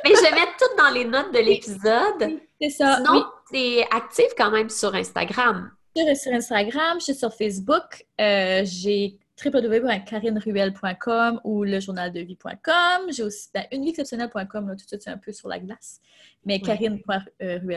Mais 0.05 0.10
je 0.14 0.22
vais 0.22 0.32
mettre 0.32 0.56
tout 0.59 0.76
dans 0.76 0.90
les 0.90 1.05
notes 1.06 1.32
de 1.32 1.39
l'épisode. 1.39 2.39
C'est 2.60 2.68
ça. 2.70 2.97
Sinon, 2.98 3.12
Oui. 3.14 3.22
tu 3.51 3.56
es 3.59 3.86
active 3.90 4.28
quand 4.36 4.51
même 4.51 4.68
sur 4.68 4.94
Instagram. 4.94 5.70
Je 5.97 6.02
suis 6.02 6.16
sur 6.16 6.32
Instagram, 6.32 6.98
je 6.98 7.05
suis 7.05 7.14
sur 7.14 7.32
Facebook, 7.34 8.05
euh, 8.20 8.62
j'ai 8.64 9.18
www.carineruel.com 9.44 11.40
ou 11.44 11.64
lejournaldevie.com. 11.64 13.10
J'ai 13.10 13.22
aussi 13.22 13.48
ben, 13.55 13.64
unevieexceptionnelle.com, 13.72 14.68
là, 14.68 14.74
tout 14.76 14.84
de 14.84 14.89
suite, 14.89 15.02
c'est 15.02 15.10
un 15.10 15.18
peu 15.18 15.32
sur 15.32 15.48
la 15.48 15.59
glace. 15.59 16.01
Mais 16.44 16.59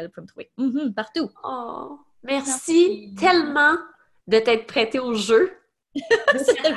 peut 0.10 0.22
me 0.22 0.28
trouver. 0.28 0.52
Mhm, 0.58 0.94
partout. 0.94 1.30
Oh, 1.44 2.00
merci, 2.24 2.50
Merci. 3.12 3.16
tellement 3.20 3.76
de 4.28 4.40
t'être 4.40 4.68
prêtée 4.68 5.00
au 5.00 5.14
jeu. 5.14 5.52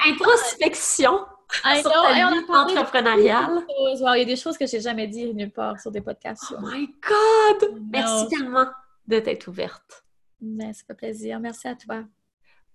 Introspection 0.06 1.26
I 1.64 1.80
sur 1.80 1.90
know, 1.90 2.02
ta 2.02 2.52
on 2.52 2.54
entrepreneuriale. 2.68 3.64
choses. 3.66 4.02
Wow, 4.02 4.14
il 4.14 4.18
y 4.18 4.22
a 4.22 4.24
des 4.24 4.36
choses 4.36 4.58
que 4.58 4.66
j'ai 4.66 4.80
jamais 4.80 5.06
dit 5.06 5.32
nulle 5.34 5.50
part 5.50 5.80
sur 5.80 5.90
des 5.90 6.00
podcasts. 6.00 6.52
Oh 6.56 6.60
my 6.60 6.86
God! 7.00 7.80
Merci 7.90 8.28
tellement 8.28 8.66
de 9.06 9.18
t'être 9.18 9.48
ouverte. 9.48 10.04
Mais 10.40 10.72
ça 10.72 10.84
fait 10.86 10.94
plaisir. 10.94 11.40
Merci 11.40 11.68
à 11.68 11.74
toi. 11.74 12.04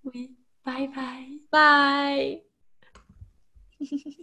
Oui. 0.04 0.36
Bye 0.66 0.90
bye. 0.90 1.42
Bye! 1.52 2.44